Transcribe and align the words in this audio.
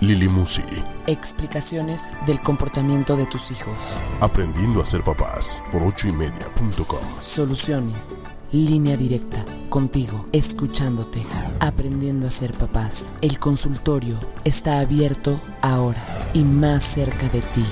Lili 0.00 0.28
Musi. 0.28 0.62
Explicaciones 1.06 2.10
del 2.26 2.40
comportamiento 2.40 3.16
de 3.16 3.24
tus 3.26 3.50
hijos. 3.50 3.96
Aprendiendo 4.20 4.82
a 4.82 4.84
ser 4.84 5.02
papás 5.02 5.62
por 5.72 5.82
ochoymedia.com. 5.82 6.98
Soluciones. 7.22 8.20
Línea 8.52 8.98
directa. 8.98 9.44
Contigo. 9.70 10.26
Escuchándote. 10.32 11.22
Aprendiendo 11.60 12.26
a 12.26 12.30
ser 12.30 12.52
papás. 12.52 13.14
El 13.22 13.38
consultorio 13.38 14.20
está 14.44 14.80
abierto 14.80 15.40
ahora 15.62 16.02
y 16.34 16.44
más 16.44 16.84
cerca 16.84 17.28
de 17.30 17.40
ti. 17.40 17.64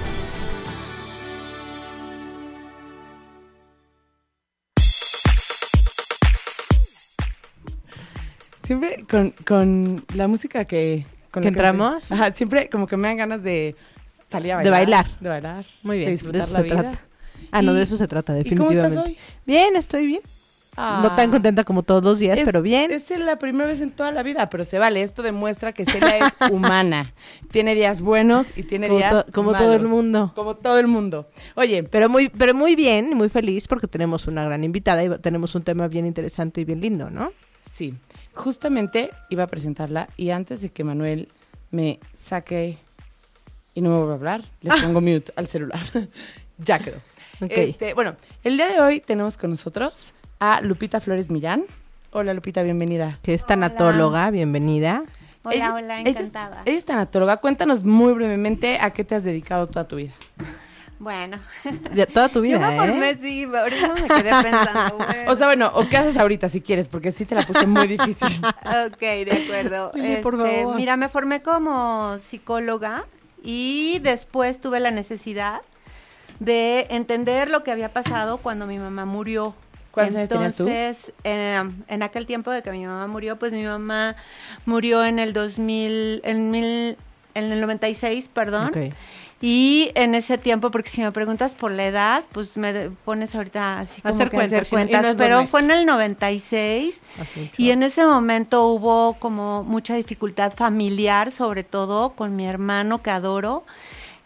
Siempre 8.63 9.05
con, 9.11 9.35
con 9.47 10.05
la 10.15 10.27
música 10.27 10.65
que... 10.65 11.07
Con 11.35 11.43
¿Que 11.43 11.49
entramos? 11.51 12.11
Ajá, 12.11 12.33
siempre 12.33 12.69
como 12.71 12.87
que 12.87 12.97
me 12.97 13.09
dan 13.09 13.17
ganas 13.19 13.43
de 13.43 13.77
salir 14.27 14.53
a 14.53 14.59
De 14.59 14.71
bailar. 14.71 15.05
bailar. 15.05 15.21
De 15.21 15.29
bailar. 15.29 15.65
Muy 15.83 15.97
bien, 15.99 16.07
De 16.07 16.11
de 16.11 16.13
disfrutar 16.13 16.41
eso 16.43 16.53
la 16.53 16.59
se 16.59 16.63
vida. 16.65 16.77
trata. 16.83 16.99
Ah, 17.51 17.61
no, 17.63 17.75
de 17.75 17.83
eso 17.83 17.97
se 17.97 18.09
trata, 18.09 18.33
¿Y 18.39 18.45
cómo 18.57 18.71
definitivamente. 18.71 18.89
estás 18.97 19.07
hoy? 19.07 19.19
Bien, 19.45 19.77
estoy 19.77 20.07
bien. 20.07 20.21
No 20.77 21.15
tan 21.15 21.29
Ah. 21.29 21.31
contenta 21.31 21.63
como 21.63 21.85
todos 21.85 22.03
los 22.03 22.19
días, 22.19 22.37
Es- 22.37 22.45
pero 22.45 22.61
bien. 22.61 22.91
Es 22.91 23.09
la 23.11 23.37
primera 23.39 23.67
vez 23.67 23.81
en 23.81 23.93
toda 23.93 24.11
la 24.11 24.25
vida, 24.25 24.49
pero 24.49 24.65
se 24.65 24.81
vale. 24.81 25.03
Esto 25.03 25.23
demuestra 25.23 25.73
que 25.73 25.85
Celia 25.85 26.19
es 26.19 26.35
humana. 26.53 27.13
tiene 27.53 27.77
días 27.77 28.01
buenos 28.01 28.53
y 28.57 28.65
tiene 28.65 28.89
como, 28.89 28.99
días 28.99 29.27
to- 29.27 29.33
como 29.33 29.53
todo 29.55 29.73
el 29.75 29.87
mundo. 29.87 30.33
Como 30.35 30.57
todo 30.57 30.81
el 30.81 30.89
mundo. 30.89 31.29
Oye, 31.55 31.85
Pero 31.85 32.09
muy, 32.09 32.29
pero 32.29 32.55
muy 32.55 32.75
bien 32.75 33.11
y 33.13 33.15
muy 33.15 33.29
feliz 33.29 33.69
porque 33.69 33.87
tenemos 33.87 34.27
una 34.27 34.45
gran 34.45 34.65
invitada 34.65 35.05
y 35.05 35.19
tenemos 35.21 35.55
un 35.55 35.63
tema 35.63 35.87
bien 35.87 36.07
interesante 36.07 36.61
y 36.61 36.65
bien 36.65 36.81
lindo, 36.81 37.09
¿no? 37.09 37.31
sí, 37.61 37.95
justamente 38.35 39.11
iba 39.31 39.45
a 39.45 39.47
presentarla 39.47 40.09
y 40.17 40.31
antes 40.31 40.61
de 40.61 40.69
que 40.71 40.85
Manuel 40.85 41.29
me 41.71 41.99
saque 42.15 42.79
y 43.75 43.81
no 43.81 43.91
me 43.91 43.97
vuelva 43.97 44.13
a 44.13 44.17
hablar, 44.17 44.43
le 44.63 44.71
pongo 44.83 45.01
mute 45.01 45.33
al 45.37 45.47
celular. 45.49 45.81
ya 46.59 46.79
quedó. 46.79 46.99
Este, 47.41 47.95
bueno, 47.95 48.17
el 48.45 48.57
día 48.57 48.69
de 48.69 48.81
hoy 48.81 49.01
tenemos 49.01 49.37
con 49.37 49.51
nosotros 49.51 50.15
a 50.39 50.61
Lupita 50.61 51.01
Flores 51.01 51.31
Millán. 51.31 51.65
Hola 52.13 52.33
Lupita, 52.33 52.63
bienvenida. 52.63 53.19
Que 53.23 53.35
es 53.35 53.45
tanatóloga, 53.45 54.31
bienvenida. 54.31 55.03
Hola, 55.43 55.55
Ella- 55.57 55.75
hola, 55.75 56.01
ella 56.01 56.11
es- 56.11 56.17
encantada. 56.17 56.63
Ella 56.65 56.79
es 56.79 56.85
tanatóloga. 56.85 57.37
Cuéntanos 57.39 57.83
muy 57.83 58.13
brevemente 58.13 58.79
a 58.81 58.91
qué 58.93 59.05
te 59.05 59.17
has 59.17 59.25
dedicado 59.25 59.67
toda 59.67 59.87
tu 59.89 59.97
vida. 59.97 60.13
Bueno, 60.99 61.39
Ya, 61.93 62.07
toda 62.07 62.29
tu 62.29 62.41
vida, 62.43 62.59
yo 62.61 62.67
me 62.71 62.77
formé, 62.77 63.11
¿eh? 63.11 63.19
sí, 63.21 63.45
ahorita 63.45 63.95
me 63.95 64.09
quedé 64.09 64.31
pensando. 64.43 64.97
bueno. 64.97 65.33
O 65.33 65.35
sea, 65.37 65.47
bueno, 65.49 65.71
o 65.75 65.89
qué 65.89 65.97
haces 65.97 66.17
ahorita 66.17 66.49
si 66.49 66.61
quieres, 66.61 66.89
porque 66.89 67.13
sí 67.13 67.25
te 67.27 67.35
la 67.35 67.43
puse 67.47 67.67
muy 67.67 67.87
difícil. 67.89 68.29
ok, 68.87 68.99
de 69.01 69.43
acuerdo. 69.45 69.91
Por 69.93 70.01
Este, 70.01 70.23
favor. 70.23 70.77
Mira, 70.77 70.97
me 70.97 71.09
formé 71.09 71.43
como 71.43 72.17
psicóloga 72.27 73.05
y 73.43 73.99
después 74.03 74.61
tuve 74.61 74.81
la 74.81 74.91
necesidad 74.91 75.61
de 76.41 76.87
entender 76.91 77.51
lo 77.51 77.63
que 77.65 77.71
había 77.73 77.93
pasado 77.93 78.39
cuando 78.39 78.67
mi 78.67 78.79
mamá 78.79 79.05
murió. 79.05 79.55
¿Cuántos 79.91 80.17
años 80.17 80.29
tenías 80.29 80.55
tú? 80.57 80.67
Entonces, 80.67 81.13
eh, 81.23 81.63
en 81.89 82.03
aquel 82.03 82.27
tiempo 82.27 82.51
de 82.51 82.63
que 82.63 82.73
mi 82.73 82.85
mamá 82.87 83.07
murió, 83.07 83.39
pues 83.39 83.53
mi 83.53 83.63
mamá 83.65 84.17
murió 84.67 85.05
en 85.05 85.19
el 85.21 85.33
2000, 85.33 86.23
en, 86.25 86.51
mil, 86.51 86.97
en 87.35 87.53
el 87.53 87.61
96, 87.61 88.29
perdón. 88.33 88.69
Ok. 88.69 88.93
Y 89.47 89.91
en 89.95 90.15
ese 90.15 90.39
tiempo, 90.39 90.71
porque 90.71 90.89
si 90.89 91.03
me 91.03 91.13
preguntas 91.13 91.55
por 91.55 91.71
la 91.71 91.85
edad, 91.85 92.25
pues 92.33 92.57
me 92.57 92.89
pones 93.05 93.35
ahorita 93.35 93.81
así 93.81 94.01
como 94.01 94.15
Hacer 94.15 94.31
que 94.31 94.37
cuentas, 94.37 94.63
hacer 94.73 95.03
no- 95.13 95.17
pero 95.19 95.47
fue 95.47 95.61
en 95.61 95.71
el 95.71 95.85
96 95.85 97.03
Hace 97.21 97.41
mucho. 97.41 97.53
y 97.59 97.71
en 97.71 97.83
ese 97.83 98.07
momento 98.07 98.67
hubo 98.69 99.15
como 99.19 99.63
mucha 99.63 99.97
dificultad 99.97 100.55
familiar, 100.55 101.31
sobre 101.31 101.63
todo 101.63 102.11
con 102.11 102.35
mi 102.37 102.47
hermano 102.47 103.03
que 103.03 103.11
adoro. 103.11 103.65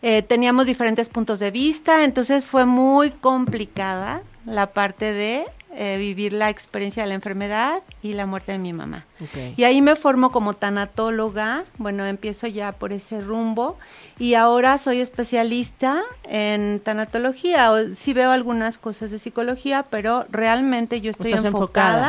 Eh, 0.02 0.22
teníamos 0.22 0.66
diferentes 0.66 1.08
puntos 1.08 1.40
de 1.40 1.50
vista, 1.50 2.04
entonces 2.04 2.46
fue 2.46 2.64
muy 2.64 3.10
complicada 3.10 4.22
la 4.46 4.68
parte 4.68 5.12
de 5.12 5.46
eh, 5.80 5.96
vivir 5.96 6.32
la 6.32 6.50
experiencia 6.50 7.04
de 7.04 7.08
la 7.08 7.14
enfermedad 7.14 7.82
y 8.02 8.14
la 8.14 8.26
muerte 8.26 8.50
de 8.50 8.58
mi 8.58 8.72
mamá. 8.72 9.04
Y 9.56 9.62
ahí 9.62 9.80
me 9.80 9.94
formo 9.94 10.32
como 10.32 10.54
tanatóloga, 10.54 11.64
bueno, 11.76 12.04
empiezo 12.04 12.48
ya 12.48 12.72
por 12.72 12.92
ese 12.92 13.20
rumbo 13.20 13.78
y 14.18 14.34
ahora 14.34 14.76
soy 14.78 15.00
especialista 15.00 16.02
en 16.24 16.80
tanatología. 16.80 17.70
O- 17.70 17.94
Sí 17.94 18.12
veo 18.12 18.32
algunas 18.32 18.76
cosas 18.78 19.12
de 19.12 19.18
psicología, 19.20 19.84
pero 19.88 20.26
realmente 20.30 21.00
yo 21.00 21.12
estoy 21.12 21.32
enfocada, 21.32 21.48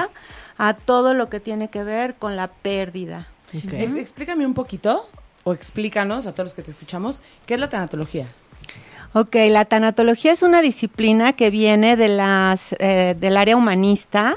enfocada. 0.06 0.10
a 0.58 0.74
todo 0.74 1.14
lo 1.14 1.30
que 1.30 1.40
tiene 1.40 1.70
que 1.70 1.84
ver 1.84 2.16
con 2.16 2.36
la 2.36 2.48
pérdida. 2.48 3.28
Ok. 3.56 3.74
Ex- 3.74 3.98
Explícame 3.98 4.46
un 4.48 4.56
poquito, 4.56 5.08
o 5.44 5.54
explícanos 5.54 6.26
a 6.28 6.32
todos 6.34 6.46
los 6.48 6.54
que 6.56 6.64
te 6.64 6.72
escuchamos, 6.72 7.22
¿qué 7.46 7.54
es 7.54 7.60
la 7.60 7.70
tanatología? 7.70 8.26
Ok, 9.14 9.36
la 9.50 9.66
tanatología 9.66 10.32
es 10.32 10.44
una 10.44 10.62
disciplina 10.62 11.34
que 11.34 11.50
viene 11.50 11.96
de 11.96 12.10
las, 12.10 12.76
eh, 12.78 13.16
del 13.20 13.38
área 13.38 13.58
humanista, 13.58 14.36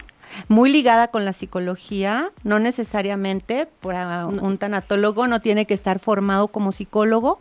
muy 0.49 0.73
ligada 0.73 1.09
con 1.09 1.27
la 1.27 1.35
psicología, 1.35 2.31
no 2.43 2.59
necesariamente 2.59 3.69
para 3.83 4.27
un 4.27 4.57
tanatólogo 4.57 5.27
no 5.27 5.41
tiene 5.41 5.67
que 5.67 5.75
estar 5.75 5.99
formado 5.99 6.49
como 6.49 6.73
psicólogo, 6.73 7.39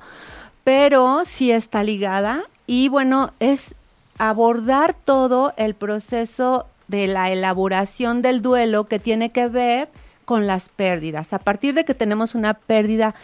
pero 0.65 1.23
sí 1.25 1.51
está 1.51 1.83
ligada. 1.83 2.43
Y 2.67 2.89
bueno, 2.89 3.31
es 3.39 3.75
abordar 4.17 4.93
todo 4.93 5.53
el 5.55 5.73
proceso 5.73 6.67
de 6.89 7.07
la 7.07 7.31
elaboración 7.31 8.21
del 8.21 8.41
duelo 8.41 8.87
que 8.87 8.99
tiene 8.99 9.31
que 9.31 9.47
ver 9.47 9.87
con 10.25 10.47
las 10.47 10.67
pérdidas. 10.67 11.31
A 11.31 11.39
partir 11.39 11.73
de 11.75 11.85
que 11.85 11.93
tenemos 11.93 12.35
una 12.35 12.55
pérdida 12.55 13.15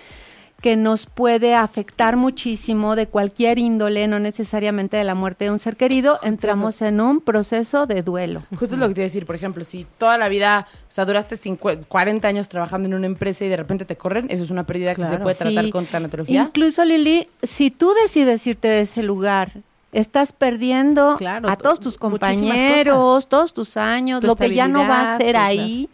que 0.62 0.76
nos 0.76 1.06
puede 1.06 1.54
afectar 1.54 2.18
muchísimo 2.18 2.96
de 2.96 3.06
cualquier 3.08 3.60
índole, 3.60 4.08
no 4.08 4.18
necesariamente 4.20 4.98
de 4.98 5.04
la 5.04 5.14
muerte 5.14 5.46
de 5.46 5.52
un 5.52 5.60
ser 5.60 5.78
querido, 5.78 6.18
entramos 6.24 6.82
en 6.82 7.00
un 7.00 7.22
proceso 7.22 7.86
de 7.86 8.02
duelo. 8.02 8.42
Justo 8.58 8.74
es 8.76 8.80
lo 8.82 8.88
que 8.88 8.96
te 8.96 9.02
iba 9.02 9.06
a 9.06 9.10
decir, 9.10 9.26
por 9.28 9.36
ejemplo, 9.36 9.64
si 9.64 9.86
toda 10.00 10.18
la 10.18 10.30
vida, 10.30 10.68
o 10.90 10.92
sea, 10.92 11.06
duraste 11.06 11.38
50, 11.38 11.86
40 11.88 12.28
años 12.28 12.50
trabajando 12.50 12.88
en 12.88 12.96
una 12.96 13.06
empresa 13.06 13.46
y 13.46 13.50
de 13.50 13.58
repente 13.58 13.86
te 13.86 13.98
corren, 13.98 14.26
eso 14.30 14.44
es 14.44 14.50
una 14.50 14.66
pérdida 14.66 14.96
que 14.96 15.06
se 15.06 15.18
puede 15.20 15.36
tratar 15.36 15.64
Sí. 15.66 15.70
con 15.72 15.86
tanatología. 15.86 16.42
Incluso, 16.44 16.84
Lili, 16.86 17.28
si 17.44 17.70
tú 17.70 17.94
decides 18.02 18.46
irte 18.48 18.68
de 18.68 18.82
ese 18.82 19.04
lugar, 19.04 19.52
estás 19.92 20.32
perdiendo 20.32 21.16
Claro, 21.18 21.50
a 21.50 21.56
to- 21.56 21.64
todos 21.64 21.80
tus 21.80 21.98
compañeros, 22.00 23.28
todos 23.30 23.54
tus 23.54 23.78
años, 23.78 24.22
Tu 24.22 24.28
lo 24.28 24.36
que 24.36 24.54
ya 24.54 24.68
no 24.68 24.80
va 24.88 25.16
a 25.16 25.18
ser 25.18 25.38
ahí. 25.38 25.88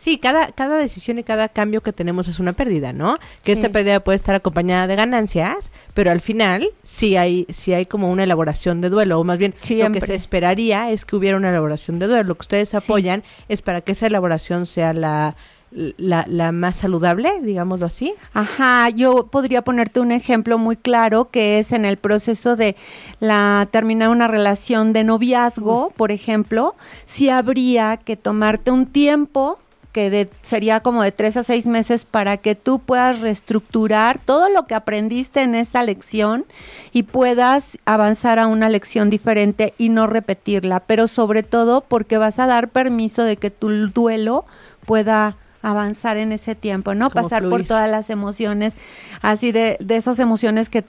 Sí, 0.00 0.16
cada, 0.16 0.52
cada 0.52 0.78
decisión 0.78 1.18
y 1.18 1.24
cada 1.24 1.50
cambio 1.50 1.82
que 1.82 1.92
tenemos 1.92 2.26
es 2.26 2.38
una 2.40 2.54
pérdida, 2.54 2.94
¿no? 2.94 3.18
Que 3.42 3.54
Sí. 3.54 3.60
esta 3.60 3.68
pérdida 3.70 4.00
puede 4.00 4.16
estar 4.16 4.34
acompañada 4.34 4.86
de 4.86 4.96
ganancias, 4.96 5.70
pero 5.92 6.10
al 6.10 6.22
final 6.22 6.70
sí 6.82 7.16
hay, 7.18 7.46
sí 7.52 7.74
hay 7.74 7.84
como 7.84 8.10
una 8.10 8.24
elaboración 8.24 8.80
de 8.80 8.88
duelo, 8.88 9.20
o 9.20 9.24
más 9.24 9.36
bien 9.36 9.54
lo 9.68 9.92
que 9.92 10.00
se 10.00 10.14
esperaría 10.14 10.90
es 10.90 11.04
que 11.04 11.16
hubiera 11.16 11.36
una 11.36 11.50
elaboración 11.50 11.98
de 11.98 12.06
duelo. 12.06 12.28
Lo 12.28 12.34
que 12.36 12.40
ustedes 12.42 12.70
Sí. 12.70 12.78
apoyan 12.78 13.22
es 13.50 13.60
para 13.60 13.82
que 13.82 13.92
esa 13.92 14.06
elaboración 14.06 14.64
sea 14.64 14.94
la, 14.94 15.36
la, 15.70 16.24
la 16.26 16.50
más 16.50 16.76
saludable, 16.76 17.30
digámoslo 17.42 17.84
así. 17.84 18.14
Ajá, 18.32 18.88
yo 18.88 19.26
podría 19.26 19.60
ponerte 19.62 20.00
un 20.00 20.12
ejemplo 20.12 20.56
muy 20.56 20.76
claro 20.76 21.28
que 21.30 21.58
es 21.58 21.72
en 21.72 21.84
el 21.84 21.98
proceso 21.98 22.56
de 22.56 22.74
la 23.20 23.68
terminar 23.70 24.08
una 24.08 24.28
relación 24.28 24.94
de 24.94 25.04
noviazgo, 25.04 25.92
por 25.94 26.10
ejemplo, 26.10 26.74
sí 27.04 27.28
habría 27.28 27.98
que 27.98 28.16
tomarte 28.16 28.70
un 28.70 28.86
tiempo 28.86 29.58
que 29.92 30.08
de- 30.10 30.30
sería 30.42 30.80
como 30.80 31.02
de 31.02 31.10
tres 31.12 31.36
a 31.36 31.42
seis 31.42 31.66
meses 31.66 32.04
para 32.04 32.36
que 32.36 32.54
tú 32.54 32.78
puedas 32.78 33.20
reestructurar 33.20 34.18
todo 34.18 34.48
lo 34.48 34.66
que 34.66 34.74
aprendiste 34.74 35.40
en 35.42 35.54
esa 35.54 35.82
lección 35.82 36.44
y 36.92 37.02
puedas 37.04 37.76
avanzar 37.84 38.38
a 38.38 38.46
una 38.46 38.68
lección 38.68 39.10
diferente 39.10 39.74
y 39.78 39.88
no 39.88 40.06
repetirla, 40.06 40.80
pero 40.80 41.06
sobre 41.08 41.42
todo 41.42 41.80
porque 41.80 42.18
vas 42.18 42.38
a 42.38 42.46
dar 42.46 42.68
permiso 42.68 43.24
de 43.24 43.36
que 43.36 43.50
tu 43.50 43.68
duelo 43.88 44.44
pueda 44.86 45.36
avanzar 45.62 46.16
en 46.16 46.32
ese 46.32 46.54
tiempo, 46.54 46.94
¿no? 46.94 47.10
Como 47.10 47.24
Pasar 47.24 47.42
por 47.50 47.64
todas 47.64 47.90
las 47.90 48.08
emociones, 48.10 48.74
así 49.22 49.52
de, 49.52 49.76
de 49.80 49.96
esas 49.96 50.18
emociones 50.18 50.70
que 50.70 50.84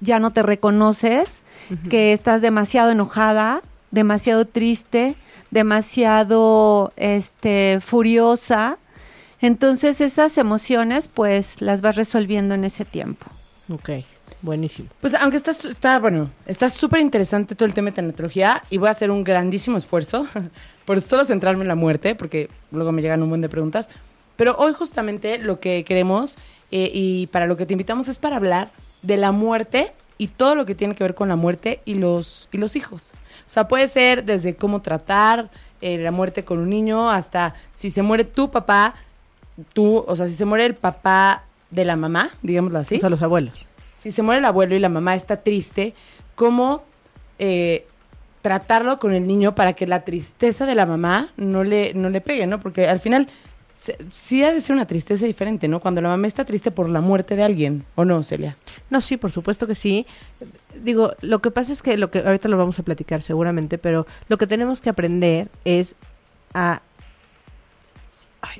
ya 0.00 0.18
no 0.18 0.30
te 0.32 0.42
reconoces, 0.42 1.42
que 1.88 2.12
estás 2.12 2.42
demasiado 2.42 2.90
enojada, 2.90 3.60
demasiado 3.90 4.44
triste, 4.46 5.14
demasiado 5.56 6.92
este 6.96 7.78
furiosa. 7.80 8.76
Entonces 9.40 10.02
esas 10.02 10.36
emociones 10.36 11.08
pues 11.08 11.62
las 11.62 11.80
vas 11.80 11.96
resolviendo 11.96 12.54
en 12.54 12.66
ese 12.66 12.84
tiempo. 12.84 13.24
Ok. 13.70 13.90
Buenísimo. 14.42 14.90
Pues 15.00 15.14
aunque 15.14 15.38
está, 15.38 15.52
está 15.52 15.98
bueno, 15.98 16.30
está 16.46 16.68
súper 16.68 17.00
interesante 17.00 17.54
todo 17.54 17.64
el 17.64 17.72
tema 17.72 17.88
de 17.88 17.96
tanatología 17.96 18.62
y 18.68 18.76
voy 18.76 18.88
a 18.88 18.90
hacer 18.90 19.10
un 19.10 19.24
grandísimo 19.24 19.78
esfuerzo 19.78 20.26
por 20.84 21.00
solo 21.00 21.24
centrarme 21.24 21.62
en 21.62 21.68
la 21.68 21.74
muerte, 21.74 22.14
porque 22.14 22.50
luego 22.70 22.92
me 22.92 23.00
llegan 23.00 23.22
un 23.22 23.30
buen 23.30 23.40
de 23.40 23.48
preguntas. 23.48 23.88
Pero 24.36 24.56
hoy 24.58 24.74
justamente 24.74 25.38
lo 25.38 25.58
que 25.58 25.84
queremos 25.84 26.36
eh, 26.70 26.90
y 26.92 27.28
para 27.28 27.46
lo 27.46 27.56
que 27.56 27.64
te 27.64 27.72
invitamos 27.72 28.08
es 28.08 28.18
para 28.18 28.36
hablar 28.36 28.72
de 29.00 29.16
la 29.16 29.32
muerte 29.32 29.94
y 30.18 30.28
todo 30.28 30.54
lo 30.54 30.64
que 30.64 30.74
tiene 30.74 30.94
que 30.94 31.04
ver 31.04 31.14
con 31.14 31.28
la 31.28 31.36
muerte 31.36 31.80
y 31.84 31.94
los, 31.94 32.48
y 32.52 32.58
los 32.58 32.76
hijos. 32.76 33.12
O 33.14 33.50
sea, 33.50 33.68
puede 33.68 33.88
ser 33.88 34.24
desde 34.24 34.56
cómo 34.56 34.80
tratar 34.80 35.50
eh, 35.80 35.98
la 35.98 36.10
muerte 36.10 36.44
con 36.44 36.58
un 36.58 36.70
niño 36.70 37.10
hasta 37.10 37.54
si 37.72 37.90
se 37.90 38.02
muere 38.02 38.24
tu 38.24 38.50
papá, 38.50 38.94
tú, 39.72 40.04
o 40.06 40.16
sea, 40.16 40.26
si 40.26 40.34
se 40.34 40.44
muere 40.44 40.64
el 40.64 40.74
papá 40.74 41.44
de 41.70 41.84
la 41.84 41.96
mamá, 41.96 42.30
digámoslo 42.42 42.78
así 42.78 42.96
O 42.96 43.00
sea, 43.00 43.10
los 43.10 43.22
abuelos. 43.22 43.54
si 43.98 44.10
se 44.10 44.22
muere 44.22 44.38
el 44.38 44.44
abuelo 44.44 44.74
y 44.74 44.78
la 44.78 44.88
mamá 44.88 45.14
está 45.14 45.42
triste, 45.42 45.94
¿cómo 46.34 46.82
eh, 47.38 47.86
tratarlo 48.40 48.98
con 48.98 49.12
el 49.12 49.26
niño 49.26 49.54
para 49.54 49.72
que 49.72 49.86
la 49.86 50.04
tristeza 50.04 50.66
de 50.66 50.74
la 50.74 50.86
mamá 50.86 51.30
no 51.36 51.64
le, 51.64 51.92
no 51.94 52.08
le 52.10 52.20
pegue, 52.20 52.46
¿no? 52.46 52.60
Porque 52.60 52.86
al 52.86 53.00
final 53.00 53.28
sí 54.10 54.42
ha 54.42 54.52
de 54.52 54.60
ser 54.60 54.74
una 54.74 54.86
tristeza 54.86 55.26
diferente, 55.26 55.68
¿no? 55.68 55.80
Cuando 55.80 56.00
la 56.00 56.08
mamá 56.08 56.26
está 56.26 56.44
triste 56.44 56.70
por 56.70 56.88
la 56.88 57.00
muerte 57.00 57.36
de 57.36 57.42
alguien, 57.44 57.84
¿o 57.94 58.04
no, 58.04 58.22
Celia? 58.22 58.56
No, 58.90 59.00
sí, 59.00 59.16
por 59.16 59.30
supuesto 59.32 59.66
que 59.66 59.74
sí. 59.74 60.06
Digo, 60.82 61.12
lo 61.20 61.40
que 61.40 61.50
pasa 61.50 61.72
es 61.72 61.82
que 61.82 61.96
lo 61.96 62.10
que 62.10 62.20
ahorita 62.20 62.48
lo 62.48 62.56
vamos 62.56 62.78
a 62.78 62.82
platicar 62.82 63.22
seguramente, 63.22 63.78
pero 63.78 64.06
lo 64.28 64.38
que 64.38 64.46
tenemos 64.46 64.80
que 64.80 64.90
aprender 64.90 65.48
es 65.64 65.94
a 66.54 66.80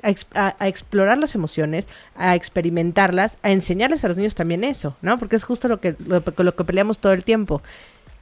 a, 0.03 0.09
ex- 0.09 0.27
a- 0.35 0.55
a 0.59 0.67
explorar 0.67 1.17
las 1.17 1.33
emociones, 1.33 1.87
a 2.15 2.35
experimentarlas, 2.35 3.37
a 3.41 3.51
enseñarles 3.51 4.03
a 4.03 4.09
los 4.09 4.17
niños 4.17 4.35
también 4.35 4.63
eso, 4.65 4.97
¿no? 5.01 5.17
Porque 5.17 5.35
es 5.37 5.43
justo 5.45 5.67
lo 5.69 5.79
que 5.79 5.95
lo 5.99 6.21
que 6.55 6.63
peleamos 6.63 6.99
todo 6.99 7.13
el 7.13 7.23
tiempo. 7.23 7.61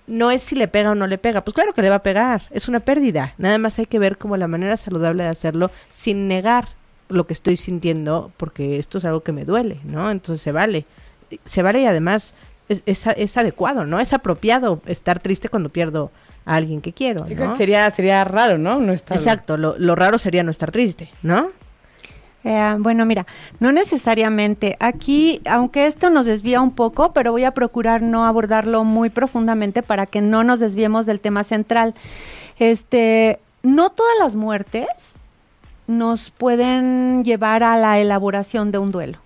No 0.07 0.29
es 0.29 0.43
si 0.43 0.53
le 0.55 0.67
pega 0.67 0.91
o 0.91 0.95
no 0.95 1.07
le 1.07 1.17
pega, 1.17 1.41
pues 1.43 1.55
claro 1.55 1.73
que 1.73 1.81
le 1.81 1.89
va 1.89 1.95
a 1.95 2.03
pegar, 2.03 2.43
es 2.51 2.67
una 2.67 2.79
pérdida. 2.81 3.33
Nada 3.39 3.57
más 3.57 3.79
hay 3.79 3.87
que 3.87 3.97
ver 3.97 4.17
como 4.19 4.37
la 4.37 4.47
manera 4.47 4.77
saludable 4.77 5.23
de 5.23 5.29
hacerlo 5.29 5.71
sin 5.89 6.27
negar 6.27 6.67
lo 7.09 7.27
que 7.27 7.33
estoy 7.33 7.57
sintiendo, 7.57 8.31
porque 8.37 8.77
esto 8.77 8.97
es 8.97 9.05
algo 9.05 9.21
que 9.21 9.31
me 9.31 9.45
duele, 9.45 9.79
¿no? 9.83 10.09
Entonces 10.11 10.41
se 10.41 10.51
vale. 10.51 10.85
Se 11.43 11.61
vale 11.61 11.81
y 11.81 11.85
además 11.85 12.33
es, 12.69 12.81
es, 12.85 13.05
es 13.07 13.37
adecuado, 13.37 13.85
¿no? 13.85 13.99
Es 13.99 14.13
apropiado 14.13 14.81
estar 14.85 15.19
triste 15.19 15.49
cuando 15.49 15.69
pierdo 15.69 16.11
a 16.45 16.55
alguien 16.55 16.81
que 16.81 16.93
quiero, 16.93 17.25
¿no? 17.25 17.31
Exacto, 17.31 17.57
Sería, 17.57 17.89
sería 17.91 18.23
raro, 18.23 18.57
¿no? 18.57 18.79
No 18.79 18.93
estar 18.93 19.17
Exacto, 19.17 19.57
lo, 19.57 19.77
lo 19.77 19.95
raro 19.95 20.17
sería 20.17 20.43
no 20.43 20.51
estar 20.51 20.71
triste, 20.71 21.09
¿no? 21.23 21.49
Eh, 22.43 22.75
bueno, 22.77 23.05
mira, 23.07 23.25
no 23.59 23.71
necesariamente. 23.71 24.77
Aquí, 24.79 25.41
aunque 25.49 25.87
esto 25.87 26.11
nos 26.11 26.27
desvía 26.27 26.61
un 26.61 26.71
poco, 26.71 27.11
pero 27.11 27.31
voy 27.31 27.43
a 27.43 27.51
procurar 27.51 28.03
no 28.03 28.25
abordarlo 28.25 28.83
muy 28.83 29.09
profundamente 29.09 29.81
para 29.81 30.05
que 30.05 30.21
no 30.21 30.43
nos 30.43 30.59
desviemos 30.59 31.07
del 31.07 31.19
tema 31.19 31.43
central. 31.43 31.95
Este, 32.59 33.39
no 33.63 33.89
todas 33.89 34.13
las 34.19 34.35
muertes 34.35 34.85
nos 35.87 36.31
pueden 36.31 37.23
llevar 37.23 37.63
a 37.63 37.77
la 37.77 37.99
elaboración 37.99 38.71
de 38.71 38.77
un 38.79 38.91
duelo. 38.91 39.19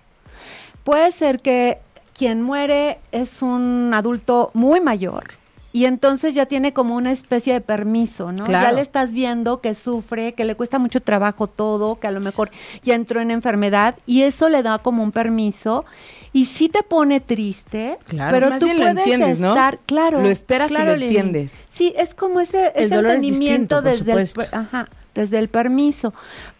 Puede 0.84 1.10
ser 1.12 1.40
que 1.40 1.78
quien 2.16 2.42
muere 2.42 2.98
es 3.12 3.42
un 3.42 3.92
adulto 3.94 4.50
muy 4.54 4.80
mayor 4.80 5.32
y 5.72 5.84
entonces 5.84 6.34
ya 6.34 6.46
tiene 6.46 6.72
como 6.72 6.96
una 6.96 7.12
especie 7.12 7.52
de 7.52 7.60
permiso, 7.60 8.32
¿no? 8.32 8.44
Claro. 8.44 8.68
Ya 8.68 8.72
le 8.72 8.80
estás 8.80 9.12
viendo 9.12 9.60
que 9.60 9.74
sufre, 9.74 10.32
que 10.34 10.44
le 10.44 10.56
cuesta 10.56 10.78
mucho 10.80 11.00
trabajo 11.00 11.46
todo, 11.46 12.00
que 12.00 12.08
a 12.08 12.10
lo 12.10 12.18
mejor 12.20 12.50
ya 12.82 12.94
entró 12.96 13.20
en 13.20 13.30
enfermedad 13.30 13.94
y 14.04 14.22
eso 14.22 14.48
le 14.48 14.62
da 14.64 14.78
como 14.78 15.04
un 15.04 15.12
permiso 15.12 15.84
y 16.32 16.46
sí 16.46 16.68
te 16.68 16.82
pone 16.82 17.20
triste, 17.20 17.98
Claro. 18.06 18.30
pero 18.32 18.58
tú 18.58 18.66
puedes 18.66 18.86
entiendes, 18.98 19.38
¿no? 19.38 19.50
estar, 19.50 19.78
claro, 19.86 20.20
Lo 20.20 20.28
esperas 20.28 20.70
y 20.72 20.74
lo 20.74 20.92
entiendes. 20.92 21.54
Sí, 21.68 21.94
es 21.96 22.14
como 22.14 22.40
ese, 22.40 22.72
ese 22.74 22.84
es 22.86 22.92
entendimiento 22.92 23.80
distinto, 23.80 23.82
desde 23.82 24.42
el, 24.42 24.48
ajá, 24.52 24.88
desde 25.14 25.38
el 25.38 25.48
permiso. 25.48 26.12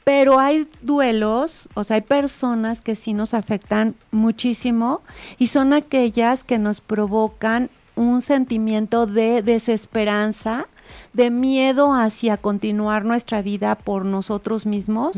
Pero 0.05 0.41
hay 0.41 0.69
duelos, 0.83 1.69
o 1.75 1.85
sea, 1.85 1.97
hay 1.97 2.03
personas 2.03 2.81
que 2.81 2.95
sí 2.95 3.13
nos 3.13 3.35
afectan 3.35 3.95
muchísimo 4.11 5.03
y 5.39 5.49
son 5.49 5.73
aquellas 5.73 6.45
que 6.45 6.59
nos 6.59 6.81
provocan 6.81 7.71
un 7.97 8.23
sentimiento 8.23 9.07
de 9.07 9.43
desesperanza, 9.43 10.67
de 11.13 11.31
miedo 11.31 11.93
hacia 11.93 12.37
continuar 12.37 13.05
nuestra 13.05 13.43
vida 13.43 13.75
por 13.75 14.05
nosotros 14.05 14.67
mismos. 14.67 15.17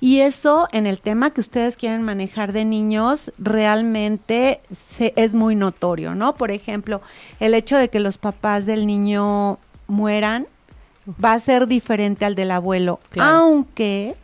Y 0.00 0.20
eso 0.20 0.68
en 0.72 0.86
el 0.86 1.00
tema 1.00 1.30
que 1.30 1.40
ustedes 1.40 1.76
quieren 1.76 2.02
manejar 2.02 2.52
de 2.52 2.64
niños 2.64 3.32
realmente 3.38 4.60
se, 4.72 5.12
es 5.16 5.32
muy 5.32 5.54
notorio, 5.54 6.14
¿no? 6.14 6.34
Por 6.34 6.50
ejemplo, 6.50 7.00
el 7.40 7.54
hecho 7.54 7.76
de 7.76 7.88
que 7.88 8.00
los 8.00 8.18
papás 8.18 8.66
del 8.66 8.86
niño 8.86 9.58
mueran 9.86 10.46
va 11.22 11.32
a 11.34 11.38
ser 11.38 11.66
diferente 11.66 12.24
al 12.24 12.34
del 12.34 12.50
abuelo, 12.50 13.00
Claro. 13.10 13.36
aunque 13.36 14.14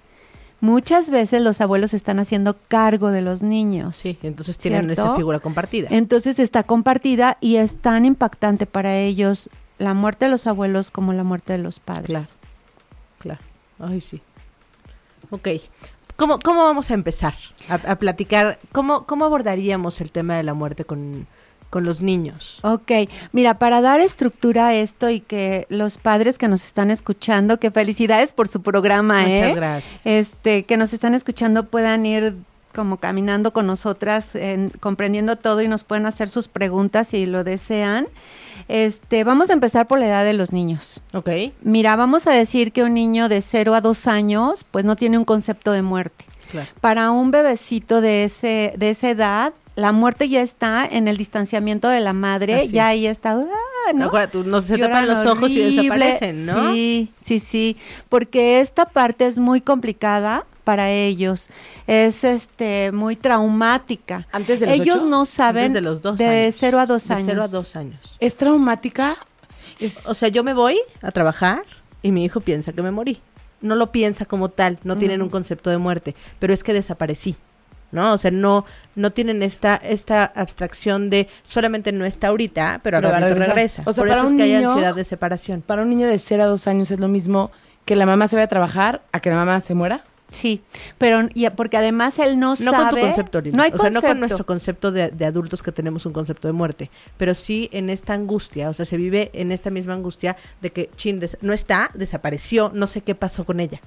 muchas 0.60 1.10
veces 1.10 1.42
los 1.42 1.60
abuelos 1.60 1.94
están 1.94 2.18
haciendo 2.20 2.56
cargo 2.68 3.10
de 3.10 3.22
los 3.22 3.42
niños. 3.42 3.96
Sí, 3.96 4.18
entonces 4.22 4.58
tienen 4.58 4.84
¿Cierto? 4.86 5.02
esa 5.04 5.16
figura 5.16 5.40
compartida. 5.40 5.88
Entonces 5.90 6.38
está 6.38 6.62
compartida 6.62 7.36
y 7.40 7.56
es 7.56 7.76
tan 7.76 8.04
impactante 8.04 8.66
para 8.66 8.96
ellos 8.98 9.48
la 9.78 9.94
muerte 9.94 10.26
de 10.26 10.30
los 10.30 10.46
abuelos 10.46 10.90
como 10.90 11.12
la 11.12 11.24
muerte 11.24 11.52
de 11.54 11.58
los 11.58 11.80
padres. 11.80 12.06
Claro. 12.06 12.26
Claro. 13.18 13.40
Ay, 13.78 14.00
sí. 14.00 14.20
Ok. 15.30 15.48
¿Cómo, 16.16 16.38
cómo 16.38 16.64
vamos 16.64 16.90
a 16.90 16.94
empezar 16.94 17.34
a, 17.68 17.74
a 17.74 17.96
platicar? 17.96 18.58
¿Cómo, 18.72 19.06
¿Cómo 19.06 19.24
abordaríamos 19.24 20.00
el 20.02 20.10
tema 20.10 20.36
de 20.36 20.42
la 20.42 20.52
muerte 20.52 20.84
con, 20.84 21.26
con 21.70 21.84
los 21.84 22.02
niños? 22.02 22.58
Ok, 22.62 22.90
mira, 23.32 23.54
para 23.58 23.80
dar 23.80 24.00
estructura 24.00 24.68
a 24.68 24.74
esto 24.74 25.08
y 25.08 25.20
que 25.20 25.66
los 25.70 25.96
padres 25.98 26.36
que 26.36 26.48
nos 26.48 26.64
están 26.64 26.90
escuchando, 26.90 27.58
que 27.60 27.70
felicidades 27.70 28.32
por 28.32 28.48
su 28.48 28.60
programa, 28.60 29.20
Muchas 29.22 29.30
¿eh? 29.50 29.54
gracias. 29.54 30.00
Este, 30.04 30.64
que 30.64 30.76
nos 30.76 30.92
están 30.92 31.14
escuchando 31.14 31.64
puedan 31.66 32.04
ir 32.06 32.34
como 32.74 32.98
caminando 32.98 33.52
con 33.52 33.66
nosotras, 33.66 34.34
en- 34.36 34.70
comprendiendo 34.80 35.36
todo 35.36 35.60
y 35.62 35.68
nos 35.68 35.82
pueden 35.84 36.06
hacer 36.06 36.28
sus 36.28 36.46
preguntas 36.48 37.08
si 37.08 37.26
lo 37.26 37.42
desean. 37.44 38.06
Este, 38.68 39.24
vamos 39.24 39.50
a 39.50 39.52
empezar 39.52 39.86
por 39.88 39.98
la 39.98 40.06
edad 40.06 40.24
de 40.24 40.32
los 40.32 40.52
niños. 40.52 41.00
Ok. 41.14 41.28
Mira, 41.62 41.96
vamos 41.96 42.26
a 42.26 42.30
decir 42.32 42.72
que 42.72 42.84
un 42.84 42.94
niño 42.94 43.28
de 43.28 43.40
0 43.40 43.74
a 43.74 43.80
2 43.80 44.06
años, 44.06 44.64
pues 44.70 44.84
no 44.84 44.96
tiene 44.96 45.18
un 45.18 45.24
concepto 45.24 45.72
de 45.72 45.82
muerte. 45.82 46.24
Claro. 46.50 46.68
Para 46.80 47.10
un 47.10 47.30
bebecito 47.30 48.00
de 48.00 48.24
ese 48.24 48.74
de 48.76 48.90
esa 48.90 49.10
edad, 49.10 49.52
la 49.80 49.92
muerte 49.92 50.28
ya 50.28 50.42
está 50.42 50.86
en 50.86 51.08
el 51.08 51.16
distanciamiento 51.16 51.88
de 51.88 52.00
la 52.00 52.12
madre, 52.12 52.54
Así 52.62 52.68
ya 52.68 52.88
es. 52.92 52.98
ahí 52.98 53.06
está, 53.06 53.32
¡ah! 53.32 53.92
¿no? 53.94 54.06
Acuérdate, 54.06 54.32
tú- 54.32 54.44
no 54.44 54.60
se 54.62 54.76
tapan 54.78 55.06
los 55.08 55.26
ojos 55.26 55.50
y 55.50 55.76
desaparecen, 55.76 56.46
¿no? 56.46 56.72
Sí, 56.72 57.10
sí, 57.24 57.40
sí, 57.40 57.76
porque 58.08 58.60
esta 58.60 58.84
parte 58.86 59.26
es 59.26 59.38
muy 59.38 59.60
complicada 59.60 60.44
para 60.64 60.90
ellos. 60.90 61.46
Es 61.86 62.22
este 62.22 62.92
muy 62.92 63.16
traumática. 63.16 64.26
Antes 64.30 64.60
de 64.60 64.66
los 64.66 64.74
ellos 64.76 64.96
ocho? 64.96 65.04
no 65.06 65.24
saben 65.26 65.72
Desde 65.72 65.80
los 65.84 66.02
dos 66.02 66.18
de 66.18 66.26
años. 66.26 66.56
0 66.60 66.78
a 66.78 66.86
2 66.86 67.08
De 67.08 67.14
años. 67.14 67.26
cero 67.26 67.42
a 67.42 67.48
dos 67.48 67.76
años. 67.76 68.16
¿Es 68.20 68.36
traumática? 68.36 69.16
O 70.06 70.14
sea, 70.14 70.28
yo 70.28 70.44
me 70.44 70.52
voy 70.54 70.78
a 71.02 71.10
trabajar 71.10 71.62
y 72.02 72.12
mi 72.12 72.24
hijo 72.24 72.40
piensa 72.40 72.72
que 72.72 72.82
me 72.82 72.90
morí. 72.90 73.20
No 73.62 73.74
lo 73.74 73.90
piensa 73.92 74.24
como 74.26 74.48
tal, 74.50 74.78
no 74.84 74.96
tienen 74.96 75.20
un 75.22 75.28
concepto 75.30 75.68
de 75.70 75.78
muerte, 75.78 76.14
pero 76.38 76.52
es 76.54 76.62
que 76.62 76.72
desaparecí. 76.72 77.34
¿No? 77.92 78.12
O 78.12 78.18
sea, 78.18 78.30
no, 78.30 78.64
no 78.94 79.10
tienen 79.10 79.42
esta, 79.42 79.74
esta 79.76 80.24
abstracción 80.24 81.10
de 81.10 81.28
solamente 81.42 81.90
no 81.92 82.04
está 82.04 82.28
ahorita, 82.28 82.80
pero, 82.84 82.98
Pero 83.00 83.08
ahora 83.14 83.28
regresa. 83.34 83.82
O 83.84 83.92
sea, 83.92 84.02
Por 84.02 84.08
para 84.08 84.20
eso 84.20 84.26
es 84.26 84.30
un 84.32 84.36
que 84.36 84.42
hay 84.44 84.52
niño- 84.54 84.70
ansiedad 84.70 84.94
de 84.94 85.04
separación. 85.04 85.60
Para 85.62 85.82
un 85.82 85.90
niño 85.90 86.06
de 86.06 86.18
0 86.18 86.44
a 86.44 86.46
2 86.46 86.66
años 86.68 86.90
es 86.92 87.00
lo 87.00 87.08
mismo 87.08 87.50
que 87.84 87.96
la 87.96 88.06
mamá 88.06 88.28
se 88.28 88.36
vaya 88.36 88.44
a 88.44 88.48
trabajar 88.48 89.02
a 89.12 89.18
que 89.20 89.30
la 89.30 89.36
mamá 89.36 89.58
se 89.60 89.74
muera. 89.74 90.02
Sí, 90.28 90.62
pero 90.98 91.22
y- 91.34 91.50
porque 91.50 91.76
además 91.76 92.16
él 92.20 92.38
no, 92.38 92.50
No 92.50 92.70
sabe. 92.70 92.84
con 92.84 92.90
tu 92.90 93.00
concepto, 93.06 93.40
Lili. 93.40 93.56
No 93.56 93.64
hay 93.64 93.72
o 93.74 93.78
sea, 93.78 93.90
no 93.90 94.00
con 94.00 94.20
nuestro 94.20 94.46
concepto 94.46 94.92
de, 94.92 95.08
de 95.08 95.24
adultos 95.24 95.60
que 95.60 95.72
tenemos 95.72 96.06
un 96.06 96.12
concepto 96.12 96.46
de 96.46 96.52
muerte, 96.52 96.88
pero 97.16 97.34
sí 97.34 97.68
en 97.72 97.90
esta 97.90 98.14
angustia, 98.14 98.68
o 98.68 98.72
sea, 98.74 98.84
se 98.84 98.96
vive 98.96 99.30
en 99.32 99.50
esta 99.50 99.70
misma 99.70 99.94
angustia 99.94 100.36
de 100.60 100.70
que, 100.70 100.88
chin, 100.94 101.20
no 101.40 101.52
está, 101.52 101.90
desapareció, 101.94 102.70
no 102.72 102.86
sé 102.86 103.00
qué 103.00 103.16
pasó 103.16 103.44
con 103.44 103.58
ella. 103.58 103.80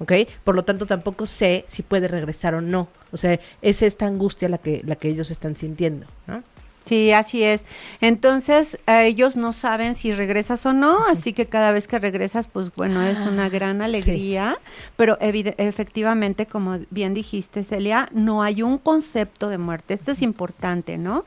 ¿Ok? 0.00 0.12
Por 0.44 0.54
lo 0.54 0.64
tanto, 0.64 0.86
tampoco 0.86 1.26
sé 1.26 1.64
si 1.66 1.82
puede 1.82 2.08
regresar 2.08 2.54
o 2.54 2.60
no. 2.60 2.88
O 3.10 3.16
sea, 3.16 3.38
es 3.62 3.82
esta 3.82 4.06
angustia 4.06 4.48
la 4.48 4.58
que, 4.58 4.82
la 4.84 4.96
que 4.96 5.08
ellos 5.08 5.30
están 5.30 5.56
sintiendo, 5.56 6.06
¿no? 6.26 6.42
Sí, 6.88 7.12
así 7.12 7.42
es. 7.42 7.66
Entonces, 8.00 8.78
eh, 8.86 9.08
ellos 9.08 9.36
no 9.36 9.52
saben 9.52 9.94
si 9.94 10.14
regresas 10.14 10.64
o 10.64 10.72
no, 10.72 11.04
así 11.06 11.34
que 11.34 11.44
cada 11.44 11.72
vez 11.72 11.86
que 11.86 11.98
regresas, 11.98 12.46
pues 12.46 12.74
bueno, 12.74 13.02
es 13.02 13.18
una 13.18 13.50
gran 13.50 13.82
alegría, 13.82 14.58
pero 14.96 15.18
efectivamente, 15.20 16.46
como 16.46 16.78
bien 16.88 17.12
dijiste, 17.12 17.62
Celia, 17.62 18.08
no 18.12 18.42
hay 18.42 18.62
un 18.62 18.78
concepto 18.78 19.50
de 19.50 19.58
muerte. 19.58 19.92
Esto 19.92 20.12
es 20.12 20.22
importante, 20.22 20.96
¿no? 20.96 21.26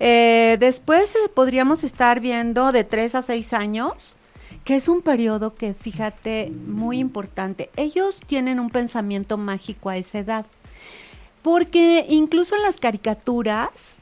Eh, 0.00 0.58
después 0.60 1.14
eh, 1.14 1.30
podríamos 1.32 1.82
estar 1.82 2.20
viendo 2.20 2.70
de 2.70 2.84
tres 2.84 3.14
a 3.14 3.22
seis 3.22 3.54
años, 3.54 4.13
que 4.64 4.76
es 4.76 4.88
un 4.88 5.02
periodo 5.02 5.54
que, 5.54 5.74
fíjate, 5.74 6.50
muy 6.50 6.98
importante. 6.98 7.70
Ellos 7.76 8.20
tienen 8.26 8.58
un 8.58 8.70
pensamiento 8.70 9.36
mágico 9.36 9.90
a 9.90 9.96
esa 9.96 10.18
edad. 10.18 10.46
Porque 11.42 12.06
incluso 12.08 12.56
en 12.56 12.62
las 12.62 12.76
caricaturas, 12.76 13.96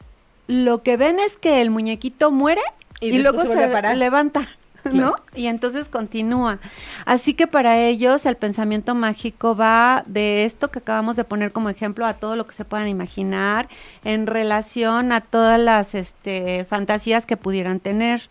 lo 0.47 0.83
que 0.85 0.97
ven 0.97 1.19
es 1.19 1.37
que 1.37 1.61
el 1.61 1.71
muñequito 1.71 2.31
muere 2.31 2.61
Y 3.01 3.19
luego 3.19 3.45
se 3.45 3.97
levanta. 3.97 4.49
¿No? 4.85 4.91
Claro. 4.93 5.17
Y 5.35 5.47
entonces 5.47 5.89
continúa. 5.89 6.59
Así 7.05 7.35
que 7.35 7.47
para 7.47 7.79
ellos 7.79 8.27
el 8.27 8.37
pensamiento 8.37 8.97
mágico 8.97 9.55
va 9.55 10.03
de 10.07 10.45
esto 10.45 10.73
que 10.73 10.81
acabamos 10.81 11.15
de 11.15 11.23
poner 11.23 11.53
como 11.53 11.69
ejemplo 11.69 12.05
a 12.05 12.15
todo 12.15 12.35
lo 12.35 12.49
que 12.49 12.55
se 12.55 12.65
puedan 12.65 12.89
imaginar 12.89 13.69
en 14.03 14.27
relación 14.27 15.13
a 15.13 15.21
todas 15.21 15.61
las 15.61 15.95
este, 15.95 16.65
fantasías 16.65 17.27
que 17.27 17.37
pudieran 17.37 17.79
tener. 17.79 18.29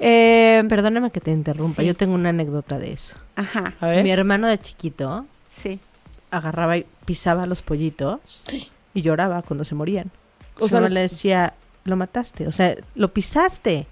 Eh, 0.00 0.62
Perdóname 0.68 1.10
que 1.10 1.20
te 1.20 1.30
interrumpa, 1.30 1.82
Sí. 1.82 1.86
yo 1.88 1.94
tengo 1.96 2.14
una 2.14 2.30
anécdota 2.30 2.78
de 2.78 2.92
eso. 2.92 3.16
ajá, 3.36 3.72
A 3.80 3.86
ver. 3.86 4.02
Mi 4.04 4.10
hermano 4.10 4.46
de 4.48 4.58
chiquito 4.60 5.26
sí. 5.54 5.78
agarraba 6.30 6.76
y 6.76 6.86
pisaba 7.04 7.46
los 7.46 7.62
pollitos 7.62 8.20
y 8.94 9.02
lloraba 9.02 9.42
cuando 9.42 9.64
se 9.64 9.74
morían. 9.74 10.10
O 10.58 10.64
O 10.64 10.68
sea, 10.68 10.80
los- 10.80 10.90
le 10.90 11.00
decía, 11.00 11.54
lo 11.84 11.96
mataste, 11.96 12.46
o 12.46 12.52
sea, 12.52 12.76
lo 12.94 13.12
pisaste. 13.12 13.86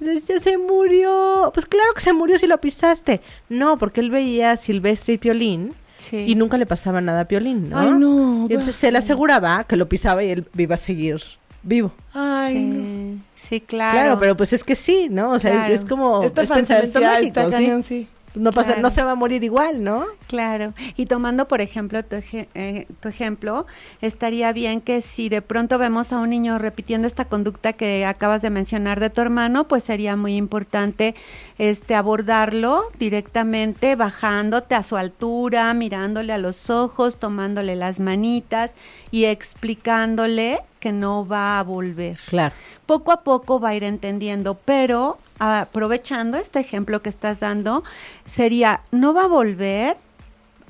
Y 0.00 0.04
le 0.04 0.14
decía, 0.14 0.38
se 0.40 0.58
murió. 0.58 1.50
Pues 1.54 1.66
claro 1.66 1.92
que 1.94 2.00
se 2.00 2.12
murió 2.12 2.38
si 2.38 2.46
lo 2.46 2.58
pisaste. 2.60 3.20
No, 3.48 3.78
porque 3.78 4.00
él 4.00 4.10
veía 4.10 4.52
a 4.52 4.56
Silvestre 4.56 5.14
y 5.14 5.18
Piolín 5.18 5.72
Sí. 5.98 6.24
y 6.28 6.34
nunca 6.34 6.58
le 6.58 6.66
pasaba 6.66 7.00
nada 7.00 7.20
a 7.22 7.24
Piolín, 7.28 7.70
¿no? 7.70 7.78
Ay, 7.78 7.92
no. 7.92 8.40
Y 8.48 8.52
entonces 8.52 8.74
se 8.76 8.90
le 8.92 8.98
aseguraba 8.98 9.64
que 9.64 9.76
lo 9.76 9.88
pisaba 9.88 10.22
y 10.22 10.30
él 10.30 10.46
iba 10.58 10.74
a 10.74 10.78
seguir 10.78 11.22
vivo. 11.64 11.92
Ay, 12.12 12.58
no. 12.60 13.20
sí, 13.34 13.48
sí, 13.48 13.60
claro. 13.60 13.92
Claro, 13.92 14.20
pero 14.20 14.36
pues 14.36 14.52
es 14.52 14.62
que 14.64 14.76
sí, 14.76 15.08
¿no? 15.10 15.32
O 15.32 15.38
sea, 15.38 15.50
es- 15.50 15.56
Claro. 15.56 15.74
es 15.74 15.84
como 15.84 16.22
Esta 16.22 16.42
es 16.42 16.50
pensamiento 16.50 17.00
mágico, 17.00 17.26
está 17.40 17.44
¿sí? 17.44 17.50
cañón, 17.50 17.82
sí. 17.82 18.08
No 18.34 18.50
pasa, 18.50 18.68
Claro. 18.70 18.82
no 18.82 18.90
se 18.90 19.02
va 19.04 19.12
a 19.12 19.14
morir 19.14 19.44
igual, 19.44 19.84
¿no? 19.84 20.06
Claro, 20.26 20.74
y 20.96 21.06
tomando 21.06 21.46
por 21.46 21.60
ejemplo 21.60 22.04
tu, 22.04 22.16
eje- 22.16 22.48
eh, 22.54 22.86
tu 23.00 23.08
ejemplo, 23.08 23.64
estaría 24.02 24.52
bien 24.52 24.80
que 24.80 25.02
si 25.02 25.28
de 25.28 25.40
pronto 25.40 25.78
vemos 25.78 26.12
a 26.12 26.18
un 26.18 26.30
niño 26.30 26.58
repitiendo 26.58 27.06
esta 27.06 27.26
conducta 27.26 27.74
que 27.74 28.04
acabas 28.04 28.42
de 28.42 28.50
mencionar 28.50 28.98
de 28.98 29.10
tu 29.10 29.20
hermano, 29.20 29.68
pues 29.68 29.84
sería 29.84 30.16
muy 30.16 30.34
importante 30.36 31.14
este 31.58 31.94
abordarlo 31.94 32.82
directamente, 32.98 33.94
bajándote 33.94 34.74
a 34.74 34.82
su 34.82 34.96
altura, 34.96 35.72
mirándole 35.74 36.32
a 36.32 36.38
los 36.38 36.70
ojos, 36.70 37.16
tomándole 37.18 37.76
las 37.76 38.00
manitas 38.00 38.74
y 39.12 39.26
explicándole 39.26 40.58
que 40.80 40.92
no 40.92 41.26
va 41.26 41.58
a 41.58 41.62
volver 41.62 42.18
Claro. 42.28 42.54
poco 42.86 43.12
a 43.12 43.22
poco 43.22 43.60
va 43.60 43.70
a 43.70 43.74
ir 43.76 43.84
entendiendo, 43.84 44.54
pero 44.64 45.18
aprovechando 45.38 46.38
este 46.38 46.60
ejemplo 46.60 47.02
que 47.02 47.08
estás 47.08 47.40
dando, 47.40 47.82
sería, 48.24 48.80
no 48.90 49.12
va 49.14 49.24
a 49.24 49.28
volver, 49.28 49.96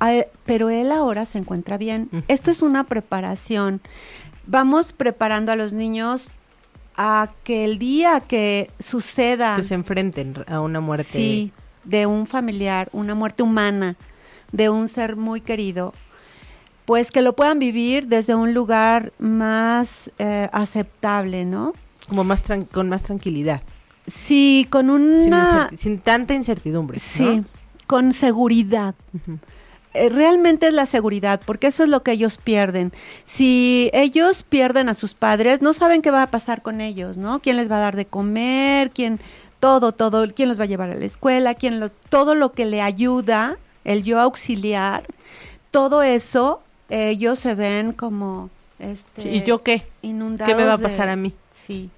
a- 0.01 0.25
pero 0.47 0.71
él 0.71 0.91
ahora 0.93 1.25
se 1.25 1.39
encuentra 1.39 1.77
bien. 1.79 2.09
Esto 2.29 2.51
es 2.51 2.63
una 2.63 2.85
preparación. 2.85 3.81
Vamos 4.47 4.93
preparando 4.93 5.53
a 5.53 5.57
los 5.57 5.73
niños 5.73 6.29
a 6.97 7.31
que 7.45 7.65
el 7.65 7.79
día 7.79 8.21
que 8.21 8.71
suceda 8.79 9.57
Que 9.57 9.63
se 9.65 9.75
enfrenten 9.75 10.35
a 10.47 10.61
una 10.61 10.81
muerte. 10.81 11.09
sí, 11.13 11.53
de 11.85 12.07
un 12.07 12.27
familiar, 12.27 12.89
una 12.93 13.15
muerte 13.15 13.43
humana, 13.43 13.97
de 14.53 14.69
un 14.71 14.89
ser 14.89 15.17
muy 15.17 15.41
querido, 15.41 15.93
pues 16.85 17.11
que 17.11 17.23
lo 17.23 17.35
puedan 17.35 17.59
vivir 17.59 18.07
desde 18.07 18.35
un 18.35 18.55
lugar 18.55 19.13
más 19.19 20.11
eh, 20.19 20.49
aceptable, 20.53 21.45
¿no? 21.45 21.73
Como 22.09 22.23
más 22.25 22.45
tran- 22.45 22.69
con 22.69 22.89
más 22.89 23.03
tranquilidad. 23.03 23.63
Sí, 24.07 24.67
con 24.71 24.91
una... 24.91 25.71
sin 25.79 25.99
tanta 25.99 26.35
incertidumbre. 26.35 26.97
¿no? 26.99 27.03
Sí, 27.03 27.43
con 27.87 28.13
seguridad. 28.13 28.95
Eh, 29.95 30.09
realmente 30.09 30.67
es 30.67 30.75
la 30.75 30.87
seguridad, 30.87 31.41
porque 31.47 31.69
eso 31.69 31.85
es 31.85 31.89
lo 31.89 32.03
que 32.03 32.13
ellos 32.13 32.39
pierden. 32.43 32.93
Si 33.25 33.91
ellos 33.95 34.43
pierden 34.43 34.89
a 34.89 34.95
sus 34.95 35.15
padres, 35.15 35.63
no 35.63 35.73
saben 35.73 36.03
qué 36.03 36.11
va 36.11 36.23
a 36.23 36.27
pasar 36.27 36.63
con 36.63 36.81
ellos, 36.81 37.17
¿no? 37.17 37.39
¿Quién 37.41 37.57
les 37.57 37.71
va 37.71 37.77
a 37.77 37.81
dar 37.81 37.97
de 37.97 38.05
comer? 38.05 38.91
¿Quién? 38.91 39.21
Todo, 39.61 39.93
todo. 39.93 40.27
¿Quién 40.35 40.49
los 40.49 40.59
va 40.59 40.65
a 40.65 40.67
llevar 40.67 40.91
a 40.91 40.95
la 40.97 41.05
escuela? 41.05 41.55
¿Quién 41.55 41.81
los, 41.81 41.93
todo 42.11 42.35
lo 42.35 42.53
que 42.53 42.67
le 42.67 42.83
ayuda, 42.83 43.57
el 43.85 44.03
yo 44.03 44.21
auxiliar, 44.21 45.05
todo 45.71 46.03
eso, 46.03 46.61
ellos 46.91 47.39
se 47.39 47.55
ven 47.55 47.93
como... 47.93 48.51
Este, 48.81 49.35
¿Y 49.37 49.43
yo 49.45 49.63
qué? 49.63 49.87
inundados 50.03 50.53
¿Qué 50.53 50.61
me 50.61 50.67
va 50.67 50.75
a 50.75 50.77
de- 50.77 50.83
pasar 50.83 51.09
a 51.09 51.17
mí? 51.17 51.33
Sí. 51.53 51.89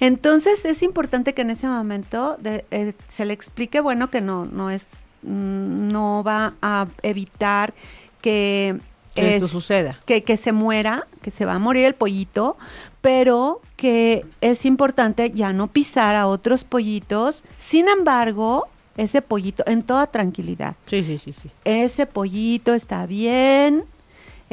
Entonces 0.00 0.64
es 0.64 0.82
importante 0.82 1.34
que 1.34 1.42
en 1.42 1.50
ese 1.50 1.66
momento 1.66 2.36
de- 2.40 2.64
eh, 2.70 2.92
se 3.08 3.24
le 3.24 3.32
explique, 3.32 3.80
bueno, 3.80 4.10
que 4.10 4.20
no, 4.20 4.44
no 4.46 4.70
es, 4.70 4.86
mm, 5.22 5.88
no 5.92 6.22
va 6.24 6.54
a 6.62 6.86
evitar 7.02 7.74
que, 8.20 8.78
Que 9.14 9.28
es- 9.28 9.34
esto 9.42 9.48
suceda. 9.48 10.00
que, 10.06 10.24
que 10.24 10.36
se 10.36 10.52
muera, 10.52 11.06
que 11.22 11.30
se 11.30 11.44
va 11.44 11.54
a 11.54 11.58
morir 11.58 11.84
el 11.84 11.94
pollito, 11.94 12.56
pero 13.00 13.60
que 13.76 14.24
es 14.40 14.64
importante 14.64 15.30
ya 15.30 15.52
no 15.52 15.68
pisar 15.68 16.16
a 16.16 16.26
otros 16.26 16.64
pollitos. 16.64 17.42
Sin 17.58 17.88
embargo, 17.88 18.66
ese 18.96 19.22
pollito, 19.22 19.62
en 19.66 19.82
toda 19.82 20.06
tranquilidad, 20.06 20.76
Sí, 20.86 21.02
sí, 21.04 21.18
sí, 21.18 21.32
sí. 21.32 21.50
ese 21.64 22.06
pollito 22.06 22.74
está 22.74 23.06
bien, 23.06 23.84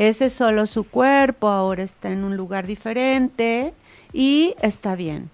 ese 0.07 0.25
es 0.25 0.33
solo 0.33 0.65
su 0.65 0.83
cuerpo, 0.83 1.47
ahora 1.47 1.83
está 1.83 2.09
en 2.09 2.23
un 2.23 2.35
lugar 2.35 2.65
diferente 2.65 3.71
y 4.13 4.55
está 4.59 4.95
bien. 4.95 5.29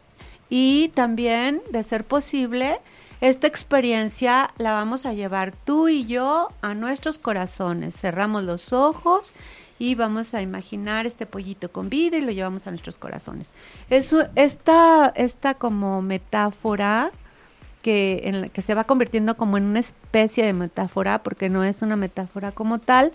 Y 0.50 0.90
también, 0.90 1.62
de 1.72 1.84
ser 1.84 2.04
posible, 2.04 2.82
esta 3.22 3.48
experiencia 3.48 4.52
la 4.58 4.74
vamos 4.74 5.06
a 5.06 5.14
llevar 5.14 5.54
tú 5.54 5.88
y 5.88 6.06
yo 6.06 6.50
a 6.62 6.74
nuestros 6.74 7.18
corazones. 7.18 7.96
Cerramos 7.96 8.44
los 8.44 8.74
ojos 8.74 9.32
y 9.80 9.96
vamos 9.96 10.34
a 10.34 10.42
imaginar 10.42 11.06
este 11.06 11.26
pollito 11.26 11.72
con 11.72 11.90
vida 11.90 12.18
y 12.18 12.22
lo 12.22 12.32
llevamos 12.32 12.68
a 12.68 12.72
nuestros 12.72 12.98
corazones. 12.98 13.50
Eso, 13.90 14.28
esta, 14.36 15.14
esta 15.16 15.54
como 15.54 16.02
metáfora 16.02 17.12
que, 17.82 18.24
en 18.26 18.42
la 18.42 18.50
que 18.50 18.62
se 18.62 18.76
va 18.76 18.84
convirtiendo 18.84 19.38
como 19.38 19.58
en 19.58 19.64
una 19.64 19.80
especie 19.80 20.46
de 20.46 20.52
metáfora, 20.52 21.24
porque 21.24 21.50
no 21.50 21.64
es 21.64 21.82
una 21.82 21.96
metáfora 21.96 22.52
como 22.52 22.80
tal, 22.80 23.14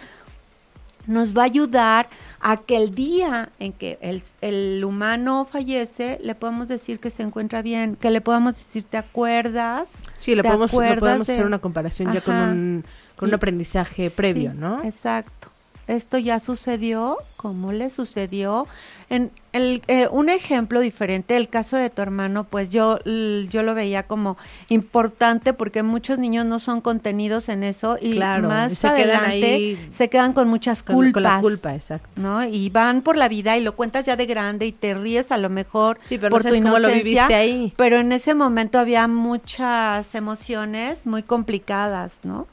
nos 1.06 1.36
va 1.36 1.42
a 1.42 1.44
ayudar 1.46 2.08
a 2.40 2.56
que 2.58 2.76
el 2.76 2.94
día 2.94 3.50
en 3.60 3.72
que 3.72 3.98
el, 4.00 4.22
el 4.40 4.84
humano 4.84 5.44
fallece, 5.44 6.18
le 6.22 6.34
podamos 6.34 6.68
decir 6.68 6.98
que 6.98 7.10
se 7.10 7.22
encuentra 7.22 7.62
bien, 7.62 7.96
que 7.96 8.10
le 8.10 8.20
podamos 8.20 8.56
decir, 8.56 8.84
¿te 8.84 8.96
acuerdas? 8.96 9.92
Sí, 10.18 10.34
le 10.34 10.42
¿Te 10.42 10.48
podemos, 10.48 10.70
podemos 10.72 11.26
de- 11.26 11.32
hacer 11.34 11.46
una 11.46 11.58
comparación 11.60 12.12
ya 12.12 12.20
con 12.20 12.34
un, 12.34 12.84
con 13.16 13.28
un 13.28 13.34
aprendizaje 13.34 14.10
previo, 14.10 14.54
¿no? 14.54 14.82
Exacto. 14.82 15.48
Esto 15.88 16.16
ya 16.16 16.38
sucedió, 16.38 17.18
¿cómo 17.36 17.72
le 17.72 17.90
sucedió? 17.90 18.66
En 19.10 19.30
el, 19.52 19.82
eh, 19.88 20.08
un 20.10 20.30
ejemplo 20.30 20.80
diferente, 20.80 21.36
el 21.36 21.48
caso 21.48 21.76
de 21.76 21.90
tu 21.90 22.00
hermano, 22.00 22.44
pues 22.44 22.70
yo, 22.70 22.98
yo 23.04 23.62
lo 23.62 23.74
veía 23.74 24.04
como 24.04 24.38
importante 24.68 25.52
porque 25.52 25.82
muchos 25.82 26.18
niños 26.18 26.46
no 26.46 26.58
son 26.58 26.80
contenidos 26.80 27.48
en 27.50 27.62
eso 27.62 27.98
y 28.00 28.12
Claro, 28.12 28.48
más 28.48 28.72
y 28.72 28.76
se 28.76 28.88
quedan 28.88 29.24
adelante 29.24 29.54
ahí 29.54 29.88
se 29.92 30.08
quedan 30.08 30.32
con 30.32 30.48
muchas 30.48 30.82
culpas. 30.82 31.12
Con 31.12 31.22
la 31.22 31.40
culpa, 31.40 31.74
exacto. 31.74 32.08
¿no? 32.16 32.44
Y 32.44 32.70
van 32.70 33.02
por 33.02 33.16
la 33.16 33.28
vida 33.28 33.58
y 33.58 33.62
lo 33.62 33.74
cuentas 33.76 34.06
ya 34.06 34.16
de 34.16 34.24
grande 34.24 34.64
y 34.66 34.72
te 34.72 34.94
ríes 34.94 35.30
a 35.30 35.36
lo 35.36 35.50
mejor 35.50 35.98
Sí, 36.04 36.16
pero 36.16 36.30
por 36.30 36.44
no 36.44 36.74
tu 36.74 36.78
lo 36.78 36.88
viviste 36.88 37.34
ahí. 37.34 37.74
pero 37.76 37.98
en 37.98 38.12
ese 38.12 38.34
momento 38.34 38.78
había 38.78 39.08
muchas 39.08 40.14
emociones 40.14 41.06
muy 41.06 41.22
complicadas, 41.22 42.20
¿no? 42.22 42.46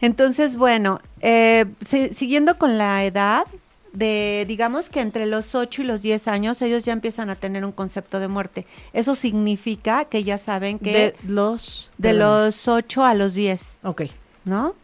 Entonces, 0.00 0.56
bueno, 0.56 1.00
eh, 1.20 1.66
si- 1.86 2.14
siguiendo 2.14 2.58
con 2.58 2.78
la 2.78 3.04
edad, 3.04 3.44
de 3.92 4.44
digamos 4.46 4.90
que 4.90 5.00
entre 5.00 5.26
los 5.26 5.54
8 5.54 5.82
y 5.82 5.84
los 5.86 6.02
10 6.02 6.28
años 6.28 6.60
ellos 6.62 6.84
ya 6.84 6.92
empiezan 6.92 7.30
a 7.30 7.36
tener 7.36 7.64
un 7.64 7.72
concepto 7.72 8.20
de 8.20 8.28
muerte. 8.28 8.66
Eso 8.92 9.14
significa 9.14 10.04
que 10.04 10.22
ya 10.24 10.36
saben 10.38 10.78
que 10.78 10.92
De 10.92 11.14
los... 11.26 11.90
de 11.98 12.10
perdón. 12.10 12.44
los 12.44 12.68
8 12.68 13.04
a 13.04 13.14
los 13.14 13.32
10, 13.34 13.78
Ok. 13.84 14.02
¿no? 14.44 14.74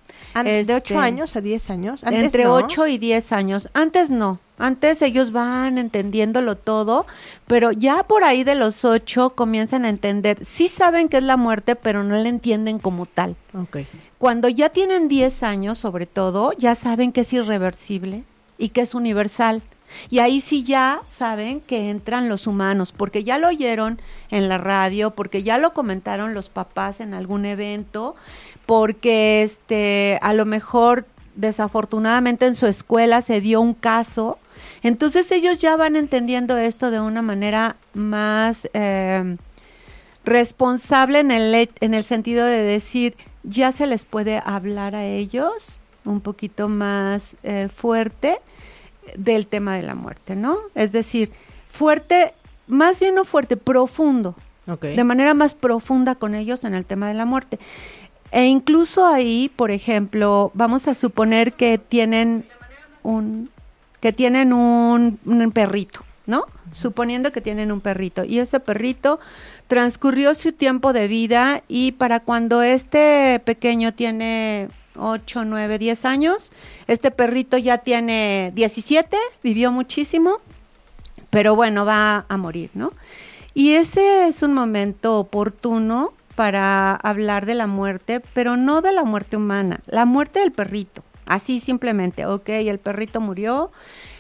¿De 0.42 0.61
Este, 0.61 0.75
8 0.75 0.99
años 0.99 1.37
a 1.37 1.40
10 1.42 1.71
años? 1.71 2.02
Antes 2.02 2.25
entre 2.25 2.44
no. 2.44 2.54
8 2.54 2.87
y 2.88 2.99
10 2.99 3.30
años. 3.33 3.68
Antes 3.75 4.11
no. 4.11 4.40
Antes 4.59 5.02
ellos 5.02 5.30
van 5.33 5.78
entendiéndolo 5.78 6.56
todo, 6.56 7.06
pero 7.47 7.71
ya 7.73 8.02
por 8.04 8.25
ahí 8.25 8.42
de 8.42 8.54
los 8.56 8.85
8 8.85 9.30
comienzan 9.37 9.85
a 9.85 9.90
entender. 9.90 10.44
Sí 10.44 10.66
saben 10.66 11.09
que 11.09 11.18
es 11.18 11.23
la 11.25 11.37
muerte, 11.37 11.76
pero 11.76 12.02
no 12.02 12.16
la 12.16 12.28
entienden 12.28 12.78
como 12.80 13.06
tal. 13.06 13.37
Ok. 13.52 13.78
Cuando 14.25 14.49
ya 14.49 14.71
tienen 14.71 15.07
10 15.07 15.43
años, 15.43 15.76
sobre 15.76 16.07
todo, 16.07 16.54
ya 16.54 16.75
saben 16.75 17.12
que 17.12 17.21
es 17.21 17.33
irreversible 17.35 18.23
y 18.57 18.71
que 18.71 18.81
es 18.81 18.95
universal. 18.95 19.61
Y 20.09 20.21
ahí 20.21 20.40
sí 20.40 20.62
ya 20.64 21.00
saben 21.14 21.61
que 21.61 21.90
entran 21.90 22.31
los 22.31 22.47
humanos, 22.47 22.95
porque 22.97 23.23
ya 23.23 23.37
lo 23.37 23.49
oyeron 23.49 24.00
en 24.31 24.49
la 24.49 24.57
radio, 24.57 25.11
porque 25.11 25.43
ya 25.43 25.59
lo 25.59 25.75
comentaron 25.75 26.33
los 26.33 26.49
papás 26.49 27.00
en 27.00 27.12
algún 27.12 27.45
evento, 27.45 28.16
porque 28.64 29.43
este 29.43 30.19
a 30.23 30.33
lo 30.33 30.47
mejor 30.47 31.04
desafortunadamente 31.37 32.47
en 32.47 32.54
su 32.54 32.66
escuela 32.66 33.21
se 33.21 33.43
dio 33.43 33.61
un 33.61 33.75
caso. 33.75 34.38
Entonces 34.83 35.31
ellos 35.33 35.61
ya 35.61 35.76
van 35.76 35.97
entendiendo 35.97 36.57
esto 36.57 36.90
de 36.90 36.99
una 36.99 37.21
manera 37.21 37.76
más 37.93 38.71
eh, 38.73 39.37
responsable 40.25 41.19
en 41.19 41.31
el, 41.31 41.54
he- 41.54 41.71
en 41.81 41.93
el 41.93 42.04
sentido 42.04 42.47
de 42.47 42.62
decir, 42.62 43.16
ya 43.45 43.73
se 43.73 43.87
les 43.87 44.05
puede 44.05 44.43
hablar 44.45 44.95
a 44.95 45.05
ellos 45.05 45.53
un 46.05 46.21
poquito 46.21 46.69
más 46.69 47.37
eh, 47.43 47.69
fuerte 47.75 48.39
del 49.17 49.47
tema 49.47 49.77
de 49.77 49.83
la 49.83 49.95
muerte, 49.95 50.35
¿no? 50.37 50.59
Es 50.75 50.93
decir, 50.93 51.31
fuerte 51.71 52.33
más 52.67 52.99
bien 53.01 53.15
no 53.15 53.25
fuerte, 53.25 53.57
profundo, 53.57 54.35
Ok. 54.67 54.83
de 54.87 55.05
manera 55.05 55.35
más 55.35 55.55
profunda 55.55 56.15
con 56.15 56.35
ellos 56.35 56.65
en 56.65 56.75
el 56.75 56.87
tema 56.87 57.09
de 57.09 57.15
la 57.15 57.27
muerte. 57.27 57.59
E 58.33 58.47
incluso 58.47 59.07
ahí, 59.07 59.51
por 59.55 59.71
ejemplo, 59.71 60.51
vamos 60.55 60.89
a 60.89 60.95
suponer 60.95 61.53
que 61.53 61.79
tienen 61.79 62.45
un 63.03 63.51
que 64.01 64.13
tienen 64.13 64.53
un, 64.53 65.19
un 65.25 65.53
perrito, 65.53 66.01
¿no? 66.27 66.45
Suponiendo 66.73 67.33
que 67.33 67.41
tienen 67.41 67.73
un 67.73 67.81
perrito 67.81 68.25
y 68.25 68.39
ese 68.39 68.61
perrito 68.61 69.19
transcurrió 69.66 70.35
su 70.35 70.52
tiempo 70.52 70.92
de 70.92 71.09
vida 71.09 71.62
y 71.68 71.92
para 71.92 72.21
cuando 72.21 72.62
este 72.62 73.40
pequeño 73.44 73.94
tiene 73.94 74.68
8, 74.97 75.44
9, 75.44 75.78
10 75.78 76.04
años, 76.04 76.37
este 76.87 77.11
perrito 77.11 77.56
ya 77.59 77.78
tiene 77.78 78.52
17, 78.54 79.16
vivió 79.42 79.73
muchísimo, 79.73 80.38
pero 81.30 81.56
bueno, 81.56 81.85
va 81.85 82.26
a 82.28 82.37
morir, 82.37 82.71
¿no? 82.75 82.92
Y 83.54 83.73
ese 83.73 84.28
es 84.28 84.42
un 84.42 84.52
momento 84.52 85.18
oportuno 85.18 86.12
para 86.35 86.94
hablar 86.97 87.47
de 87.47 87.54
la 87.54 87.66
muerte, 87.66 88.21
pero 88.33 88.56
no 88.56 88.83
de 88.83 88.92
la 88.92 89.04
muerte 89.04 89.37
humana, 89.37 89.80
la 89.87 90.04
muerte 90.04 90.40
del 90.40 90.52
perrito. 90.52 91.02
Así 91.26 91.61
simplemente, 91.61 92.26
ok, 92.26 92.49
el 92.49 92.78
perrito 92.78 93.21
murió, 93.21 93.71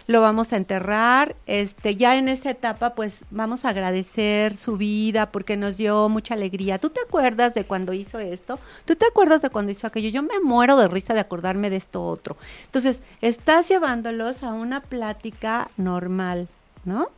lo 0.06 0.20
vamos 0.20 0.52
a 0.52 0.56
enterrar, 0.56 1.34
este, 1.46 1.96
ya 1.96 2.16
en 2.16 2.28
esa 2.28 2.50
etapa 2.50 2.94
pues 2.94 3.24
vamos 3.30 3.64
a 3.64 3.70
agradecer 3.70 4.56
su 4.56 4.76
vida 4.76 5.30
porque 5.30 5.56
nos 5.56 5.76
dio 5.76 6.08
mucha 6.08 6.34
alegría. 6.34 6.78
¿Tú 6.78 6.90
te 6.90 7.00
acuerdas 7.00 7.54
de 7.54 7.64
cuando 7.64 7.92
hizo 7.92 8.18
esto? 8.18 8.58
¿Tú 8.84 8.96
te 8.96 9.06
acuerdas 9.06 9.40
de 9.40 9.50
cuando 9.50 9.72
hizo 9.72 9.86
aquello? 9.86 10.10
Yo 10.10 10.22
me 10.22 10.40
muero 10.40 10.76
de 10.76 10.88
risa 10.88 11.14
de 11.14 11.20
acordarme 11.20 11.70
de 11.70 11.76
esto 11.76 12.04
otro. 12.04 12.36
Entonces, 12.66 13.02
estás 13.22 13.68
llevándolos 13.68 14.42
a 14.42 14.52
una 14.52 14.80
plática 14.80 15.70
normal, 15.76 16.48
¿no? 16.84 17.08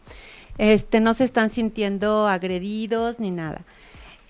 Este, 0.59 1.01
no 1.01 1.13
se 1.13 1.25
están 1.25 1.51
sintiendo 1.51 2.29
agredidos 2.29 3.19
ni 3.19 3.31
nada. 3.31 3.63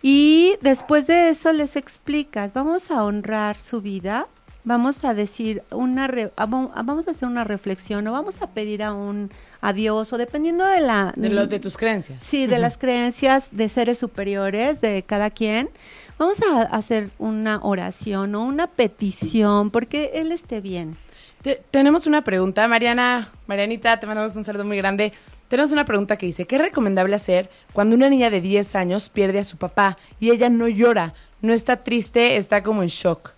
Y 0.03 0.57
después 0.61 1.07
de 1.07 1.29
eso 1.29 1.53
les 1.53 1.77
explicas, 1.77 2.53
vamos 2.53 2.91
a 2.91 3.03
honrar 3.05 3.59
su 3.59 3.81
vida, 3.81 4.29
vamos 4.67 5.03
a 5.05 5.15
decir 5.15 5.63
una 5.71 6.07
re- 6.09 6.31
a- 6.37 6.45
vamos 6.47 7.09
a 7.09 7.13
hacer 7.13 7.27
una 7.27 7.45
reflexión 7.45 8.07
o 8.09 8.13
vamos 8.13 8.43
a 8.43 8.49
pedir 8.51 8.83
a 8.83 8.93
un 8.93 9.31
adiós 9.63 10.13
o 10.13 10.19
dependiendo 10.19 10.67
de 10.67 10.81
la 10.81 11.13
De, 11.17 11.31
lo, 11.31 11.47
de 11.47 11.59
tus 11.59 11.77
creencias. 11.79 12.23
Sí, 12.23 12.47
de 12.47 12.59
las 12.59 12.77
creencias 12.77 13.49
de 13.53 13.69
seres 13.71 13.97
superiores 13.99 14.81
de 14.83 15.03
cada 15.07 15.31
quien. 15.31 15.71
Vamos 16.19 16.43
a 16.43 16.63
hacer 16.63 17.11
una 17.19 17.61
oración 17.63 18.35
o 18.35 18.45
una 18.45 18.67
petición 18.67 19.71
porque 19.71 20.11
él 20.15 20.33
esté 20.33 20.61
bien. 20.61 20.97
Te- 21.43 21.63
tenemos 21.71 22.07
una 22.07 22.23
pregunta, 22.25 22.67
Mariana, 22.69 23.31
Marianita, 23.47 23.99
te 24.01 24.07
mandamos 24.07 24.35
un 24.37 24.45
saludo 24.45 24.65
muy 24.65 24.77
grande. 24.77 25.13
Tenemos 25.49 25.71
una 25.71 25.85
pregunta 25.85 26.17
que 26.17 26.27
dice, 26.27 26.45
¿qué 26.45 26.57
es 26.57 26.61
recomendable 26.63 27.15
hacer 27.15 27.49
cuando 27.73 27.95
una 27.95 28.09
niña 28.09 28.31
de 28.31 28.41
10 28.41 28.75
años 28.75 29.09
pierde 29.11 29.39
a 29.39 29.45
su 29.45 29.57
papá 29.59 29.97
y 30.19 30.31
ella 30.31 30.49
no 30.51 30.67
llora, 30.67 31.15
no 31.41 31.53
está 31.53 31.77
triste, 31.85 32.37
está 32.37 32.65
como 32.65 32.83
en 32.83 32.89
shock? 32.89 33.31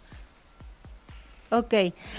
Ok, 1.50 1.72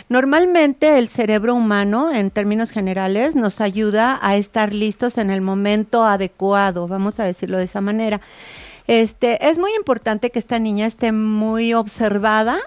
normalmente 0.10 0.98
el 0.98 1.08
cerebro 1.08 1.54
humano, 1.54 2.12
en 2.12 2.32
términos 2.32 2.72
generales, 2.72 3.36
nos 3.36 3.62
ayuda 3.62 4.18
a 4.24 4.36
estar 4.36 4.74
listos 4.74 5.20
en 5.20 5.30
el 5.30 5.42
momento 5.42 6.04
adecuado, 6.04 6.88
vamos 6.88 7.20
a 7.20 7.26
decirlo 7.26 7.60
de 7.60 7.66
esa 7.66 7.80
manera. 7.80 8.22
Este, 8.88 9.48
es 9.48 9.60
muy 9.60 9.72
importante 9.76 10.32
que 10.32 10.40
esta 10.40 10.58
niña 10.58 10.88
esté 10.88 11.12
muy 11.12 11.76
observada, 11.76 12.58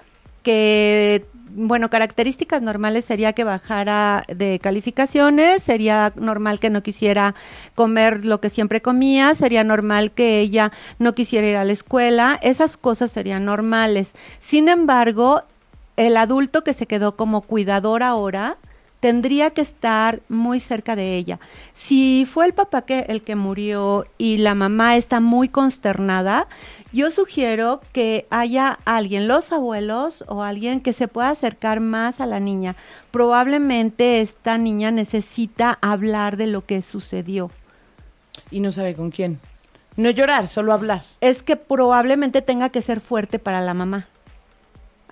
que, 0.41 1.25
bueno, 1.49 1.89
características 1.89 2.61
normales 2.61 3.03
sería 3.03 3.33
que 3.33 3.43
bajara 3.43 4.23
de 4.33 4.59
calificaciones, 4.59 5.63
sería 5.63 6.13
normal 6.15 6.61
que 6.61 6.69
no 6.69 6.81
quisiera 6.81 7.35
comer 7.75 8.23
lo 8.23 8.39
que 8.39 8.49
siempre 8.49 8.81
comía, 8.81 9.35
sería 9.35 9.65
normal 9.65 10.11
que 10.11 10.39
ella 10.39 10.71
no 10.97 11.13
quisiera 11.13 11.45
ir 11.45 11.57
a 11.57 11.65
la 11.65 11.73
escuela, 11.73 12.39
esas 12.41 12.77
cosas 12.77 13.11
serían 13.11 13.43
normales. 13.43 14.13
Sin 14.39 14.69
embargo, 14.69 15.43
el 15.97 16.17
adulto 16.17 16.63
que 16.63 16.73
se 16.73 16.87
quedó 16.87 17.15
como 17.15 17.41
cuidador 17.41 18.03
ahora 18.03 18.57
tendría 19.03 19.49
que 19.49 19.59
estar 19.59 20.21
muy 20.29 20.61
cerca 20.61 20.95
de 20.95 21.17
ella. 21.17 21.37
Si 21.73 22.25
fue 22.25 22.45
el 22.45 22.53
papá 22.53 22.83
que 22.83 22.99
el 23.09 23.21
que 23.21 23.35
murió 23.35 24.05
y 24.17 24.37
la 24.37 24.55
mamá 24.55 24.95
está 24.95 25.19
muy 25.19 25.49
consternada, 25.49 26.47
yo 26.93 27.11
sugiero 27.11 27.81
que 27.91 28.27
haya 28.29 28.79
alguien, 28.85 29.27
los 29.27 29.51
abuelos 29.51 30.23
o 30.29 30.41
alguien 30.41 30.79
que 30.79 30.93
se 30.93 31.09
pueda 31.09 31.31
acercar 31.31 31.81
más 31.81 32.21
a 32.21 32.25
la 32.25 32.39
niña. 32.39 32.77
Probablemente 33.11 34.21
esta 34.21 34.57
niña 34.57 34.89
necesita 34.89 35.77
hablar 35.81 36.37
de 36.37 36.47
lo 36.47 36.65
que 36.65 36.81
sucedió. 36.81 37.51
Y 38.51 38.61
no 38.61 38.71
sabe 38.71 38.95
con 38.95 39.11
quién. 39.11 39.37
No 39.97 40.11
llorar, 40.11 40.47
solo 40.47 40.71
hablar. 40.71 41.03
es 41.19 41.43
que 41.43 41.57
probablemente 41.57 42.41
tenga 42.41 42.69
que 42.69 42.81
ser 42.81 43.01
fuerte 43.01 43.37
para 43.37 43.59
la 43.59 43.73
mamá. 43.73 44.07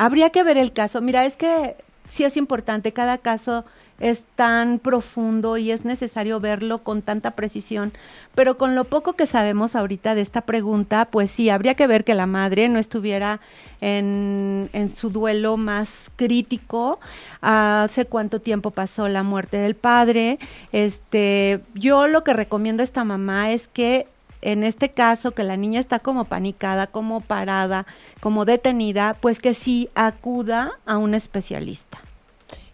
Habría 0.02 0.32
que 0.32 0.42
ver 0.42 0.58
el 0.58 0.74
caso. 0.74 1.00
Mira, 1.00 1.26
es 1.26 1.38
que 1.38 1.76
sí 2.10 2.24
es 2.24 2.36
importante, 2.36 2.92
cada 2.92 3.20
caso 3.20 3.66
es 4.00 4.24
tan 4.34 4.80
profundo 4.80 5.58
y 5.58 5.70
es 5.70 5.86
necesario 5.86 6.40
verlo 6.40 6.80
con 6.80 7.04
tanta 7.04 7.30
precisión, 7.36 7.94
pero 8.34 8.58
con 8.58 8.74
lo 8.74 8.86
poco 8.86 9.14
que 9.14 9.28
sabemos 9.28 9.76
ahorita 9.76 10.16
de 10.16 10.22
esta 10.22 10.42
pregunta, 10.42 11.06
pues 11.06 11.30
sí, 11.30 11.52
habría 11.52 11.76
que 11.76 11.86
ver 11.86 12.04
que 12.04 12.16
la 12.16 12.26
madre 12.26 12.68
no 12.68 12.80
estuviera 12.80 13.42
en, 13.80 14.72
en 14.74 14.96
su 14.96 15.12
duelo 15.12 15.56
más 15.56 16.10
crítico, 16.16 17.00
hace 17.42 18.06
cuánto 18.06 18.42
tiempo 18.42 18.72
pasó 18.72 19.08
la 19.08 19.22
muerte 19.22 19.58
del 19.58 19.76
padre, 19.76 20.40
este, 20.72 21.62
yo 21.76 22.08
lo 22.08 22.24
que 22.24 22.34
recomiendo 22.34 22.82
a 22.82 22.86
esta 22.86 23.06
mamá 23.06 23.52
es 23.52 23.68
que 23.68 24.08
en 24.42 24.64
este 24.64 24.92
caso 24.92 25.32
que 25.32 25.44
la 25.44 25.58
niña 25.58 25.80
está 25.80 26.00
como 26.00 26.26
panicada, 26.26 26.88
como 26.88 27.22
parada, 27.22 27.86
como 28.20 28.46
detenida, 28.46 29.16
pues 29.22 29.40
que 29.40 29.54
sí 29.54 29.90
acuda 29.96 30.74
a 30.86 30.98
un 30.98 31.14
especialista. 31.14 32.00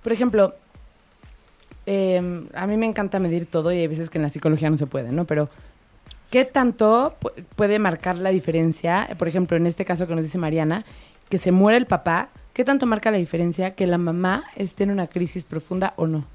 Por 0.04 0.12
ejemplo, 0.14 0.56
eh, 1.86 2.46
a 2.54 2.68
mí 2.68 2.78
me 2.78 2.86
encanta 2.86 3.20
medir 3.20 3.46
todo 3.46 3.72
y 3.72 3.78
hay 3.80 3.88
veces 3.88 4.10
que 4.10 4.18
en 4.18 4.24
la 4.24 4.30
psicología 4.30 4.70
no 4.70 4.78
se 4.78 4.88
puede, 4.88 5.12
¿no? 5.12 5.26
Pero, 5.26 5.50
¿qué 6.30 6.46
tanto 6.46 7.16
pu- 7.22 7.32
puede 7.56 7.80
marcar 7.80 8.18
la 8.18 8.30
diferencia? 8.30 9.10
Por 9.18 9.28
ejemplo, 9.28 9.58
en 9.58 9.68
este 9.68 9.86
caso 9.86 10.08
que 10.08 10.16
nos 10.16 10.24
dice 10.24 10.38
Mariana, 10.38 10.86
que 11.30 11.38
se 11.38 11.52
muere 11.52 11.78
el 11.78 11.86
papá, 11.86 12.30
¿qué 12.54 12.64
tanto 12.66 12.86
marca 12.86 13.12
la 13.12 13.18
diferencia 13.18 13.76
que 13.76 13.88
la 13.88 13.98
mamá 13.98 14.44
esté 14.56 14.84
en 14.84 14.92
una 14.92 15.08
crisis 15.08 15.46
profunda 15.46 15.94
o 15.98 16.08
no? 16.08 16.26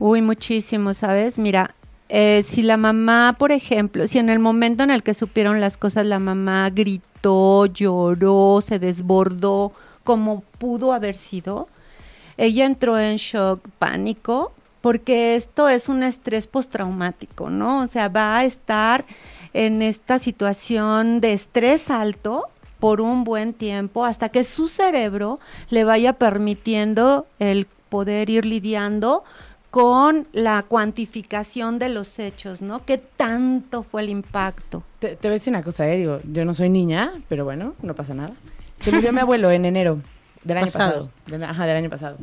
Uy, 0.00 0.22
muchísimo, 0.22 0.94
¿sabes? 0.94 1.38
Mira, 1.38 1.74
eh, 2.08 2.44
si 2.48 2.62
la 2.62 2.76
mamá, 2.76 3.36
por 3.38 3.52
ejemplo, 3.52 4.06
si 4.06 4.18
en 4.18 4.30
el 4.30 4.38
momento 4.38 4.82
en 4.82 4.90
el 4.90 5.02
que 5.02 5.14
supieron 5.14 5.60
las 5.60 5.76
cosas 5.76 6.06
la 6.06 6.18
mamá 6.18 6.70
gritó, 6.70 7.66
lloró, 7.66 8.62
se 8.66 8.78
desbordó, 8.78 9.72
como 10.04 10.42
pudo 10.58 10.92
haber 10.92 11.14
sido, 11.14 11.68
ella 12.38 12.64
entró 12.64 12.98
en 12.98 13.16
shock, 13.16 13.68
pánico, 13.78 14.52
porque 14.80 15.34
esto 15.34 15.68
es 15.68 15.88
un 15.88 16.02
estrés 16.02 16.46
postraumático, 16.46 17.50
¿no? 17.50 17.80
O 17.82 17.88
sea, 17.88 18.08
va 18.08 18.38
a 18.38 18.44
estar 18.44 19.04
en 19.52 19.82
esta 19.82 20.18
situación 20.18 21.20
de 21.20 21.32
estrés 21.32 21.90
alto 21.90 22.44
por 22.78 23.00
un 23.00 23.24
buen 23.24 23.52
tiempo 23.52 24.04
hasta 24.04 24.28
que 24.28 24.44
su 24.44 24.68
cerebro 24.68 25.40
le 25.68 25.84
vaya 25.84 26.12
permitiendo 26.14 27.26
el 27.38 27.66
poder 27.88 28.30
ir 28.30 28.46
lidiando 28.46 29.24
con 29.70 30.26
la 30.32 30.62
cuantificación 30.62 31.78
de 31.78 31.90
los 31.90 32.18
hechos, 32.18 32.62
¿no? 32.62 32.84
¿Qué 32.84 32.96
tanto 32.98 33.82
fue 33.82 34.02
el 34.02 34.08
impacto? 34.08 34.82
Te, 34.98 35.08
te 35.16 35.28
voy 35.28 35.32
a 35.32 35.32
decir 35.34 35.52
una 35.52 35.62
cosa, 35.62 35.86
eh, 35.88 35.98
digo, 35.98 36.20
yo 36.32 36.44
no 36.44 36.54
soy 36.54 36.70
niña, 36.70 37.12
pero 37.28 37.44
bueno, 37.44 37.74
no 37.82 37.94
pasa 37.94 38.14
nada. 38.14 38.32
Se 38.76 38.90
murió 38.92 39.12
mi 39.12 39.20
abuelo 39.20 39.50
en 39.50 39.64
enero 39.66 39.98
del 40.44 40.56
año 40.58 40.66
Pasado. 40.66 40.90
pasado. 40.92 41.10
Del- 41.26 41.44
ajá, 41.44 41.66
del 41.66 41.76
año 41.76 41.90
pasado. 41.90 42.16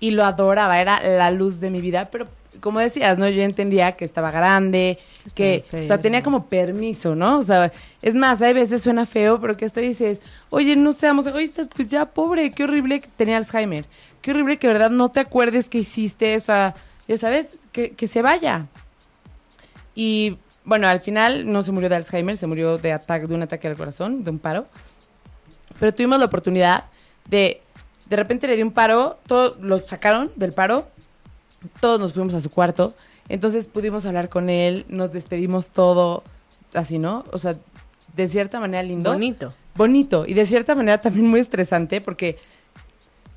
Y 0.00 0.10
lo 0.12 0.24
adoraba, 0.24 0.80
era 0.80 1.00
la 1.02 1.30
luz 1.30 1.60
de 1.60 1.70
mi 1.70 1.80
vida, 1.80 2.08
pero 2.10 2.26
como 2.60 2.80
decías, 2.80 3.18
¿no? 3.18 3.28
Yo 3.28 3.42
entendía 3.42 3.92
que 3.92 4.04
estaba 4.04 4.30
grande, 4.30 4.98
que, 5.34 5.64
o 5.72 5.82
sea, 5.82 5.98
tenía 5.98 6.22
como 6.22 6.46
permiso, 6.46 7.14
¿no? 7.14 7.38
O 7.38 7.42
sea, 7.42 7.72
es 8.02 8.14
más, 8.14 8.42
hay 8.42 8.54
veces 8.54 8.82
suena 8.82 9.06
feo, 9.06 9.40
pero 9.40 9.56
que 9.56 9.64
hasta 9.64 9.80
dices, 9.80 10.20
oye, 10.50 10.76
no 10.76 10.92
seamos 10.92 11.26
egoístas, 11.26 11.68
pues 11.74 11.88
ya, 11.88 12.06
pobre, 12.06 12.50
qué 12.50 12.64
horrible 12.64 13.00
que 13.00 13.08
tenía 13.16 13.36
Alzheimer. 13.36 13.84
Qué 14.20 14.30
horrible 14.32 14.58
que, 14.58 14.66
verdad, 14.66 14.90
no 14.90 15.10
te 15.10 15.20
acuerdes 15.20 15.68
que 15.68 15.78
hiciste, 15.78 16.36
o 16.36 16.40
sea, 16.40 16.74
ya 17.06 17.16
sabes, 17.16 17.58
que, 17.72 17.90
que 17.90 18.08
se 18.08 18.22
vaya. 18.22 18.66
Y 19.94 20.38
bueno, 20.64 20.86
al 20.86 21.00
final 21.00 21.50
no 21.50 21.62
se 21.62 21.72
murió 21.72 21.88
de 21.88 21.96
Alzheimer, 21.96 22.36
se 22.36 22.46
murió 22.46 22.76
de, 22.76 22.92
ataque, 22.92 23.26
de 23.26 23.34
un 23.34 23.42
ataque 23.42 23.68
al 23.68 23.76
corazón, 23.76 24.22
de 24.22 24.30
un 24.30 24.38
paro. 24.38 24.66
Pero 25.80 25.94
tuvimos 25.94 26.18
la 26.18 26.26
oportunidad 26.26 26.84
de, 27.26 27.62
de 28.06 28.16
repente 28.16 28.46
le 28.46 28.56
dio 28.56 28.66
un 28.66 28.72
paro, 28.72 29.18
todos 29.26 29.58
lo 29.60 29.78
sacaron 29.78 30.30
del 30.36 30.52
paro, 30.52 30.86
todos 31.80 32.00
nos 32.00 32.12
fuimos 32.12 32.34
a 32.34 32.40
su 32.40 32.50
cuarto, 32.50 32.94
entonces 33.28 33.66
pudimos 33.66 34.06
hablar 34.06 34.28
con 34.28 34.50
él, 34.50 34.84
nos 34.88 35.12
despedimos 35.12 35.72
todo, 35.72 36.22
así, 36.74 36.98
¿no? 36.98 37.24
O 37.32 37.38
sea, 37.38 37.56
de 38.14 38.28
cierta 38.28 38.60
manera 38.60 38.82
lindo. 38.82 39.12
Bonito. 39.12 39.52
Bonito 39.74 40.24
y 40.26 40.34
de 40.34 40.46
cierta 40.46 40.74
manera 40.74 41.00
también 41.00 41.26
muy 41.26 41.40
estresante 41.40 42.00
porque 42.00 42.38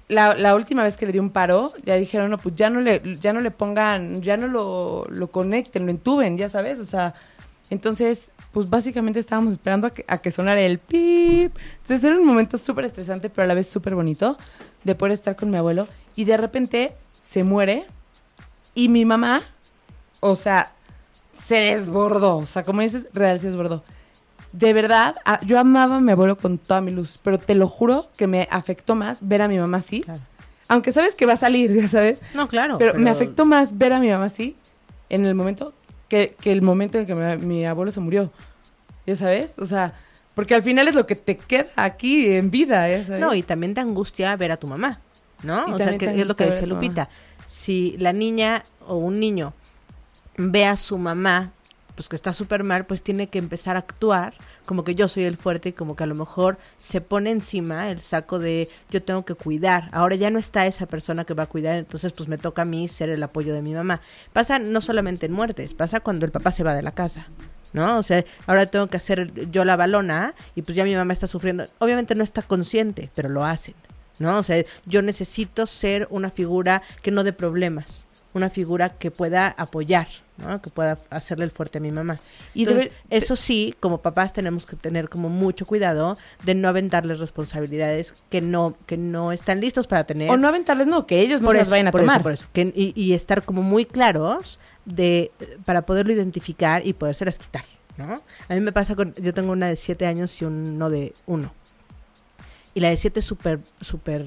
la, 0.07 0.33
la 0.35 0.55
última 0.55 0.83
vez 0.83 0.97
que 0.97 1.05
le 1.05 1.11
dio 1.11 1.21
un 1.21 1.29
paro, 1.29 1.73
ya 1.85 1.95
dijeron, 1.95 2.31
no, 2.31 2.37
pues 2.37 2.55
ya 2.55 2.69
no 2.69 2.81
le, 2.81 3.01
ya 3.21 3.31
no 3.31 3.41
le 3.41 3.51
pongan, 3.51 4.21
ya 4.21 4.37
no 4.37 4.47
lo, 4.47 5.05
lo 5.09 5.27
conecten, 5.27 5.85
lo 5.85 5.91
entuben, 5.91 6.37
ya 6.37 6.49
sabes, 6.49 6.79
o 6.79 6.85
sea, 6.85 7.13
entonces, 7.71 8.31
pues 8.51 8.69
básicamente 8.69 9.19
estábamos 9.21 9.53
esperando 9.53 9.87
a 9.87 9.91
que, 9.91 10.03
a 10.05 10.17
que 10.17 10.29
sonara 10.29 10.59
el 10.59 10.77
pip. 10.77 11.55
Entonces 11.81 12.03
era 12.03 12.19
un 12.19 12.25
momento 12.25 12.57
súper 12.57 12.83
estresante, 12.83 13.29
pero 13.29 13.45
a 13.45 13.47
la 13.47 13.53
vez 13.53 13.67
súper 13.67 13.95
bonito 13.95 14.37
de 14.83 14.93
poder 14.93 15.13
estar 15.13 15.37
con 15.37 15.49
mi 15.49 15.55
abuelo. 15.55 15.87
Y 16.17 16.25
de 16.25 16.35
repente 16.35 16.93
se 17.21 17.45
muere 17.45 17.85
y 18.75 18.89
mi 18.89 19.05
mamá, 19.05 19.41
o 20.19 20.35
sea, 20.35 20.73
se 21.33 21.55
desbordó. 21.55 22.37
O 22.37 22.45
sea, 22.45 22.63
como 22.63 22.81
dices, 22.81 23.07
real 23.13 23.39
se 23.39 23.47
desbordó. 23.47 23.83
De 24.51 24.73
verdad, 24.73 25.15
yo 25.45 25.59
amaba 25.59 25.97
a 25.97 25.99
mi 26.01 26.11
abuelo 26.11 26.37
con 26.37 26.57
toda 26.57 26.81
mi 26.81 26.91
luz, 26.91 27.19
pero 27.23 27.39
te 27.39 27.55
lo 27.55 27.67
juro 27.67 28.07
que 28.17 28.27
me 28.27 28.47
afectó 28.51 28.95
más 28.95 29.19
ver 29.21 29.41
a 29.41 29.47
mi 29.47 29.57
mamá 29.57 29.77
así. 29.77 30.01
Claro. 30.01 30.21
Aunque 30.67 30.91
sabes 30.91 31.15
que 31.15 31.25
va 31.25 31.33
a 31.33 31.37
salir, 31.37 31.73
ya 31.81 31.87
sabes. 31.87 32.19
No, 32.33 32.47
claro. 32.47 32.77
pero, 32.77 32.93
me 32.95 33.09
afectó 33.09 33.45
más 33.45 33.77
ver 33.77 33.93
a 33.93 33.99
mi 33.99 34.09
mamá 34.09 34.25
así 34.25 34.55
en 35.09 35.25
el 35.25 35.35
momento 35.35 35.73
que, 36.07 36.35
que 36.39 36.51
el 36.51 36.61
momento 36.61 36.97
en 36.97 37.05
que 37.05 37.15
mi, 37.15 37.45
mi 37.45 37.65
abuelo 37.65 37.91
se 37.91 37.99
murió. 37.99 38.31
Ya 39.05 39.15
sabes, 39.15 39.55
o 39.57 39.65
sea, 39.65 39.93
porque 40.35 40.55
al 40.55 40.63
final 40.63 40.87
es 40.87 40.95
lo 40.95 41.05
que 41.05 41.15
te 41.15 41.37
queda 41.37 41.69
aquí 41.75 42.33
en 42.33 42.51
vida, 42.51 42.89
ya 42.89 43.03
sabes. 43.03 43.19
No, 43.19 43.33
y 43.33 43.43
también 43.43 43.73
te 43.73 43.81
angustia 43.81 44.35
ver 44.35 44.51
a 44.51 44.57
tu 44.57 44.67
mamá, 44.67 44.99
¿no? 45.43 45.67
Y 45.67 45.71
o 45.71 45.77
sea, 45.77 45.97
que 45.97 46.05
es 46.05 46.27
lo 46.27 46.35
que 46.35 46.45
decía 46.45 46.67
Lupita. 46.67 47.09
Si 47.51 47.97
la 47.97 48.13
niña 48.13 48.63
o 48.87 48.95
un 48.95 49.19
niño 49.19 49.53
ve 50.37 50.65
a 50.65 50.77
su 50.77 50.97
mamá, 50.97 51.51
pues 51.95 52.07
que 52.07 52.15
está 52.15 52.31
súper 52.31 52.63
mal, 52.63 52.85
pues 52.85 53.01
tiene 53.01 53.27
que 53.27 53.39
empezar 53.39 53.75
a 53.75 53.79
actuar 53.79 54.33
como 54.65 54.85
que 54.85 54.95
yo 54.95 55.09
soy 55.09 55.25
el 55.25 55.35
fuerte 55.35 55.69
y 55.69 55.73
como 55.73 55.97
que 55.97 56.05
a 56.05 56.07
lo 56.07 56.15
mejor 56.15 56.57
se 56.77 57.01
pone 57.01 57.29
encima 57.29 57.89
el 57.89 57.99
saco 57.99 58.39
de 58.39 58.69
yo 58.89 59.03
tengo 59.03 59.25
que 59.25 59.35
cuidar. 59.35 59.89
Ahora 59.91 60.15
ya 60.15 60.29
no 60.29 60.39
está 60.39 60.65
esa 60.65 60.85
persona 60.85 61.25
que 61.25 61.33
va 61.33 61.43
a 61.43 61.47
cuidar, 61.47 61.75
entonces 61.75 62.13
pues 62.13 62.29
me 62.29 62.37
toca 62.37 62.61
a 62.61 62.65
mí 62.65 62.87
ser 62.87 63.09
el 63.09 63.21
apoyo 63.21 63.53
de 63.53 63.61
mi 63.61 63.73
mamá. 63.73 63.99
Pasa 64.31 64.59
no 64.59 64.79
solamente 64.79 65.25
en 65.25 65.33
muertes, 65.33 65.73
pasa 65.73 65.99
cuando 65.99 66.25
el 66.25 66.31
papá 66.31 66.51
se 66.51 66.63
va 66.63 66.73
de 66.73 66.83
la 66.83 66.93
casa. 66.93 67.27
¿No? 67.73 67.97
O 67.97 68.03
sea, 68.03 68.23
ahora 68.47 68.65
tengo 68.65 68.87
que 68.87 68.97
hacer 68.97 69.49
yo 69.49 69.63
la 69.63 69.77
balona 69.77 70.35
y 70.55 70.61
pues 70.61 70.75
ya 70.75 70.83
mi 70.83 70.95
mamá 70.95 71.13
está 71.13 71.27
sufriendo. 71.27 71.65
Obviamente 71.79 72.15
no 72.15 72.23
está 72.23 72.41
consciente, 72.41 73.09
pero 73.15 73.29
lo 73.29 73.45
hacen. 73.45 73.75
¿No? 74.21 74.37
O 74.37 74.43
sea, 74.43 74.63
yo 74.85 75.01
necesito 75.01 75.65
ser 75.65 76.07
una 76.11 76.29
figura 76.29 76.81
que 77.01 77.09
no 77.11 77.23
dé 77.23 77.33
problemas, 77.33 78.05
una 78.33 78.49
figura 78.49 78.89
que 78.89 79.09
pueda 79.11 79.47
apoyar, 79.47 80.07
¿no? 80.37 80.61
Que 80.61 80.69
pueda 80.69 80.99
hacerle 81.09 81.43
el 81.45 81.51
fuerte 81.51 81.79
a 81.79 81.81
mi 81.81 81.91
mamá. 81.91 82.17
Y 82.53 82.63
Entonces, 82.63 82.91
eso 83.09 83.35
sí, 83.35 83.73
como 83.79 83.97
papás 84.01 84.31
tenemos 84.31 84.65
que 84.65 84.75
tener 84.75 85.09
como 85.09 85.27
mucho 85.27 85.65
cuidado 85.65 86.17
de 86.43 86.53
no 86.55 86.69
aventarles 86.69 87.19
responsabilidades 87.19 88.13
que 88.29 88.41
no 88.41 88.75
que 88.85 88.95
no 88.97 89.31
están 89.31 89.59
listos 89.59 89.87
para 89.87 90.03
tener. 90.05 90.29
O 90.29 90.37
no 90.37 90.47
aventarles, 90.47 90.87
no, 90.87 91.05
que 91.07 91.19
ellos 91.19 91.41
no 91.41 91.51
las 91.51 91.69
vayan 91.69 91.87
a 91.87 91.91
por 91.91 92.01
tomar. 92.01 92.17
eso, 92.17 92.23
por 92.23 92.31
eso. 92.33 92.45
Que- 92.53 92.71
y, 92.75 92.93
y 92.95 93.13
estar 93.13 93.43
como 93.43 93.63
muy 93.63 93.85
claros 93.85 94.59
de 94.85 95.31
para 95.65 95.81
poderlo 95.81 96.13
identificar 96.13 96.85
y 96.85 96.93
podérselas 96.93 97.37
quitar, 97.39 97.65
¿no? 97.97 98.21
A 98.49 98.53
mí 98.53 98.61
me 98.61 98.71
pasa 98.71 98.95
con 98.95 99.13
yo 99.15 99.33
tengo 99.33 99.51
una 99.51 99.67
de 99.67 99.75
siete 99.75 100.05
años 100.05 100.41
y 100.41 100.45
uno 100.45 100.89
de 100.89 101.13
uno. 101.25 101.51
Y 102.73 102.79
la 102.79 102.89
de 102.89 102.95
siete 102.97 103.19
es 103.19 103.25
súper 103.25 103.59
súper 103.81 104.25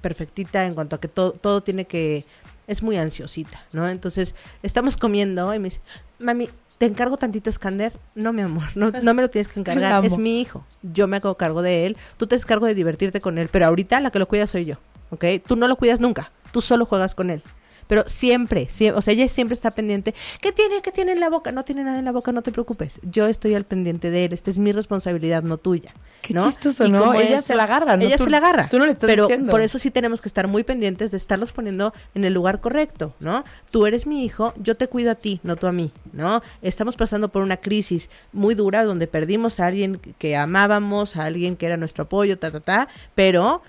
perfectita 0.00 0.66
en 0.66 0.74
cuanto 0.74 0.96
a 0.96 1.00
que 1.00 1.08
todo 1.08 1.32
todo 1.32 1.62
tiene 1.62 1.84
que 1.84 2.24
es 2.66 2.82
muy 2.82 2.96
ansiosita, 2.96 3.62
¿no? 3.72 3.88
Entonces, 3.88 4.34
estamos 4.62 4.96
comiendo 4.96 5.54
y 5.54 5.58
me 5.58 5.68
dice, 5.68 5.80
"Mami, 6.18 6.48
¿te 6.78 6.86
encargo 6.86 7.16
tantito 7.16 7.48
escáner? 7.50 7.92
No, 8.14 8.32
mi 8.32 8.42
amor, 8.42 8.64
no, 8.74 8.90
no 8.90 9.14
me 9.14 9.22
lo 9.22 9.30
tienes 9.30 9.48
que 9.48 9.60
encargar, 9.60 10.04
es 10.04 10.18
mi 10.18 10.40
hijo. 10.40 10.64
Yo 10.82 11.06
me 11.06 11.16
hago 11.18 11.36
cargo 11.36 11.62
de 11.62 11.86
él, 11.86 11.96
tú 12.16 12.26
te 12.26 12.36
encargo 12.36 12.66
de 12.66 12.74
divertirte 12.74 13.20
con 13.20 13.38
él, 13.38 13.48
pero 13.50 13.66
ahorita 13.66 14.00
la 14.00 14.10
que 14.10 14.18
lo 14.18 14.26
cuida 14.26 14.46
soy 14.46 14.64
yo, 14.64 14.76
¿ok? 15.10 15.24
Tú 15.46 15.56
no 15.56 15.68
lo 15.68 15.76
cuidas 15.76 16.00
nunca, 16.00 16.32
tú 16.52 16.60
solo 16.60 16.86
juegas 16.86 17.14
con 17.14 17.30
él. 17.30 17.42
Pero 17.88 18.04
siempre, 18.06 18.68
sie- 18.70 18.92
o 18.94 19.02
sea, 19.02 19.12
ella 19.14 19.28
siempre 19.28 19.54
está 19.54 19.70
pendiente. 19.70 20.14
¿Qué 20.40 20.52
tiene? 20.52 20.80
¿Qué 20.82 20.92
tiene 20.92 21.12
en 21.12 21.20
la 21.20 21.28
boca? 21.30 21.52
No 21.52 21.64
tiene 21.64 21.84
nada 21.84 21.98
en 21.98 22.04
la 22.04 22.12
boca, 22.12 22.32
no 22.32 22.42
te 22.42 22.52
preocupes. 22.52 22.98
Yo 23.02 23.26
estoy 23.26 23.54
al 23.54 23.64
pendiente 23.64 24.10
de 24.10 24.24
él. 24.26 24.32
Esta 24.32 24.50
es 24.50 24.58
mi 24.58 24.72
responsabilidad, 24.72 25.42
no 25.42 25.58
tuya. 25.58 25.94
Qué 26.22 26.34
¿no? 26.34 26.44
chistoso, 26.44 26.84
Y 26.86 26.90
¿no? 26.90 27.00
como 27.04 27.20
Ella 27.20 27.38
eso- 27.38 27.48
se 27.48 27.54
la 27.54 27.64
agarra, 27.64 27.96
¿no? 27.96 28.02
Ella 28.04 28.16
Tú- 28.16 28.24
se 28.24 28.30
la 28.30 28.38
agarra. 28.38 28.68
tú 28.68 28.78
no 28.78 28.86
le 28.86 28.92
estás 28.92 29.06
Pero 29.08 29.26
diciendo. 29.28 29.50
por 29.52 29.60
eso 29.60 29.78
sí 29.78 29.90
tenemos 29.90 30.20
que 30.20 30.28
estar 30.28 30.48
muy 30.48 30.64
pendientes 30.64 31.10
de 31.12 31.16
estarlos 31.16 31.52
poniendo 31.52 31.92
en 32.14 32.24
el 32.24 32.32
lugar 32.32 32.60
correcto, 32.60 33.14
¿no? 33.20 33.44
Tú 33.70 33.86
eres 33.86 34.06
mi 34.06 34.24
hijo, 34.24 34.52
yo 34.56 34.76
te 34.76 34.88
cuido 34.88 35.12
a 35.12 35.14
ti, 35.14 35.40
no 35.44 35.54
tú 35.56 35.66
a 35.68 35.72
mí, 35.72 35.92
¿no? 36.12 36.42
Estamos 36.62 36.96
pasando 36.96 37.28
por 37.28 37.42
una 37.42 37.58
crisis 37.58 38.10
muy 38.32 38.54
dura 38.54 38.84
donde 38.84 39.06
perdimos 39.06 39.60
a 39.60 39.66
alguien 39.66 40.00
que 40.18 40.36
amábamos, 40.36 41.16
a 41.16 41.24
alguien 41.24 41.56
que 41.56 41.66
era 41.66 41.76
nuestro 41.76 42.04
apoyo, 42.04 42.38
ta, 42.38 42.50
ta, 42.50 42.60
ta, 42.60 42.88
pero 43.14 43.62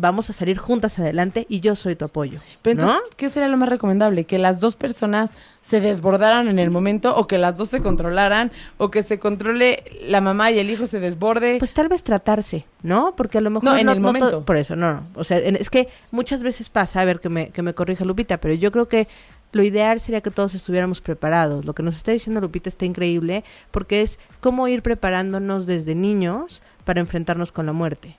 vamos 0.00 0.30
a 0.30 0.32
salir 0.32 0.56
juntas 0.58 0.98
adelante 0.98 1.46
y 1.48 1.60
yo 1.60 1.76
soy 1.76 1.94
tu 1.96 2.06
apoyo, 2.06 2.40
Pero 2.62 2.76
¿no? 2.80 2.82
entonces, 2.92 3.14
¿qué 3.16 3.28
sería 3.28 3.48
lo 3.48 3.56
más 3.56 3.68
recomendable? 3.68 4.24
¿Que 4.24 4.38
las 4.38 4.58
dos 4.60 4.76
personas 4.76 5.34
se 5.60 5.80
desbordaran 5.80 6.48
en 6.48 6.58
el 6.58 6.70
momento 6.70 7.14
o 7.16 7.26
que 7.26 7.38
las 7.38 7.56
dos 7.56 7.68
se 7.68 7.80
controlaran 7.80 8.50
o 8.78 8.90
que 8.90 9.02
se 9.02 9.18
controle 9.18 9.84
la 10.06 10.20
mamá 10.20 10.50
y 10.50 10.58
el 10.58 10.70
hijo 10.70 10.86
se 10.86 11.00
desborde? 11.00 11.56
Pues 11.58 11.72
tal 11.72 11.88
vez 11.88 12.02
tratarse, 12.02 12.64
¿no? 12.82 13.14
Porque 13.16 13.38
a 13.38 13.40
lo 13.42 13.50
mejor 13.50 13.68
No, 13.70 13.76
en 13.76 13.88
el 13.88 13.94
to- 13.96 14.00
momento. 14.00 14.44
por 14.44 14.56
eso, 14.56 14.74
no, 14.76 14.94
no. 14.94 15.02
O 15.14 15.24
sea, 15.24 15.38
en- 15.38 15.56
es 15.56 15.68
que 15.70 15.88
muchas 16.10 16.42
veces 16.42 16.68
pasa, 16.70 17.00
a 17.00 17.04
ver 17.04 17.20
que 17.20 17.28
me, 17.28 17.50
que 17.50 17.62
me 17.62 17.74
corrija 17.74 18.04
Lupita, 18.04 18.38
pero 18.38 18.54
yo 18.54 18.72
creo 18.72 18.88
que 18.88 19.06
lo 19.52 19.62
ideal 19.64 20.00
sería 20.00 20.20
que 20.20 20.30
todos 20.30 20.54
estuviéramos 20.54 21.00
preparados. 21.00 21.64
Lo 21.64 21.74
que 21.74 21.82
nos 21.82 21.96
está 21.96 22.12
diciendo 22.12 22.40
Lupita 22.40 22.68
está 22.68 22.84
increíble 22.86 23.44
porque 23.72 24.00
es 24.00 24.18
cómo 24.40 24.68
ir 24.68 24.80
preparándonos 24.82 25.66
desde 25.66 25.94
niños 25.94 26.62
para 26.84 27.00
enfrentarnos 27.00 27.52
con 27.52 27.66
la 27.66 27.72
muerte. 27.72 28.16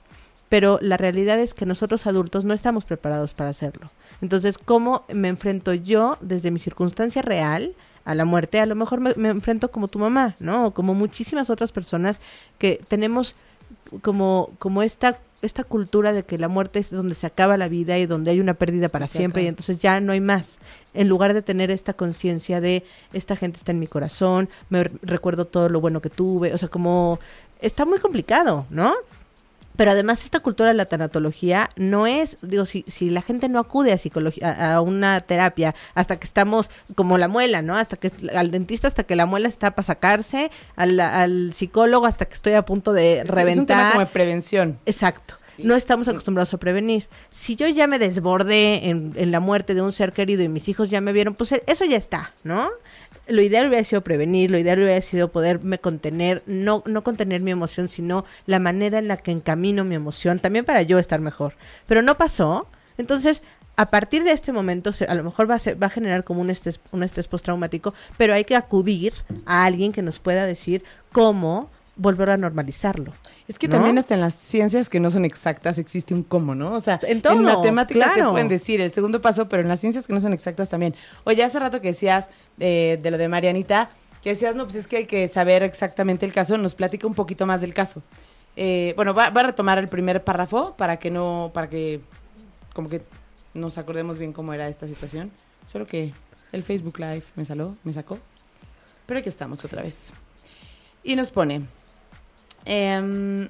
Pero 0.51 0.79
la 0.81 0.97
realidad 0.97 1.39
es 1.39 1.53
que 1.53 1.65
nosotros 1.65 2.05
adultos 2.07 2.43
no 2.43 2.53
estamos 2.53 2.83
preparados 2.83 3.33
para 3.33 3.51
hacerlo. 3.51 3.89
Entonces, 4.21 4.57
¿cómo 4.57 5.05
me 5.07 5.29
enfrento 5.29 5.73
yo 5.73 6.17
desde 6.19 6.51
mi 6.51 6.59
circunstancia 6.59 7.21
real 7.21 7.73
a 8.03 8.15
la 8.15 8.25
muerte? 8.25 8.59
A 8.59 8.65
lo 8.65 8.75
mejor 8.75 8.99
me, 8.99 9.13
me 9.15 9.29
enfrento 9.29 9.71
como 9.71 9.87
tu 9.87 9.97
mamá, 9.97 10.35
¿no? 10.39 10.67
O 10.67 10.71
como 10.71 10.93
muchísimas 10.93 11.49
otras 11.49 11.71
personas 11.71 12.19
que 12.57 12.81
tenemos 12.89 13.33
como, 14.01 14.51
como 14.59 14.83
esta, 14.83 15.19
esta 15.41 15.63
cultura 15.63 16.13
de 16.13 16.23
que 16.23 16.37
la 16.37 16.47
muerte 16.47 16.79
es 16.79 16.91
donde 16.91 17.15
se 17.15 17.27
acaba 17.27 17.55
la 17.55 17.67
vida 17.67 17.97
y 17.97 18.05
donde 18.05 18.31
hay 18.31 18.39
una 18.39 18.53
pérdida 18.53 18.89
para 18.89 19.05
Se 19.05 19.19
siempre 19.19 19.43
y 19.43 19.47
entonces 19.47 19.79
ya 19.79 19.99
no 19.99 20.11
hay 20.11 20.19
más. 20.19 20.57
En 20.93 21.07
lugar 21.07 21.33
de 21.33 21.41
tener 21.41 21.71
esta 21.71 21.93
conciencia 21.93 22.61
de 22.61 22.83
esta 23.13 23.35
gente 23.35 23.57
está 23.57 23.71
en 23.71 23.79
mi 23.79 23.87
corazón, 23.87 24.49
me 24.69 24.83
recuerdo 24.83 25.45
todo 25.45 25.69
lo 25.69 25.81
bueno 25.81 26.01
que 26.01 26.09
tuve, 26.09 26.53
o 26.53 26.57
sea, 26.57 26.69
como 26.69 27.19
está 27.61 27.85
muy 27.85 27.99
complicado, 27.99 28.65
¿no? 28.69 28.93
Pero 29.75 29.91
además 29.91 30.23
esta 30.25 30.39
cultura 30.39 30.69
de 30.69 30.75
la 30.75 30.85
tanatología 30.85 31.69
no 31.75 32.07
es, 32.07 32.37
digo, 32.41 32.65
si, 32.65 32.83
si 32.87 33.09
la 33.09 33.21
gente 33.21 33.49
no 33.49 33.59
acude 33.59 33.91
a 33.93 33.97
psicología, 33.97 34.49
a, 34.51 34.75
a 34.75 34.81
una 34.81 35.19
terapia 35.21 35.73
hasta 35.95 36.17
que 36.19 36.25
estamos 36.25 36.69
como 36.95 37.17
la 37.17 37.27
muela, 37.27 37.61
¿no? 37.61 37.75
Hasta 37.75 37.95
que 37.97 38.11
al 38.35 38.51
dentista 38.51 38.87
hasta 38.87 39.03
que 39.03 39.15
la 39.15 39.25
muela 39.25 39.47
está 39.47 39.71
para 39.71 39.85
sacarse, 39.85 40.51
al, 40.75 40.99
al 40.99 41.53
psicólogo 41.53 42.05
hasta 42.05 42.25
que 42.25 42.33
estoy 42.33 42.53
a 42.53 42.63
punto 42.65 42.93
de 42.93 43.13
Es- 43.13 43.17
Es 43.17 43.21
un 43.21 43.25
tema 43.27 43.41
reventar. 43.43 43.91
como 43.93 44.05
de 44.05 44.11
prevención. 44.11 44.79
Exacto. 44.85 45.35
No 45.57 45.75
estamos 45.75 46.07
acostumbrados 46.07 46.53
a 46.55 46.57
prevenir. 46.57 47.07
Si 47.29 47.55
yo 47.55 47.67
ya 47.67 47.85
me 47.85 47.99
desbordé 47.99 48.89
en, 48.89 49.11
en 49.15 49.31
la 49.31 49.39
muerte 49.39 49.75
de 49.75 49.81
un 49.83 49.93
ser 49.93 50.11
querido 50.11 50.41
y 50.41 50.47
mis 50.49 50.67
hijos 50.69 50.89
ya 50.89 51.01
me 51.01 51.13
vieron, 51.13 51.35
pues 51.35 51.51
eh, 51.51 51.61
eso 51.67 51.85
ya 51.85 51.97
está, 51.97 52.33
¿no? 52.43 52.67
Lo 53.31 53.41
ideal 53.41 53.67
hubiera 53.67 53.83
sido 53.83 54.01
prevenir, 54.03 54.51
lo 54.51 54.57
ideal 54.57 54.79
hubiera 54.79 55.01
sido 55.01 55.31
poderme 55.31 55.79
contener, 55.79 56.43
no, 56.45 56.83
no 56.85 57.03
contener 57.03 57.41
mi 57.41 57.51
emoción, 57.51 57.89
sino 57.89 58.25
la 58.45 58.59
manera 58.59 58.99
en 58.99 59.07
la 59.07 59.17
que 59.17 59.31
encamino 59.31 59.83
mi 59.83 59.95
emoción, 59.95 60.39
también 60.39 60.65
para 60.65 60.81
yo 60.81 60.99
estar 60.99 61.19
mejor. 61.21 61.55
Pero 61.87 62.01
no 62.01 62.15
pasó. 62.17 62.67
Entonces, 62.97 63.41
a 63.77 63.85
partir 63.87 64.23
de 64.23 64.31
este 64.31 64.51
momento, 64.51 64.91
se- 64.93 65.05
a 65.05 65.15
lo 65.15 65.23
mejor 65.23 65.49
va 65.49 65.55
a, 65.55 65.59
ser- 65.59 65.81
va 65.81 65.87
a 65.87 65.89
generar 65.89 66.23
como 66.23 66.41
un 66.41 66.49
estrés, 66.49 66.79
un 66.91 67.03
estrés 67.03 67.27
postraumático, 67.27 67.93
pero 68.17 68.33
hay 68.33 68.43
que 68.43 68.55
acudir 68.55 69.13
a 69.45 69.63
alguien 69.65 69.91
que 69.93 70.01
nos 70.01 70.19
pueda 70.19 70.45
decir 70.45 70.83
cómo 71.11 71.69
volver 71.95 72.29
a 72.29 72.37
normalizarlo. 72.37 73.13
Es 73.47 73.59
que 73.59 73.67
¿No? 73.67 73.75
también 73.75 73.97
hasta 73.97 74.13
en 74.13 74.21
las 74.21 74.33
ciencias 74.33 74.89
que 74.89 74.99
no 74.99 75.11
son 75.11 75.25
exactas 75.25 75.77
existe 75.77 76.13
un 76.13 76.23
cómo, 76.23 76.55
¿no? 76.55 76.73
O 76.73 76.81
sea, 76.81 76.99
En 77.03 77.21
todo, 77.21 77.35
matemáticas 77.35 78.09
te 78.09 78.13
claro. 78.15 78.31
pueden 78.31 78.47
decir 78.47 78.81
el 78.81 78.91
segundo 78.91 79.21
paso, 79.21 79.49
pero 79.49 79.61
en 79.61 79.67
las 79.67 79.79
ciencias 79.79 80.07
que 80.07 80.13
no 80.13 80.21
son 80.21 80.33
exactas 80.33 80.69
también. 80.69 80.95
Oye, 81.25 81.43
hace 81.43 81.59
rato 81.59 81.81
que 81.81 81.89
decías 81.89 82.29
eh, 82.59 82.99
de 83.01 83.11
lo 83.11 83.17
de 83.17 83.27
Marianita, 83.27 83.89
que 84.21 84.29
decías, 84.29 84.55
no, 84.55 84.63
pues 84.63 84.75
es 84.75 84.87
que 84.87 84.97
hay 84.97 85.05
que 85.05 85.27
saber 85.27 85.63
exactamente 85.63 86.25
el 86.25 86.33
caso, 86.33 86.57
nos 86.57 86.75
platica 86.75 87.07
un 87.07 87.15
poquito 87.15 87.45
más 87.45 87.61
del 87.61 87.73
caso. 87.73 88.01
Eh, 88.55 88.93
bueno, 88.95 89.13
va, 89.13 89.29
va 89.29 89.41
a 89.41 89.45
retomar 89.45 89.77
el 89.77 89.87
primer 89.87 90.23
párrafo 90.23 90.75
para 90.77 90.97
que 90.97 91.09
no, 91.09 91.51
para 91.53 91.69
que 91.69 92.01
como 92.73 92.89
que 92.89 93.01
nos 93.53 93.77
acordemos 93.77 94.17
bien 94.17 94.33
cómo 94.33 94.53
era 94.53 94.67
esta 94.67 94.87
situación. 94.87 95.31
Solo 95.67 95.85
que 95.85 96.13
el 96.51 96.63
Facebook 96.63 96.99
Live 96.99 97.23
me 97.35 97.45
saló, 97.45 97.75
me 97.83 97.93
sacó. 97.93 98.19
Pero 99.05 99.19
aquí 99.19 99.29
estamos 99.29 99.63
otra 99.65 99.81
vez. 99.81 100.13
Y 101.03 101.15
nos 101.15 101.31
pone. 101.31 101.61
Em, 102.65 103.49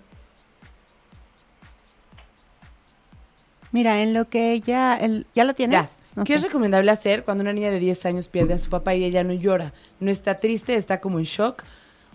Mira, 3.74 4.02
en 4.04 4.14
lo 4.14 4.28
que 4.30 4.52
ella, 4.52 4.98
el- 4.98 5.26
¿ya 5.34 5.46
lo 5.46 5.54
tienes? 5.54 5.88
Ya. 6.16 6.24
¿Qué 6.26 6.34
es 6.34 6.42
recomendable 6.44 6.92
hacer 6.92 7.24
cuando 7.24 7.42
una 7.42 7.54
niña 7.54 7.72
de 7.72 7.80
10 7.80 8.06
años 8.06 8.28
pierde 8.28 8.54
a 8.54 8.60
su 8.60 8.70
papá 8.70 8.96
y 8.96 9.04
ella 9.06 9.24
no 9.24 9.32
llora? 9.32 9.74
No 10.02 10.12
está 10.12 10.36
triste, 10.36 10.76
está 10.76 11.00
como 11.00 11.20
en 11.20 11.26
shock. 11.26 11.64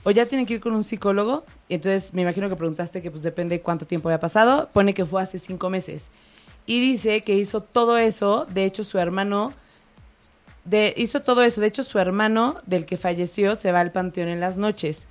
O 0.04 0.10
ya 0.10 0.26
tiene 0.26 0.44
que 0.44 0.54
ir 0.54 0.60
con 0.60 0.74
un 0.74 0.84
psicólogo. 0.84 1.46
Y 1.70 1.76
entonces 1.76 2.12
me 2.12 2.20
imagino 2.22 2.50
que 2.50 2.56
preguntaste 2.56 3.00
que 3.00 3.10
pues 3.10 3.22
depende 3.22 3.62
cuánto 3.62 3.86
tiempo 3.86 4.10
había 4.10 4.20
pasado. 4.20 4.68
Pone 4.72 4.92
que 4.92 5.06
fue 5.06 5.22
hace 5.22 5.38
cinco 5.38 5.70
meses. 5.70 6.06
y 6.68 6.80
dice 6.80 7.22
que 7.22 7.34
hizo 7.36 7.60
todo 7.62 7.96
eso, 7.96 8.44
de 8.46 8.64
hecho 8.64 8.82
su 8.82 8.98
hermano 8.98 9.52
de, 10.64 10.92
hizo 10.96 11.22
todo 11.22 11.42
eso, 11.44 11.60
de 11.60 11.68
hecho 11.68 11.84
su 11.84 12.00
hermano 12.00 12.56
del 12.66 12.86
que 12.86 12.96
falleció 12.96 13.54
se 13.54 13.70
va 13.70 13.78
al 13.78 13.92
panteón 13.92 14.28
en 14.28 14.40
las 14.40 14.56
noches. 14.56 15.06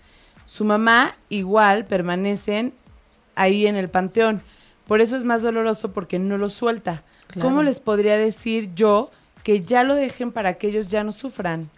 Su 0.46 0.66
mamá 0.66 1.16
igual 1.30 1.86
permanecen 1.86 2.74
ahí 3.36 3.68
en 3.68 3.76
el 3.76 3.90
panteón. 3.90 4.42
Por 4.88 5.02
eso 5.02 5.18
es 5.18 5.24
más 5.24 5.42
doloroso 5.42 5.92
porque 5.92 6.20
no 6.20 6.38
lo 6.38 6.50
suelta. 6.50 7.04
¿Cómo 7.42 7.64
les 7.64 7.80
podría 7.80 8.18
decir 8.18 8.74
yo 8.76 9.10
que 9.44 9.62
ya 9.62 9.84
lo 9.84 9.96
dejen 9.96 10.32
para 10.32 10.56
que 10.56 10.68
ellos 10.68 10.90
ya 10.90 11.04
no 11.04 11.12
sufran? 11.12 11.70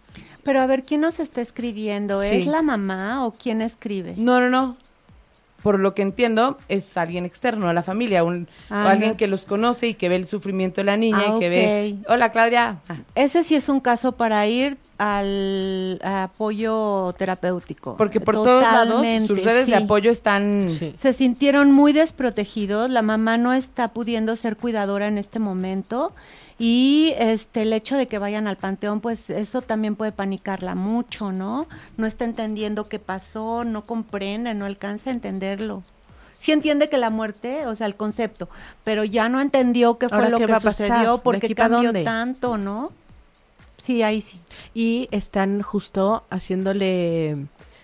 Pero 0.43 0.61
a 0.61 0.67
ver, 0.67 0.83
¿quién 0.83 1.01
nos 1.01 1.19
está 1.19 1.41
escribiendo? 1.41 2.21
Sí. 2.21 2.27
¿Es 2.27 2.47
la 2.47 2.61
mamá 2.61 3.25
o 3.25 3.31
quién 3.31 3.61
escribe? 3.61 4.13
No, 4.17 4.39
no, 4.39 4.49
no. 4.49 4.77
Por 5.63 5.79
lo 5.79 5.93
que 5.95 6.03
entiendo, 6.03 6.57
es 6.69 6.95
alguien 6.97 7.25
externo 7.25 7.67
a 7.67 7.73
la 7.73 7.81
familia, 7.83 8.23
un, 8.23 8.47
Ah, 8.69 8.83
o 8.85 8.89
alguien 8.89 9.15
que 9.15 9.27
los 9.27 9.43
conoce 9.43 9.87
y 9.87 9.93
que 9.95 10.07
ve 10.07 10.15
el 10.15 10.27
sufrimiento 10.27 10.81
de 10.81 10.85
la 10.85 10.97
niña 10.97 11.23
Ah, 11.29 11.33
y 11.35 11.39
que 11.39 11.49
ve. 11.49 11.95
Hola, 12.07 12.31
Claudia. 12.31 12.77
Ah, 12.87 12.95
Ese 13.15 13.43
sí 13.43 13.55
es 13.55 13.67
un 13.67 13.79
caso 13.79 14.11
para 14.13 14.45
ir 14.47 14.77
al 14.97 15.99
apoyo 16.03 17.13
terapéutico. 17.17 17.97
porque 17.97 18.19
por 18.19 18.35
todos 18.35 18.61
lados 18.63 19.05
sus 19.25 19.43
redes 19.43 19.67
de 19.67 19.75
apoyo 19.75 20.11
están. 20.11 20.67
Sí. 20.69 20.93
Se 20.97 21.13
sintieron 21.13 21.71
muy 21.71 21.91
desprotegidos, 21.93 22.89
la 22.89 23.01
mamá 23.01 23.37
no 23.37 23.53
está 23.53 23.89
pudiendo 23.89 24.35
ser 24.35 24.57
cuidadora 24.57 25.07
en 25.07 25.17
este 25.17 25.39
momento 25.39 26.13
y 26.59 27.13
este 27.17 27.61
el 27.63 27.73
hecho 27.73 27.95
de 27.97 28.07
que 28.07 28.17
vayan 28.19 28.47
al 28.47 28.57
panteón, 28.57 28.99
pues 29.01 29.29
eso 29.29 29.61
también 29.61 29.95
puede 29.95 30.11
panicarla 30.11 30.73
mucho, 30.75 31.31
¿no? 31.31 31.67
No 31.97 32.07
está 32.07 32.25
entendiendo 32.25 32.87
qué 32.87 32.99
pasó, 32.99 33.63
no 33.63 33.83
comprende, 33.83 34.53
no 34.55 34.65
alcanza 34.65 35.09
a 35.09 35.13
entenderlo. 35.13 35.83
Sí 36.39 36.51
entiende 36.51 36.87
que 36.89 36.97
la 36.97 37.09
muerte, 37.09 37.65
o 37.65 37.75
sea, 37.75 37.87
el 37.87 37.95
concepto, 37.95 38.47
pero 38.83 39.03
ya 39.03 39.27
no 39.29 39.41
entendió 39.41 39.97
qué 39.97 40.07
fue 40.09 40.17
Ahora, 40.19 40.29
lo 40.29 40.37
¿qué 40.39 40.45
que 40.45 40.59
sucedió, 40.59 41.13
¿De 41.13 41.19
por 41.19 41.35
aquí 41.35 41.47
qué 41.47 41.55
pa' 41.55 41.63
cambió 41.69 41.89
dónde? 41.89 42.03
tanto, 42.03 42.57
¿no? 42.57 42.91
Sí, 43.77 44.01
ahí 44.03 44.21
sí. 44.21 44.39
Y 44.73 45.07
están 45.11 45.61
justo 45.61 46.23
haciéndole, 46.29 47.37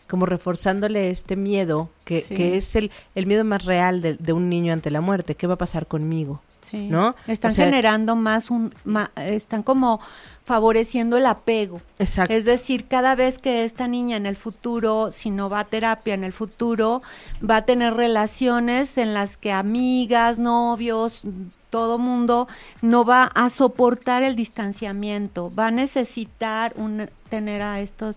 como 0.09 0.25
reforzándole 0.25 1.09
este 1.09 1.35
miedo, 1.35 1.89
que, 2.05 2.21
Sí. 2.21 2.35
que 2.35 2.57
es 2.57 2.75
el, 2.75 2.91
el 3.15 3.25
miedo 3.25 3.43
más 3.43 3.65
real 3.65 4.01
de, 4.01 4.15
de 4.15 4.33
un 4.33 4.49
niño 4.49 4.73
ante 4.73 4.91
la 4.91 5.01
muerte. 5.01 5.35
¿Qué 5.35 5.47
va 5.47 5.53
a 5.55 5.57
pasar 5.57 5.87
conmigo? 5.87 6.41
Sí. 6.73 6.87
¿No? 6.89 7.13
Están 7.27 7.51
O 7.51 7.53
sea- 7.53 7.65
generando 7.65 8.15
más 8.15 8.49
un, 8.49 8.73
están 9.15 9.61
como 9.61 9.99
favoreciendo 10.43 11.17
el 11.17 11.27
apego. 11.27 11.81
Exacto. 11.99 12.33
Es 12.33 12.45
decir, 12.45 12.87
cada 12.87 13.13
vez 13.13 13.37
que 13.37 13.63
esta 13.63 13.87
niña 13.87 14.17
en 14.17 14.25
el 14.25 14.35
futuro, 14.35 15.11
si 15.11 15.29
no 15.29 15.49
va 15.49 15.59
a 15.59 15.63
terapia 15.65 16.15
en 16.15 16.23
el 16.23 16.33
futuro, 16.33 17.03
va 17.47 17.57
a 17.57 17.61
tener 17.65 17.93
relaciones 17.93 18.97
en 18.97 19.13
las 19.13 19.37
que 19.37 19.51
amigas, 19.51 20.39
novios, 20.39 21.21
todo 21.69 21.99
mundo 21.99 22.47
no 22.81 23.05
va 23.05 23.25
a 23.35 23.51
soportar 23.51 24.23
el 24.23 24.35
distanciamiento, 24.35 25.51
va 25.53 25.67
a 25.67 25.71
necesitar 25.71 26.73
un, 26.75 27.07
tener 27.29 27.61
a 27.61 27.81
estos 27.81 28.15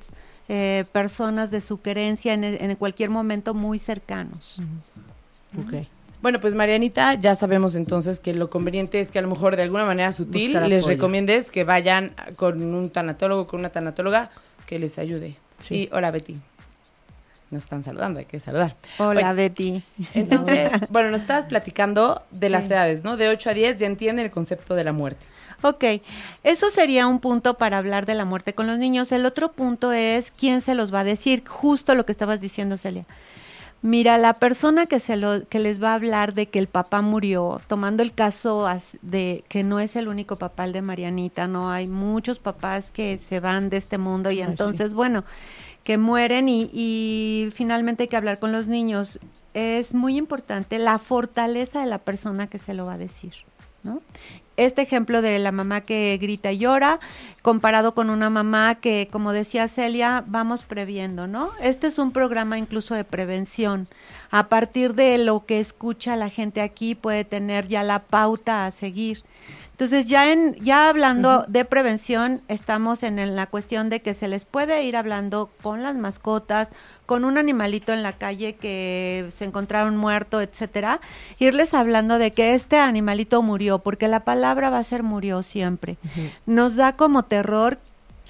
eh, 0.48 0.86
personas 0.92 1.50
de 1.50 1.60
su 1.60 1.82
querencia 1.82 2.32
en, 2.32 2.42
en 2.42 2.74
cualquier 2.76 3.10
momento 3.10 3.52
muy 3.52 3.78
cercanos. 3.78 4.56
Ok. 5.58 5.86
Bueno, 6.22 6.40
pues 6.40 6.54
Marianita, 6.54 7.14
ya 7.14 7.34
sabemos 7.34 7.74
entonces 7.74 8.20
que 8.20 8.34
lo 8.34 8.50
conveniente 8.50 9.00
es 9.00 9.10
que 9.10 9.18
a 9.18 9.22
lo 9.22 9.28
mejor 9.28 9.56
de 9.56 9.62
alguna 9.62 9.84
manera 9.84 10.10
sutil 10.12 10.52
Buscar 10.52 10.68
les 10.68 10.82
apoyo. 10.82 10.94
recomiendes 10.96 11.50
que 11.50 11.64
vayan 11.64 12.14
con 12.36 12.62
un 12.74 12.90
tanatólogo, 12.90 13.46
con 13.46 13.60
una 13.60 13.70
tanatóloga 13.70 14.30
que 14.66 14.78
les 14.78 14.98
ayude. 14.98 15.36
Sí. 15.60 15.74
Y 15.74 15.88
hola 15.92 16.10
Betty. 16.10 16.36
Nos 17.50 17.62
están 17.62 17.84
saludando, 17.84 18.18
hay 18.18 18.24
que 18.24 18.40
saludar. 18.40 18.74
Hola, 18.98 19.30
Oye, 19.30 19.34
Betty. 19.34 19.82
Entonces, 20.14 20.72
bueno, 20.90 21.10
nos 21.10 21.20
estabas 21.20 21.46
platicando 21.46 22.22
de 22.32 22.50
las 22.50 22.66
edades, 22.66 23.04
¿no? 23.04 23.16
De 23.16 23.28
8 23.28 23.50
a 23.50 23.54
10 23.54 23.78
ya 23.78 23.86
entienden 23.86 24.24
el 24.24 24.32
concepto 24.32 24.74
de 24.74 24.82
la 24.82 24.92
muerte. 24.92 25.24
Ok, 25.62 25.84
eso 26.42 26.70
sería 26.70 27.06
un 27.06 27.20
punto 27.20 27.54
para 27.54 27.78
hablar 27.78 28.04
de 28.04 28.14
la 28.14 28.24
muerte 28.24 28.52
con 28.52 28.66
los 28.66 28.78
niños. 28.78 29.12
El 29.12 29.24
otro 29.24 29.52
punto 29.52 29.92
es 29.92 30.32
quién 30.32 30.60
se 30.60 30.74
los 30.74 30.92
va 30.92 31.00
a 31.00 31.04
decir, 31.04 31.44
justo 31.46 31.94
lo 31.94 32.04
que 32.04 32.12
estabas 32.12 32.40
diciendo, 32.40 32.78
Celia. 32.78 33.06
Mira, 33.86 34.18
la 34.18 34.34
persona 34.34 34.86
que 34.86 34.98
se 34.98 35.16
lo 35.16 35.46
que 35.48 35.60
les 35.60 35.80
va 35.80 35.92
a 35.92 35.94
hablar 35.94 36.34
de 36.34 36.46
que 36.46 36.58
el 36.58 36.66
papá 36.66 37.02
murió, 37.02 37.60
tomando 37.68 38.02
el 38.02 38.12
caso 38.12 38.66
as- 38.66 38.98
de 39.00 39.44
que 39.48 39.62
no 39.62 39.78
es 39.78 39.94
el 39.94 40.08
único 40.08 40.34
papá 40.36 40.64
el 40.64 40.72
de 40.72 40.82
Marianita, 40.82 41.46
no 41.46 41.70
hay 41.70 41.86
muchos 41.86 42.40
papás 42.40 42.90
que 42.90 43.16
se 43.16 43.38
van 43.38 43.70
de 43.70 43.76
este 43.76 43.96
mundo 43.96 44.32
y 44.32 44.38
Ay, 44.40 44.44
sí. 44.44 44.50
entonces, 44.50 44.92
bueno, 44.92 45.24
que 45.84 45.98
mueren 45.98 46.48
y, 46.48 46.68
y 46.72 47.50
finalmente 47.54 48.02
hay 48.02 48.08
que 48.08 48.16
hablar 48.16 48.40
con 48.40 48.50
los 48.50 48.66
niños. 48.66 49.20
Es 49.54 49.94
muy 49.94 50.16
importante 50.16 50.78
la 50.80 50.98
fortaleza 50.98 51.80
de 51.80 51.86
la 51.86 51.98
persona 51.98 52.48
que 52.48 52.58
se 52.58 52.74
lo 52.74 52.86
va 52.86 52.94
a 52.94 52.98
decir, 52.98 53.34
¿no? 53.84 54.00
Este 54.56 54.82
ejemplo 54.82 55.22
de 55.22 55.38
la 55.38 55.52
mamá 55.52 55.82
que 55.82 56.18
grita 56.20 56.50
y 56.52 56.58
llora, 56.58 56.98
comparado 57.42 57.94
con 57.94 58.08
una 58.08 58.30
mamá 58.30 58.76
que, 58.76 59.08
como 59.10 59.32
decía 59.32 59.68
Celia, 59.68 60.24
vamos 60.26 60.64
previendo, 60.64 61.26
¿no? 61.26 61.50
Este 61.60 61.86
es 61.86 61.98
un 61.98 62.10
programa 62.12 62.58
incluso 62.58 62.94
de 62.94 63.04
prevención. 63.04 63.86
A 64.30 64.48
partir 64.48 64.94
de 64.94 65.18
lo 65.18 65.44
que 65.44 65.60
escucha 65.60 66.16
la 66.16 66.30
gente 66.30 66.60
aquí, 66.62 66.94
puede 66.94 67.24
tener 67.24 67.68
ya 67.68 67.82
la 67.82 68.00
pauta 68.00 68.66
a 68.66 68.70
seguir. 68.70 69.22
Entonces, 69.76 70.06
ya 70.06 70.32
en 70.32 70.54
ya 70.54 70.88
hablando 70.88 71.44
de 71.48 71.66
prevención, 71.66 72.40
estamos 72.48 73.02
en, 73.02 73.18
el- 73.18 73.36
la 73.36 73.46
cuestión 73.46 73.90
de 73.90 74.00
que 74.00 74.14
se 74.14 74.26
les 74.26 74.46
puede 74.46 74.82
ir 74.84 74.96
hablando 74.96 75.50
con 75.62 75.82
las 75.82 75.96
mascotas, 75.96 76.68
con 77.04 77.26
un 77.26 77.36
animalito 77.36 77.92
en 77.92 78.02
la 78.02 78.14
calle 78.14 78.54
que 78.54 79.28
se 79.36 79.44
encontraron 79.44 79.94
muerto, 79.98 80.40
etcétera, 80.40 81.00
irles 81.38 81.74
hablando 81.74 82.16
de 82.16 82.30
que 82.30 82.54
este 82.54 82.78
animalito 82.78 83.42
murió, 83.42 83.78
porque 83.80 84.08
la 84.08 84.20
palabra 84.20 84.70
va 84.70 84.78
a 84.78 84.82
ser 84.82 85.02
murió 85.02 85.42
siempre. 85.42 85.98
Nos 86.46 86.76
da 86.76 86.96
como 86.96 87.24
terror 87.24 87.78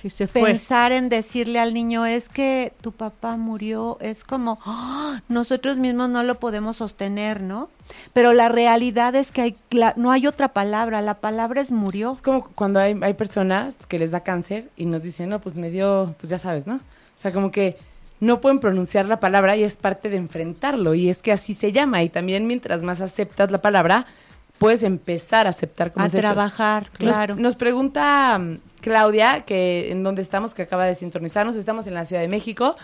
Sí, 0.08 0.10
se 0.10 0.26
fue. 0.28 0.42
pensar 0.42 0.92
en 0.92 1.08
decirle 1.08 1.58
al 1.58 1.74
niño 1.74 2.06
es 2.06 2.28
que 2.28 2.72
tu 2.80 2.92
papá 2.92 3.36
murió, 3.36 3.98
es 4.00 4.24
como 4.24 4.58
¡ah! 4.64 5.20
nosotros 5.28 5.76
mismos 5.76 6.08
no 6.10 6.22
lo 6.22 6.38
podemos 6.38 6.76
sostener, 6.76 7.40
¿no? 7.40 7.68
Pero 8.12 8.32
la 8.32 8.48
realidad 8.48 9.14
es 9.14 9.32
que 9.32 9.42
hay, 9.42 9.56
la- 9.70 9.94
no 9.96 10.12
hay 10.12 10.26
otra 10.26 10.48
palabra, 10.48 11.00
la 11.02 11.14
palabra 11.14 11.60
es 11.60 11.70
murió. 11.70 12.12
Es 12.12 12.22
como 12.22 12.44
cuando 12.44 12.80
hay, 12.80 12.98
hay 13.02 13.14
personas 13.14 13.86
que 13.86 13.98
les 13.98 14.10
da 14.10 14.20
cáncer 14.20 14.70
y 14.76 14.86
nos 14.86 15.02
dicen, 15.02 15.28
no, 15.28 15.40
pues 15.40 15.56
me 15.56 15.70
dio, 15.70 16.14
pues 16.18 16.30
ya 16.30 16.38
sabes, 16.38 16.66
¿no? 16.66 16.76
O 16.76 17.18
sea, 17.18 17.32
como 17.32 17.50
que 17.50 17.78
no 18.20 18.40
pueden 18.40 18.60
pronunciar 18.60 19.06
la 19.06 19.20
palabra 19.20 19.56
y 19.56 19.62
es 19.64 19.76
parte 19.76 20.08
de 20.08 20.16
enfrentarlo 20.16 20.94
y 20.94 21.08
es 21.08 21.22
que 21.22 21.32
así 21.32 21.54
se 21.54 21.72
llama 21.72 22.02
y 22.02 22.08
también 22.08 22.46
mientras 22.46 22.82
más 22.82 23.00
aceptas 23.00 23.50
la 23.50 23.58
palabra, 23.58 24.06
puedes 24.58 24.82
empezar 24.82 25.46
a 25.46 25.50
aceptar 25.50 25.92
como 25.92 26.06
A 26.06 26.08
trabajar, 26.08 26.90
claro. 26.92 27.36
Nos, 27.36 27.56
pregunta 27.56 28.38
mm, 28.38 28.58
Claudia, 28.90 29.40
que 29.44 29.90
en 29.90 30.04
dónde 30.04 30.22
estamos, 30.22 30.54
que 30.54 30.62
acaba 30.62 30.84
de 30.86 30.94
sintonizarnos, 30.94 31.56
estamos 31.56 31.88
en 31.88 31.94
la 31.94 32.04
Ciudad 32.04 32.22
de 32.22 32.28
México 32.28 32.76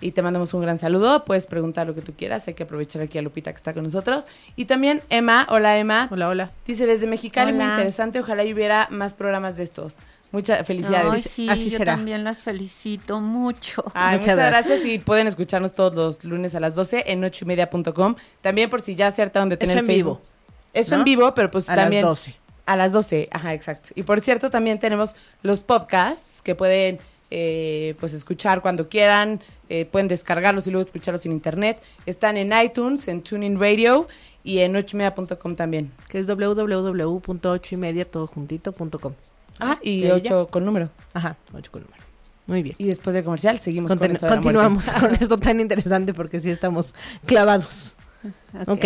y 0.00 0.10
te 0.10 0.20
mandamos 0.20 0.52
un 0.52 0.62
gran 0.62 0.78
saludo. 0.78 1.22
Puedes 1.22 1.46
preguntar 1.46 1.86
lo 1.86 1.94
que 1.94 2.00
tú 2.00 2.12
quieras, 2.12 2.48
hay 2.48 2.54
que 2.54 2.64
aprovechar 2.64 3.00
aquí 3.02 3.18
a 3.18 3.22
Lupita 3.22 3.52
que 3.52 3.58
está 3.58 3.72
con 3.72 3.84
nosotros. 3.84 4.24
Y 4.56 4.64
también 4.64 5.00
Emma, 5.10 5.46
hola 5.48 5.78
Emma. 5.78 6.08
Hola, 6.10 6.28
hola. 6.28 6.50
Dice 6.66 6.86
desde 6.86 7.06
Mexicali, 7.06 7.52
muy 7.52 7.64
interesante, 7.64 8.18
ojalá 8.18 8.42
y 8.42 8.52
hubiera 8.52 8.88
más 8.90 9.14
programas 9.14 9.56
de 9.56 9.62
estos. 9.62 9.98
Muchas 10.32 10.66
felicidades. 10.66 11.12
Ay, 11.12 11.22
sí, 11.22 11.48
Así 11.48 11.70
yo 11.70 11.78
será. 11.78 11.92
también 11.94 12.24
las 12.24 12.38
felicito 12.38 13.20
mucho. 13.20 13.84
Ay, 13.94 14.16
Muchas 14.18 14.34
muchas, 14.34 14.50
gracias. 14.50 14.66
gracias. 14.80 14.92
y 14.92 14.98
pueden 14.98 15.28
escucharnos 15.28 15.72
todos 15.74 15.94
los 15.94 16.24
lunes 16.24 16.56
a 16.56 16.58
las 16.60 16.74
12 16.74 17.04
en 17.06 17.22
ochoymedia.com. 17.22 18.16
También 18.40 18.68
por 18.68 18.80
si 18.82 18.96
ya 18.96 19.12
se 19.12 19.22
hartaron 19.22 19.48
de 19.48 19.56
tener 19.56 19.76
Eso 19.76 19.80
en 19.82 19.86
Facebook. 19.86 20.18
vivo. 20.18 20.30
Eso 20.72 20.96
¿no? 20.96 21.02
en 21.02 21.04
vivo, 21.04 21.32
pero 21.34 21.52
pues 21.52 21.70
A 21.70 21.76
también 21.76 22.02
las 22.02 22.10
12. 22.10 22.34
A 22.66 22.76
las 22.76 22.92
12, 22.92 23.28
ajá, 23.30 23.52
exacto. 23.52 23.90
Y 23.94 24.02
por 24.02 24.20
cierto, 24.20 24.50
también 24.50 24.78
tenemos 24.78 25.16
los 25.42 25.62
podcasts 25.62 26.40
que 26.42 26.54
pueden 26.54 26.98
eh, 27.30 27.94
pues 28.00 28.12
escuchar 28.12 28.62
cuando 28.62 28.88
quieran, 28.88 29.40
eh, 29.68 29.86
pueden 29.86 30.08
descargarlos 30.08 30.66
y 30.66 30.70
luego 30.70 30.84
escucharlos 30.84 31.26
en 31.26 31.32
internet. 31.32 31.82
Están 32.06 32.36
en 32.36 32.52
iTunes, 32.52 33.08
en 33.08 33.22
TuneIn 33.22 33.58
Radio 33.58 34.08
y 34.42 34.60
en 34.60 34.76
ochoymedia.com 34.76 35.56
también. 35.56 35.90
Que 36.08 36.20
es 36.20 36.26
www.ocho 36.26 37.74
y 37.74 37.78
media 37.78 38.10
todo 38.10 38.26
juntito 38.26 38.72
punto 38.72 38.98
com. 39.00 39.14
Ah, 39.60 39.78
y 39.82 40.02
¿De 40.02 40.06
ella? 40.08 40.14
8 40.16 40.48
con 40.50 40.64
número. 40.64 40.90
Ajá, 41.12 41.36
ocho 41.52 41.70
con 41.70 41.82
número. 41.82 42.02
Muy 42.46 42.62
bien. 42.62 42.76
Y 42.78 42.86
después 42.86 43.14
del 43.14 43.24
comercial 43.24 43.58
seguimos 43.58 43.94
con 43.96 44.10
esto 44.10 44.26
de 44.26 44.32
continuamos 44.32 44.86
con 45.00 45.14
esto 45.14 45.38
tan 45.38 45.60
interesante 45.60 46.12
porque 46.12 46.40
sí 46.40 46.50
estamos 46.50 46.94
clavados. 47.24 47.96
ok. 48.66 48.84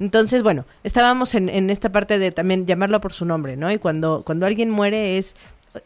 Entonces, 0.00 0.42
bueno, 0.42 0.64
estábamos 0.82 1.34
en, 1.34 1.48
en 1.48 1.70
esta 1.70 1.92
parte 1.92 2.18
de 2.18 2.32
también 2.32 2.66
llamarlo 2.66 3.00
por 3.00 3.12
su 3.12 3.24
nombre, 3.26 3.56
¿no? 3.56 3.70
Y 3.70 3.78
cuando, 3.78 4.22
cuando 4.24 4.46
alguien 4.46 4.70
muere 4.70 5.18
es, 5.18 5.36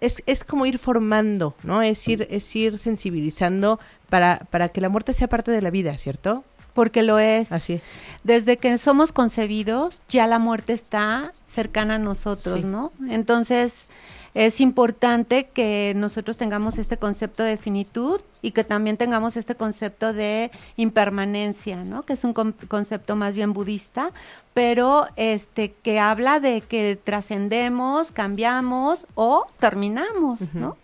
es, 0.00 0.22
es 0.26 0.44
como 0.44 0.64
ir 0.66 0.78
formando, 0.78 1.54
¿no? 1.64 1.82
Es 1.82 2.06
ir, 2.08 2.26
es 2.30 2.54
ir 2.56 2.78
sensibilizando 2.78 3.80
para, 4.08 4.38
para 4.50 4.68
que 4.68 4.80
la 4.80 4.88
muerte 4.88 5.12
sea 5.12 5.28
parte 5.28 5.50
de 5.50 5.60
la 5.60 5.70
vida, 5.70 5.98
¿cierto? 5.98 6.44
Porque 6.74 7.02
lo 7.02 7.18
es. 7.18 7.52
Así 7.52 7.74
es. 7.74 7.82
Desde 8.22 8.56
que 8.56 8.78
somos 8.78 9.12
concebidos, 9.12 10.00
ya 10.08 10.26
la 10.26 10.38
muerte 10.38 10.72
está 10.72 11.32
cercana 11.46 11.96
a 11.96 11.98
nosotros, 11.98 12.60
Sí. 12.62 12.66
¿no? 12.66 12.92
Entonces, 13.08 13.86
es 14.34 14.60
importante 14.60 15.44
que 15.46 15.92
nosotros 15.96 16.36
tengamos 16.36 16.76
este 16.78 16.96
concepto 16.96 17.42
de 17.44 17.56
finitud 17.56 18.20
y 18.42 18.50
que 18.50 18.64
también 18.64 18.96
tengamos 18.96 19.36
este 19.36 19.54
concepto 19.54 20.12
de 20.12 20.50
impermanencia, 20.76 21.76
¿no? 21.84 22.02
Que 22.04 22.12
es 22.14 22.24
un 22.24 22.32
con- 22.32 22.52
concepto 22.68 23.16
más 23.16 23.34
bien 23.34 23.52
budista, 23.52 24.10
pero 24.52 25.06
este 25.16 25.72
que 25.72 25.98
habla 26.00 26.40
de 26.40 26.60
que 26.62 26.96
trascendemos, 27.02 28.10
cambiamos 28.12 29.06
o 29.14 29.46
terminamos, 29.58 30.52
¿no? 30.54 30.76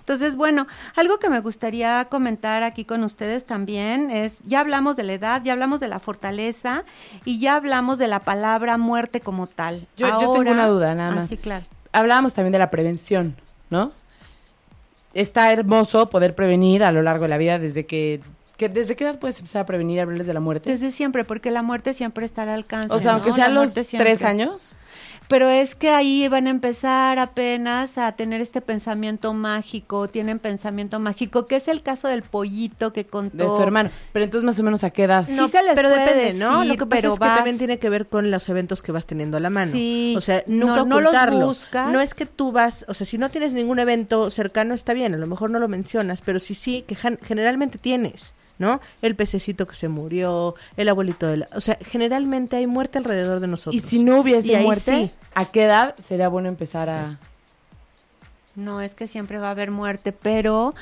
Entonces, 0.00 0.36
bueno, 0.36 0.68
algo 0.94 1.18
que 1.18 1.28
me 1.28 1.40
gustaría 1.40 2.04
comentar 2.04 2.62
aquí 2.62 2.84
con 2.84 3.02
ustedes 3.02 3.44
también 3.44 4.10
es, 4.12 4.38
ya 4.44 4.60
hablamos 4.60 4.94
de 4.94 5.02
la 5.02 5.14
edad, 5.14 5.42
ya 5.42 5.52
hablamos 5.52 5.80
de 5.80 5.88
la 5.88 5.98
fortaleza 5.98 6.84
y 7.24 7.40
ya 7.40 7.56
hablamos 7.56 7.98
de 7.98 8.06
la 8.06 8.20
palabra 8.20 8.78
muerte 8.78 9.20
como 9.20 9.48
tal. 9.48 9.86
Yo- 9.96 10.06
yo 10.08 10.18
tengo 10.32 10.50
una 10.52 10.68
duda, 10.68 10.94
nada 10.94 11.10
Ah, 11.10 11.14
más. 11.16 11.28
sí, 11.28 11.36
claro. 11.36 11.66
Hablábamos 11.96 12.34
también 12.34 12.52
de 12.52 12.58
la 12.58 12.70
prevención, 12.70 13.34
¿no? 13.70 13.90
Está 15.14 15.50
hermoso 15.50 16.10
poder 16.10 16.34
prevenir 16.34 16.84
a 16.84 16.92
lo 16.92 17.02
largo 17.02 17.22
de 17.22 17.30
la 17.30 17.38
vida 17.38 17.58
desde 17.58 17.86
que, 17.86 18.20
que 18.58 18.68
¿desde 18.68 18.96
qué 18.96 19.04
edad 19.04 19.18
puedes 19.18 19.38
empezar 19.38 19.62
a 19.62 19.66
prevenir 19.66 19.96
y 19.96 20.00
hablarles 20.00 20.26
de 20.26 20.34
la 20.34 20.40
muerte? 20.40 20.70
Desde 20.70 20.90
siempre, 20.90 21.24
porque 21.24 21.50
la 21.50 21.62
muerte 21.62 21.94
siempre 21.94 22.26
está 22.26 22.42
al 22.42 22.50
alcance. 22.50 22.94
o 22.94 22.98
sea, 22.98 23.14
aunque 23.14 23.32
sean 23.32 23.54
los 23.54 23.72
tres 23.72 24.22
años. 24.24 24.76
Pero 25.28 25.48
es 25.48 25.74
que 25.74 25.90
ahí 25.90 26.28
van 26.28 26.46
a 26.46 26.50
empezar 26.50 27.18
apenas 27.18 27.98
a 27.98 28.12
tener 28.12 28.40
este 28.40 28.60
pensamiento 28.60 29.34
mágico, 29.34 30.08
tienen 30.08 30.38
pensamiento 30.38 31.00
mágico, 31.00 31.46
que 31.46 31.56
es 31.56 31.68
el 31.68 31.82
caso 31.82 32.08
del 32.08 32.22
pollito 32.22 32.92
que 32.92 33.06
contó. 33.06 33.36
de 33.36 33.48
su 33.48 33.62
hermano. 33.62 33.90
Pero 34.12 34.24
entonces 34.24 34.44
más 34.44 34.58
o 34.60 34.62
menos 34.62 34.84
a 34.84 34.90
qué 34.90 35.04
edad. 35.04 35.26
Sí 35.26 35.32
No, 35.34 35.48
se 35.48 35.62
les 35.62 35.74
pero 35.74 35.88
puede 35.90 36.04
depende, 36.14 36.34
¿no? 36.34 36.64
Lo 36.64 36.76
que 36.76 36.86
pasa 36.86 37.00
pero 37.00 37.12
es 37.14 37.18
que 37.18 37.26
vas- 37.26 37.36
también 37.36 37.58
tiene 37.58 37.78
que 37.78 37.90
ver 37.90 38.06
con 38.06 38.30
los 38.30 38.48
eventos 38.48 38.82
que 38.82 38.92
vas 38.92 39.06
teniendo 39.06 39.36
a 39.36 39.40
la 39.40 39.50
mano. 39.50 39.72
Sí, 39.72 40.14
O 40.16 40.20
sea, 40.20 40.44
no- 40.46 40.66
nunca 40.66 40.84
no 40.84 41.00
los 41.00 41.08
ocultarlo. 41.10 41.46
buscas. 41.46 41.90
No 41.92 42.00
es 42.00 42.14
que 42.14 42.26
tú 42.26 42.52
vas, 42.52 42.84
o 42.88 42.94
sea, 42.94 43.06
si 43.06 43.18
no 43.18 43.28
tienes 43.30 43.52
ningún 43.52 43.78
evento 43.78 44.30
cercano 44.30 44.74
está 44.74 44.92
bien, 44.92 45.14
a 45.14 45.18
lo 45.18 45.26
mejor 45.26 45.50
no 45.50 45.58
lo 45.58 45.68
mencionas, 45.68 46.22
pero 46.22 46.38
sí 46.40 46.54
sí 46.54 46.84
que 46.86 46.94
gen- 46.94 47.18
generalmente 47.22 47.78
tienes, 47.78 48.32
¿no? 48.58 48.80
El 49.02 49.14
pececito 49.16 49.66
que 49.66 49.76
se 49.76 49.88
murió, 49.88 50.54
el 50.76 50.88
abuelito 50.88 51.26
de 51.26 51.38
la, 51.38 51.48
o 51.54 51.60
sea, 51.60 51.78
generalmente 51.80 52.56
hay 52.56 52.66
muerte 52.66 52.98
alrededor 52.98 53.40
de 53.40 53.46
nosotros. 53.46 53.74
Y 53.74 53.86
si 53.86 54.02
no 54.02 54.20
hubiese 54.20 54.60
muerte, 54.60 54.92
sí. 54.92 55.10
¿a 55.34 55.44
qué 55.44 55.64
edad 55.64 55.94
sería 55.98 56.28
bueno 56.28 56.48
empezar 56.48 56.88
a...? 56.88 57.18
No 58.54 58.80
es 58.80 58.94
que 58.94 59.06
siempre 59.06 59.36
va 59.36 59.48
a 59.48 59.50
haber 59.50 59.70
muerte, 59.70 60.12
pero 60.12 60.74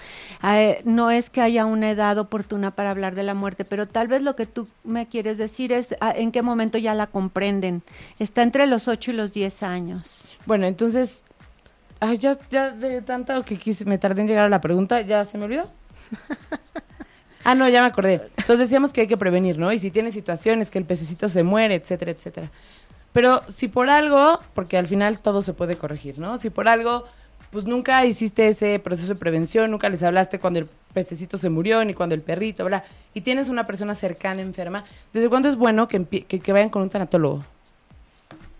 eh, 0.44 0.80
no 0.84 1.10
es 1.10 1.28
que 1.28 1.40
haya 1.40 1.66
una 1.66 1.90
edad 1.90 2.16
oportuna 2.18 2.70
para 2.70 2.92
hablar 2.92 3.16
de 3.16 3.24
la 3.24 3.34
muerte, 3.34 3.64
pero 3.64 3.86
tal 3.86 4.06
vez 4.06 4.22
lo 4.22 4.36
que 4.36 4.46
tú 4.46 4.68
me 4.84 5.08
quieres 5.08 5.38
decir 5.38 5.72
es 5.72 5.96
ah, 6.00 6.12
en 6.14 6.30
qué 6.30 6.42
momento 6.42 6.78
ya 6.78 6.94
la 6.94 7.08
comprenden. 7.08 7.82
Está 8.20 8.42
entre 8.42 8.68
los 8.68 8.86
8 8.86 9.10
y 9.10 9.14
los 9.14 9.32
10 9.32 9.62
años. 9.64 10.06
Bueno, 10.46 10.66
entonces... 10.66 11.22
Ay, 11.98 12.18
ya, 12.18 12.38
ya 12.48 12.70
de 12.70 13.02
tanto 13.02 13.44
que 13.44 13.56
quise, 13.56 13.84
me 13.86 13.98
tardé 13.98 14.20
en 14.20 14.28
llegar 14.28 14.44
a 14.44 14.48
la 14.48 14.60
pregunta, 14.60 15.00
¿ya 15.00 15.24
se 15.24 15.36
me 15.36 15.46
olvidó? 15.46 15.66
ah, 17.44 17.54
no, 17.54 17.68
ya 17.68 17.80
me 17.82 17.86
acordé. 17.86 18.20
Entonces 18.36 18.58
decíamos 18.60 18.92
que 18.92 19.02
hay 19.02 19.06
que 19.06 19.16
prevenir, 19.16 19.58
¿no? 19.58 19.72
Y 19.72 19.78
si 19.78 19.90
tiene 19.90 20.10
situaciones 20.10 20.70
que 20.70 20.78
el 20.78 20.84
pececito 20.84 21.28
se 21.28 21.42
muere, 21.42 21.74
etcétera, 21.74 22.10
etcétera. 22.10 22.50
Pero 23.12 23.42
si 23.48 23.68
por 23.68 23.90
algo, 23.90 24.40
porque 24.54 24.76
al 24.76 24.88
final 24.88 25.18
todo 25.20 25.40
se 25.42 25.52
puede 25.52 25.76
corregir, 25.76 26.18
¿no? 26.18 26.36
Si 26.38 26.50
por 26.50 26.66
algo, 26.66 27.04
pues 27.52 27.64
nunca 27.64 28.04
hiciste 28.04 28.48
ese 28.48 28.80
proceso 28.80 29.14
de 29.14 29.20
prevención, 29.20 29.70
nunca 29.70 29.88
les 29.88 30.02
hablaste 30.02 30.40
cuando 30.40 30.58
el 30.58 30.68
pececito 30.92 31.38
se 31.38 31.48
murió, 31.48 31.84
ni 31.84 31.94
cuando 31.94 32.16
el 32.16 32.22
perrito, 32.22 32.64
bla, 32.64 32.82
y 33.14 33.20
tienes 33.20 33.48
una 33.48 33.66
persona 33.66 33.94
cercana 33.94 34.42
enferma, 34.42 34.82
¿desde 35.12 35.28
cuándo 35.28 35.48
es 35.48 35.54
bueno 35.54 35.86
que, 35.86 36.00
empie- 36.00 36.26
que, 36.26 36.40
que 36.40 36.52
vayan 36.52 36.70
con 36.70 36.82
un 36.82 36.90
tanatólogo? 36.90 37.44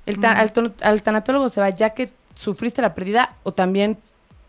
El 0.07 0.21
ta- 0.21 0.33
al, 0.33 0.53
ton- 0.53 0.75
al 0.83 1.03
tanatólogo 1.03 1.49
se 1.49 1.61
va 1.61 1.71
ya 1.71 1.91
que 1.91 2.11
sufriste 2.37 2.81
la 2.83 2.95
pérdida 2.95 3.35
o 3.43 3.51
también 3.53 3.97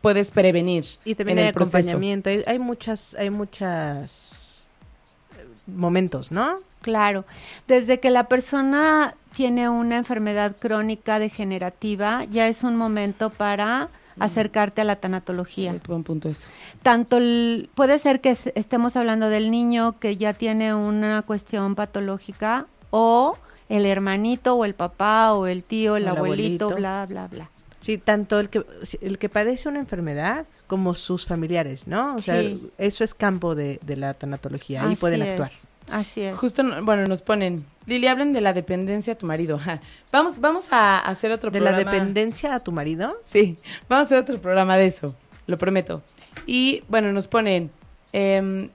puedes 0.06 0.30
prevenir 0.32 0.86
Y 1.04 1.16
también 1.16 1.40
en 1.40 1.44
hay 1.46 1.48
el 1.50 1.54
proceso. 1.56 1.78
acompañamiento, 1.78 2.30
hay, 2.30 2.44
hay 2.46 2.60
muchas, 2.60 3.16
hay 3.18 3.30
muchas 3.32 4.66
eh, 5.36 5.46
momentos, 5.68 6.32
¿no? 6.32 6.58
Claro, 6.82 7.26
desde 7.68 8.00
que 8.00 8.12
la 8.12 8.26
persona 8.28 9.16
tiene 9.36 9.68
una 9.68 9.98
enfermedad 9.98 10.56
crónica 10.60 11.18
degenerativa, 11.18 12.24
ya 12.26 12.48
es 12.48 12.64
un 12.64 12.76
momento 12.76 13.32
para 13.32 13.90
acercarte 14.20 14.82
a 14.82 14.84
la 14.86 14.96
tanatología. 14.96 15.74
Es 15.74 15.82
buen 15.84 16.04
punto 16.04 16.30
eso. 16.30 16.48
Tanto 16.84 17.18
el- 17.18 17.70
puede 17.76 17.98
ser 18.00 18.22
que 18.22 18.30
es- 18.30 18.52
estemos 18.56 18.96
hablando 18.96 19.30
del 19.30 19.50
niño 19.52 19.96
que 20.00 20.16
ya 20.18 20.34
tiene 20.34 20.74
una 20.76 21.22
cuestión 21.24 21.74
patológica 21.76 22.68
o 22.92 23.36
el 23.68 23.86
hermanito 23.88 24.54
o 24.56 24.64
el 24.64 24.76
papá 24.76 25.34
o 25.34 25.48
el 25.48 25.64
tío, 25.64 25.98
el, 25.98 26.04
O 26.04 26.12
el 26.12 26.16
abuelito, 26.18 26.66
abuelito. 26.66 26.76
bla, 26.80 27.06
bla, 27.10 27.28
bla. 27.28 27.50
Sí, 27.86 28.00
tanto 28.00 28.40
el 28.40 28.50
que 28.50 28.66
el 29.02 29.20
que 29.20 29.30
padece 29.30 29.70
una 29.70 29.78
enfermedad 29.78 30.48
como 30.66 30.96
sus 30.96 31.28
familiares, 31.28 31.88
¿no? 31.88 32.16
O 32.16 32.20
sea, 32.20 32.42
eso 32.80 33.04
es 33.04 33.14
campo 33.14 33.54
de, 33.54 33.80
de 33.86 33.96
la 33.96 34.16
tanatología, 34.16 34.82
ahí 34.82 34.94
Así 34.94 35.00
pueden 35.00 35.22
es, 35.22 35.30
actuar. 35.30 35.52
Así 35.92 36.22
es. 36.22 36.36
Justo, 36.36 36.64
no- 36.64 36.84
bueno, 36.84 37.06
nos 37.06 37.22
ponen, 37.22 37.64
Lili, 37.86 38.08
hablen 38.08 38.34
de 38.34 38.42
la 38.42 38.54
dependencia 38.54 39.14
a 39.14 39.18
tu 39.20 39.28
marido. 39.28 39.60
Ja. 39.60 39.82
Vamos, 40.12 40.40
vamos 40.42 40.74
a 40.74 40.98
hacer 40.98 41.32
otro 41.32 41.52
¿De 41.52 41.60
la 41.60 41.70
programa. 41.74 41.92
dependencia 41.92 42.56
a 42.56 42.60
tu 42.60 42.72
marido? 42.72 43.22
Sí, 43.26 43.56
vamos 43.88 44.06
a 44.06 44.06
hacer 44.08 44.18
otro 44.18 44.42
programa 44.42 44.78
de 44.78 44.88
eso, 44.88 45.16
lo 45.46 45.60
prometo. 45.60 46.02
Y 46.48 46.82
bueno, 46.88 47.14
nos 47.14 47.28
ponen, 47.28 47.70
em, 48.14 48.70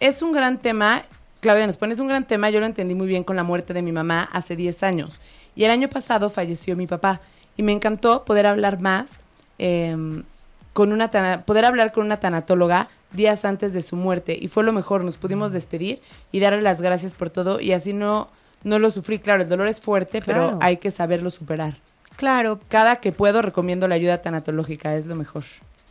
es 0.00 0.22
un 0.22 0.32
gran 0.32 0.56
tema, 0.62 1.02
Claudia 1.40 1.66
nos 1.66 1.76
pone, 1.76 1.92
es 1.92 2.00
un 2.00 2.08
gran 2.08 2.26
tema, 2.26 2.48
yo 2.48 2.60
lo 2.60 2.64
entendí 2.66 2.94
muy 2.94 3.08
bien 3.08 3.24
con 3.24 3.36
la 3.36 3.42
muerte 3.44 3.74
de 3.74 3.82
mi 3.82 3.92
mamá 3.92 4.22
hace 4.32 4.56
10 4.56 4.82
años. 4.84 5.20
Y 5.54 5.64
el 5.64 5.70
año 5.70 5.88
pasado 5.88 6.30
falleció 6.30 6.76
mi 6.76 6.86
papá. 6.86 7.20
Y 7.56 7.62
me 7.62 7.72
encantó 7.72 8.24
poder 8.24 8.46
hablar 8.46 8.80
más, 8.80 9.18
em, 9.58 10.24
con 10.72 10.92
una 10.92 11.10
poder 11.44 11.64
hablar 11.64 11.92
con 11.92 12.04
una 12.04 12.18
tanatóloga 12.18 12.88
días 13.12 13.44
antes 13.44 13.72
de 13.72 13.82
su 13.82 13.94
muerte. 13.96 14.36
Y 14.40 14.48
fue 14.48 14.64
lo 14.64 14.72
mejor, 14.72 15.04
nos 15.04 15.16
pudimos 15.18 15.52
despedir 15.52 16.00
y 16.32 16.40
darle 16.40 16.62
las 16.62 16.80
gracias 16.82 17.14
por 17.14 17.30
todo. 17.30 17.60
Y 17.60 17.72
así 17.72 17.92
no, 17.92 18.28
no 18.64 18.78
lo 18.80 18.90
sufrí. 18.90 19.20
Claro, 19.20 19.42
el 19.42 19.48
dolor 19.48 19.68
es 19.68 19.80
fuerte, 19.80 20.20
Claro. 20.20 20.46
pero 20.46 20.58
hay 20.60 20.78
que 20.78 20.90
saberlo 20.90 21.30
superar 21.30 21.76
Claro, 22.16 22.60
cada 22.68 22.96
que 22.96 23.10
puedo 23.12 23.40
recomiendo 23.42 23.86
la 23.88 23.94
ayuda 23.96 24.22
tanatológica, 24.22 24.94
es 24.96 25.06
lo 25.06 25.14
mejor. 25.16 25.44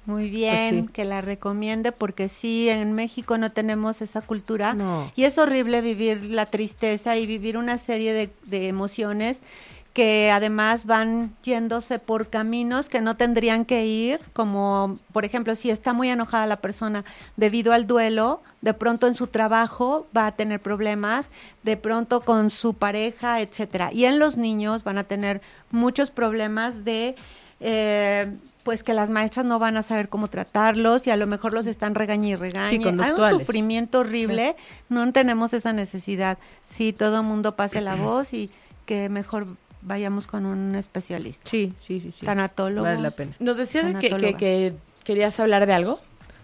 muy 0.06 0.30
bien 0.30 0.86
sí. 0.88 0.92
que 0.94 1.06
la 1.06 1.22
recomiende 1.22 1.94
porque 1.94 2.28
sí, 2.28 2.68
en 2.68 2.92
México 2.94 3.38
no 3.38 3.52
tenemos 3.54 4.02
esa 4.02 4.22
cultura. 4.22 4.74
No. 4.74 5.10
Y 5.16 5.24
es 5.24 5.38
horrible 5.38 5.80
vivir 5.82 6.26
la 6.26 6.46
tristeza 6.46 7.16
y 7.18 7.26
vivir 7.26 7.58
una 7.58 7.78
serie 7.78 8.12
de, 8.14 8.30
de 8.46 8.68
emociones 8.68 9.40
que 9.94 10.32
además 10.32 10.88
van 10.88 11.36
yéndose 11.44 12.00
por 12.00 12.28
caminos 12.28 12.90
que 12.90 13.00
no 13.00 13.16
tendrían 13.16 13.64
que 13.64 13.86
ir, 13.86 14.20
como 14.34 14.98
por 15.12 15.24
ejemplo 15.24 15.56
si 15.56 15.70
está 15.70 15.94
muy 15.94 16.10
enojada 16.10 16.48
la 16.48 16.58
persona 16.58 17.06
debido 17.38 17.74
al 17.74 17.86
duelo, 17.86 18.42
de 18.62 18.74
pronto 18.74 19.06
en 19.06 19.14
su 19.14 19.28
trabajo 19.28 20.08
va 20.16 20.26
a 20.26 20.36
tener 20.36 20.60
problemas, 20.60 21.30
de 21.62 21.78
pronto 21.78 22.22
con 22.22 22.50
su 22.50 22.74
pareja, 22.74 23.40
etcétera. 23.40 23.92
Y 23.94 24.06
en 24.06 24.18
los 24.18 24.36
niños 24.36 24.84
van 24.84 24.98
a 24.98 25.04
tener 25.04 25.42
muchos 25.70 26.10
problemas 26.10 26.84
de 26.84 27.16
eh, 27.60 28.36
pues 28.64 28.84
que 28.84 28.94
las 28.94 29.12
maestras 29.12 29.46
no 29.46 29.60
van 29.60 29.78
a 29.78 29.84
saber 29.84 30.10
cómo 30.10 30.28
tratarlos 30.28 31.06
y 31.06 31.12
a 31.12 31.18
lo 31.18 31.28
mejor 31.28 31.54
los 31.54 31.68
están 31.68 31.94
regañando 31.94 32.30
y 32.30 32.36
regañe. 32.36 32.80
Hay 33.00 33.12
un 33.12 33.30
sufrimiento 33.30 34.00
horrible, 34.00 34.56
no 34.90 35.12
tenemos 35.14 35.54
esa 35.54 35.72
necesidad. 35.72 36.40
Sí, 36.66 36.94
todo 36.94 37.18
el 37.18 37.24
mundo 37.24 37.56
pase 37.56 37.80
la 37.80 37.96
voz 37.96 38.34
y 38.34 38.50
que 38.86 39.10
mejor 39.10 39.48
vayamos 39.84 40.28
con 40.28 40.46
un 40.46 40.76
especialista. 40.76 41.50
Sí, 41.50 41.74
sí, 41.80 42.00
sí, 42.00 42.12
sí. 42.12 42.26
Tanatólogo. 42.26 42.88
Vale 42.88 43.02
la 43.02 43.12
pena. 43.12 43.36
Nos 43.40 43.58
decías 43.58 43.86
de 43.86 44.00
que, 44.00 44.10
que, 44.10 44.36
que 44.36 44.74
querías 45.04 45.40
hablar 45.40 45.66
de 45.66 45.74
algo. 45.74 46.00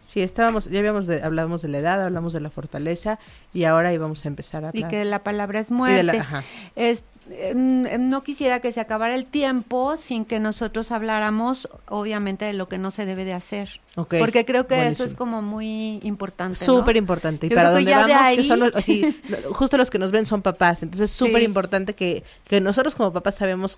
Sí, 0.10 0.22
estábamos, 0.24 0.66
ya 0.72 0.80
habíamos 0.80 1.06
de, 1.06 1.22
hablamos 1.22 1.62
de 1.62 1.68
la 1.68 1.78
edad, 1.78 2.04
hablamos 2.04 2.34
de 2.34 2.40
la 2.40 2.50
fortaleza 2.50 3.20
y 3.54 3.66
ahora 3.66 3.94
íbamos 3.94 4.26
a 4.26 4.28
empezar 4.28 4.66
a 4.66 4.70
Y 4.74 4.80
hablar. 4.80 4.90
que 4.90 5.06
la 5.06 5.24
palabra 5.24 5.60
es 5.60 5.70
y 5.70 5.74
muerte. 5.74 6.02
la-. 6.04 6.44
Es, 6.76 7.04
eh, 7.30 7.54
mm, 7.56 8.10
no 8.10 8.24
quisiera 8.24 8.60
que 8.60 8.72
se 8.72 8.80
acabara 8.82 9.14
el 9.14 9.28
tiempo 9.28 9.98
sin 9.98 10.26
que 10.26 10.40
nosotros 10.40 10.92
habláramos, 10.92 11.70
obviamente, 11.90 12.46
de 12.46 12.54
lo 12.54 12.68
que 12.68 12.80
no 12.80 12.90
se 12.90 13.06
debe 13.06 13.24
de 13.24 13.34
hacer. 13.34 13.82
Porque 13.94 14.46
creo 14.46 14.66
que 14.66 14.88
eso 14.88 15.04
es 15.04 15.14
como 15.14 15.44
muy 15.44 16.00
importante. 16.02 16.66
¿no? 16.66 16.74
Súper 16.74 16.98
importante. 16.98 17.46
Y 17.46 17.50
Yo 17.52 17.56
para 17.56 17.70
donde 17.70 17.94
vamos, 17.94 18.36
que 18.36 18.44
son 18.44 18.62
los, 18.62 18.76
así, 18.76 19.16
justo 19.54 19.78
los 19.78 19.92
que 19.92 20.00
nos 20.00 20.10
ven 20.10 20.26
son 20.26 20.42
papás. 20.42 20.82
Entonces, 20.82 21.12
súper 21.12 21.42
Sí. 21.42 21.46
importante 21.46 21.94
que, 21.94 22.24
que 22.48 22.60
nosotros 22.62 22.96
como 22.96 23.14
papás 23.14 23.36
sabemos 23.36 23.78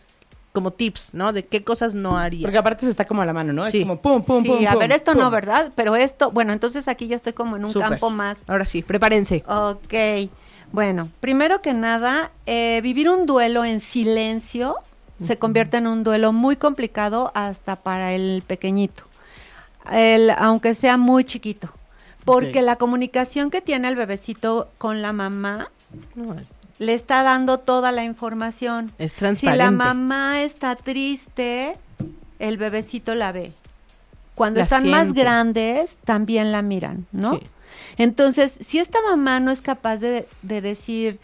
como 0.52 0.72
tips, 0.72 1.14
¿no? 1.14 1.34
De 1.34 1.46
qué 1.46 1.64
cosas 1.64 1.94
no 1.94 2.18
haría. 2.18 2.44
Porque 2.44 2.58
aparte 2.58 2.86
eso 2.86 2.92
está 2.92 3.06
como 3.06 3.22
a 3.22 3.26
la 3.26 3.34
mano, 3.34 3.54
¿no? 3.54 3.66
Sí. 3.70 3.80
Es 3.80 3.84
como 3.84 4.02
pum, 4.02 4.24
pum, 4.24 4.44
sí, 4.44 4.50
pum. 4.50 4.68
a 4.68 4.72
pum, 4.72 4.80
ver, 4.80 4.92
esto 4.92 5.14
pum. 5.14 5.22
no, 5.22 5.32
¿verdad? 5.32 5.72
Pero 5.76 5.96
esto, 5.96 6.32
bueno, 6.32 6.54
entonces 6.54 6.88
aquí 6.88 7.08
ya 7.08 7.16
estoy 7.16 7.34
como 7.34 7.56
en 7.56 7.66
un 7.66 7.74
campo 7.74 8.10
más. 8.10 8.40
Ahora 8.48 8.66
sí, 8.66 8.82
prepárense. 8.82 9.44
Ok. 9.48 10.30
Bueno, 10.72 11.10
primero 11.20 11.62
que 11.62 11.74
nada, 11.74 12.32
eh, 12.46 12.80
vivir 12.82 13.10
un 13.10 13.26
duelo 13.26 13.66
en 13.66 13.82
silencio 13.82 14.78
se 15.26 15.38
convierte 15.38 15.78
en 15.78 15.86
un 15.86 16.04
duelo 16.04 16.34
muy 16.34 16.56
complicado 16.56 17.32
hasta 17.36 17.76
para 17.76 18.14
el 18.14 18.44
pequeñito, 18.48 19.04
el, 19.92 20.32
aunque 20.32 20.74
sea 20.74 20.98
muy 20.98 21.26
chiquito, 21.26 21.70
porque 22.26 22.64
la 22.64 22.78
comunicación 22.78 23.52
que 23.52 23.62
tiene 23.62 23.88
el 23.88 23.96
bebecito 23.96 24.70
con 24.80 25.04
la 25.04 25.14
mamá 25.14 25.70
No, 26.16 26.34
es, 26.34 26.50
le 26.82 26.96
está 26.96 27.22
dando 27.22 27.60
toda 27.60 27.92
la 27.92 28.04
información. 28.04 28.92
es 28.98 29.12
Si 29.12 29.18
transparente. 29.20 29.64
la 29.64 29.70
mamá 29.70 30.42
está 30.42 30.76
triste, 30.76 31.78
el 32.40 32.58
bebecito 32.58 33.14
la 33.14 33.32
ve. 33.32 33.54
cuando 34.34 34.58
La 34.58 34.64
están 34.64 34.90
más 34.90 35.14
grandes, 35.14 35.98
también 36.06 36.52
la 36.52 36.64
miran, 36.64 37.06
¿no? 37.12 37.36
Sí. 37.38 37.42
Entonces, 37.98 38.54
si 38.66 38.80
esta 38.80 38.98
mamá 39.04 39.40
no 39.40 39.52
es 39.52 39.62
capaz 39.62 39.98
de, 39.98 40.28
de 40.42 40.62
decir, 40.62 41.20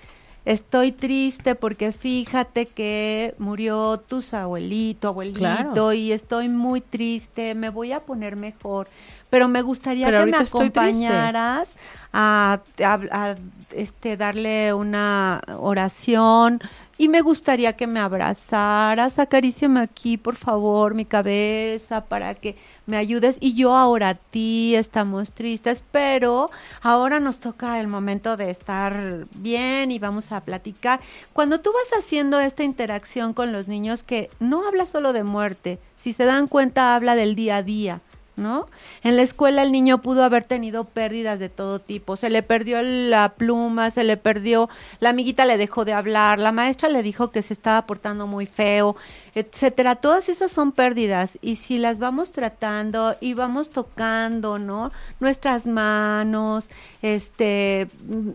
estoy 0.46 0.92
triste 0.92 1.56
porque 1.56 1.92
fíjate 1.92 2.68
que 2.68 3.34
murió 3.40 3.98
tu 4.08 4.24
abuelito, 4.34 5.08
abuelito, 5.08 5.40
Claro. 5.40 5.94
y 5.94 6.12
estoy 6.12 6.50
muy 6.50 6.82
triste, 6.82 7.56
me 7.56 7.70
voy 7.70 7.94
a 7.94 8.02
poner 8.02 8.36
mejor, 8.36 8.88
pero 9.32 9.48
me 9.48 9.64
gustaría 9.64 10.06
Pero 10.06 10.20
que 10.26 10.32
me 10.32 10.38
acompañaras 10.38 11.70
a, 12.14 12.60
a- 12.84 13.00
a, 13.12 13.36
este, 13.72 14.18
darle 14.18 14.74
una 14.74 15.42
oración 15.60 16.60
y 17.00 17.10
me 17.10 17.22
gustaría 17.22 17.74
que 17.74 17.86
me 17.86 18.00
abrazaras, 18.00 19.20
acaríciame 19.20 19.82
aquí, 19.82 20.18
por 20.18 20.36
favor, 20.36 20.96
mi 20.96 21.06
cabeza, 21.06 22.06
para 22.06 22.34
que 22.34 22.56
me 22.88 22.98
ayudes. 22.98 23.38
Y 23.40 23.54
yo 23.54 23.76
ahora 23.78 24.10
a 24.10 24.14
ti, 24.16 24.74
estamos 24.76 25.32
tristes, 25.32 25.84
pero 25.92 26.50
ahora 26.82 27.20
nos 27.20 27.38
toca 27.40 27.80
el 27.80 27.88
momento 27.88 28.36
de 28.36 28.50
estar 28.50 29.28
bien 29.36 29.92
y 29.92 30.00
vamos 30.00 30.32
a 30.32 30.42
platicar. 30.42 31.00
Cuando 31.34 31.60
tú 31.60 31.70
vas 31.72 32.00
haciendo 32.04 32.40
esta 32.40 32.64
interacción 32.64 33.34
con 33.34 33.52
los 33.52 33.68
niños, 33.68 34.02
que 34.02 34.32
no 34.40 34.68
habla 34.68 34.88
solo 34.88 35.14
de 35.14 35.24
muerte, 35.24 35.80
si 35.98 36.14
se 36.14 36.26
dan 36.26 36.48
cuenta, 36.48 36.96
habla 36.96 37.16
del 37.16 37.36
día 37.36 37.58
a 37.58 37.64
día. 37.64 38.02
¿No? 38.38 38.68
En 39.04 39.16
la 39.16 39.24
escuela 39.24 39.64
el 39.64 39.72
niño 39.72 40.02
pudo 40.02 40.24
haber 40.24 40.46
tenido 40.46 40.86
pérdidas 40.86 41.40
de 41.40 41.50
todo 41.50 41.80
tipo. 41.80 42.16
Se 42.16 42.30
le 42.30 42.44
perdió 42.44 42.82
la 42.82 43.30
pluma, 43.30 43.90
se 43.90 44.04
le 44.04 44.16
perdió, 44.16 44.70
la 45.00 45.10
amiguita 45.10 45.46
le 45.46 45.58
dejó 45.58 45.84
de 45.84 45.94
hablar, 45.94 46.40
la 46.40 46.52
maestra 46.52 46.88
le 46.88 47.04
dijo 47.04 47.32
que 47.32 47.42
se 47.42 47.54
estaba 47.54 47.86
portando 47.86 48.28
muy 48.28 48.46
feo, 48.46 48.96
etcétera. 49.40 49.96
Todas 49.96 50.30
esas 50.30 50.52
son 50.52 50.72
pérdidas 50.72 51.38
y 51.42 51.58
si 51.58 51.78
las 51.78 52.00
vamos 52.00 52.32
tratando 52.32 53.16
y 53.22 53.34
vamos 53.34 53.70
tocando, 53.70 54.58
¿no? 54.58 54.92
Nuestras 55.20 55.68
manos, 55.68 56.70
este, 57.02 57.88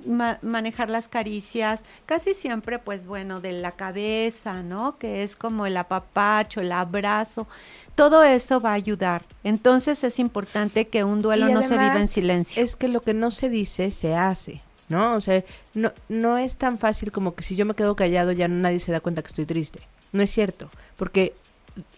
ma- 0.07 0.39
manejar 0.43 0.89
las 0.91 1.09
caricias, 1.09 1.81
casi 2.07 2.35
siempre, 2.35 2.79
pues 2.79 3.07
bueno, 3.07 3.41
de 3.41 3.53
la 3.53 3.73
cabeza, 3.73 4.63
¿no? 4.63 4.97
Que 4.99 5.23
es 5.23 5.37
como 5.37 5.67
el 5.67 5.77
apapacho, 5.77 6.61
el 6.61 6.73
abrazo. 6.73 7.47
Todo 7.95 8.23
eso 8.23 8.61
va 8.61 8.71
a 8.71 8.75
ayudar. 8.75 9.25
Entonces 9.45 10.03
es 10.05 10.19
importante 10.19 10.87
que 10.89 11.05
un 11.05 11.21
duelo 11.21 11.49
Y 11.49 11.53
no 11.53 11.61
se 11.63 11.69
viva 11.69 12.01
en 12.01 12.09
silencio. 12.09 12.63
Es 12.63 12.77
que 12.77 12.89
lo 12.89 13.03
que 13.03 13.13
no 13.13 13.31
se 13.31 13.49
dice, 13.51 13.91
se 13.91 14.15
hace, 14.15 14.63
¿no? 14.89 15.15
O 15.15 15.21
sea, 15.21 15.43
no, 15.75 15.93
no 16.09 16.39
es 16.39 16.57
tan 16.57 16.79
fácil 16.79 17.13
como 17.13 17.35
que 17.35 17.45
si 17.45 17.55
yo 17.57 17.67
me 17.67 17.75
quedo 17.75 17.95
callado 17.97 18.33
ya 18.33 18.49
nadie 18.49 18.81
se 18.81 18.93
da 18.93 19.01
cuenta 19.01 19.21
que 19.23 19.29
estoy 19.29 19.47
triste. 19.47 19.81
No 20.13 20.23
es 20.23 20.31
cierto, 20.31 20.71
porque 20.97 21.35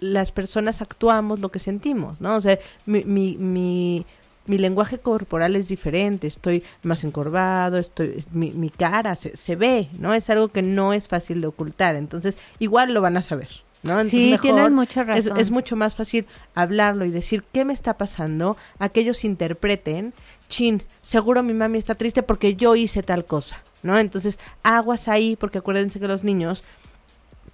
las 0.01 0.31
personas 0.33 0.81
actuamos 0.81 1.41
lo 1.41 1.51
que 1.51 1.59
sentimos, 1.59 2.21
¿no? 2.21 2.37
O 2.37 2.41
sea, 2.41 2.59
mi, 2.87 3.03
mi, 3.05 3.37
mi, 3.37 4.07
mi 4.47 4.59
lenguaje 4.59 4.99
corporal 4.99 5.57
es 5.57 5.69
diferente, 5.69 6.27
estoy 6.29 6.63
más 6.85 7.03
encorvado, 7.03 7.79
estoy, 7.79 8.25
mi, 8.31 8.53
mi 8.53 8.71
cara 8.71 9.17
se, 9.17 9.37
se 9.37 9.57
ve, 9.57 9.89
¿no? 9.99 10.15
Es 10.15 10.31
algo 10.31 10.49
que 10.49 10.63
no 10.63 10.93
es 10.93 11.09
fácil 11.09 11.41
de 11.41 11.49
ocultar, 11.49 11.97
entonces 11.97 12.37
igual 12.61 12.95
lo 12.95 13.01
van 13.01 13.17
a 13.17 13.23
saber. 13.23 13.49
¿no? 13.83 13.93
Entonces, 14.01 14.13
Sí, 14.13 14.31
mejor 14.31 14.41
tienes 14.41 14.71
mucha 14.71 15.01
es, 15.03 15.07
razón. 15.27 15.37
es 15.39 15.51
mucho 15.51 15.77
más 15.77 15.95
fácil 15.95 16.25
hablarlo 16.55 17.05
y 17.05 17.11
decir 17.11 17.45
qué 17.53 17.67
me 17.67 17.75
está 17.75 17.99
pasando, 17.99 18.57
a 18.79 18.89
que 18.89 19.01
ellos 19.01 19.25
interpreten, 19.25 20.15
chin, 20.49 20.83
seguro 21.03 21.43
mi 21.43 21.53
mami 21.53 21.77
está 21.77 21.95
triste 21.95 22.23
porque 22.23 22.57
yo 22.57 22.77
hice 22.77 23.03
tal 23.03 23.27
cosa, 23.27 23.63
¿no? 23.83 23.99
Entonces, 23.99 24.39
aguas 24.63 25.07
ahí, 25.09 25.37
porque 25.37 25.59
acuérdense 25.59 26.01
que 26.01 26.09
los 26.09 26.25
niños 26.25 26.65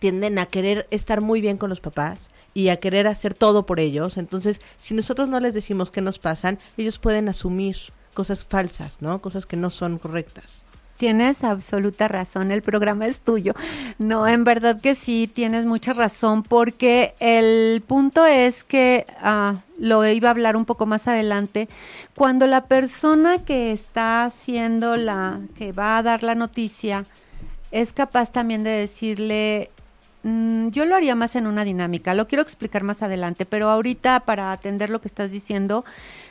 tienden 0.01 0.39
a 0.41 0.47
querer 0.47 0.89
estar 0.91 1.21
muy 1.21 1.41
bien 1.41 1.59
con 1.59 1.71
los 1.71 1.81
papás 1.81 2.31
y 2.53 2.71
a 2.71 2.79
querer 2.81 3.07
hacer 3.07 3.35
todo 3.35 3.67
por 3.67 3.79
ellos. 3.79 4.17
Entonces, 4.17 4.61
si 4.79 4.95
nosotros 4.95 5.29
no 5.29 5.39
les 5.39 5.55
decimos 5.55 5.93
qué 5.93 6.01
nos 6.01 6.19
pasan, 6.19 6.59
ellos 6.77 6.99
pueden 6.99 7.29
asumir 7.29 7.77
cosas 8.15 8.45
falsas, 8.45 9.01
¿no? 9.01 9.21
Cosas 9.21 9.47
que 9.47 9.57
no 9.57 9.71
son 9.71 9.99
correctas. 9.99 10.65
Tienes 10.97 11.45
absoluta 11.45 12.09
razón, 12.09 12.51
el 12.51 12.61
programa 12.61 13.07
es 13.07 13.21
tuyo. 13.21 13.55
No, 13.99 14.29
en 14.29 14.45
verdad 14.45 14.81
que 14.81 14.95
sí, 14.95 15.31
tienes 15.33 15.65
mucha 15.65 15.95
razón, 15.95 16.43
porque 16.43 17.15
el 17.21 17.83
punto 17.87 18.27
es 18.27 18.65
que, 18.65 19.07
ah, 19.23 19.55
lo 19.79 20.07
iba 20.07 20.29
a 20.29 20.33
hablar 20.33 20.57
un 20.57 20.67
poco 20.67 20.85
más 20.85 21.09
adelante, 21.09 21.71
cuando 22.15 22.47
la 22.47 22.67
persona 22.67 23.43
que 23.45 23.73
está 23.73 24.25
haciendo 24.25 24.97
la, 24.97 25.41
que 25.57 25.73
va 25.73 25.97
a 25.97 26.03
dar 26.03 26.23
la 26.23 26.35
noticia, 26.35 27.07
es 27.71 27.95
capaz 27.95 28.31
también 28.31 28.63
de 28.63 28.71
decirle, 28.71 29.71
mm, 30.23 30.69
yo 30.69 30.85
lo 30.85 30.97
haría 30.97 31.15
más 31.15 31.37
en 31.37 31.47
una 31.47 31.65
dinámica, 31.65 32.15
lo 32.15 32.29
quiero 32.29 32.43
explicar 32.43 32.83
más 32.83 33.03
adelante, 33.03 33.47
pero 33.47 33.71
ahorita 33.71 34.21
para 34.21 34.53
atender 34.53 34.91
lo 34.91 35.01
que 35.01 35.09
estás 35.09 35.31
diciendo, 35.31 35.85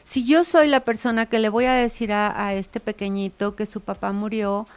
si 0.04 0.26
yo 0.26 0.44
soy 0.44 0.68
la 0.68 0.82
persona 0.82 1.26
que 1.26 1.40
le 1.40 1.50
voy 1.50 1.66
a 1.66 1.74
decir 1.74 2.12
a, 2.14 2.46
a 2.46 2.54
este 2.54 2.80
pequeñito 2.80 3.56
que 3.56 3.66
su 3.66 3.82
papá 3.82 4.12
murió, 4.12 4.68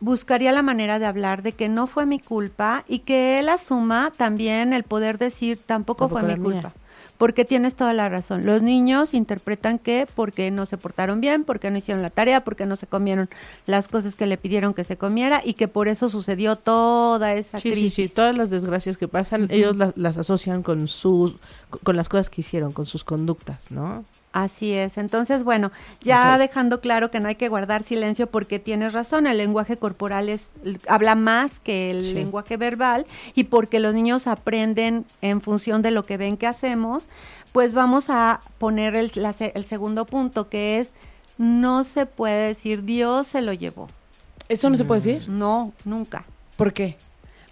buscaría 0.00 0.52
la 0.52 0.62
manera 0.62 0.98
de 0.98 1.06
hablar 1.06 1.42
de 1.42 1.52
que 1.52 1.68
no 1.68 1.86
fue 1.86 2.06
mi 2.06 2.18
culpa 2.18 2.84
y 2.88 3.00
que 3.00 3.38
él 3.38 3.48
asuma 3.48 4.12
también 4.16 4.72
el 4.72 4.82
poder 4.82 5.18
decir 5.18 5.58
tampoco, 5.58 6.08
Tampoco 6.08 6.26
fue 6.26 6.36
mi 6.36 6.40
mía. 6.40 6.72
Porque 7.20 7.44
tienes 7.44 7.74
toda 7.74 7.92
la 7.92 8.08
razón. 8.08 8.46
Los 8.46 8.62
niños 8.62 9.12
interpretan 9.12 9.78
que 9.78 10.06
porque 10.14 10.50
no 10.50 10.64
se 10.64 10.78
portaron 10.78 11.20
bien, 11.20 11.44
porque 11.44 11.70
no 11.70 11.76
hicieron 11.76 12.02
la 12.02 12.08
tarea, 12.08 12.44
porque 12.44 12.64
no 12.64 12.76
se 12.76 12.86
comieron 12.86 13.28
las 13.66 13.88
cosas 13.88 14.14
que 14.14 14.24
le 14.24 14.38
pidieron 14.38 14.72
que 14.72 14.84
se 14.84 14.96
comiera 14.96 15.42
y 15.44 15.52
que 15.52 15.68
por 15.68 15.88
eso 15.88 16.08
sucedió 16.08 16.56
toda 16.56 17.34
esa 17.34 17.58
Sí, 17.58 17.68
sí, 17.68 17.72
crisis. 17.74 18.08
sí, 18.08 18.14
todas 18.16 18.38
las 18.38 18.48
desgracias 18.48 18.96
que 18.96 19.06
pasan, 19.06 19.48
ellos 19.50 19.76
las, 19.76 19.94
las 19.98 20.16
asocian 20.16 20.62
con 20.62 20.88
sus, 20.88 21.34
con 21.84 21.94
las 21.94 22.08
cosas 22.08 22.30
que 22.30 22.40
hicieron, 22.40 22.72
con 22.72 22.86
sus 22.86 23.04
conductas, 23.04 23.70
¿no? 23.70 24.06
Así 24.32 24.72
es. 24.74 24.96
Entonces, 24.96 25.42
bueno, 25.42 25.72
ya 26.00 26.38
dejando 26.38 26.80
claro 26.80 27.10
que 27.10 27.18
no 27.18 27.28
hay 27.28 27.34
que 27.34 27.48
guardar 27.48 27.82
silencio 27.82 28.28
porque 28.28 28.60
tienes 28.60 28.92
razón, 28.92 29.26
el 29.26 29.36
lenguaje 29.38 29.76
corporal 29.76 30.28
es 30.28 30.46
habla 30.88 31.16
más 31.16 31.58
que 31.58 31.90
el 31.90 32.02
Sí. 32.04 32.12
lenguaje 32.14 32.56
verbal 32.56 33.06
y 33.34 33.44
porque 33.44 33.80
los 33.80 33.92
niños 33.92 34.28
aprenden 34.28 35.04
en 35.20 35.40
función 35.40 35.82
de 35.82 35.90
lo 35.90 36.04
que 36.04 36.16
ven 36.16 36.36
que 36.36 36.46
hacemos, 36.46 37.04
pues 37.52 37.74
vamos 37.74 38.04
a 38.08 38.40
poner 38.58 38.94
el, 38.94 39.10
la 39.16 39.34
el 39.40 39.64
segundo 39.64 40.04
punto 40.06 40.48
que 40.48 40.78
es 40.78 40.92
no 41.36 41.82
se 41.82 42.06
puede 42.06 42.46
decir 42.48 42.84
Dios 42.84 43.26
se 43.26 43.40
lo 43.42 43.52
llevó. 43.52 43.88
¿Eso 44.48 44.70
no 44.70 44.76
se 44.76 44.84
puede 44.84 45.00
decir? 45.00 45.28
No, 45.28 45.72
nunca. 45.84 46.24
¿Por 46.56 46.72
qué? 46.72 46.96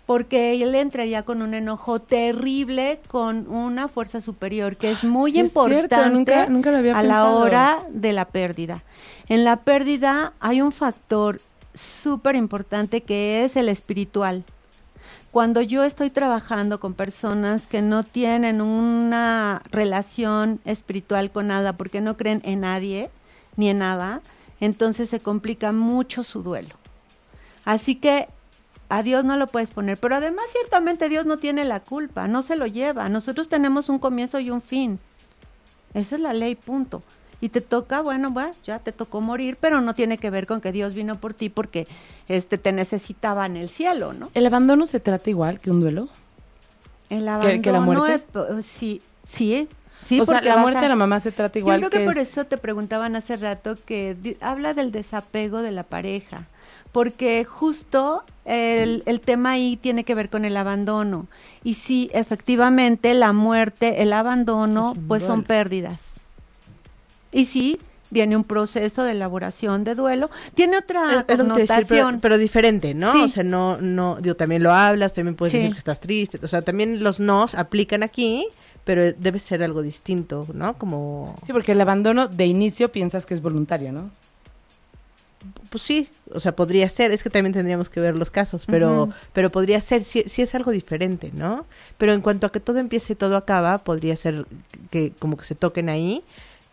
Porque 0.08 0.54
él 0.62 0.74
entraría 0.74 1.22
con 1.22 1.42
un 1.42 1.52
enojo 1.52 2.00
terrible 2.00 2.98
con 3.08 3.46
una 3.46 3.88
fuerza 3.88 4.22
superior, 4.22 4.76
que 4.76 4.90
es 4.90 5.04
muy 5.04 5.32
Sí, 5.32 5.40
es 5.40 5.52
cierto, 5.52 5.74
importante 5.74 6.10
nunca- 6.10 6.46
nunca 6.48 6.70
lo 6.70 6.78
había 6.78 6.98
a 6.98 7.02
la 7.02 7.26
hora 7.26 7.82
de 7.90 8.14
la 8.14 8.24
pérdida. 8.24 8.82
En 9.28 9.44
la 9.44 9.56
pérdida 9.56 10.32
hay 10.40 10.62
un 10.62 10.72
factor 10.72 11.42
súper 11.74 12.36
importante 12.36 13.02
que 13.02 13.44
es 13.44 13.54
el 13.58 13.68
espiritual. 13.68 14.44
Cuando 15.30 15.60
yo 15.60 15.84
estoy 15.84 16.08
trabajando 16.08 16.80
con 16.80 16.94
personas 16.94 17.66
que 17.66 17.82
no 17.82 18.02
tienen 18.02 18.62
una 18.62 19.60
relación 19.70 20.58
espiritual 20.64 21.30
con 21.30 21.48
nada, 21.48 21.74
porque 21.74 22.00
no 22.00 22.16
creen 22.16 22.40
en 22.46 22.60
nadie 22.60 23.10
ni 23.56 23.68
en 23.68 23.80
nada, 23.80 24.22
entonces 24.58 25.10
se 25.10 25.20
complica 25.20 25.70
mucho 25.72 26.22
su 26.22 26.42
duelo. 26.42 26.76
Así 27.66 27.94
que 27.94 28.28
a 28.88 29.02
Dios 29.02 29.24
no 29.24 29.36
lo 29.36 29.46
puedes 29.46 29.70
poner, 29.70 29.98
pero 29.98 30.16
además 30.16 30.46
ciertamente 30.52 31.08
Dios 31.08 31.26
no 31.26 31.36
tiene 31.36 31.64
la 31.64 31.80
culpa, 31.80 32.26
no 32.28 32.42
se 32.42 32.56
lo 32.56 32.66
lleva. 32.66 33.08
Nosotros 33.08 33.48
tenemos 33.48 33.88
un 33.88 33.98
comienzo 33.98 34.38
y 34.40 34.50
un 34.50 34.60
fin. 34.62 34.98
Esa 35.94 36.14
es 36.16 36.20
la 36.22 36.32
ley, 36.32 36.54
punto. 36.54 37.02
Y 37.40 37.50
te 37.50 37.60
toca, 37.60 38.00
bueno, 38.00 38.30
bueno, 38.30 38.52
ya 38.64 38.78
te 38.80 38.90
tocó 38.92 39.20
morir, 39.20 39.56
pero 39.60 39.80
no 39.80 39.94
tiene 39.94 40.18
que 40.18 40.28
ver 40.30 40.46
con 40.46 40.60
que 40.60 40.72
Dios 40.72 40.94
vino 40.94 41.16
por 41.20 41.34
ti 41.34 41.48
porque 41.50 41.86
este 42.28 42.58
te 42.58 42.72
necesitaba 42.72 43.46
en 43.46 43.56
el 43.56 43.68
cielo, 43.68 44.12
¿no? 44.12 44.30
¿El 44.34 44.46
abandono 44.46 44.86
se 44.86 44.98
trata 45.00 45.30
igual 45.30 45.60
que 45.60 45.70
un 45.70 45.80
duelo? 45.80 46.08
El 47.10 47.26
¿Que- 47.40 47.62
que 47.62 47.70
la 47.72 47.78
abandono, 47.78 48.00
muerte? 48.00 48.62
sí, 48.62 49.00
sí, 49.30 49.68
sí. 50.04 50.20
o 50.20 50.24
sea, 50.24 50.42
la 50.42 50.56
muerte 50.58 50.78
a- 50.80 50.82
de 50.82 50.88
la 50.88 50.96
mamá 50.96 51.20
se 51.20 51.30
trata 51.32 51.58
igual 51.58 51.80
Yo 51.80 51.88
creo 51.90 52.00
que, 52.00 52.06
por 52.06 52.18
es- 52.18 52.28
eso 52.30 52.44
te 52.44 52.58
preguntaban 52.58 53.14
hace 53.16 53.36
rato 53.36 53.76
que 53.86 54.36
habla 54.40 54.74
del 54.74 54.90
desapego 54.92 55.62
de 55.62 55.70
la 55.72 55.84
pareja, 55.84 56.44
porque 56.92 57.44
justo 57.44 58.22
el, 58.44 59.02
el 59.06 59.20
tema 59.20 59.52
ahí 59.52 59.76
tiene 59.76 60.04
que 60.04 60.14
ver 60.14 60.30
con 60.30 60.44
el 60.44 60.56
abandono. 60.56 61.26
Y 61.64 61.74
sí, 61.74 62.10
efectivamente, 62.12 63.12
la 63.14 63.32
muerte, 63.32 64.02
el 64.02 64.12
abandono, 64.12 64.94
pues 65.06 65.22
son 65.22 65.42
pérdidas. 65.42 66.00
Y 67.30 67.44
sí, 67.44 67.78
viene 68.10 68.36
un 68.36 68.44
proceso 68.44 69.02
de 69.02 69.12
elaboración 69.12 69.84
de 69.84 69.94
duelo. 69.94 70.30
Tiene 70.54 70.78
otra 70.78 71.02
Es- 71.04 71.08
decir, 71.10 71.26
pero, 71.26 71.48
connotación. 71.48 72.20
pero 72.20 72.38
diferente, 72.38 72.94
¿no? 72.94 73.12
Sí. 73.12 73.20
O 73.24 73.28
sea, 73.28 73.44
no, 73.44 73.76
no, 73.82 74.16
digo, 74.20 74.34
también 74.34 74.62
lo 74.62 74.72
hablas, 74.72 75.12
también 75.12 75.34
puedes 75.36 75.52
Sí. 75.52 75.58
decir 75.58 75.72
que 75.74 75.78
estás 75.78 76.00
triste, 76.00 76.38
o 76.42 76.48
sea, 76.48 76.62
también 76.62 77.02
los 77.04 77.20
nos 77.20 77.54
aplican 77.54 78.02
aquí, 78.02 78.48
pero 78.84 79.12
debe 79.12 79.38
ser 79.38 79.62
algo 79.62 79.82
distinto, 79.82 80.46
¿no? 80.54 80.72
Como... 80.78 81.36
Sí, 81.44 81.52
porque 81.52 81.72
el 81.72 81.80
abandono 81.82 82.28
de 82.28 82.46
inicio 82.46 82.90
piensas 82.90 83.26
que 83.26 83.34
es 83.34 83.42
voluntario, 83.42 83.92
¿no? 83.92 84.10
Pues 85.70 85.82
sí, 85.82 86.08
o 86.32 86.40
sea, 86.40 86.56
podría 86.56 86.88
ser, 86.88 87.12
es 87.12 87.22
que 87.22 87.30
también 87.30 87.52
tendríamos 87.52 87.90
que 87.90 88.00
ver 88.00 88.16
los 88.16 88.30
casos, 88.30 88.64
pero, 88.66 89.10
pero 89.32 89.50
podría 89.50 89.80
ser, 89.80 90.04
si, 90.04 90.22
si 90.22 90.42
es 90.42 90.54
algo 90.54 90.70
diferente, 90.70 91.30
¿no? 91.34 91.66
Pero 91.96 92.12
en 92.12 92.20
cuanto 92.20 92.46
a 92.46 92.52
que 92.52 92.60
todo 92.60 92.78
empiece 92.78 93.12
y 93.12 93.16
todo 93.16 93.36
acaba, 93.36 93.78
podría 93.78 94.16
ser 94.16 94.46
que 94.90 95.12
como 95.18 95.36
que 95.36 95.44
se 95.44 95.54
toquen 95.54 95.88
ahí 95.88 96.24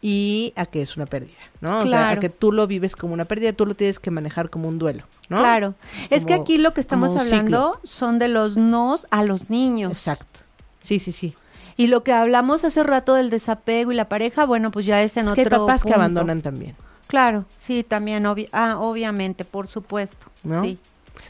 y 0.01 0.53
a 0.55 0.65
que 0.65 0.81
es 0.81 0.97
una 0.97 1.05
pérdida, 1.05 1.37
¿no? 1.61 1.79
O 1.81 1.87
sea, 1.87 2.11
a 2.11 2.19
que 2.19 2.29
tú 2.29 2.51
lo 2.51 2.67
vives 2.67 2.95
como 2.95 3.13
una 3.13 3.25
pérdida, 3.25 3.53
tú 3.53 3.65
lo 3.65 3.75
tienes 3.75 3.99
que 3.99 4.11
manejar 4.11 4.49
como 4.49 4.67
un 4.67 4.79
duelo, 4.79 5.03
¿no? 5.29 5.37
Claro. 5.39 5.75
es 6.09 6.25
que 6.25 6.33
aquí 6.33 6.57
lo 6.57 6.73
que 6.73 6.81
estamos 6.81 7.15
hablando 7.15 7.79
son 7.83 8.19
de 8.19 8.27
los 8.27 8.55
nos 8.55 9.07
a 9.11 9.23
los 9.23 9.49
niños. 9.49 9.91
Exacto. 9.91 10.39
Sí, 10.81 10.99
sí, 10.99 11.11
sí. 11.11 11.33
Y 11.77 11.87
lo 11.87 12.03
que 12.03 12.13
hablamos 12.13 12.63
hace 12.63 12.83
rato 12.83 13.15
del 13.15 13.29
desapego 13.29 13.91
y 13.91 13.95
la 13.95 14.07
pareja, 14.07 14.45
bueno, 14.45 14.71
pues 14.71 14.85
ya 14.85 15.01
es 15.01 15.17
en 15.17 15.25
es 15.25 15.31
otro 15.31 15.43
que 15.43 15.55
hay 15.55 15.59
papás 15.59 15.83
que 15.83 15.93
abandonan 15.93 16.41
también. 16.41 16.75
Claro, 17.07 17.45
sí, 17.59 17.83
también, 17.83 18.23
obvi- 18.23 18.49
ah, 18.51 18.77
obviamente, 18.79 19.45
por 19.45 19.67
supuesto. 19.67 20.17
¿No? 20.43 20.63
Sí. 20.63 20.77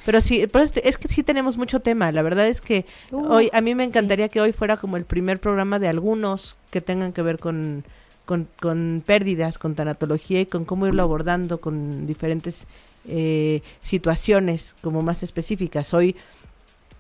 Pero 0.06 0.22
sí, 0.22 0.46
pero 0.52 0.64
es, 0.64 0.98
que 0.98 1.08
sí 1.08 1.22
tenemos 1.24 1.58
mucho 1.58 1.80
tema. 1.80 2.12
La 2.12 2.22
verdad 2.22 2.48
es 2.48 2.62
que 2.62 2.86
Uh, 3.12 3.26
hoy, 3.28 3.50
a 3.54 3.62
mí 3.62 3.76
me 3.76 3.84
sí. 3.84 3.90
encantaría 3.90 4.30
que 4.30 4.42
hoy 4.42 4.52
fuera 4.52 4.78
como 4.78 4.98
el 4.98 5.06
primer 5.06 5.40
programa 5.40 5.78
de 5.80 5.88
algunos 5.88 6.56
que 6.72 6.82
tengan 6.82 7.12
que 7.14 7.22
ver 7.22 7.40
con, 7.40 7.84
con, 8.26 8.48
con 8.60 9.04
pérdidas, 9.06 9.58
con 9.58 9.76
tanatología 9.76 10.42
y 10.42 10.46
con 10.46 10.66
cómo 10.66 10.88
irlo 10.88 11.04
abordando 11.04 11.60
con 11.60 12.08
diferentes 12.08 12.66
eh, 13.08 13.62
situaciones 13.82 14.76
como 14.82 15.02
más 15.02 15.24
específicas. 15.24 15.94
Hoy 15.94 16.16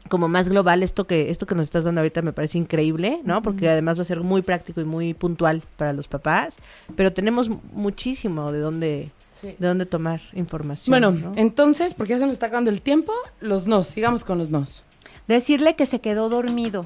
como 0.10 0.28
más 0.28 0.49
global 0.49 0.84
esto 0.84 1.08
que 1.08 1.30
esto 1.32 1.45
que 1.45 1.56
nos 1.56 1.64
estás 1.64 1.84
dando 1.84 2.01
ahorita 2.01 2.22
me 2.22 2.34
parece 2.34 2.58
increíble, 2.58 3.22
¿no? 3.24 3.41
Porque 3.41 3.70
además 3.70 3.97
va 3.97 4.03
a 4.03 4.06
ser 4.06 4.22
muy 4.22 4.41
práctico 4.41 4.82
y 4.82 4.86
muy 4.86 5.14
puntual 5.14 5.64
para 5.78 5.93
los 5.93 6.08
papás, 6.08 6.58
pero 6.95 7.12
tenemos 7.14 7.49
muchísimo 7.74 8.51
de 8.51 8.60
dónde 8.60 9.12
Sí. 9.32 9.53
de 9.60 9.68
dónde 9.68 9.86
tomar 9.86 10.22
información. 10.32 10.91
Bueno, 10.91 11.12
¿no? 11.12 11.34
entonces, 11.36 11.93
porque 11.93 12.14
ya 12.14 12.20
se 12.20 12.26
nos 12.26 12.32
está 12.34 12.45
acabando 12.45 12.72
el 12.72 12.82
tiempo, 12.82 13.12
los 13.41 13.68
nos, 13.68 13.88
sigamos 13.88 14.24
con 14.24 14.38
los 14.38 14.49
nos. 14.49 14.84
Decirle 15.28 15.76
que 15.76 15.86
se 15.86 15.99
quedó 15.99 16.30
dormido. 16.30 16.86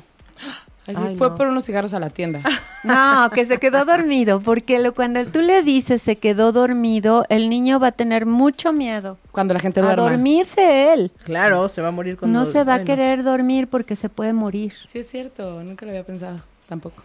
Así 0.88 0.98
Ay, 1.00 1.16
fue 1.18 1.30
no. 1.30 1.36
por 1.36 1.48
unos 1.48 1.66
cigarros 1.66 1.94
a 1.94 2.00
la 2.00 2.10
tienda. 2.10 2.42
No, 2.82 3.30
que 3.34 3.46
se 3.46 3.58
quedó 3.58 3.84
dormido, 3.84 4.40
porque 4.40 4.80
lo, 4.80 4.94
cuando 4.96 5.26
tú 5.26 5.42
le 5.42 5.64
dices 5.64 6.02
se 6.02 6.16
quedó 6.16 6.54
dormido, 6.54 7.26
el 7.28 7.50
niño 7.50 7.78
va 7.78 7.88
a 7.88 7.92
tener 7.92 8.26
mucho 8.26 8.72
miedo 8.72 9.18
Cuando 9.34 9.54
la 9.54 9.60
gente 9.60 9.82
a 9.82 9.84
duerma. 9.84 10.04
dormirse 10.04 10.94
él. 10.94 11.12
Claro, 11.26 11.68
se 11.68 11.82
va 11.82 11.90
a 11.90 11.92
morir 11.92 12.16
con 12.16 12.32
No 12.32 12.46
se 12.46 12.64
va 12.64 12.76
a 12.76 12.84
querer 12.86 13.24
dormir 13.24 13.68
porque 13.68 13.98
se 13.98 14.08
puede 14.08 14.32
morir. 14.32 14.72
Sí, 14.88 15.00
es 15.00 15.10
cierto, 15.10 15.62
nunca 15.62 15.86
lo 15.86 15.92
había 15.92 16.06
pensado, 16.06 16.40
tampoco. 16.70 17.04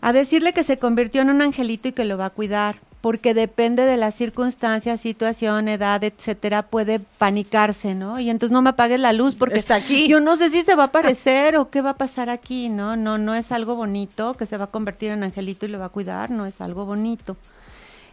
A 0.00 0.14
decirle 0.14 0.54
que 0.54 0.62
se 0.62 0.78
convirtió 0.78 1.20
en 1.20 1.28
un 1.28 1.42
angelito 1.42 1.86
y 1.88 1.92
que 1.92 2.06
lo 2.06 2.16
va 2.16 2.24
a 2.24 2.30
cuidar, 2.30 2.76
porque 3.04 3.34
depende 3.34 3.84
de 3.84 3.98
las 3.98 4.14
circunstancias, 4.14 4.98
situación, 4.98 5.68
edad, 5.68 6.02
etcétera, 6.02 6.62
puede 6.62 7.00
panicarse, 7.18 7.94
¿no? 7.94 8.18
Y 8.18 8.30
entonces 8.30 8.50
no 8.50 8.62
me 8.62 8.70
apagues 8.70 8.98
la 8.98 9.12
luz 9.12 9.34
porque 9.34 9.58
Está 9.58 9.74
aquí. 9.74 10.08
Yo 10.08 10.20
no 10.20 10.38
sé 10.38 10.48
si 10.48 10.62
se 10.62 10.74
va 10.74 10.84
a 10.84 10.86
aparecer 10.86 11.58
o 11.58 11.68
qué 11.68 11.82
va 11.82 11.90
a 11.90 11.96
pasar 11.98 12.30
aquí, 12.30 12.70
¿no? 12.70 12.96
No, 12.96 13.18
no 13.18 13.34
es 13.34 13.52
algo 13.52 13.76
bonito 13.76 14.32
que 14.38 14.46
se 14.46 14.56
va 14.56 14.64
a 14.64 14.68
convertir 14.68 15.10
en 15.10 15.22
angelito 15.22 15.66
y 15.66 15.68
lo 15.68 15.78
va 15.78 15.84
a 15.84 15.88
cuidar, 15.90 16.30
no 16.30 16.46
es 16.46 16.62
algo 16.62 16.86
bonito. 16.86 17.36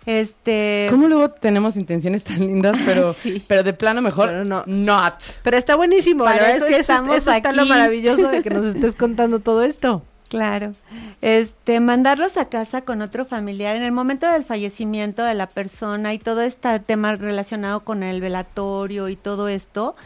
Este, 0.05 0.87
¿Cómo 0.89 1.07
luego 1.07 1.29
tenemos 1.31 1.77
intenciones 1.77 2.25
tan 2.25 2.39
lindas, 2.39 2.75
pero, 2.85 3.13
Sí. 3.13 3.41
pero 3.47 3.63
de 3.63 3.71
plano 3.71 4.01
mejor 4.01 4.27
Pero 4.27 4.43
no. 4.43 4.65
not? 4.65 5.13
Pero 5.41 5.55
está 5.55 5.77
buenísimo, 5.77 6.25
Para 6.25 6.35
la 6.35 6.41
verdad 6.41 6.57
eso 6.57 6.65
es 6.65 6.69
que 6.69 6.81
eso, 6.81 6.91
estamos 6.91 7.15
eso 7.15 7.31
está 7.31 7.53
lo 7.53 7.61
aquí. 7.61 7.69
maravilloso 7.69 8.27
de 8.27 8.43
que 8.43 8.49
nos 8.49 8.65
estés 8.75 8.95
contando 8.95 9.39
todo 9.39 9.63
esto. 9.63 10.01
Claro. 10.31 10.71
Este, 11.19 11.81
mandarlos 11.81 12.37
a 12.37 12.45
casa 12.45 12.83
con 12.83 13.01
otro 13.01 13.25
familiar 13.25 13.75
en 13.75 13.83
el 13.83 13.91
momento 13.91 14.31
del 14.31 14.45
fallecimiento 14.45 15.25
de 15.25 15.33
la 15.33 15.47
persona 15.47 16.13
y 16.13 16.19
todo 16.19 16.41
este 16.41 16.79
tema 16.79 17.17
relacionado 17.17 17.81
con 17.81 18.01
el 18.01 18.21
velatorio 18.21 19.09
y 19.09 19.17
todo 19.17 19.49
esto. 19.49 19.97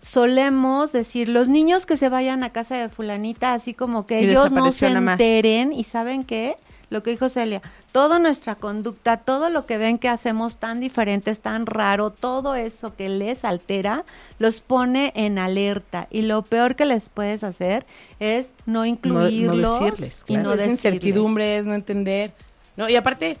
Solemos 0.00 0.90
decir, 0.90 1.28
los 1.28 1.48
niños 1.48 1.84
que 1.84 1.98
se 1.98 2.08
vayan 2.08 2.44
a 2.44 2.50
casa 2.50 2.78
de 2.78 2.88
fulanita, 2.88 3.52
así 3.52 3.74
como 3.74 4.06
que 4.06 4.22
Y 4.22 4.30
ellos 4.30 4.50
no 4.52 4.72
se 4.72 4.86
enteren 4.86 5.74
y 5.74 5.84
saben 5.84 6.24
qué, 6.24 6.56
lo 6.90 7.02
que 7.02 7.10
dijo 7.10 7.28
Celia, 7.28 7.62
toda 7.92 8.18
nuestra 8.18 8.54
conducta, 8.54 9.18
todo 9.18 9.50
lo 9.50 9.66
que 9.66 9.78
ven 9.78 9.98
que 9.98 10.08
hacemos 10.08 10.56
tan 10.56 10.80
diferentes, 10.80 11.40
tan 11.40 11.66
raro, 11.66 12.10
todo 12.10 12.54
eso 12.54 12.94
que 12.94 13.08
les 13.08 13.44
altera, 13.44 14.04
los 14.38 14.60
pone 14.60 15.12
en 15.14 15.38
alerta. 15.38 16.08
Y 16.10 16.22
lo 16.22 16.42
peor 16.42 16.76
que 16.76 16.86
les 16.86 17.08
puedes 17.08 17.44
hacer 17.44 17.86
es 18.20 18.50
no 18.66 18.86
incluirlos 18.86 19.80
decirles, 19.80 20.22
y 20.26 20.34
claro. 20.34 20.42
no 20.42 20.52
es 20.52 20.58
decirles. 20.58 20.84
incertidumbres, 20.84 21.66
no 21.66 21.74
entender. 21.74 22.32
No, 22.76 22.88
y 22.88 22.96
aparte, 22.96 23.38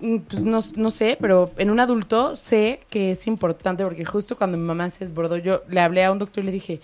mm, 0.00 0.18
pues 0.18 0.42
no, 0.42 0.60
no 0.76 0.90
sé, 0.90 1.16
pero 1.20 1.50
en 1.56 1.70
un 1.70 1.80
adulto 1.80 2.36
sé 2.36 2.80
que 2.90 3.12
es 3.12 3.26
importante 3.26 3.84
porque 3.84 4.04
justo 4.04 4.36
cuando 4.36 4.56
mi 4.56 4.64
mamá 4.64 4.90
se 4.90 5.04
desbordó, 5.04 5.36
yo 5.36 5.62
le 5.68 5.80
hablé 5.80 6.04
a 6.04 6.12
un 6.12 6.18
doctor 6.18 6.44
y 6.44 6.46
le 6.46 6.52
dije, 6.52 6.80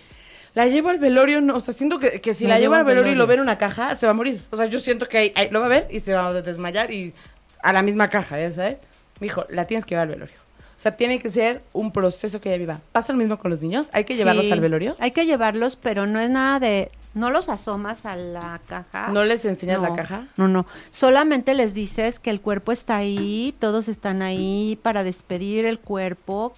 la 0.57 0.65
llevo 0.67 0.89
al 0.89 0.97
velorio, 0.97 1.39
no, 1.39 1.55
o 1.55 1.59
sea, 1.59 1.71
siento 1.73 1.99
que, 1.99 2.19
que 2.19 2.33
si 2.33 2.47
la, 2.47 2.59
llevo 2.59 2.73
al 2.73 2.83
velorio, 2.83 3.11
y 3.11 3.15
lo 3.15 3.27
ve 3.27 3.35
en 3.35 3.41
una 3.41 3.59
caja, 3.59 3.93
se 3.95 4.07
va 4.07 4.11
a 4.11 4.15
morir. 4.15 4.43
O 4.49 4.57
sea, 4.57 4.65
yo 4.65 4.79
siento 4.79 5.07
que 5.07 5.17
ahí- 5.19 5.31
ahí 5.35 5.49
lo 5.51 5.59
va 5.59 5.67
a 5.67 5.69
ver 5.69 5.87
y 5.91 5.99
se 5.99 6.13
va 6.13 6.27
a 6.27 6.33
desmayar 6.41 6.89
y 6.91 7.13
a 7.61 7.71
la 7.73 7.83
misma 7.83 8.09
caja, 8.09 8.39
¿ya 8.39 8.51
sabes? 8.51 8.81
Me 9.19 9.25
dijo, 9.25 9.45
la 9.49 9.65
tienes 9.67 9.85
que 9.85 9.91
llevar 9.91 10.07
al 10.07 10.13
velorio. 10.15 10.35
O 10.75 10.79
sea, 10.79 10.95
tiene 10.97 11.19
que 11.19 11.29
ser 11.29 11.61
un 11.73 11.91
proceso 11.91 12.39
que 12.41 12.49
ella 12.49 12.57
viva. 12.57 12.81
¿Pasa 12.91 13.13
lo 13.13 13.19
mismo 13.19 13.37
con 13.37 13.51
los 13.51 13.61
niños? 13.61 13.89
¿Hay 13.93 14.03
que 14.03 14.15
llevarlos 14.15 14.45
Sí, 14.45 14.51
al 14.51 14.59
velorio? 14.59 14.95
Hay 14.99 15.11
que 15.11 15.25
llevarlos, 15.27 15.75
pero 15.79 16.05
no 16.07 16.19
es 16.19 16.29
nada 16.29 16.59
de, 16.59 16.91
no 17.15 17.29
los 17.29 17.49
asomas 17.49 18.05
a 18.05 18.15
la 18.15 18.59
caja. 18.67 19.07
¿No 19.09 19.23
les 19.25 19.45
enseñas 19.45 19.79
la 19.81 19.93
caja? 19.95 20.25
No, 20.37 20.47
no. 20.47 20.65
Solamente 20.91 21.53
les 21.55 21.73
dices 21.73 22.19
que 22.19 22.29
el 22.31 22.41
cuerpo 22.41 22.71
está 22.71 22.97
ahí, 22.97 23.55
todos 23.59 23.87
están 23.87 24.21
ahí 24.21 24.77
para 24.83 25.03
despedir 25.03 25.65
el 25.65 25.79
cuerpo. 25.79 26.53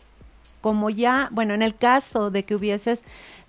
Como 0.62 0.90
ya, 0.90 1.30
bueno, 1.32 1.54
en 1.54 1.62
el 1.62 1.76
caso 1.76 2.32
de 2.32 2.44
que 2.44 2.56
hubieses 2.56 3.02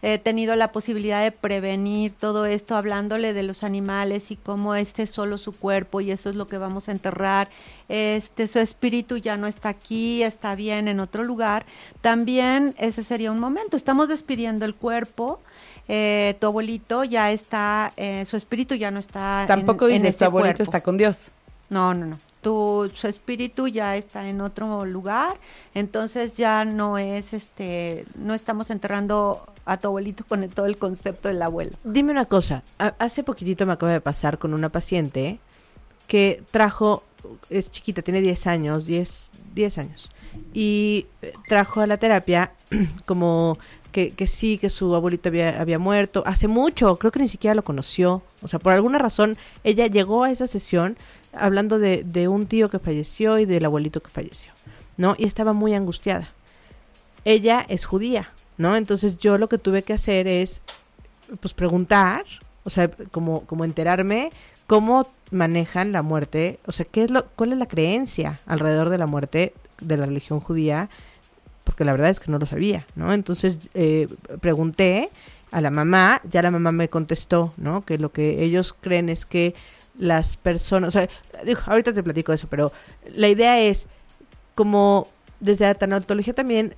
eh, 0.03 0.19
tenido 0.19 0.55
la 0.57 0.73
posibilidad 0.73 1.23
de 1.23 1.31
prevenir 1.33 2.13
todo 2.13 2.47
esto, 2.47 2.75
hablándole 2.77 3.33
de 3.35 3.43
los 3.43 3.63
animales 3.65 4.31
y 4.31 4.37
cómo 4.37 4.75
este 4.75 5.03
es 5.03 5.11
solo 5.11 5.37
su 5.37 5.53
cuerpo 5.53 6.01
y 6.01 6.11
eso 6.11 6.31
es 6.31 6.37
lo 6.37 6.47
que 6.47 6.57
vamos 6.57 6.89
a 6.89 6.93
enterrar, 6.93 7.49
este 7.89 8.47
su 8.47 8.61
espíritu 8.61 9.17
ya 9.19 9.37
no 9.37 9.47
está 9.47 9.69
aquí, 9.71 10.23
está 10.23 10.55
bien 10.55 10.89
en 10.89 11.01
otro 11.01 11.23
lugar, 11.25 11.67
también 12.01 12.75
ese 12.79 13.03
sería 13.05 13.31
un 13.33 13.41
momento. 13.41 13.77
Estamos 13.77 14.09
despidiendo 14.09 14.65
el 14.65 14.75
cuerpo, 14.75 15.41
eh, 15.89 16.35
tu 16.41 16.47
abuelito 16.47 17.05
ya 17.05 17.31
está, 17.31 17.93
eh, 17.97 18.25
su 18.27 18.37
espíritu 18.37 18.75
ya 18.77 18.91
no 18.91 19.01
está. 19.01 19.43
en- 19.43 19.49
Tampoco 19.49 19.87
en 19.89 19.95
dices, 19.95 20.09
este 20.11 20.25
tu 20.25 20.29
abuelito 20.31 20.57
cuerpo. 20.59 20.63
está 20.63 20.81
con 20.81 20.97
Dios. 20.97 21.29
No, 21.69 21.93
no, 21.93 22.07
no. 22.07 22.19
Tu, 22.41 22.91
su 22.95 23.07
espíritu 23.07 23.69
ya 23.69 23.97
está 23.97 24.29
en 24.29 24.41
otro 24.41 24.87
lugar, 24.87 25.39
entonces 25.75 26.39
ya 26.39 26.65
no 26.65 26.97
es, 26.97 27.35
este, 27.35 28.07
no 28.15 28.33
estamos 28.33 28.71
enterrando 28.71 29.45
a 29.67 29.77
tu 29.77 29.89
abuelito 29.89 30.25
con 30.25 30.49
todo 30.49 30.67
el 30.67 30.79
concepto 30.79 31.29
del 31.29 31.43
abuelo. 31.43 31.73
Dime 31.85 32.13
una 32.13 32.25
cosa, 32.25 32.63
hace 32.79 33.23
poquitito 33.23 33.67
me 33.67 33.73
acaba 33.75 33.93
de 33.93 34.01
pasar 34.01 34.39
con 34.39 34.55
una 34.55 34.71
paciente 34.71 35.39
que 36.07 36.43
trajo, 36.51 37.05
es 37.51 37.71
chiquita, 37.71 38.03
tiene 38.03 38.21
10 38.21 38.47
años, 38.47 38.87
10, 38.87 39.31
10 39.55 39.79
años, 39.79 40.11
y 40.53 41.07
trajo 41.47 41.81
a 41.81 41.87
la 41.87 41.99
terapia 41.99 42.53
como 43.07 43.59
que, 43.93 44.11
que 44.11 44.27
sí, 44.27 44.59
que 44.59 44.71
su 44.71 44.95
abuelito 44.95 45.29
había, 45.29 45.61
había 45.61 45.79
muerto, 45.79 46.23
hace 46.27 46.49
mucho, 46.49 46.97
creo 46.97 47.13
que 47.13 47.21
ni 47.21 47.29
siquiera 47.29 47.55
lo 47.55 47.65
conoció, 47.65 48.23
o 48.43 48.49
sea, 48.49 48.59
por 48.59 48.73
alguna 48.73 48.99
razón 48.99 49.37
ella 49.65 49.87
llegó 49.87 50.25
a 50.25 50.31
esa 50.31 50.47
sesión 50.47 50.97
hablando 51.33 51.79
de, 51.79 52.03
de 52.05 52.29
un 52.29 52.47
tío 52.47 52.69
que 52.69 52.79
falleció 52.79 53.39
y 53.39 53.45
del 53.45 53.65
abuelito 53.65 54.03
que 54.03 54.11
falleció, 54.11 54.53
¿no? 54.97 55.15
Y 55.19 55.27
estaba 55.27 55.53
muy 55.53 55.75
angustiada. 55.75 56.31
Ella 57.25 57.65
es 57.69 57.85
judía, 57.85 58.31
¿no? 58.57 58.77
Entonces 58.77 59.19
yo 59.19 59.39
lo 59.39 59.49
que 59.49 59.59
tuve 59.59 59.83
que 59.83 59.93
hacer 59.93 60.27
es 60.27 60.61
pues 61.41 61.55
preguntar, 61.55 62.25
o 62.65 62.71
sea, 62.71 62.91
como, 63.11 63.43
como 63.47 63.65
enterarme 63.65 64.31
cómo 64.67 65.07
manejan 65.31 65.93
la 65.93 66.03
muerte, 66.03 66.59
o 66.67 66.73
sea, 66.73 66.85
qué 66.85 67.05
es 67.05 67.11
lo, 67.11 67.27
cuál 67.37 67.53
es 67.53 67.59
la 67.59 67.67
creencia 67.67 68.39
alrededor 68.47 68.89
de 68.89 68.99
la 68.99 69.07
muerte 69.07 69.53
de 69.81 69.97
la 69.97 70.07
religión 70.07 70.41
judía, 70.41 70.89
porque 71.65 71.85
la 71.85 71.93
verdad 71.93 72.11
es 72.11 72.21
que 72.21 72.31
no 72.31 72.39
lo 72.39 72.47
sabía, 72.47 72.87
¿no? 72.97 73.13
Entonces 73.13 73.59
eh, 73.75 74.09
pregunté 74.41 75.09
a 75.51 75.61
la 75.61 75.71
mamá, 75.71 76.21
ya 76.31 76.43
la 76.43 76.51
mamá 76.51 76.73
me 76.73 76.89
contestó, 76.89 77.53
¿no? 77.57 77.85
Que 77.85 77.99
lo 77.99 78.13
que 78.13 78.43
ellos 78.43 78.75
creen 78.81 79.09
es 79.09 79.27
que 79.27 79.55
las 80.01 80.37
personas, 80.39 80.89
o 80.89 80.91
sea, 80.91 81.09
digo, 81.45 81.61
ahorita 81.67 81.93
te 81.93 82.03
platico 82.03 82.33
eso, 82.33 82.49
pero 82.49 82.73
la 83.15 83.29
idea 83.29 83.61
es 83.61 83.87
como 84.55 85.07
desde 85.41 85.67
la 85.67 85.75
tanatología 85.75 86.35
también 86.35 86.75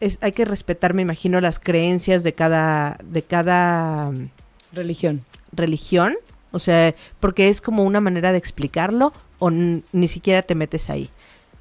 es, 0.00 0.18
hay 0.20 0.32
que 0.32 0.44
respetar, 0.44 0.94
me 0.94 1.02
imagino, 1.02 1.40
las 1.40 1.58
creencias 1.58 2.22
de 2.22 2.34
cada, 2.34 2.98
de 3.02 3.22
cada 3.22 4.10
mm, 4.10 4.28
Religión. 4.72 5.24
religión, 5.52 6.16
o 6.50 6.58
sea, 6.58 6.94
porque 7.20 7.48
es 7.48 7.60
como 7.60 7.84
una 7.84 8.00
manera 8.00 8.32
de 8.32 8.38
explicarlo 8.38 9.12
o 9.38 9.50
ni 9.50 10.08
siquiera 10.08 10.42
te 10.42 10.54
metes 10.54 10.90
ahí. 10.90 11.10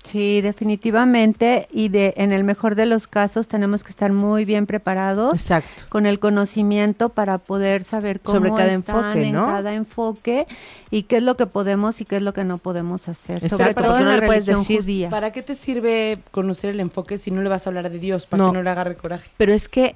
Sí, 0.03 0.41
definitivamente. 0.41 1.67
Y 1.71 1.89
de, 1.89 2.13
en 2.17 2.33
el 2.33 2.43
mejor 2.43 2.75
de 2.75 2.85
los 2.85 3.07
casos 3.07 3.47
tenemos 3.47 3.83
que 3.83 3.89
estar 3.89 4.11
muy 4.11 4.45
bien 4.45 4.65
preparados. 4.65 5.33
Exacto. 5.33 5.83
Con 5.89 6.05
el 6.05 6.19
conocimiento 6.19 7.09
para 7.09 7.37
poder 7.37 7.83
saber 7.83 8.19
cómo 8.19 8.37
Sobre 8.37 8.49
cada 8.51 8.73
están 8.73 8.75
enfoque, 9.05 9.27
en 9.27 9.35
¿no? 9.35 9.45
cada 9.45 9.73
enfoque 9.73 10.47
y 10.91 11.03
qué 11.03 11.17
es 11.17 11.23
lo 11.23 11.35
que 11.37 11.47
podemos 11.47 12.01
y 12.01 12.05
qué 12.05 12.17
es 12.17 12.21
lo 12.21 12.33
que 12.33 12.43
no 12.43 12.57
podemos 12.57 13.07
hacer. 13.07 13.47
Sobre 13.49 13.73
todo 13.73 13.97
en 13.97 14.03
no 14.03 14.09
la 14.11 14.17
le 14.17 14.25
puedes 14.27 14.45
religión 14.45 14.59
decir, 14.59 14.81
judía. 14.81 15.09
¿Para 15.09 15.31
qué 15.31 15.41
te 15.41 15.55
sirve 15.55 16.19
conocer 16.31 16.69
el 16.71 16.79
enfoque 16.79 17.17
si 17.17 17.31
no 17.31 17.41
le 17.41 17.49
vas 17.49 17.65
a 17.65 17.69
hablar 17.69 17.89
de 17.89 17.99
Dios? 17.99 18.25
Para 18.25 18.43
No. 18.43 18.51
que 18.51 18.57
no 18.57 18.63
le 18.63 18.69
agarre 18.69 18.95
coraje. 18.95 19.29
Pero 19.37 19.53
es 19.53 19.69
que 19.69 19.95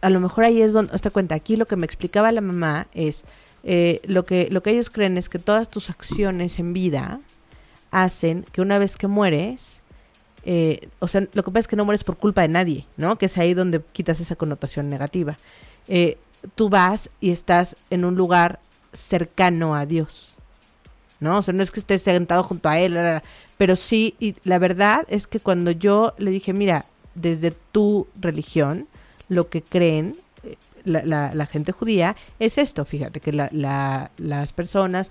a 0.00 0.10
lo 0.10 0.20
mejor 0.20 0.44
ahí 0.44 0.60
es 0.60 0.72
donde, 0.72 0.92
hazte 0.94 1.10
cuenta, 1.10 1.34
aquí 1.34 1.56
lo 1.56 1.66
que 1.66 1.76
me 1.76 1.86
explicaba 1.86 2.30
la 2.32 2.40
mamá 2.42 2.86
es, 2.92 3.24
eh, 3.62 4.00
lo, 4.04 4.26
que, 4.26 4.48
lo 4.50 4.62
que 4.62 4.70
ellos 4.70 4.90
creen 4.90 5.16
es 5.16 5.28
que 5.28 5.38
todas 5.38 5.68
tus 5.70 5.88
acciones 5.88 6.58
en 6.58 6.72
vida 6.74 7.20
hacen 7.94 8.44
que 8.52 8.60
una 8.60 8.78
vez 8.78 8.96
que 8.96 9.06
mueres, 9.06 9.80
eh, 10.44 10.88
o 10.98 11.06
sea, 11.08 11.26
lo 11.32 11.42
que 11.44 11.50
pasa 11.50 11.60
es 11.60 11.68
que 11.68 11.76
no 11.76 11.84
mueres 11.84 12.02
por 12.04 12.16
culpa 12.18 12.42
de 12.42 12.48
nadie, 12.48 12.86
¿no? 12.96 13.16
Que 13.16 13.26
es 13.26 13.38
ahí 13.38 13.54
donde 13.54 13.80
quitas 13.92 14.20
esa 14.20 14.34
connotación 14.36 14.88
negativa. 14.90 15.38
Eh, 15.88 16.18
tú 16.56 16.68
vas 16.68 17.08
y 17.20 17.30
estás 17.30 17.76
en 17.90 18.04
un 18.04 18.16
lugar 18.16 18.58
cercano 18.92 19.74
a 19.74 19.86
Dios, 19.86 20.34
¿no? 21.20 21.38
O 21.38 21.42
sea, 21.42 21.54
no 21.54 21.62
es 21.62 21.70
que 21.70 21.80
estés 21.80 22.02
sentado 22.02 22.42
junto 22.42 22.68
a 22.68 22.78
él, 22.78 22.98
pero 23.56 23.76
sí, 23.76 24.16
y 24.18 24.34
la 24.44 24.58
verdad 24.58 25.06
es 25.08 25.26
que 25.26 25.38
cuando 25.40 25.70
yo 25.70 26.14
le 26.18 26.30
dije, 26.32 26.52
mira, 26.52 26.84
desde 27.14 27.52
tu 27.72 28.08
religión, 28.20 28.88
lo 29.28 29.48
que 29.48 29.62
creen 29.62 30.16
eh, 30.42 30.56
la, 30.84 31.46
gente 31.46 31.70
judía 31.72 32.16
es 32.40 32.58
esto, 32.58 32.84
fíjate, 32.84 33.20
que 33.20 33.32
la- 33.32 33.48
la- 33.52 34.10
las 34.18 34.52
personas, 34.52 35.10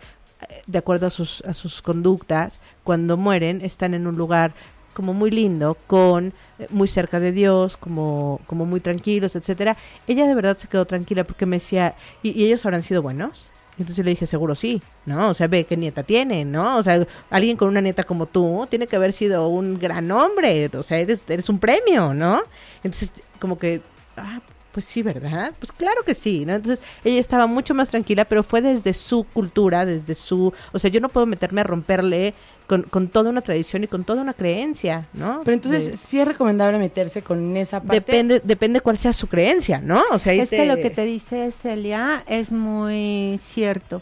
de 0.68 0.78
acuerdo 0.78 1.08
a 1.08 1.10
sus, 1.10 1.42
a 1.42 1.54
sus 1.54 1.82
conductas, 1.82 2.60
cuando 2.84 3.18
mueren, 3.18 3.62
están 3.62 3.94
en 3.94 4.08
un 4.08 4.16
lugar 4.16 4.54
como 4.94 5.14
muy 5.14 5.32
lindo, 5.32 5.76
con 5.88 6.34
eh, 6.60 6.68
muy 6.70 6.88
cerca 6.88 7.20
de 7.20 7.32
Dios, 7.32 7.78
como, 7.78 8.40
como 8.46 8.66
muy 8.66 8.80
tranquilos, 8.80 9.36
etcétera. 9.36 9.76
Ella 10.08 10.28
de 10.28 10.36
verdad 10.36 10.58
se 10.58 10.68
quedó 10.68 10.86
tranquila 10.86 11.24
porque 11.24 11.46
me 11.46 11.58
decía, 11.58 11.96
¿y, 12.22 12.44
ellos 12.44 12.66
habrán 12.66 12.84
sido 12.84 13.02
buenos? 13.02 13.50
Entonces 13.74 13.98
yo 13.98 14.04
le 14.04 14.12
dije, 14.12 14.28
seguro 14.28 14.54
sí, 14.54 14.84
¿no? 15.08 15.30
O 15.30 15.34
sea, 15.34 15.48
ve 15.48 15.64
qué 15.64 15.76
nieta 15.76 16.04
tiene, 16.04 16.46
¿no? 16.46 16.78
O 16.78 16.84
sea, 16.84 17.06
alguien 17.32 17.58
con 17.58 17.70
una 17.70 17.82
nieta 17.82 18.04
como 18.04 18.28
tú 18.28 18.68
tiene 18.70 18.86
que 18.86 18.96
haber 18.96 19.14
sido 19.14 19.48
un 19.48 19.80
gran 19.80 20.12
hombre, 20.12 20.70
o 20.74 20.84
sea, 20.84 21.00
eres, 21.00 21.24
eres 21.28 21.50
un 21.50 21.58
premio, 21.58 22.14
¿no? 22.14 22.40
Entonces, 22.84 23.12
como 23.40 23.58
que, 23.58 23.82
ah, 24.16 24.42
pues 24.74 24.86
sí, 24.86 25.02
¿verdad? 25.04 25.54
Pues 25.60 25.72
claro 25.72 26.02
que 26.06 26.14
sí, 26.14 26.46
¿no? 26.46 26.54
Entonces, 26.54 26.84
ella 27.06 27.20
estaba 27.20 27.48
mucho 27.48 27.74
más 27.74 27.88
tranquila, 27.90 28.26
pero 28.26 28.44
fue 28.44 28.60
desde 28.62 28.94
su 28.94 29.24
cultura, 29.24 29.86
desde 29.86 30.16
su... 30.16 30.52
O 30.74 30.80
sea, 30.80 30.90
yo 30.90 31.00
no 31.00 31.10
puedo 31.10 31.26
meterme 31.26 31.62
a 31.62 31.64
romperle 31.64 32.34
con, 32.68 32.82
con 32.84 33.08
toda 33.08 33.30
una 33.30 33.42
tradición 33.42 33.84
y 33.84 33.88
con 33.88 34.04
toda 34.04 34.22
una 34.22 34.34
creencia, 34.34 35.06
¿no? 35.14 35.42
Pero 35.46 35.54
entonces 35.56 35.92
De- 35.92 35.98
sí 35.98 36.20
es 36.20 36.28
recomendable 36.28 36.78
meterse 36.80 37.22
con 37.22 37.56
esa 37.56 37.82
parte. 37.82 37.96
depende, 38.00 38.42
depende 38.44 38.82
cuál 38.82 38.98
sea 38.98 39.14
su 39.14 39.28
creencia, 39.28 39.80
¿no? 39.80 40.02
O 40.12 40.18
sea, 40.20 40.32
ahí 40.34 40.40
Es 40.40 40.50
que 40.50 40.66
lo 40.66 40.78
que 40.78 40.90
te 40.90 41.04
dice 41.06 41.52
Celia 41.52 42.24
es 42.28 42.52
muy 42.52 43.40
cierto. 43.48 44.02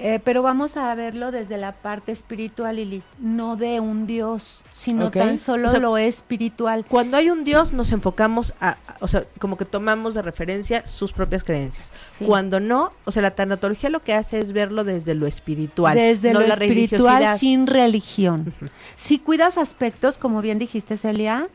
Eh, 0.00 0.20
pero 0.22 0.42
vamos 0.42 0.76
a 0.76 0.94
verlo 0.94 1.32
desde 1.32 1.56
la 1.58 1.72
parte 1.72 2.12
espiritual, 2.12 2.76
Lili, 2.76 3.02
no 3.18 3.56
de 3.56 3.80
un 3.80 4.06
Dios, 4.06 4.62
sino 4.78 5.10
tan 5.10 5.38
solo 5.38 5.66
O 5.66 5.70
sea, 5.72 5.80
lo 5.80 5.98
espiritual. 5.98 6.84
Cuando 6.88 7.16
hay 7.16 7.30
un 7.30 7.42
Dios 7.42 7.72
nos 7.72 7.90
enfocamos 7.90 8.54
a, 8.60 8.70
a- 8.70 8.76
o 9.00 9.08
sea, 9.08 9.24
como 9.40 9.56
que 9.56 9.64
tomamos 9.64 10.14
de 10.14 10.22
referencia 10.22 10.86
sus 10.86 11.12
propias 11.12 11.42
creencias. 11.42 11.90
Sí. 12.16 12.24
Cuando 12.26 12.60
no, 12.60 12.92
o 13.06 13.10
sea, 13.10 13.22
la 13.22 13.32
tanatología 13.32 13.90
lo 13.90 14.00
que 14.00 14.14
hace 14.14 14.38
es 14.38 14.52
verlo 14.52 14.84
desde 14.84 15.16
lo 15.16 15.26
espiritual, 15.26 15.96
Desde 15.96 16.32
no 16.32 16.40
lo 16.42 16.46
la 16.46 16.54
espiritual 16.54 17.36
sin 17.40 17.66
religión. 17.66 18.54
Si 18.94 19.18
cuidas 19.18 19.58
aspectos, 19.58 20.16
como 20.16 20.40
bien 20.42 20.60
dijiste, 20.60 20.96
Celia, 20.96 21.48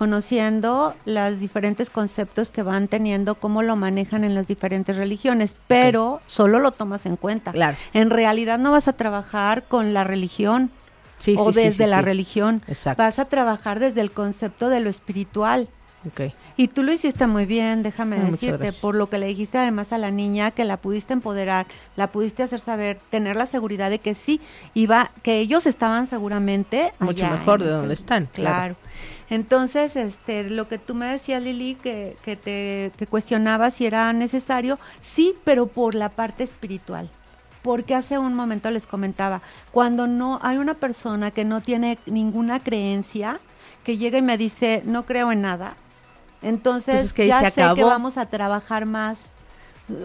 conociendo 0.00 0.94
los 1.04 1.40
diferentes 1.40 1.90
conceptos 1.90 2.50
que 2.50 2.62
van 2.62 2.88
teniendo, 2.88 3.34
cómo 3.34 3.60
lo 3.60 3.76
manejan 3.76 4.24
en 4.24 4.34
las 4.34 4.46
diferentes 4.46 4.96
religiones, 4.96 5.56
pero 5.66 6.22
solo 6.26 6.58
lo 6.58 6.72
tomas 6.72 7.04
en 7.04 7.16
cuenta. 7.16 7.52
Claro. 7.52 7.76
En 7.92 8.08
realidad 8.08 8.58
no 8.58 8.72
vas 8.72 8.88
a 8.88 8.94
trabajar 8.94 9.64
con 9.64 9.92
la 9.92 10.02
religión 10.02 10.70
Sí, 11.18 11.34
o 11.38 11.52
sí, 11.52 11.60
desde 11.60 11.84
sí, 11.84 11.90
la 11.90 12.00
religión. 12.00 12.62
Exacto. 12.66 13.02
Vas 13.02 13.18
a 13.18 13.26
trabajar 13.26 13.78
desde 13.78 14.00
el 14.00 14.10
concepto 14.10 14.70
de 14.70 14.80
lo 14.80 14.88
espiritual. 14.88 15.68
Ok. 16.06 16.32
Y 16.56 16.68
tú 16.68 16.82
lo 16.82 16.94
hiciste 16.94 17.26
muy 17.26 17.44
bien, 17.44 17.82
déjame 17.82 18.16
Ah, 18.16 18.30
decirte, 18.30 18.72
por 18.72 18.94
lo 18.94 19.10
que 19.10 19.18
le 19.18 19.26
dijiste 19.26 19.58
además 19.58 19.92
a 19.92 19.98
la 19.98 20.10
niña, 20.10 20.50
que 20.50 20.64
la 20.64 20.78
pudiste 20.78 21.12
empoderar, 21.12 21.66
la 21.96 22.06
pudiste 22.06 22.42
hacer 22.42 22.60
saber, 22.60 22.98
tener 23.10 23.36
la 23.36 23.44
seguridad 23.44 23.90
de 23.90 23.98
que 23.98 24.14
sí, 24.14 24.40
iba, 24.72 25.10
que 25.22 25.40
ellos 25.40 25.66
estaban 25.66 26.06
seguramente 26.06 26.94
Mucho 27.00 27.26
allá 27.26 27.34
mejor 27.34 27.62
de 27.62 27.68
donde 27.68 27.92
están, 27.92 28.30
claro. 28.32 28.56
Claro. 28.56 28.76
Entonces, 29.30 29.94
este, 29.94 30.50
lo 30.50 30.68
que 30.68 30.78
tú 30.78 30.94
me 30.94 31.06
decías, 31.06 31.42
Lili, 31.42 31.76
que, 31.76 32.16
que 32.24 32.36
te 32.36 32.92
que 32.96 33.06
cuestionabas 33.06 33.74
si 33.74 33.86
era 33.86 34.12
necesario, 34.12 34.78
sí, 35.00 35.34
pero 35.44 35.68
por 35.68 35.94
la 35.94 36.08
parte 36.08 36.42
espiritual. 36.42 37.08
Porque 37.62 37.94
hace 37.94 38.18
un 38.18 38.34
momento 38.34 38.70
les 38.70 38.86
comentaba, 38.86 39.40
cuando 39.70 40.06
no 40.06 40.40
hay 40.42 40.58
una 40.58 40.74
persona 40.74 41.30
que 41.30 41.44
no 41.44 41.60
tiene 41.60 41.98
ninguna 42.06 42.58
creencia, 42.58 43.38
que 43.84 43.98
llega 43.98 44.18
y 44.18 44.22
me 44.22 44.36
dice, 44.36 44.82
no 44.84 45.04
creo 45.06 45.30
en 45.30 45.42
nada, 45.42 45.74
entonces 46.42 46.96
Pues 46.96 47.06
es 47.06 47.12
que 47.12 47.22
ahí 47.22 47.28
ya 47.28 47.50
sé 47.50 47.62
que 47.74 47.84
vamos 47.84 48.16
a 48.16 48.26
trabajar 48.26 48.84
más. 48.86 49.26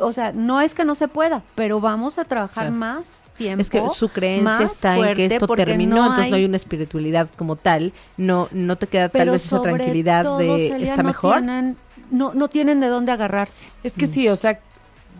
O 0.01 0.11
sea, 0.11 0.31
no 0.33 0.61
es 0.61 0.75
que 0.75 0.85
no 0.85 0.95
se 0.95 1.07
pueda, 1.07 1.43
pero 1.55 1.79
vamos 1.79 2.17
a 2.17 2.25
trabajar 2.25 2.65
Claro. 2.65 2.75
más 2.75 3.24
tiempo. 3.37 3.61
Es 3.61 3.69
que 3.69 3.81
su 3.93 4.09
creencia 4.09 4.43
más 4.43 4.61
está 4.73 4.97
en 4.97 5.15
que 5.15 5.25
esto 5.25 5.47
terminó, 5.47 5.95
no 5.97 6.01
entonces 6.07 6.29
no 6.29 6.35
hay- 6.37 6.45
una 6.45 6.57
espiritualidad 6.57 7.29
como 7.37 7.55
tal, 7.55 7.93
no 8.17 8.47
no 8.51 8.75
te 8.75 8.87
queda 8.87 9.09
tal 9.09 9.19
pero 9.21 9.31
vez 9.33 9.45
esa 9.45 9.61
tranquilidad 9.61 10.23
todo, 10.23 10.37
de 10.39 10.69
Celia, 10.69 10.89
está 10.89 11.03
no 11.03 11.07
mejor. 11.09 11.33
Tienen, 11.37 11.77
no, 12.11 12.33
no 12.33 12.47
tienen 12.47 12.79
de 12.79 12.87
dónde 12.87 13.11
agarrarse. 13.11 13.67
Es 13.83 13.93
que 13.95 14.07
sí, 14.07 14.27
o 14.29 14.35
sea, 14.35 14.59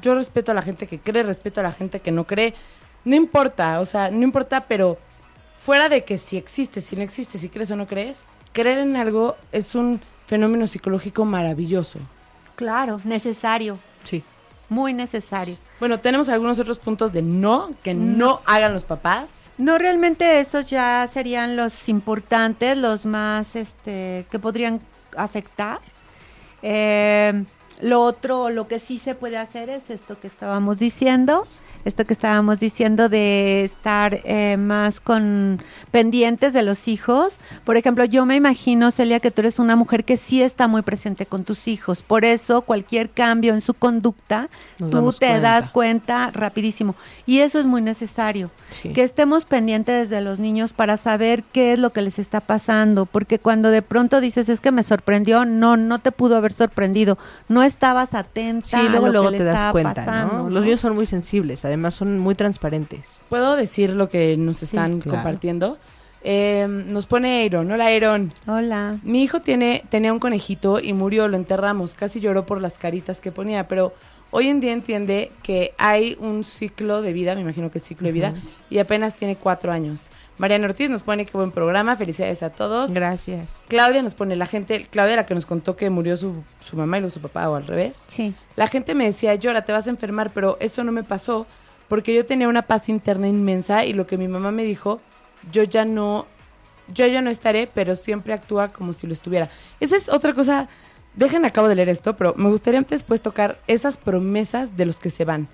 yo 0.02 0.16
respeto 0.16 0.52
a 0.52 0.56
la 0.56 0.62
gente 0.62 0.88
que 0.88 1.00
cree, 1.00 1.24
respeto 1.24 1.60
a 1.60 1.64
la 1.64 1.72
gente 1.72 2.00
que 2.00 2.12
no 2.12 2.26
cree. 2.26 2.54
No 3.06 3.16
importa, 3.16 3.80
o 3.80 3.86
sea, 3.86 4.10
no 4.12 4.24
importa, 4.24 4.62
pero 4.62 4.98
fuera 5.58 5.90
de 5.90 6.04
que 6.04 6.18
si 6.18 6.38
existe, 6.38 6.82
si 6.82 6.96
no 6.96 7.02
existe, 7.02 7.38
si 7.38 7.50
crees 7.50 7.72
o 7.72 7.76
no 7.76 7.88
crees, 7.88 8.24
creer 8.54 8.80
en 8.80 8.96
algo 8.96 9.36
es 9.52 9.76
un 9.76 10.00
fenómeno 10.28 10.68
psicológico 10.68 11.26
maravilloso. 11.26 12.00
Claro, 12.56 13.00
necesario, 13.04 13.78
Sí. 14.04 14.24
Muy 14.70 14.94
necesario. 14.94 15.58
Bueno, 15.80 16.00
tenemos 16.00 16.30
algunos 16.30 16.60
otros 16.60 16.80
puntos 16.80 17.12
de 17.12 17.22
no, 17.22 17.72
que 17.84 17.94
no 17.94 18.42
hagan 18.46 18.74
los 18.74 18.84
papás. 18.84 19.36
No, 19.58 19.78
realmente 19.78 20.40
esos 20.40 20.70
ya 20.70 21.08
serían 21.12 21.56
los 21.56 21.88
importantes, 21.88 22.78
los 22.78 23.06
más 23.06 23.56
este, 23.56 24.26
que 24.30 24.40
podrían 24.40 24.82
afectar. 25.16 25.80
Eh, 26.62 27.46
lo 27.82 28.02
otro, 28.02 28.50
lo 28.50 28.68
que 28.68 28.80
sí 28.80 28.98
se 28.98 29.16
puede 29.16 29.38
hacer 29.38 29.70
es 29.70 29.90
esto 29.90 30.20
que 30.20 30.28
estábamos 30.28 30.78
diciendo, 30.78 31.48
esto 31.86 32.04
que 32.06 32.14
estábamos 32.14 32.60
diciendo 32.60 33.08
de 33.10 33.64
estar 33.64 34.20
eh, 34.26 34.58
más 34.58 35.00
con 35.00 35.60
pendientes 35.92 36.52
de 36.54 36.64
los 36.64 36.88
hijos. 36.88 37.38
Por 37.64 37.78
ejemplo, 37.78 38.04
yo 38.06 38.26
me 38.26 38.36
imagino, 38.36 38.92
Celia, 38.92 39.20
que 39.20 39.32
tú 39.32 39.42
eres 39.42 39.60
una 39.60 39.76
mujer 39.76 40.04
que 40.04 40.18
sí 40.18 40.42
está 40.42 40.68
muy 40.68 40.82
presente 40.82 41.26
con 41.26 41.44
tus 41.44 41.68
hijos. 41.68 42.02
Por 42.02 42.26
eso, 42.26 42.62
cualquier 42.64 43.10
cambio 43.12 43.54
en 43.54 43.62
su 43.62 43.74
conducta, 43.74 44.50
Nos 44.80 44.90
tú 44.92 45.12
te 45.14 45.28
cuenta. 45.28 45.40
das 45.42 45.70
cuenta 45.70 46.32
rapidísimo. 46.32 46.96
Y 47.26 47.40
eso 47.40 47.60
es 47.60 47.66
muy 47.66 47.82
necesario 47.82 48.50
Sí. 48.72 48.92
que 48.94 49.04
estemos 49.04 49.46
pendientes 49.46 50.10
de 50.10 50.22
los 50.22 50.40
niños 50.40 50.74
para 50.74 50.98
saber 50.98 51.44
qué 51.54 51.74
es 51.74 51.80
lo 51.80 51.92
que 51.92 52.02
les 52.02 52.18
está 52.18 52.40
pasando, 52.42 53.06
porque 53.06 53.38
cuando 53.38 53.70
de 53.70 53.84
pronto 53.84 54.20
dices 54.22 54.50
es 54.50 54.60
que 54.60 54.72
me 54.72 54.82
sorprendió, 54.82 55.46
no, 55.46 55.78
no 55.78 56.00
te 56.00 56.12
pudo 56.12 56.36
haber 56.36 56.52
sorprendido, 56.52 57.18
no 57.48 57.62
estabas 57.62 58.16
atenta 58.16 58.82
Sí, 58.82 58.90
luego 58.90 59.06
a 59.06 59.10
lo 59.10 59.14
luego 59.14 59.32
que 59.32 59.38
te 59.38 59.44
le 59.44 59.50
das 59.50 59.56
estaba 59.56 59.72
cuenta, 59.72 59.94
pasando. 60.06 60.50
Los 60.50 60.64
niños 60.64 60.80
son 60.80 60.96
muy 60.96 61.06
sensibles, 61.06 61.64
además 61.64 61.75
son 61.92 62.20
muy 62.20 62.36
transparentes. 62.36 63.02
¿Puedo 63.30 63.56
decir 63.56 63.92
lo 63.92 64.10
que 64.10 64.38
nos 64.38 64.64
están 64.64 65.00
claro. 65.00 65.18
compartiendo? 65.18 65.78
Eh, 66.28 66.66
nos 66.68 67.06
pone 67.06 67.46
Aaron. 67.46 67.72
Hola, 67.72 67.86
Aaron. 67.86 68.34
Hola. 68.48 68.98
Mi 69.04 69.24
hijo 69.24 69.42
tiene, 69.42 69.84
tenía 69.90 70.12
un 70.12 70.20
conejito 70.20 70.80
y 70.80 70.94
murió, 70.94 71.28
lo 71.28 71.38
enterramos. 71.38 71.94
Casi 71.94 72.20
lloró 72.20 72.48
por 72.48 72.62
las 72.62 72.80
caritas 72.80 73.20
que 73.20 73.32
ponía, 73.32 73.68
pero 73.68 73.94
hoy 74.32 74.48
en 74.48 74.60
día 74.60 74.74
entiende 74.74 75.32
que 75.44 75.76
hay 75.78 76.18
un 76.20 76.44
ciclo 76.44 77.04
de 77.04 77.14
vida, 77.14 77.36
me 77.36 77.42
imagino 77.42 77.70
que 77.70 77.78
es 77.78 77.84
ciclo 77.84 78.08
de 78.08 78.12
vida, 78.12 78.34
y 78.72 78.80
apenas 78.80 79.14
tiene 79.14 79.36
cuatro 79.36 79.72
años. 79.72 80.10
Mariana 80.40 80.66
Ortiz 80.66 80.90
nos 80.90 81.04
pone 81.04 81.28
qué 81.28 81.32
buen 81.38 81.52
programa, 81.52 81.96
felicidades 81.96 82.42
a 82.42 82.50
todos. 82.50 82.92
Gracias. 82.92 83.48
Claudia 83.68 84.02
nos 84.02 84.16
pone, 84.16 84.36
la 84.36 84.48
gente, 84.48 84.88
Claudia 84.90 85.16
la 85.16 85.26
que 85.28 85.36
nos 85.36 85.46
contó 85.46 85.76
que 85.76 85.92
murió 85.92 86.18
su, 86.18 86.44
su 86.60 86.76
mamá 86.76 86.98
y 86.98 87.02
luego 87.02 87.14
su 87.14 87.22
papá, 87.22 87.48
o 87.50 87.56
al 87.56 87.68
revés. 87.68 88.02
Sí. 88.08 88.34
La 88.56 88.66
gente 88.66 88.96
me 88.96 89.06
decía, 89.06 89.36
llora, 89.36 89.64
te 89.64 89.72
vas 89.72 89.86
a 89.86 89.92
enfermar, 89.92 90.32
pero 90.34 90.58
eso 90.60 90.84
no 90.84 90.92
me 90.92 91.04
pasó 91.04 91.46
porque 91.88 92.16
yo 92.16 92.26
tenía 92.26 92.48
una 92.48 92.64
paz 92.64 92.90
interna 92.90 93.28
inmensa 93.28 93.86
y 93.86 93.94
lo 93.94 94.08
que 94.08 94.18
mi 94.18 94.28
mamá 94.28 94.52
me 94.52 94.64
dijo, 94.64 95.02
yo 95.52 95.64
ya 95.64 95.86
no, 95.86 96.26
yo 96.94 97.06
ya 97.08 97.22
no 97.22 97.30
estaré, 97.30 97.68
pero 97.72 97.96
siempre 97.96 98.34
actúa 98.34 98.70
como 98.70 98.94
si 98.94 99.08
lo 99.08 99.14
estuviera. 99.14 99.50
Esa 99.80 99.96
es 99.96 100.10
otra 100.10 100.34
cosa, 100.34 100.68
dejen, 101.16 101.46
acabo 101.46 101.68
de 101.68 101.76
leer 101.76 101.90
esto, 101.90 102.16
pero 102.16 102.34
me 102.38 102.50
gustaría 102.50 102.82
después 102.82 103.22
tocar 103.22 103.60
esas 103.68 103.98
promesas 103.98 104.78
de 104.78 104.86
los 104.86 105.00
que 105.00 105.10
se 105.10 105.26
van. 105.26 105.48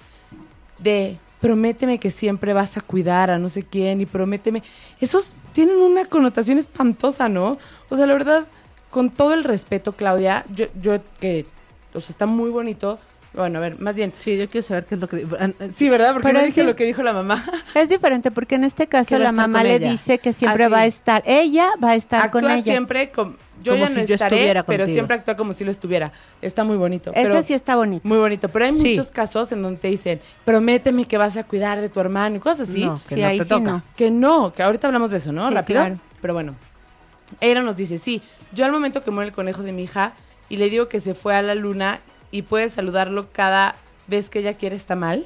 De, 0.77 1.17
prométeme 1.39 1.99
que 1.99 2.11
siempre 2.11 2.53
vas 2.53 2.77
a 2.77 2.81
cuidar 2.81 3.29
a 3.29 3.39
no 3.39 3.49
sé 3.49 3.63
quién 3.63 3.99
y 4.01 4.05
prométeme. 4.05 4.63
Esos 4.99 5.37
tienen 5.53 5.77
una 5.77 6.05
connotación 6.05 6.57
espantosa, 6.57 7.27
¿no? 7.27 7.57
O 7.89 7.97
sea, 7.97 8.05
la 8.05 8.13
verdad, 8.13 8.47
con 8.89 9.09
todo 9.09 9.33
el 9.33 9.43
respeto, 9.43 9.93
Claudia, 9.93 10.45
yo, 10.53 10.67
yo 10.81 10.99
que, 11.19 11.45
o 11.93 11.99
sea, 11.99 12.13
está 12.13 12.25
muy 12.25 12.49
bonito. 12.49 12.99
Bueno, 13.33 13.59
a 13.59 13.61
ver, 13.61 13.79
más 13.79 13.95
bien. 13.95 14.11
Sí, 14.19 14.37
yo 14.37 14.49
quiero 14.49 14.67
saber 14.67 14.85
qué 14.85 14.95
es 14.95 15.01
lo 15.01 15.07
que... 15.07 15.25
Sí, 15.73 15.87
¿verdad? 15.87 16.11
Porque 16.13 16.27
Pero 16.27 16.39
no 16.39 16.45
es 16.45 16.47
dije 16.53 16.63
lo 16.65 16.75
que 16.75 16.83
dijo 16.83 17.01
la 17.01 17.13
mamá. 17.13 17.43
Es 17.75 17.87
diferente 17.87 18.29
porque 18.31 18.55
en 18.55 18.65
este 18.65 18.87
caso 18.87 19.17
la 19.17 19.31
mamá 19.31 19.63
le 19.63 19.75
ella. 19.75 19.89
dice 19.91 20.17
que 20.19 20.33
siempre 20.33 20.67
va 20.67 20.79
a 20.79 20.85
estar, 20.85 21.23
ella 21.25 21.69
va 21.81 21.91
a 21.91 21.95
estar 21.95 22.23
actúa 22.25 22.41
con 22.41 22.51
ella. 22.51 22.61
siempre 22.63 23.09
como... 23.11 23.35
Yo 23.63 23.73
Como 23.73 23.85
ya 23.85 23.89
no 23.93 24.01
si 24.01 24.07
yo 24.07 24.15
estaré, 24.15 24.35
estuviera 24.37 24.63
pero 24.63 24.79
contigo. 24.79 24.93
siempre 24.95 25.15
actúa 25.17 25.37
como 25.37 25.53
si 25.53 25.63
lo 25.63 25.69
estuviera. 25.69 26.11
Está 26.41 26.63
muy 26.63 26.77
bonito. 26.77 27.11
Ese 27.13 27.21
pero- 27.29 27.43
sí 27.43 27.53
está 27.53 27.75
bonito. 27.75 28.07
Muy 28.07 28.17
bonito, 28.17 28.49
pero 28.49 28.65
hay 28.65 28.75
Sí. 28.75 28.89
muchos 28.89 29.11
casos 29.11 29.51
en 29.51 29.61
donde 29.61 29.79
te 29.79 29.87
dicen, 29.87 30.19
prométeme 30.43 31.05
que 31.05 31.15
vas 31.17 31.37
a 31.37 31.43
cuidar 31.43 31.79
de 31.79 31.87
tu 31.87 31.99
hermano 31.99 32.37
y 32.37 32.39
cosas 32.39 32.69
así. 32.69 32.83
No, 32.85 32.99
que 33.07 33.15
Sí, 33.15 33.21
no 33.21 33.27
ahí 33.27 33.37
te 33.37 33.43
sí 33.43 33.49
toca. 33.51 33.61
no. 33.71 33.83
Que 33.95 34.09
no, 34.09 34.51
que 34.51 34.63
ahorita 34.63 34.87
hablamos 34.87 35.11
de 35.11 35.17
eso, 35.17 35.31
¿no? 35.31 35.47
Sí, 35.47 35.53
Rápido. 35.53 35.79
claro. 35.79 35.99
Pero 36.21 36.33
bueno, 36.33 36.55
ella 37.39 37.61
nos 37.61 37.77
dice, 37.77 37.99
sí, 37.99 38.21
yo 38.51 38.65
al 38.65 38.71
momento 38.71 39.03
que 39.03 39.11
muere 39.11 39.29
el 39.29 39.35
conejo 39.35 39.61
de 39.61 39.71
mi 39.71 39.83
hija 39.83 40.13
y 40.49 40.57
le 40.57 40.67
digo 40.71 40.89
que 40.89 40.99
se 40.99 41.13
fue 41.13 41.35
a 41.35 41.43
la 41.43 41.53
luna 41.53 41.99
y 42.31 42.41
puede 42.43 42.69
saludarlo 42.69 43.27
cada 43.31 43.75
vez 44.07 44.29
que 44.29 44.39
ella 44.39 44.53
quiere 44.55 44.75
está 44.75 44.95
mal, 44.95 45.25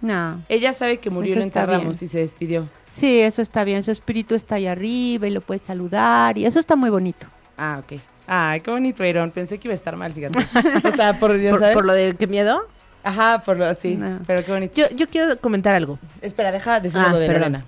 No. 0.00 0.42
ella 0.48 0.72
sabe 0.72 0.98
que 0.98 1.10
murió 1.10 1.30
y 1.30 1.32
Eso 1.32 1.40
lo 1.40 1.46
está 1.46 1.60
enterramos 1.62 2.02
y 2.02 2.08
se 2.08 2.18
despidió. 2.18 2.68
Sí, 2.90 3.20
eso 3.20 3.42
está 3.42 3.64
bien. 3.64 3.82
Su 3.82 3.90
espíritu 3.90 4.34
está 4.34 4.54
ahí 4.56 4.66
arriba 4.66 5.26
y 5.26 5.30
lo 5.30 5.40
puedes 5.40 5.62
saludar 5.62 6.38
y 6.38 6.46
eso 6.46 6.58
está 6.58 6.76
muy 6.76 6.90
bonito. 6.90 7.26
Ah, 7.58 7.80
ok. 7.82 8.00
Ay, 8.26 8.60
qué 8.60 8.70
bonito, 8.70 9.02
Aaron. 9.02 9.30
Pensé 9.30 9.58
que 9.58 9.68
iba 9.68 9.72
a 9.72 9.76
estar 9.76 9.96
mal, 9.96 10.12
fíjate. 10.12 10.38
O 10.88 10.90
sea, 10.92 11.18
por, 11.18 11.38
ya 11.38 11.50
¿Por, 11.50 11.60
sabes. 11.60 11.74
por 11.74 11.84
lo 11.84 11.92
de 11.92 12.16
qué 12.16 12.26
miedo? 12.26 12.66
Ajá, 13.04 13.42
por 13.44 13.56
lo 13.56 13.66
así. 13.66 13.94
No. 13.94 14.18
Pero 14.26 14.44
qué 14.44 14.52
bonito. 14.52 14.74
Yo, 14.76 14.88
yo 14.96 15.08
quiero 15.08 15.38
comentar 15.38 15.74
algo. 15.74 15.98
Espera, 16.22 16.50
deja 16.52 16.80
de 16.80 16.88
decir 16.88 17.00
Ah, 17.04 17.10
lo 17.10 17.18
de 17.18 17.26
perdón. 17.26 17.52
Lorena. 17.52 17.64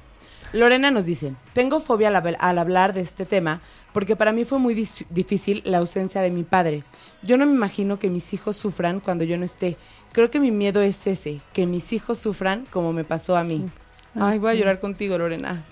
Lorena 0.53 0.91
nos 0.91 1.05
dice, 1.05 1.35
tengo 1.53 1.79
fobia 1.81 2.09
al, 2.09 2.37
al 2.41 2.59
hablar 2.59 2.93
de 2.95 3.03
este 3.03 3.27
tema 3.27 3.61
porque 3.93 4.17
para 4.17 4.33
mí 4.33 4.45
fue 4.47 4.59
muy 4.59 4.75
difícil 5.11 5.63
la 5.65 5.79
ausencia 5.79 6.23
de 6.23 6.31
mi 6.31 6.43
padre. 6.43 6.83
Yo 7.23 7.37
no 7.37 7.47
me 7.47 7.53
imagino 7.53 7.99
que 7.99 8.11
mis 8.11 8.33
hijos 8.33 8.57
sufran 8.57 9.01
cuando 9.01 9.25
yo 9.25 9.37
no 9.37 9.45
esté. 9.45 9.77
Creo 10.13 10.31
que 10.31 10.41
mi 10.41 10.51
miedo 10.51 10.83
es 10.83 11.07
ese, 11.07 11.41
que 11.53 11.67
mis 11.67 11.93
hijos 11.93 12.19
sufran 12.19 12.65
como 12.71 12.93
me 12.93 13.05
pasó 13.05 13.37
a 13.37 13.45
mí. 13.45 13.67
Ay, 14.15 14.39
voy 14.39 14.53
a 14.53 14.55
llorar 14.55 14.81
contigo, 14.81 15.19
Lorena. 15.19 15.65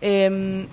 Em, 0.00 0.66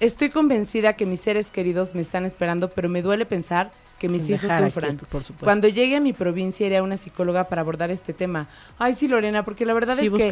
estoy 0.00 0.30
convencida 0.30 0.94
que 0.94 1.06
mis 1.06 1.20
seres 1.20 1.50
queridos 1.50 1.94
me 1.94 2.02
están 2.02 2.24
esperando, 2.24 2.70
pero 2.70 2.88
me 2.88 3.02
duele 3.02 3.26
pensar 3.26 3.70
que 3.98 4.08
mis 4.08 4.28
hijos 4.30 4.42
Dejar 4.42 4.62
aquí, 4.64 4.72
sufran. 4.72 4.96
por 4.96 5.24
supuesto. 5.24 5.44
Cuando 5.44 5.66
llegue 5.66 5.96
a 5.96 6.00
mi 6.00 6.12
provincia 6.12 6.66
iré 6.66 6.76
a 6.76 6.82
una 6.82 6.96
psicóloga 6.96 7.44
para 7.44 7.62
abordar 7.62 7.90
este 7.90 8.12
tema. 8.12 8.46
Ay, 8.78 8.94
sí, 8.94 9.08
Lorena, 9.08 9.44
porque 9.44 9.64
la 9.64 9.74
verdad 9.74 9.98
Sí, 9.98 10.06
es 10.06 10.12
que 10.12 10.30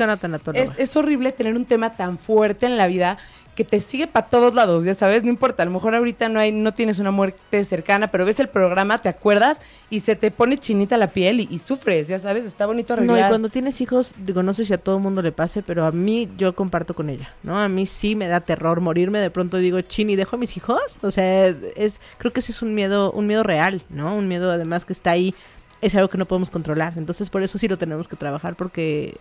es 0.79 0.97
horrible 0.97 1.33
tener 1.33 1.55
un 1.57 1.65
tema 1.65 1.95
tan 1.95 2.17
fuerte 2.17 2.67
en 2.67 2.77
la 2.77 2.87
vida 2.87 3.19
que 3.57 3.65
te 3.65 3.81
sigue 3.81 4.07
para 4.07 4.27
todos 4.29 4.55
lados, 4.55 4.85
ya 4.85 4.95
sabes, 4.95 5.25
no 5.25 5.31
importa, 5.31 5.63
a 5.63 5.67
lo 5.67 5.73
mejor 5.73 5.95
ahorita 5.95 6.29
no 6.29 6.39
hay, 6.39 6.53
no 6.53 6.73
tienes 6.75 6.99
una 7.01 7.11
muerte 7.11 7.65
cercana, 7.65 8.09
pero 8.13 8.25
ves 8.25 8.39
el 8.39 8.49
programa, 8.49 8.99
te 8.99 9.09
acuerdas 9.09 9.61
y 9.91 10.01
se 10.01 10.15
te 10.15 10.31
pone 10.31 10.59
chinita 10.59 10.97
la 10.99 11.09
piel 11.09 11.41
y, 11.41 11.49
y 11.51 11.59
sufres, 11.59 12.07
ya 12.07 12.19
sabes, 12.19 12.45
está 12.45 12.67
bonito 12.67 12.95
No, 12.95 13.03
arreglar. 13.03 13.29
y 13.29 13.29
cuando 13.31 13.49
tienes 13.49 13.81
hijos, 13.81 14.13
digo, 14.19 14.43
no 14.43 14.53
sé 14.53 14.65
si 14.67 14.75
a 14.75 14.79
todo 14.79 14.97
el 14.99 15.03
mundo 15.03 15.23
le 15.23 15.33
pase, 15.33 15.63
pero 15.63 15.87
a 15.87 15.91
mí 15.91 16.29
yo 16.37 16.55
comparto 16.55 16.93
con 16.95 17.09
ella, 17.09 17.33
¿no? 17.43 17.59
A 17.59 17.69
mí 17.69 17.87
sí 17.87 18.15
me 18.15 18.29
da 18.29 18.41
terror 18.41 18.81
morirme, 18.81 19.19
de 19.21 19.31
pronto 19.31 19.57
digo, 19.57 19.81
chin, 19.81 20.11
¿y 20.11 20.17
dejo 20.17 20.37
a 20.37 20.39
mis 20.39 20.57
hijos? 20.57 20.99
O 21.03 21.11
sea, 21.11 21.47
es, 21.49 21.99
creo 22.19 22.33
que 22.33 22.41
ese 22.41 22.53
es 22.53 22.61
un 22.63 22.75
miedo, 22.75 23.11
un 23.13 23.27
miedo 23.27 23.43
real, 23.43 23.83
¿no? 23.89 24.15
Un 24.15 24.29
miedo 24.29 24.51
además 24.51 24.85
que 24.85 24.93
está 24.93 25.13
ahí, 25.13 25.35
es 25.81 25.95
algo 25.95 26.09
que 26.09 26.19
no 26.19 26.27
podemos 26.27 26.51
controlar. 26.51 26.93
Entonces 26.97 27.31
por 27.31 27.43
eso 27.43 27.57
sí 27.59 27.69
lo 27.69 27.79
tenemos 27.79 28.07
que 28.07 28.17
trabajar 28.17 28.55
porque 28.55 29.17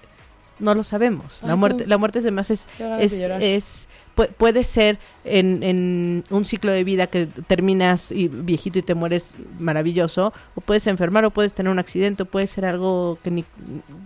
no 0.59 0.73
lo 0.75 0.83
sabemos. 0.83 1.41
La 1.43 1.55
muerte, 1.55 1.85
la 1.87 1.97
muerte 1.97 2.19
además 2.19 2.49
es, 2.51 2.65
es, 2.99 3.11
es 3.41 3.87
pu- 4.15 4.29
puede 4.29 4.63
ser 4.63 4.97
en, 5.25 5.63
en 5.63 6.23
un 6.29 6.45
ciclo 6.45 6.71
de 6.71 6.83
vida 6.83 7.07
que 7.07 7.25
terminas 7.25 8.11
y 8.11 8.27
viejito 8.29 8.79
y 8.79 8.81
te 8.81 8.95
mueres 8.95 9.31
maravilloso, 9.59 10.33
o 10.55 10.61
puedes 10.61 10.87
enfermar, 10.87 11.25
o 11.25 11.31
puedes 11.31 11.53
tener 11.53 11.71
un 11.71 11.79
accidente, 11.79 12.23
o 12.23 12.25
puede 12.25 12.47
ser 12.47 12.65
algo 12.65 13.17
que 13.23 13.31
ni, 13.31 13.43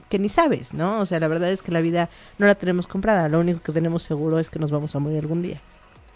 que 0.10 0.18
ni 0.20 0.30
sabes, 0.30 0.74
¿no? 0.74 1.00
O 1.00 1.06
sea, 1.06 1.20
la 1.20 1.28
verdad 1.28 1.52
es 1.52 1.62
que 1.62 1.72
la 1.72 1.82
vida 1.82 2.10
no 2.40 2.48
la 2.48 2.56
tenemos 2.56 2.88
comprada, 2.88 3.30
lo 3.30 3.40
único 3.40 3.62
que 3.62 3.72
tenemos 3.72 4.04
seguro 4.04 4.40
es 4.40 4.50
que 4.50 4.58
nos 4.60 4.72
vamos 4.72 4.96
a 4.96 5.00
morir 5.00 5.20
algún 5.20 5.42
día, 5.42 5.60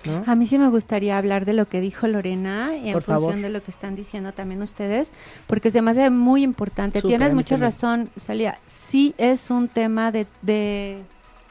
¿no? 0.06 0.24
A 0.26 0.36
mí 0.36 0.46
sí 0.48 0.58
me 0.58 0.70
gustaría 0.70 1.18
hablar 1.18 1.46
de 1.46 1.54
lo 1.54 1.68
que 1.68 1.82
dijo 1.82 2.08
Lorena 2.08 2.72
y 2.76 2.88
en 2.90 2.94
Por 2.94 3.04
función 3.04 3.30
favor. 3.32 3.42
de 3.44 3.50
lo 3.50 3.64
que 3.64 3.72
están 3.72 3.96
diciendo 3.96 4.32
también 4.34 4.62
ustedes, 4.62 5.12
porque 5.48 5.72
se 5.72 5.82
me 5.82 5.92
hace 5.92 6.10
muy 6.10 6.44
importante. 6.44 7.00
Súper, 7.02 7.18
Tienes 7.20 7.34
mucha 7.34 7.56
también. 7.56 7.72
razón, 7.72 8.10
Salia. 8.18 8.60
Sí 8.90 9.14
es 9.18 9.50
un 9.50 9.68
tema 9.68 10.12
de, 10.12 10.28
de 10.42 11.02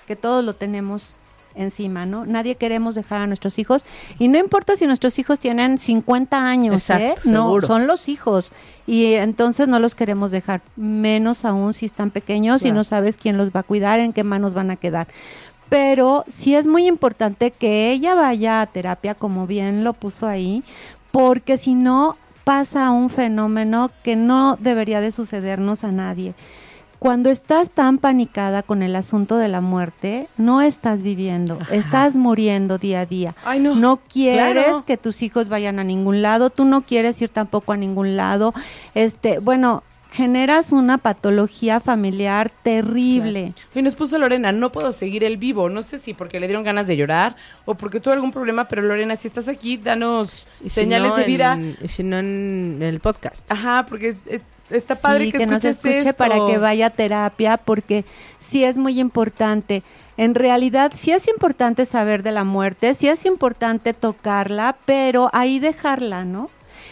que 0.06 0.16
todos 0.16 0.44
lo 0.44 0.54
tenemos 0.54 1.14
encima, 1.54 2.06
¿no? 2.06 2.24
Nadie 2.24 2.54
queremos 2.54 2.94
dejar 2.94 3.20
a 3.20 3.26
nuestros 3.26 3.58
hijos 3.58 3.84
y 4.18 4.28
no 4.28 4.38
importa 4.38 4.74
si 4.74 4.86
nuestros 4.86 5.18
hijos 5.18 5.38
tienen 5.38 5.76
50 5.76 6.46
años, 6.46 6.74
Exacto, 6.76 7.04
¿eh? 7.04 7.14
No, 7.30 7.42
seguro. 7.44 7.66
son 7.66 7.86
los 7.86 8.08
hijos 8.08 8.52
y 8.86 9.12
entonces 9.14 9.68
no 9.68 9.78
los 9.78 9.94
queremos 9.94 10.30
dejar, 10.30 10.62
menos 10.76 11.44
aún 11.44 11.74
si 11.74 11.84
están 11.84 12.10
pequeños 12.10 12.64
y 12.64 12.72
no 12.72 12.84
sabes 12.84 13.18
quién 13.18 13.36
los 13.36 13.50
va 13.50 13.60
a 13.60 13.64
cuidar, 13.64 14.00
en 14.00 14.14
qué 14.14 14.24
manos 14.24 14.54
van 14.54 14.70
a 14.70 14.76
quedar 14.76 15.08
pero 15.72 16.26
sí 16.30 16.54
es 16.54 16.66
muy 16.66 16.86
importante 16.86 17.50
que 17.50 17.92
ella 17.92 18.14
vaya 18.14 18.60
a 18.60 18.66
terapia, 18.66 19.14
como 19.14 19.46
bien 19.46 19.84
lo 19.84 19.94
puso 19.94 20.26
ahí, 20.28 20.62
porque 21.10 21.56
si 21.56 21.72
no 21.72 22.18
pasa 22.44 22.90
un 22.90 23.08
fenómeno 23.08 23.90
que 24.02 24.14
no 24.14 24.58
debería 24.60 25.00
de 25.00 25.12
sucedernos 25.12 25.82
a 25.82 25.90
nadie. 25.90 26.34
Cuando 26.98 27.30
estás 27.30 27.70
tan 27.70 27.96
panicada 27.96 28.62
con 28.62 28.82
el 28.82 28.94
asunto 28.94 29.38
de 29.38 29.48
la 29.48 29.62
muerte, 29.62 30.28
no 30.36 30.60
estás 30.60 31.00
viviendo, 31.02 31.56
Ajá. 31.58 31.74
estás 31.74 32.16
muriendo 32.16 32.76
día 32.76 33.00
a 33.00 33.06
día. 33.06 33.34
Ay, 33.42 33.60
no. 33.60 33.74
No 33.74 33.96
quieres 33.96 34.52
Claro. 34.66 34.84
que 34.84 34.98
tus 34.98 35.22
hijos 35.22 35.48
vayan 35.48 35.78
a 35.78 35.84
ningún 35.84 36.20
lado, 36.20 36.50
tú 36.50 36.66
no 36.66 36.82
quieres 36.82 37.22
ir 37.22 37.30
tampoco 37.30 37.72
a 37.72 37.78
ningún 37.78 38.14
lado. 38.18 38.52
Este, 38.94 39.38
bueno, 39.38 39.84
generas 40.12 40.70
una 40.72 40.98
patología 40.98 41.80
familiar 41.80 42.50
terrible. 42.62 43.54
Y 43.74 43.82
nos 43.82 43.94
puso 43.94 44.18
Lorena, 44.18 44.52
no 44.52 44.70
puedo 44.70 44.92
seguir 44.92 45.24
el 45.24 45.38
vivo. 45.38 45.68
No 45.68 45.82
sé 45.82 45.98
si 45.98 46.14
porque 46.14 46.38
le 46.38 46.46
dieron 46.46 46.62
ganas 46.64 46.86
de 46.86 46.96
llorar 46.96 47.34
o 47.64 47.74
porque 47.74 47.98
tuvo 48.00 48.14
algún 48.14 48.30
problema, 48.30 48.68
pero 48.68 48.82
Lorena, 48.82 49.16
si 49.16 49.28
estás 49.28 49.48
aquí, 49.48 49.78
danos 49.78 50.46
Y 50.60 50.68
si 50.68 50.76
señales 50.76 51.08
no, 51.10 51.16
de 51.16 51.24
vida. 51.24 51.54
en- 51.54 51.76
si 51.88 52.02
no 52.02 52.18
en 52.18 52.78
el 52.82 53.00
podcast. 53.00 53.50
Ajá, 53.50 53.86
porque 53.88 54.10
es- 54.10 54.16
es- 54.26 54.42
está 54.70 54.94
padre 54.96 55.24
Sí, 55.26 55.32
que, 55.32 55.46
nos 55.46 55.64
escuches 55.64 55.76
escuche 55.84 55.98
esto. 56.10 56.14
para 56.18 56.46
que 56.46 56.58
vaya 56.58 56.86
a 56.86 56.90
terapia 56.90 57.56
porque 57.56 58.04
sí 58.40 58.64
es 58.64 58.76
muy 58.76 59.00
importante. 59.00 59.82
En 60.18 60.34
realidad 60.34 60.92
sí 60.94 61.10
es 61.10 61.26
importante 61.26 61.86
saber 61.86 62.22
de 62.22 62.32
la 62.32 62.44
muerte, 62.44 62.92
sí 62.94 63.08
es 63.08 63.24
importante 63.24 63.94
tocarla, 63.94 64.76
pero 64.84 65.30
ahí 65.32 65.58
dejarla, 65.58 66.24
¿no? 66.26 66.50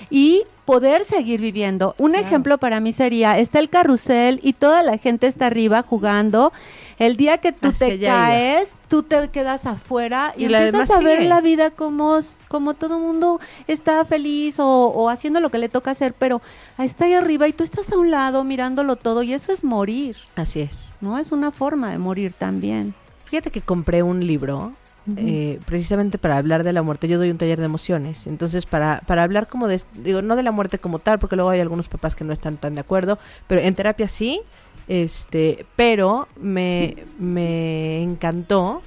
Y 0.08 0.44
poder 0.70 1.04
seguir 1.04 1.40
viviendo. 1.40 1.96
Un 1.98 2.12
Claro. 2.12 2.26
ejemplo 2.26 2.58
para 2.58 2.78
mí 2.78 2.92
sería, 2.92 3.38
está 3.38 3.58
el 3.58 3.68
carrusel 3.68 4.38
y 4.42 4.52
toda 4.52 4.84
la 4.84 4.98
gente 4.98 5.26
está 5.26 5.46
arriba 5.46 5.82
jugando. 5.82 6.52
El 6.98 7.16
día 7.16 7.38
que 7.38 7.50
tú 7.52 7.68
Hacia 7.68 7.88
te 7.88 7.92
allá 7.94 8.06
iba. 8.06 8.14
caes, 8.28 8.72
tú 8.88 9.02
te 9.02 9.28
quedas 9.30 9.66
afuera 9.66 10.32
y, 10.36 10.44
empiezas 10.44 10.90
a 10.92 11.00
ver 11.00 11.16
sigue. 11.18 11.28
la 11.28 11.40
vida 11.40 11.70
como, 11.70 12.20
como 12.46 12.74
todo 12.74 13.00
mundo 13.00 13.40
está 13.66 14.04
feliz 14.04 14.60
o, 14.60 14.66
o 14.88 15.08
haciendo 15.08 15.40
lo 15.40 15.48
que 15.50 15.58
le 15.58 15.68
toca 15.68 15.90
hacer, 15.90 16.14
pero 16.16 16.40
está 16.78 17.06
ahí 17.06 17.14
arriba 17.14 17.48
y 17.48 17.52
tú 17.52 17.64
estás 17.64 17.90
a 17.90 17.96
un 17.98 18.10
lado 18.12 18.44
mirándolo 18.44 18.94
todo 18.96 19.22
y 19.24 19.32
eso 19.32 19.50
es 19.50 19.64
morir, 19.64 20.16
Así 20.36 20.60
es. 20.60 20.76
¿no? 21.00 21.18
Es 21.18 21.32
una 21.32 21.50
forma 21.50 21.90
de 21.90 21.98
morir 21.98 22.32
también. 22.38 22.94
Fíjate 23.24 23.50
que 23.50 23.60
compré 23.62 24.02
un 24.02 24.24
libro 24.26 24.72
eh, 25.16 25.58
precisamente 25.66 26.18
para 26.18 26.36
hablar 26.38 26.64
de 26.64 26.72
la 26.72 26.82
muerte. 26.82 27.08
Yo 27.08 27.18
doy 27.18 27.30
un 27.30 27.38
taller 27.38 27.58
de 27.58 27.64
emociones. 27.66 28.26
Entonces, 28.26 28.66
para, 28.66 29.00
para 29.06 29.22
hablar 29.22 29.48
como 29.48 29.68
de, 29.68 29.80
digo, 29.94 30.22
no 30.22 30.36
de 30.36 30.42
la 30.42 30.52
muerte 30.52 30.78
como 30.78 30.98
tal, 30.98 31.18
porque 31.18 31.36
luego 31.36 31.50
hay 31.50 31.60
algunos 31.60 31.88
papás 31.88 32.14
que 32.14 32.24
no 32.24 32.32
están 32.32 32.56
tan 32.56 32.74
de 32.74 32.80
acuerdo, 32.80 33.18
pero 33.46 33.60
en 33.60 33.74
terapia 33.74 34.08
sí. 34.08 34.40
Este, 34.88 35.64
pero 35.76 36.26
me, 36.40 36.96
me 37.18 38.02
encantó 38.02 38.82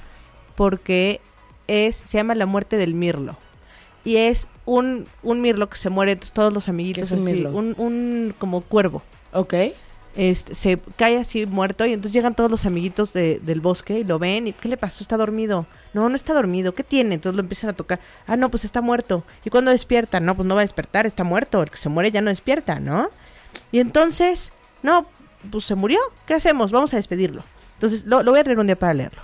porque 0.56 1.22
es, 1.68 1.96
se 1.96 2.18
llama 2.18 2.36
La 2.36 2.46
muerte 2.46 2.78
del 2.78 2.94
mirlo. 2.94 3.38
Y 4.06 4.18
es 4.18 4.48
un, 4.66 5.06
un 5.24 5.40
mirlo 5.42 5.70
que 5.70 5.78
se 5.78 5.90
muere, 5.90 6.12
entonces 6.12 6.34
todos 6.34 6.52
los 6.54 6.68
amiguitos 6.68 7.08
¿Qué 7.08 7.16
es 7.16 7.20
un 7.22 7.26
así, 7.26 7.36
mirlo? 7.36 7.52
un, 7.58 7.74
un 7.78 8.36
como 8.38 8.60
cuervo 8.62 9.02
Ok. 9.32 9.54
este, 10.18 10.54
se 10.56 10.78
cae 10.98 11.18
así 11.18 11.46
muerto 11.46 11.86
y 11.86 11.94
entonces 11.94 12.12
llegan 12.14 12.36
todos 12.36 12.52
los 12.52 12.66
amiguitos 12.66 13.14
de- 13.14 13.40
del 13.40 13.62
bosque 13.62 14.00
y 14.00 14.04
lo 14.04 14.20
ven 14.20 14.48
y 14.48 14.52
¿qué 14.54 14.68
le 14.68 14.76
pasó? 14.78 15.04
Está 15.04 15.16
dormido. 15.16 15.66
No, 15.94 16.10
no 16.10 16.16
está 16.16 16.34
dormido. 16.34 16.74
¿Qué 16.74 16.84
tiene? 16.84 17.16
Entonces 17.16 17.36
lo 17.38 17.42
empiezan 17.42 17.70
a 17.70 17.74
tocar. 17.74 18.00
Ah, 18.28 18.36
no, 18.36 18.50
pues 18.50 18.66
está 18.66 18.82
muerto. 18.82 19.24
¿Y 19.46 19.50
cuando 19.50 19.72
despierta? 19.72 20.20
No, 20.20 20.36
pues 20.36 20.48
no 20.48 20.56
va 20.56 20.62
a 20.62 20.64
despertar, 20.64 21.06
está 21.06 21.24
muerto. 21.24 21.62
El 21.62 21.70
que 21.70 21.78
se 21.78 21.90
muere 21.90 22.12
ya 22.12 22.22
no 22.22 22.30
despierta, 22.30 22.80
¿no? 22.80 23.10
Y 23.72 23.80
entonces, 23.80 24.52
no, 24.82 25.06
pues 25.52 25.66
se 25.66 25.76
murió. 25.76 26.00
¿Qué 26.26 26.34
hacemos? 26.34 26.72
Vamos 26.72 26.94
a 26.94 26.98
despedirlo. 26.98 27.44
Entonces 27.76 28.06
lo, 28.06 28.24
lo 28.24 28.32
voy 28.32 28.40
a 28.40 28.44
traer 28.44 28.60
un 28.60 28.68
día 28.68 28.78
para 28.78 28.94
leerlo. 28.94 29.22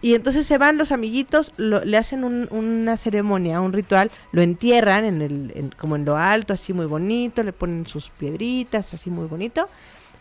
Y 0.00 0.14
entonces 0.16 0.46
se 0.46 0.58
van 0.58 0.78
los 0.78 0.90
amiguitos, 0.90 1.52
le 1.58 1.96
hacen 1.96 2.24
un- 2.24 2.48
una 2.50 2.96
ceremonia, 2.96 3.60
un 3.60 3.72
ritual, 3.72 4.10
lo 4.32 4.42
entierran 4.42 5.04
en 5.04 5.22
el, 5.22 5.74
como 5.78 5.94
en 5.94 6.04
lo 6.04 6.16
alto, 6.16 6.52
así 6.52 6.72
muy 6.72 6.86
bonito, 6.86 7.44
le 7.44 7.52
ponen 7.52 7.86
sus 7.86 8.10
piedritas, 8.10 8.92
así 8.94 9.10
muy 9.10 9.26
bonito. 9.26 9.68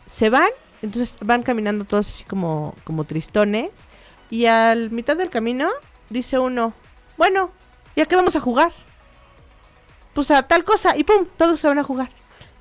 Se 0.05 0.29
van 0.29 0.49
entonces 0.83 1.17
van 1.21 1.41
caminando 1.43 1.85
todos 1.85 2.07
así 2.09 2.23
como, 2.23 2.75
como 2.83 3.03
tristones. 3.05 3.69
Y 4.29 4.45
al 4.45 4.91
mitad 4.91 5.17
del 5.17 5.29
camino 5.29 5.67
dice 6.11 6.37
uno, 6.37 6.73
bueno, 7.17 7.49
¿ya 7.95 8.05
qué 8.05 8.15
vamos 8.15 8.35
a 8.35 8.39
jugar? 8.39 8.71
Pues 10.13 10.29
a 10.29 10.43
tal 10.43 10.63
cosa 10.63 10.95
y 10.97 11.03
pum, 11.03 11.25
todos 11.37 11.59
se 11.59 11.67
van 11.67 11.79
a 11.79 11.83
jugar. 11.83 12.09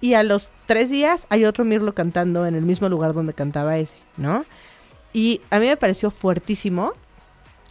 Y 0.00 0.14
a 0.14 0.22
los 0.22 0.50
tres 0.66 0.88
días 0.88 1.26
hay 1.28 1.44
otro 1.44 1.64
Mirlo 1.64 1.94
cantando 1.94 2.46
en 2.46 2.54
el 2.54 2.62
mismo 2.62 2.88
lugar 2.88 3.12
donde 3.12 3.34
cantaba 3.34 3.76
ese, 3.76 3.98
¿no? 4.16 4.46
Y 5.12 5.42
a 5.50 5.58
mí 5.58 5.66
me 5.66 5.76
pareció 5.76 6.10
fuertísimo, 6.10 6.92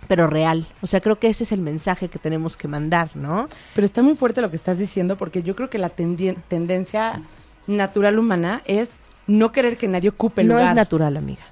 pero 0.08 0.28
real. 0.28 0.68
O 0.82 0.88
sea, 0.88 1.02
creo 1.02 1.18
que 1.18 1.30
ese 1.30 1.46
es 1.46 1.52
el 1.52 1.62
mensaje 1.62 2.10
que 2.10 2.20
tenemos 2.20 2.56
que 2.58 2.68
mandar, 2.68 3.10
¿no? 3.16 3.48
Pero 3.74 3.86
está 3.86 4.02
muy 4.02 4.16
fuerte 4.16 4.42
lo 4.42 4.50
que 4.50 4.58
estás 4.58 4.78
diciendo 4.78 5.18
porque 5.18 5.42
yo 5.42 5.56
creo 5.56 5.70
que 5.70 5.78
la 5.78 5.90
tendencia 5.90 7.22
natural 7.66 8.20
humana 8.20 8.62
es 8.66 8.92
no 9.26 9.52
querer 9.52 9.78
que 9.78 9.88
nadie 9.88 10.10
ocupe 10.10 10.42
el 10.42 10.50
no 10.50 10.56
lugar. 10.56 10.70
es 10.70 10.76
natural, 10.76 11.18
amiga. 11.18 11.44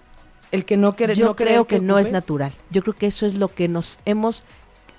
El 0.52 0.66
que 0.66 0.78
no 0.78 0.96
quiere 0.96 1.14
Yo 1.16 1.26
no 1.28 1.36
creo 1.36 1.66
que, 1.68 1.80
no 1.80 1.98
es 2.00 2.12
natural. 2.12 2.54
Yo 2.70 2.82
creo 2.82 2.94
que 2.96 3.08
eso 3.08 3.26
es 3.26 3.36
lo 3.36 3.50
que 3.50 3.68
nos 3.68 4.00
hemos 4.06 4.44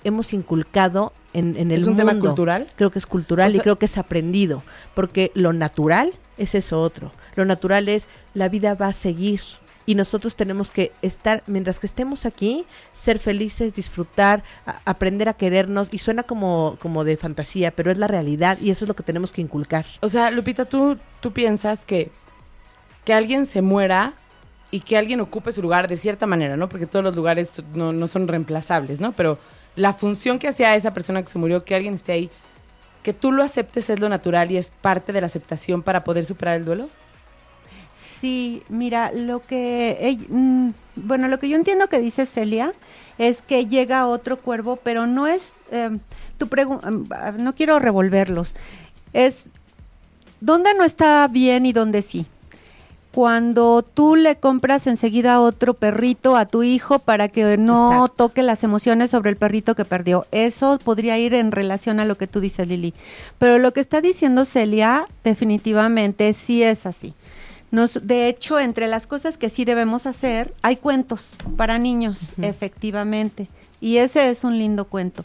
hemos 0.04 0.32
inculcado 0.32 1.12
en, 1.32 1.56
en 1.56 1.70
el 1.72 1.80
¿Es 1.80 1.86
un 1.86 1.94
mundo. 1.96 2.06
tema 2.10 2.20
cultural? 2.20 2.66
Creo 2.76 2.90
que 2.90 2.98
es 3.00 3.06
cultural 3.06 3.48
O 3.48 3.50
sea- 3.50 3.58
y 3.58 3.62
creo 3.62 3.78
que 3.78 3.86
es 3.86 3.98
aprendido. 3.98 4.62
Porque 4.94 5.32
lo 5.34 5.52
natural 5.52 6.12
es 6.36 6.54
eso 6.54 6.80
otro. 6.80 7.10
Lo 7.34 7.44
natural 7.44 7.88
es 7.88 8.08
la 8.34 8.48
vida 8.48 8.74
va 8.74 8.86
a 8.88 8.92
seguir. 8.92 9.40
Y 9.86 9.94
nosotros 9.94 10.36
tenemos 10.36 10.70
que 10.70 10.92
estar, 11.02 11.42
mientras 11.46 11.78
que 11.78 11.86
estemos 11.86 12.26
aquí, 12.26 12.66
ser 12.92 13.18
felices, 13.18 13.74
disfrutar, 13.74 14.44
a- 14.66 14.80
aprender 14.84 15.28
a 15.30 15.34
querernos. 15.34 15.88
Y 15.90 15.98
suena 15.98 16.22
como, 16.22 16.76
como 16.80 17.04
de 17.04 17.16
fantasía, 17.16 17.70
pero 17.72 17.90
es 17.90 17.96
la 17.98 18.06
realidad 18.06 18.58
y 18.60 18.70
eso 18.70 18.84
es 18.84 18.88
lo 18.88 18.94
que 18.94 19.02
tenemos 19.02 19.32
que 19.32 19.40
inculcar. 19.40 19.86
O 20.00 20.08
sea, 20.08 20.30
Lupita, 20.30 20.66
tú, 20.66 20.96
tú 21.20 21.32
piensas 21.32 21.84
que, 21.86 22.10
que 23.04 23.14
alguien 23.14 23.46
se 23.46 23.62
muera 23.62 24.12
y 24.70 24.80
que 24.80 24.96
alguien 24.96 25.20
ocupe 25.20 25.52
su 25.52 25.62
lugar 25.62 25.88
de 25.88 25.96
cierta 25.96 26.26
manera, 26.26 26.56
¿no? 26.56 26.68
Porque 26.68 26.86
todos 26.86 27.04
los 27.04 27.16
lugares 27.16 27.62
no, 27.74 27.92
no 27.92 28.06
son 28.06 28.28
reemplazables, 28.28 29.00
¿no? 29.00 29.12
Pero 29.12 29.38
la 29.76 29.92
función 29.92 30.38
que 30.38 30.48
hacía 30.48 30.74
esa 30.74 30.92
persona 30.92 31.22
que 31.22 31.28
se 31.28 31.38
murió, 31.38 31.64
que 31.64 31.74
alguien 31.74 31.94
esté 31.94 32.12
ahí, 32.12 32.30
que 33.02 33.12
tú 33.12 33.32
lo 33.32 33.42
aceptes 33.42 33.88
es 33.90 34.00
lo 34.00 34.08
natural 34.08 34.50
y 34.50 34.56
es 34.56 34.70
parte 34.82 35.12
de 35.12 35.20
la 35.20 35.26
aceptación 35.26 35.82
para 35.82 36.04
poder 36.04 36.26
superar 36.26 36.56
el 36.56 36.64
duelo. 36.64 36.88
Sí, 38.20 38.62
mira, 38.68 39.12
lo 39.12 39.40
que, 39.40 40.18
mm, 40.28 40.70
bueno, 40.96 41.28
lo 41.28 41.38
que 41.38 41.48
yo 41.48 41.56
entiendo 41.56 41.88
que 41.88 42.00
dice 42.00 42.26
Celia 42.26 42.72
es 43.16 43.42
que 43.42 43.66
llega 43.66 44.08
otro 44.08 44.38
cuervo, 44.38 44.76
pero 44.76 45.06
no 45.06 45.26
es, 45.28 45.52
eh, 45.70 45.96
tu 46.36 46.48
pregunta, 46.48 46.90
no 47.38 47.54
quiero 47.54 47.78
revolverlos, 47.78 48.54
es, 49.12 49.46
¿dónde 50.40 50.74
no 50.74 50.82
está 50.84 51.28
bien 51.28 51.64
y 51.64 51.72
dónde 51.72 52.02
sí? 52.02 52.26
Cuando 53.18 53.82
tú 53.82 54.14
le 54.14 54.36
compras 54.36 54.86
enseguida 54.86 55.40
otro 55.40 55.74
perrito 55.74 56.36
a 56.36 56.46
tu 56.46 56.62
hijo 56.62 57.00
para 57.00 57.26
que 57.26 57.56
no 57.56 57.90
Exacto. 57.90 58.14
toque 58.28 58.44
las 58.44 58.62
emociones 58.62 59.10
sobre 59.10 59.30
el 59.30 59.36
perrito 59.36 59.74
que 59.74 59.84
perdió. 59.84 60.28
Eso 60.30 60.78
podría 60.78 61.18
ir 61.18 61.34
en 61.34 61.50
relación 61.50 61.98
a 61.98 62.04
lo 62.04 62.16
que 62.16 62.28
tú 62.28 62.38
dices, 62.38 62.68
Lili. 62.68 62.94
Pero 63.40 63.58
lo 63.58 63.72
que 63.72 63.80
está 63.80 64.00
diciendo 64.00 64.44
Celia 64.44 65.08
definitivamente 65.24 66.32
sí 66.32 66.62
es 66.62 66.86
así. 66.86 67.12
Nos, 67.72 68.06
de 68.06 68.28
hecho, 68.28 68.60
entre 68.60 68.86
las 68.86 69.08
cosas 69.08 69.36
que 69.36 69.50
sí 69.50 69.64
debemos 69.64 70.06
hacer, 70.06 70.54
hay 70.62 70.76
cuentos 70.76 71.30
para 71.56 71.76
niños, 71.80 72.20
efectivamente. 72.40 73.48
Y 73.80 73.96
ese 73.96 74.30
es 74.30 74.44
un 74.44 74.58
lindo 74.58 74.84
cuento. 74.84 75.24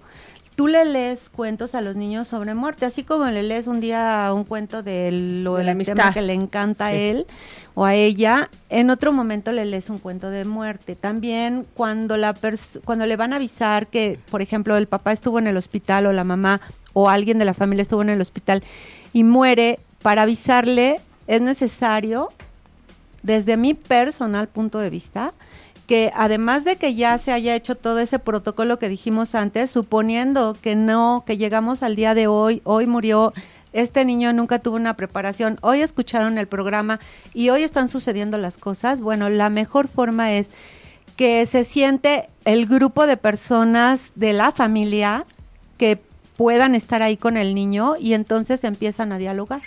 Tú 0.56 0.68
le 0.68 0.86
lees 0.86 1.30
cuentos 1.30 1.74
a 1.74 1.82
los 1.82 1.95
niños 1.95 2.28
sobre 2.28 2.54
muerte, 2.54 2.86
así 2.86 3.04
como 3.04 3.26
le 3.26 3.41
lees 3.41 3.66
un 3.66 3.80
día 3.80 4.30
un 4.36 4.43
cuento 4.43 4.84
de 4.84 5.10
lo 5.12 5.56
De 5.56 5.64
la 5.64 5.72
el 5.72 5.78
tema 5.80 5.91
amistad. 6.04 6.14
que 6.14 6.22
le 6.22 6.34
encanta 6.34 6.88
a 6.88 6.93
él 6.93 7.26
o 7.74 7.86
a 7.86 7.95
ella, 7.95 8.51
en 8.70 8.91
otro 8.91 9.12
momento 9.14 9.51
le 9.51 9.66
lees 9.66 9.89
un 9.89 9.97
cuento 9.97 10.30
de 10.30 10.45
muerte. 10.45 10.95
También 10.95 11.66
cuando 11.74 12.18
la 12.18 12.36
pers- 12.36 12.80
cuando 12.86 13.08
le 13.08 13.16
van 13.18 13.34
a 13.34 13.38
avisar 13.38 13.88
que, 13.88 14.20
por 14.30 14.43
ejemplo, 14.43 14.78
el 14.78 14.86
papá 14.86 15.12
estuvo 15.12 15.39
en 15.39 15.47
el 15.47 15.58
hospital 15.58 16.06
o 16.06 16.12
la 16.12 16.24
mamá 16.24 16.62
o 16.93 17.10
alguien 17.10 17.39
de 17.39 17.45
la 17.45 17.56
familia 17.56 17.82
estuvo 17.82 18.04
en 18.04 18.10
el 18.10 18.22
hospital 18.22 18.62
y 19.12 19.24
muere, 19.24 19.80
para 20.04 20.22
avisarle 20.22 20.99
es 21.26 21.41
necesario, 21.41 22.30
desde 23.24 23.58
mi 23.58 23.74
personal 23.74 24.49
punto 24.49 24.78
de 24.78 24.91
vista, 24.91 25.34
que 25.88 26.11
además 26.15 26.63
de 26.63 26.77
que 26.77 26.95
ya 26.95 27.17
se 27.17 27.31
haya 27.31 27.55
hecho 27.55 27.75
todo 27.75 27.99
ese 27.99 28.19
protocolo 28.19 28.79
que 28.79 28.89
dijimos 28.89 29.36
antes, 29.36 29.69
suponiendo 29.69 30.55
que 30.61 30.75
no, 30.75 31.23
que 31.25 31.38
llegamos 31.38 31.84
al 31.84 31.95
día 31.95 32.13
de 32.13 32.27
hoy, 32.27 32.61
hoy 32.63 32.86
murió, 32.86 33.34
este 33.73 34.05
niño 34.05 34.31
nunca 34.34 34.59
tuvo 34.59 34.75
una 34.75 34.95
preparación, 34.95 35.57
hoy 35.61 35.81
escucharon 35.81 36.38
el 36.38 36.47
programa 36.47 36.99
y 37.34 37.49
hoy 37.49 37.63
están 37.63 37.89
sucediendo 37.89 38.38
las 38.38 38.57
cosas, 38.57 39.01
bueno, 39.01 39.29
la 39.29 39.49
mejor 39.49 39.88
forma 39.88 40.34
es 40.34 40.51
que 41.17 41.45
se 41.45 41.63
siente 41.63 42.27
el 42.45 42.65
grupo 42.65 43.05
de 43.05 43.17
personas 43.17 44.13
de 44.15 44.34
la 44.34 44.51
familia 44.51 45.25
que 45.77 46.01
puedan 46.38 46.75
estar 46.75 47.03
ahí 47.03 47.17
con 47.17 47.38
el 47.38 47.53
niño 47.53 47.95
y 47.99 48.13
entonces 48.13 48.63
empiezan 48.63 49.11
a 49.11 49.17
dialogar 49.17 49.61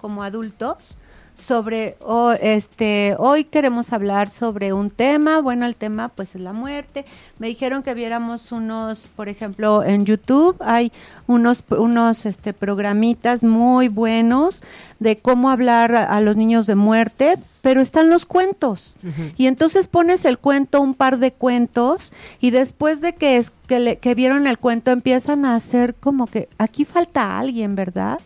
como 0.00 0.22
adultos 0.22 0.96
sobre 1.40 1.96
oh, 2.00 2.32
este 2.32 3.14
hoy 3.18 3.44
queremos 3.44 3.92
hablar 3.92 4.30
sobre 4.30 4.72
un 4.72 4.90
tema. 4.90 5.40
Bueno 5.40 5.66
el 5.66 5.76
tema 5.76 6.08
pues 6.08 6.34
es 6.34 6.40
la 6.40 6.52
muerte. 6.52 7.04
Me 7.38 7.48
dijeron 7.48 7.82
que 7.82 7.94
viéramos 7.94 8.52
unos 8.52 9.00
por 9.16 9.28
ejemplo 9.28 9.82
en 9.82 10.04
YouTube 10.06 10.56
hay 10.60 10.92
unos 11.26 11.64
unos 11.70 12.26
este 12.26 12.52
programitas 12.52 13.42
muy 13.42 13.88
buenos 13.88 14.62
de 14.98 15.18
cómo 15.18 15.50
hablar 15.50 15.94
a, 15.94 16.04
a 16.04 16.20
los 16.20 16.36
niños 16.36 16.66
de 16.66 16.74
muerte 16.74 17.36
pero 17.62 17.82
están 17.82 18.08
los 18.08 18.24
cuentos. 18.24 18.94
Y 19.36 19.46
entonces 19.46 19.86
pones 19.86 20.24
el 20.24 20.38
cuento, 20.38 20.80
un 20.80 20.94
par 20.94 21.18
de 21.18 21.30
cuentos, 21.30 22.10
y 22.40 22.52
después 22.52 23.02
de 23.02 23.14
que, 23.14 23.36
es, 23.36 23.52
que, 23.66 23.78
le- 23.78 23.98
que 23.98 24.14
vieron 24.14 24.46
el 24.46 24.56
cuento 24.56 24.92
empiezan 24.92 25.44
a 25.44 25.56
hacer 25.56 25.94
como 25.94 26.26
que 26.26 26.48
aquí 26.56 26.86
falta 26.86 27.38
alguien, 27.38 27.74
¿verdad? 27.76 28.18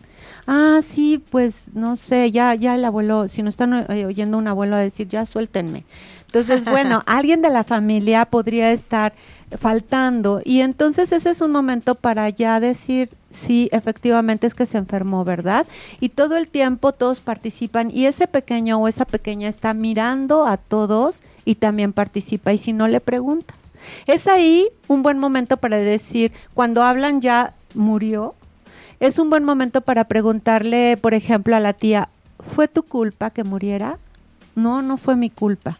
Ah, 0.47 0.81
sí, 0.83 1.23
pues 1.29 1.65
no 1.73 1.95
sé, 1.95 2.31
ya, 2.31 2.53
ya 2.53 2.75
el 2.75 2.85
abuelo, 2.85 3.27
si 3.27 3.41
no 3.41 3.49
están 3.49 3.85
eh, 3.89 4.05
oyendo 4.05 4.37
un 4.37 4.47
abuelo 4.47 4.75
a 4.75 4.79
decir, 4.79 5.07
ya 5.07 5.25
suéltenme. 5.25 5.85
Entonces, 6.27 6.65
bueno, 6.65 7.01
alguien 7.07 7.41
de 7.41 7.49
la 7.49 7.63
familia 7.63 8.25
podría 8.25 8.71
estar 8.71 9.13
faltando 9.57 10.41
y 10.43 10.61
entonces 10.61 11.11
ese 11.11 11.29
es 11.29 11.41
un 11.41 11.51
momento 11.51 11.95
para 11.95 12.29
ya 12.29 12.59
decir, 12.59 13.09
sí, 13.31 13.69
efectivamente 13.71 14.45
es 14.45 14.53
que 14.53 14.65
se 14.65 14.77
enfermó, 14.77 15.23
¿verdad? 15.23 15.65
Y 15.99 16.09
todo 16.09 16.35
el 16.37 16.47
tiempo 16.47 16.91
todos 16.91 17.21
participan 17.21 17.89
y 17.89 18.05
ese 18.05 18.27
pequeño 18.27 18.77
o 18.77 18.87
esa 18.87 19.05
pequeña 19.05 19.47
está 19.47 19.73
mirando 19.73 20.45
a 20.45 20.57
todos 20.57 21.21
y 21.45 21.55
también 21.55 21.93
participa 21.93 22.53
y 22.53 22.57
si 22.57 22.73
no 22.73 22.87
le 22.87 22.99
preguntas. 22.99 23.71
Es 24.07 24.27
ahí 24.27 24.67
un 24.87 25.03
buen 25.03 25.19
momento 25.19 25.57
para 25.57 25.77
decir, 25.77 26.31
cuando 26.53 26.83
hablan 26.83 27.21
ya 27.21 27.53
murió, 27.73 28.35
es 28.99 29.19
un 29.19 29.29
buen 29.29 29.43
momento 29.43 29.81
para 29.81 30.05
preguntarle, 30.05 30.97
por 30.97 31.13
ejemplo, 31.13 31.55
a 31.55 31.59
la 31.59 31.73
tía, 31.73 32.09
¿fue 32.39 32.67
tu 32.67 32.83
culpa 32.83 33.29
que 33.29 33.43
muriera? 33.43 33.97
No, 34.55 34.81
no 34.81 34.97
fue 34.97 35.15
mi 35.15 35.29
culpa. 35.29 35.77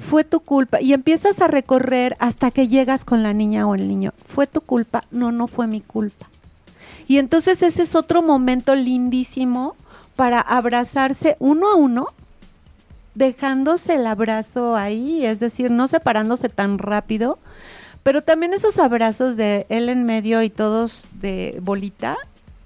Fue 0.00 0.24
tu 0.24 0.40
culpa. 0.40 0.80
Y 0.80 0.92
empiezas 0.92 1.40
a 1.40 1.48
recorrer 1.48 2.16
hasta 2.18 2.50
que 2.50 2.68
llegas 2.68 3.04
con 3.04 3.22
la 3.22 3.32
niña 3.32 3.66
o 3.66 3.74
el 3.74 3.88
niño. 3.88 4.12
¿Fue 4.26 4.46
tu 4.46 4.60
culpa? 4.60 5.04
No, 5.10 5.32
no 5.32 5.46
fue 5.46 5.66
mi 5.66 5.80
culpa. 5.80 6.28
Y 7.08 7.18
entonces 7.18 7.62
ese 7.62 7.82
es 7.82 7.94
otro 7.94 8.22
momento 8.22 8.74
lindísimo 8.74 9.74
para 10.16 10.40
abrazarse 10.40 11.36
uno 11.38 11.70
a 11.70 11.74
uno, 11.74 12.08
dejándose 13.14 13.94
el 13.94 14.06
abrazo 14.06 14.76
ahí, 14.76 15.24
es 15.24 15.40
decir, 15.40 15.70
no 15.70 15.88
separándose 15.88 16.48
tan 16.48 16.78
rápido, 16.78 17.38
pero 18.02 18.22
también 18.22 18.54
esos 18.54 18.78
abrazos 18.78 19.36
de 19.36 19.66
él 19.70 19.88
en 19.88 20.04
medio 20.04 20.42
y 20.42 20.50
todos 20.50 21.08
de 21.20 21.58
bolita, 21.62 22.16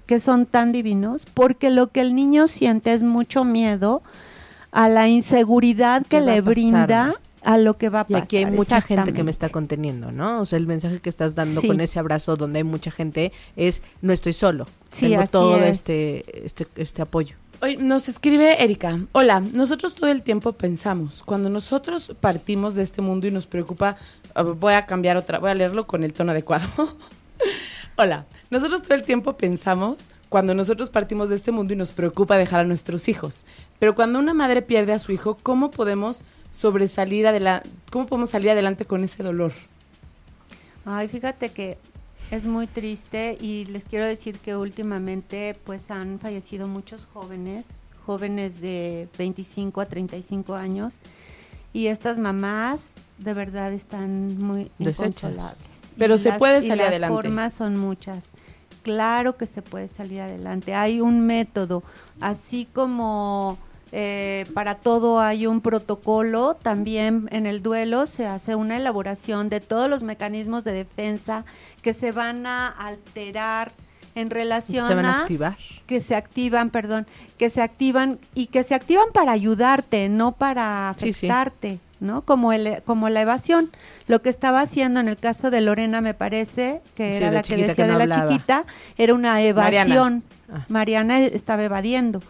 que 0.05 0.19
son 0.19 0.45
tan 0.45 0.71
divinos, 0.71 1.25
porque 1.33 1.69
lo 1.69 1.87
que 1.91 2.01
el 2.01 2.15
niño 2.15 2.47
siente 2.47 2.93
es 2.93 3.03
mucho 3.03 3.43
miedo 3.43 4.01
a 4.71 4.87
la 4.89 5.07
inseguridad 5.07 6.01
que 6.03 6.09
¿Qué 6.09 6.19
va 6.19 6.25
le 6.25 6.41
brinda 6.41 7.15
a 7.43 7.57
lo 7.57 7.77
que 7.77 7.89
va 7.89 8.01
a 8.01 8.05
Y 8.09 8.13
pasar. 8.13 8.23
aquí 8.23 8.37
hay 8.37 8.45
mucha 8.47 8.81
gente 8.81 9.13
que 9.13 9.23
me 9.23 9.31
está 9.31 9.49
conteniendo, 9.49 10.11
¿no? 10.11 10.41
O 10.41 10.45
sea, 10.45 10.57
el 10.57 10.65
mensaje 10.67 10.99
que 10.99 11.09
estás 11.09 11.35
dando 11.35 11.61
Sí. 11.61 11.67
con 11.67 11.79
ese 11.79 11.99
abrazo 11.99 12.35
donde 12.35 12.57
hay 12.59 12.63
mucha 12.63 12.89
gente 12.91 13.31
es 13.55 13.81
no 14.01 14.11
estoy 14.13 14.33
solo. 14.33 14.67
Sí, 14.91 15.09
Tengo 15.09 15.21
así 15.21 15.31
todo 15.31 15.55
es. 15.57 15.71
este, 15.79 16.45
este, 16.45 16.67
este 16.75 17.01
apoyo. 17.03 17.35
Hoy 17.61 17.77
nos 17.77 18.09
escribe 18.09 18.61
Erika. 18.63 18.99
Hola, 19.13 19.39
nosotros 19.39 19.95
todo 19.95 20.09
el 20.11 20.23
tiempo 20.23 20.51
pensamos, 20.53 21.23
cuando 21.23 21.49
nosotros 21.49 22.13
partimos 22.19 22.75
de 22.75 22.83
este 22.83 23.01
mundo 23.01 23.27
y 23.27 23.31
nos 23.31 23.45
preocupa, 23.47 23.95
ah, 24.33 24.41
voy 24.43 24.73
a 24.73 24.85
cambiar 24.85 25.15
otra, 25.15 25.39
voy 25.39 25.51
a 25.51 25.53
leerlo 25.53 25.87
con 25.87 26.03
el 26.03 26.13
tono 26.13 26.31
adecuado. 26.31 26.67
Hola, 27.97 28.25
nosotros 28.49 28.83
todo 28.83 28.95
el 28.95 29.03
tiempo 29.03 29.33
pensamos 29.37 29.99
cuando 30.29 30.53
nosotros 30.53 30.89
partimos 30.89 31.29
de 31.29 31.35
este 31.35 31.51
mundo 31.51 31.73
y 31.73 31.77
nos 31.77 31.91
preocupa 31.91 32.37
dejar 32.37 32.61
a 32.61 32.63
nuestros 32.65 33.07
hijos. 33.07 33.43
Pero 33.79 33.95
cuando 33.95 34.19
una 34.19 34.33
madre 34.33 34.61
pierde 34.61 34.93
a 34.93 34.99
su 34.99 35.11
hijo, 35.11 35.37
¿cómo 35.41 35.71
podemos 35.71 36.21
sobresalir 36.51 37.27
adelante? 37.27 37.69
¿Cómo 37.91 38.05
podemos 38.07 38.29
salir 38.29 38.49
adelante 38.49 38.85
con 38.85 39.03
ese 39.03 39.23
dolor? 39.23 39.53
Ay, 40.85 41.07
fíjate 41.07 41.49
que 41.49 41.77
es 42.31 42.45
muy 42.45 42.67
triste 42.67 43.37
y 43.39 43.65
les 43.65 43.85
quiero 43.85 44.05
decir 44.05 44.39
que 44.39 44.55
últimamente 44.55 45.55
pues 45.63 45.91
han 45.91 46.19
fallecido 46.19 46.67
muchos 46.67 47.07
jóvenes, 47.13 47.65
jóvenes 48.05 48.61
de 48.61 49.07
25 49.17 49.81
a 49.81 49.85
35 49.85 50.55
años 50.55 50.93
y 51.73 51.87
estas 51.87 52.17
mamás 52.17 52.93
de 53.17 53.33
verdad 53.33 53.71
están 53.73 54.37
muy 54.37 54.71
inconsolables. 54.79 55.57
Pero 55.97 56.15
Y 56.15 56.19
se 56.19 56.33
puede 56.33 56.59
y 56.59 56.61
salir 56.61 56.77
las 56.77 56.87
adelante. 56.89 57.15
formas 57.15 57.53
son 57.53 57.77
muchas. 57.77 58.25
Claro 58.83 59.35
que 59.37 59.45
se 59.45 59.61
puede 59.61 59.87
salir 59.87 60.21
adelante. 60.21 60.75
Hay 60.75 61.01
un 61.01 61.25
método, 61.25 61.81
así 62.21 62.67
como 62.71 63.57
eh, 63.91 64.45
para 64.53 64.75
todo 64.75 65.19
hay 65.19 65.47
un 65.47 65.61
protocolo, 65.61 66.55
también 66.61 67.27
en 67.31 67.45
el 67.47 67.63
duelo 67.63 68.05
se 68.05 68.27
hace 68.27 68.55
una 68.55 68.77
elaboración 68.77 69.49
de 69.49 69.59
todos 69.61 69.89
los 69.89 70.03
mecanismos 70.03 70.63
de 70.63 70.73
defensa 70.73 71.45
que 71.81 71.93
se 71.93 72.11
van 72.11 72.45
a 72.45 72.67
alterar 72.67 73.71
en 74.13 74.29
relación 74.29 74.87
Se 74.87 74.95
van 74.95 75.05
a 75.05 75.17
a 75.17 75.21
activar. 75.21 75.57
que 75.87 75.99
se 75.99 76.15
activan, 76.15 76.69
perdón, 76.69 77.07
que 77.37 77.49
se 77.49 77.61
activan 77.61 78.19
y 78.33 78.47
que 78.47 78.63
se 78.63 78.75
activan 78.75 79.07
para 79.13 79.31
ayudarte, 79.31 80.09
no 80.09 80.33
para 80.33 80.95
Sí, 80.99 81.11
sí. 81.13 81.27
¿No? 81.99 82.21
Como 82.23 82.53
el 82.53 82.81
como 82.83 83.09
la 83.09 83.21
evasión. 83.21 83.69
Lo 84.07 84.21
que 84.21 84.29
estaba 84.29 84.61
haciendo 84.61 84.99
en 84.99 85.07
el 85.07 85.17
caso 85.17 85.51
de 85.51 85.61
Lorena 85.61 86.01
me 86.01 86.13
parece 86.13 86.81
que 86.95 87.11
Sí, 87.11 87.17
era 87.17 87.27
la 87.27 87.37
la 87.37 87.43
que 87.43 87.57
decía 87.57 87.75
que 87.75 87.81
no 87.83 87.97
de 87.97 88.05
la 88.07 88.15
hablaba. 88.15 88.31
chiquita, 88.31 88.63
era 88.97 89.13
una 89.13 89.41
evasión. 89.41 90.23
Ah. 90.51 90.65
Mariana 90.69 91.19
estaba 91.19 91.63
evadiendo. 91.63 92.21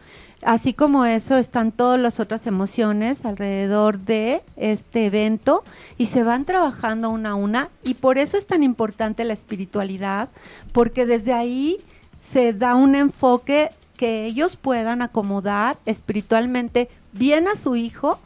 Así 0.41 0.73
como 0.73 1.05
eso 1.05 1.37
están 1.37 1.71
todas 1.71 1.99
las 1.99 2.19
otras 2.19 2.45
emociones 2.45 3.25
alrededor 3.25 3.97
de 3.99 4.43
este 4.57 5.07
evento 5.07 5.63
y 5.97 6.07
se 6.07 6.23
van 6.23 6.45
trabajando 6.45 7.09
una 7.09 7.31
a 7.31 7.35
una 7.35 7.69
y 7.83 7.95
por 7.95 8.17
eso 8.19 8.37
es 8.37 8.45
tan 8.45 8.61
importante 8.61 9.23
la 9.23 9.33
espiritualidad, 9.33 10.29
porque 10.71 11.05
desde 11.07 11.33
ahí 11.33 11.77
se 12.19 12.53
da 12.53 12.75
un 12.75 12.93
enfoque 12.95 13.71
que 13.97 14.25
ellos 14.25 14.57
puedan 14.57 15.01
acomodar 15.01 15.77
espiritualmente 15.85 16.89
bien 17.13 17.47
a 17.47 17.55
su 17.55 17.75
hijo, 17.75 18.19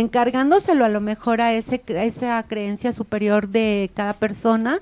encargándoselo 0.00 0.84
a 0.84 0.88
lo 0.88 1.00
mejor 1.00 1.40
a, 1.40 1.54
ese, 1.54 1.82
a 1.88 2.04
esa 2.04 2.42
creencia 2.42 2.92
superior 2.92 3.48
de 3.48 3.90
cada 3.94 4.12
persona 4.12 4.80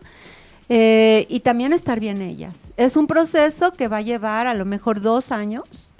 eh, 0.68 1.26
y 1.28 1.40
también 1.40 1.72
estar 1.72 2.00
bien 2.00 2.20
ellas. 2.20 2.72
Es 2.76 2.96
un 2.96 3.06
proceso 3.06 3.72
que 3.72 3.86
va 3.86 3.98
a 3.98 4.02
llevar 4.02 4.46
a 4.48 4.54
lo 4.54 4.64
mejor 4.64 5.00
dos 5.00 5.30
años, 5.30 5.90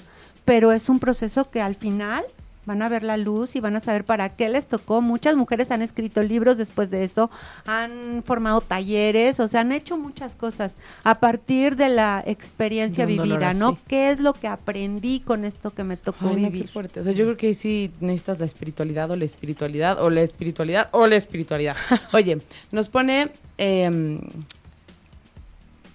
pero 0.44 0.72
es 0.72 0.88
un 0.88 0.98
proceso 0.98 1.48
que 1.48 1.60
al 1.60 1.76
final 1.76 2.24
van 2.66 2.82
a 2.82 2.88
ver 2.88 3.02
la 3.02 3.16
luz 3.16 3.56
y 3.56 3.60
van 3.60 3.76
a 3.76 3.80
saber 3.80 4.04
para 4.04 4.28
qué 4.30 4.48
les 4.48 4.66
tocó. 4.66 5.00
Muchas 5.00 5.36
mujeres 5.36 5.70
han 5.70 5.82
escrito 5.82 6.22
libros 6.22 6.56
después 6.56 6.90
de 6.90 7.04
eso, 7.04 7.30
han 7.66 8.22
formado 8.24 8.60
talleres, 8.60 9.40
o 9.40 9.48
sea, 9.48 9.60
han 9.60 9.72
hecho 9.72 9.96
muchas 9.96 10.34
cosas 10.34 10.76
a 11.02 11.16
partir 11.20 11.76
de 11.76 11.88
la 11.88 12.22
experiencia 12.26 13.06
De 13.06 13.12
vivida, 13.14 13.54
¿no? 13.54 13.78
¿Qué 13.88 14.10
es 14.10 14.20
lo 14.20 14.32
que 14.32 14.48
aprendí 14.48 15.20
con 15.20 15.44
esto 15.44 15.72
que 15.72 15.84
me 15.84 15.96
tocó 15.96 16.28
Ay, 16.28 16.36
no, 16.36 16.48
qué 16.48 16.50
vivir? 16.50 16.68
fuerte. 16.68 17.00
O 17.00 17.04
sea, 17.04 17.12
yo 17.12 17.24
creo 17.24 17.36
que 17.36 17.48
ahí 17.48 17.54
sí 17.54 17.90
necesitas 18.00 18.38
la 18.38 18.46
espiritualidad 18.46 19.10
o 19.10 19.16
la 19.16 19.24
espiritualidad 19.24 20.00
o 20.02 20.10
la 20.10 20.22
espiritualidad 20.22 20.88
o 20.92 21.06
la 21.06 21.16
espiritualidad. 21.16 21.76
Oye, 22.12 22.40
nos 22.72 22.88
pone 22.88 23.30
eh, 23.58 24.20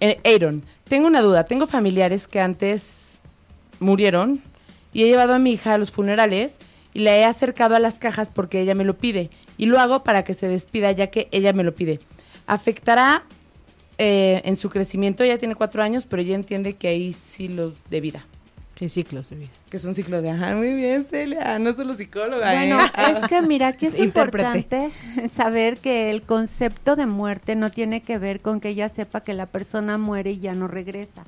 eh, 0.00 0.20
Aaron. 0.24 0.62
Tengo 0.88 1.06
una 1.06 1.22
duda. 1.22 1.44
Tengo 1.44 1.66
familiares 1.66 2.26
que 2.26 2.40
antes 2.40 3.18
murieron 3.78 4.42
y 4.92 5.04
he 5.04 5.06
llevado 5.06 5.34
a 5.34 5.38
mi 5.38 5.52
hija 5.52 5.74
a 5.74 5.78
los 5.78 5.90
funerales 5.90 6.58
y 6.92 7.00
la 7.00 7.16
he 7.16 7.24
acercado 7.24 7.76
a 7.76 7.80
las 7.80 7.98
cajas 7.98 8.30
porque 8.30 8.60
ella 8.60 8.74
me 8.74 8.84
lo 8.84 8.96
pide. 8.98 9.30
Y 9.56 9.66
lo 9.66 9.78
hago 9.78 10.02
para 10.02 10.24
que 10.24 10.34
se 10.34 10.48
despida 10.48 10.90
ya 10.92 11.08
que 11.08 11.28
ella 11.32 11.52
me 11.52 11.64
lo 11.64 11.74
pide. 11.74 12.00
¿Afectará 12.46 13.24
eh, 13.98 14.42
en 14.44 14.56
su 14.56 14.70
crecimiento? 14.70 15.22
Ella 15.22 15.38
tiene 15.38 15.54
cuatro 15.54 15.82
años, 15.82 16.06
pero 16.06 16.22
ella 16.22 16.34
entiende 16.34 16.74
que 16.74 16.88
hay 16.88 17.12
silos 17.12 17.74
de 17.90 18.00
vida. 18.00 18.26
Sí, 18.80 18.88
ciclos 18.88 19.28
de 19.28 19.36
vida. 19.36 19.50
Que 19.68 19.78
son 19.78 19.94
ciclos 19.94 20.22
de, 20.22 20.30
ajá, 20.30 20.56
muy 20.56 20.74
bien, 20.74 21.04
Celia, 21.04 21.58
no 21.58 21.70
solo 21.74 21.92
psicóloga, 21.92 22.64
¿eh? 22.64 22.72
Es 23.10 23.18
que 23.28 23.42
mira, 23.42 23.68
aquí 23.68 23.84
es 23.84 23.98
importante 23.98 24.90
saber 25.30 25.76
que 25.76 26.10
el 26.10 26.22
concepto 26.22 26.96
de 26.96 27.04
muerte 27.04 27.56
no 27.56 27.70
tiene 27.70 28.00
que 28.00 28.16
ver 28.16 28.40
con 28.40 28.58
que 28.58 28.70
ella 28.70 28.88
sepa 28.88 29.20
que 29.20 29.34
la 29.34 29.44
persona 29.44 29.98
muere 29.98 30.30
y 30.30 30.40
ya 30.40 30.54
no 30.54 30.66
regresa. 30.66 31.24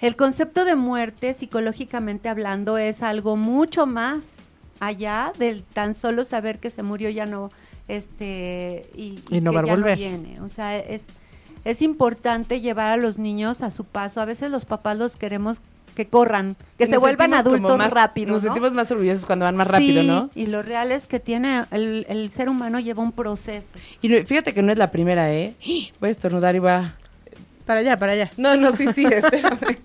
El 0.00 0.16
concepto 0.16 0.64
de 0.64 0.76
muerte, 0.76 1.34
psicológicamente 1.34 2.28
hablando, 2.28 2.78
es 2.78 3.02
algo 3.02 3.36
mucho 3.36 3.86
más 3.86 4.36
allá 4.80 5.32
del 5.38 5.62
tan 5.62 5.94
solo 5.94 6.24
saber 6.24 6.58
que 6.58 6.70
se 6.70 6.82
murió 6.82 7.10
ya 7.10 7.26
no, 7.26 7.50
este, 7.88 8.88
y, 8.96 9.20
Y 9.30 9.40
no 9.40 9.50
que 9.50 9.56
va 9.56 9.62
a 9.62 9.66
ya 9.66 9.74
volver. 9.74 9.90
no 9.92 9.96
viene. 9.96 10.40
O 10.40 10.48
sea, 10.48 10.76
es, 10.78 11.04
es 11.64 11.82
importante 11.82 12.60
llevar 12.60 12.88
a 12.88 12.96
los 12.96 13.18
niños 13.18 13.62
a 13.62 13.70
su 13.70 13.84
paso. 13.84 14.20
A 14.20 14.24
veces 14.24 14.50
los 14.50 14.64
papás 14.64 14.96
los 14.96 15.16
queremos 15.16 15.58
que 15.94 16.06
corran, 16.06 16.56
que 16.78 16.86
Sí, 16.86 16.92
se 16.92 16.98
vuelvan 16.98 17.34
adultos 17.34 17.76
más- 17.76 17.92
rápido. 17.92 18.32
Nos 18.32 18.42
¿no? 18.44 18.48
sentimos 18.52 18.72
más 18.72 18.90
orgullosos 18.90 19.26
cuando 19.26 19.44
van 19.44 19.56
más 19.56 19.66
rápido, 19.66 20.00
Sí, 20.02 20.06
¿no? 20.08 20.30
Y 20.34 20.46
lo 20.46 20.62
real 20.62 20.92
es 20.92 21.06
que 21.08 21.18
tiene, 21.20 21.64
el, 21.72 22.06
el 22.08 22.30
ser 22.30 22.48
humano 22.48 22.78
lleva 22.80 23.02
un 23.02 23.12
proceso. 23.12 23.68
Y 24.00 24.08
no- 24.08 24.24
fíjate 24.24 24.54
que 24.54 24.62
no 24.62 24.72
es 24.72 24.78
la 24.78 24.90
primera, 24.92 25.32
¿eh? 25.32 25.54
Voy 26.00 26.08
a 26.08 26.12
estornudar 26.12 26.54
y 26.54 26.60
voy 26.60 26.70
a... 26.70 26.96
Para 27.70 27.80
allá, 27.82 27.96
para 27.96 28.12
allá. 28.14 28.32
No, 28.36 28.56
no, 28.56 28.72
sí, 28.74 28.92
sí, 28.92 29.04
espérame. 29.12 29.78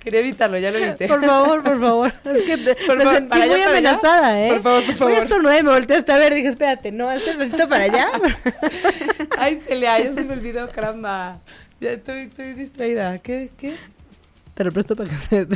Quería 0.00 0.20
evitarlo, 0.20 0.58
ya 0.58 0.70
lo 0.70 0.76
evité. 0.76 1.08
Por 1.08 1.24
favor, 1.24 1.62
por 1.62 1.80
favor. 1.80 2.12
Es 2.26 2.42
que 2.42 2.58
te- 2.58 2.74
Por 2.86 2.98
me 2.98 3.04
favor, 3.04 3.18
sentí 3.20 3.38
allá, 3.38 3.46
muy 3.46 3.60
allá. 3.62 3.70
amenazada, 3.70 4.38
¿eh? 4.42 4.48
Por 4.50 4.60
favor, 4.62 4.84
por 4.84 4.94
favor. 4.96 5.12
Estornudar 5.14 5.60
y 5.60 5.62
me 5.62 5.70
volteaste 5.70 6.12
a 6.12 6.18
ver. 6.18 6.34
Dije, 6.34 6.48
espérate, 6.48 6.92
no, 6.92 7.10
este 7.10 7.32
ratito 7.32 7.66
para 7.66 7.84
allá. 7.84 8.08
Ay, 9.38 9.62
Celia, 9.66 9.98
ya 9.98 10.12
se 10.12 10.24
me 10.24 10.34
olvidó, 10.34 10.68
caramba. 10.70 11.40
Ya 11.80 11.92
estoy, 11.92 12.24
estoy 12.24 12.52
distraída. 12.52 13.16
¿Qué? 13.20 13.50
¿Qué? 13.56 13.76
Te 14.52 14.62
lo 14.64 14.70
presto 14.70 14.94
para 14.94 15.08
que 15.08 15.16
se... 15.16 15.46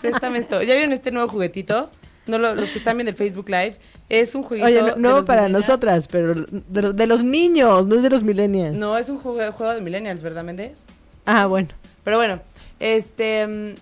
Préstame 0.00 0.38
esto. 0.38 0.60
¿Ya 0.64 0.74
vieron 0.74 0.92
este 0.92 1.12
nuevo 1.12 1.28
juguetito? 1.28 1.88
No, 2.28 2.38
lo- 2.38 2.54
los 2.54 2.70
que 2.70 2.78
están 2.78 2.96
viendo 2.96 3.10
el 3.10 3.16
Facebook 3.16 3.48
Live. 3.48 3.76
Es 4.08 4.34
un 4.34 4.42
jueguito... 4.42 4.66
Oye, 4.68 4.92
no, 4.98 5.24
para 5.24 5.48
nosotras, 5.48 6.06
pero 6.08 6.34
de, 6.34 6.82
los- 6.82 6.94
de 6.94 7.06
los 7.06 7.24
niños, 7.24 7.86
no 7.86 7.96
es 7.96 8.02
de 8.02 8.10
los 8.10 8.22
millennials. 8.22 8.76
No, 8.76 8.96
es 8.98 9.08
un 9.08 9.16
juego, 9.18 9.52
juego 9.52 9.74
de 9.74 9.80
millennials, 9.80 10.22
¿verdad, 10.22 10.44
Méndez? 10.44 10.84
Ah, 11.26 11.46
bueno. 11.46 11.68
Pero 12.04 12.16
bueno, 12.18 12.40
este... 12.80 13.74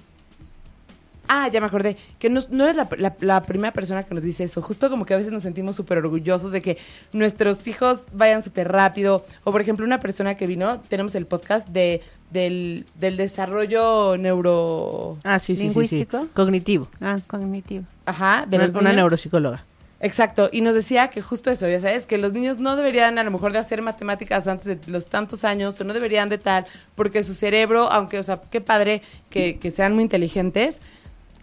Ah, 1.29 1.49
ya 1.49 1.61
me 1.61 1.67
acordé. 1.67 1.97
Que 2.19 2.29
no, 2.31 2.41
no 2.51 2.65
eres 2.65 2.77
la, 2.77 2.89
la- 2.99 3.17
la 3.21 3.43
primera 3.43 3.73
persona 3.73 4.03
que 4.03 4.15
nos 4.15 4.23
dice 4.23 4.45
eso. 4.45 4.63
Justo 4.63 4.89
como 4.91 5.05
que 5.07 5.15
a 5.15 5.17
veces 5.17 5.33
nos 5.33 5.43
sentimos 5.43 5.77
súper 5.77 5.99
orgullosos 5.99 6.53
de 6.53 6.63
que 6.63 6.79
nuestros 7.13 7.67
hijos 7.67 8.03
vayan 8.13 8.43
súper 8.43 8.71
rápido. 8.71 9.25
O 9.45 9.53
por 9.53 9.61
ejemplo, 9.61 9.85
una 9.87 10.01
persona 10.01 10.37
que 10.37 10.47
vino, 10.47 10.81
tenemos 10.89 11.15
el 11.15 11.27
podcast 11.27 11.69
de, 11.69 12.01
del, 12.31 12.87
del 12.95 13.17
desarrollo 13.17 14.17
neuro... 14.19 15.19
Ah, 15.25 15.39
sí, 15.39 15.55
sí, 15.55 15.57
sí, 15.57 15.59
sí. 15.63 15.65
¿Lingüístico? 15.69 16.29
Cognitivo. 16.35 16.89
Ah, 17.01 17.19
cognitivo. 17.27 17.85
Ajá, 18.05 18.47
de 18.49 18.57
Una, 18.57 18.67
los 18.67 18.75
una 18.75 18.93
neuropsicóloga. 18.93 19.65
Exacto, 19.99 20.51
y 20.53 20.61
nos 20.61 20.75
decía 20.75 21.09
que 21.09 21.23
justo 21.23 21.51
eso, 21.51 21.67
ya 21.67 21.81
sabes, 21.81 22.05
que 22.05 22.19
los 22.19 22.35
niños 22.35 22.59
no 22.59 22.77
deberían 22.77 23.19
a 23.19 23.25
lo 23.25 23.31
mejor 23.31 23.55
de 23.55 23.59
hacer 23.61 23.81
matemáticas 23.81 24.47
antes 24.47 24.67
de 24.67 24.79
los 24.93 25.07
tantos 25.07 25.43
años 25.43 25.81
o 25.81 25.85
no 25.85 25.95
deberían 25.95 26.29
de 26.29 26.37
tal, 26.37 26.67
porque 26.95 27.25
su 27.25 27.33
cerebro, 27.33 27.91
aunque, 27.91 28.19
o 28.19 28.23
sea, 28.23 28.43
qué 28.51 28.61
padre 28.61 29.01
que, 29.31 29.59
que 29.59 29.71
sean 29.71 29.95
muy 29.95 30.03
inteligentes, 30.03 30.83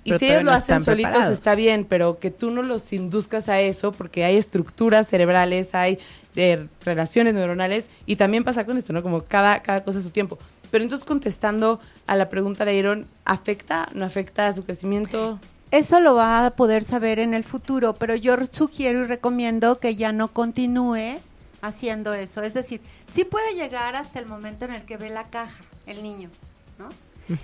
y 0.04 0.14
si 0.14 0.26
ellos 0.26 0.44
lo 0.44 0.52
no 0.52 0.58
hacen 0.58 0.80
solitos 0.82 1.12
preparados. 1.12 1.34
está 1.34 1.56
bien, 1.56 1.86
pero 1.86 2.20
que 2.20 2.32
tú 2.32 2.52
no 2.52 2.62
los 2.62 2.92
induzcas 2.94 3.50
a 3.50 3.60
eso, 3.60 3.92
porque 3.92 4.26
hay 4.26 4.38
estructuras 4.38 5.08
cerebrales, 5.08 5.74
hay 5.76 6.00
eh, 6.36 6.68
relaciones 6.84 7.34
neuronales, 7.34 7.90
y 8.06 8.16
también 8.18 8.44
pasa 8.44 8.66
con 8.66 8.78
esto, 8.78 8.94
¿no? 8.94 9.02
Como 9.02 9.24
cada, 9.24 9.62
cada 9.62 9.84
cosa 9.84 10.00
a 10.00 10.02
su 10.02 10.10
tiempo. 10.10 10.38
Pero 10.72 10.84
entonces 10.84 11.06
contestando 11.06 11.80
a 12.08 12.16
la 12.16 12.30
pregunta 12.30 12.66
de 12.66 12.80
Aaron, 12.80 13.08
¿afecta? 13.26 13.88
¿No 13.94 14.06
afecta 14.06 14.48
a 14.48 14.54
su 14.54 14.64
crecimiento? 14.64 15.40
Eso 15.72 16.00
lo 16.00 16.16
va 16.16 16.46
a 16.46 16.52
poder 16.52 16.84
saber 16.84 17.20
en 17.20 17.34
el 17.34 17.44
futuro, 17.44 17.94
pero 17.94 18.16
yo 18.16 18.36
sugiero 18.52 19.04
y 19.04 19.08
recomiendo 19.08 19.80
que 19.80 19.96
ya 19.96 20.12
no 20.12 20.34
continúe 20.34 21.20
haciendo 21.62 22.14
eso. 22.14 22.44
Es 22.44 22.54
decir, 22.54 22.82
sí 23.14 23.24
puede 23.24 23.56
llegar 23.56 23.96
hasta 23.96 24.20
el 24.20 24.26
momento 24.26 24.66
en 24.66 24.74
el 24.74 24.84
que 24.84 24.98
ve 24.98 25.10
la 25.10 25.24
caja, 25.24 25.64
el 25.86 26.04
niño, 26.04 26.30
¿no? 26.78 26.90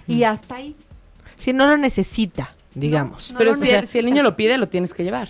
Y 0.07 0.24
hasta 0.24 0.55
ahí. 0.55 0.76
Si 1.39 1.51
no 1.53 1.65
lo 1.65 1.75
necesita, 1.77 2.53
digamos. 2.75 3.31
No 3.31 3.39
pero 3.39 3.55
si, 3.55 3.67
si 3.87 3.97
el 3.97 4.05
niño 4.05 4.21
lo 4.21 4.35
pide, 4.35 4.57
lo 4.59 4.69
tienes 4.69 4.93
que 4.93 5.03
llevar. 5.03 5.27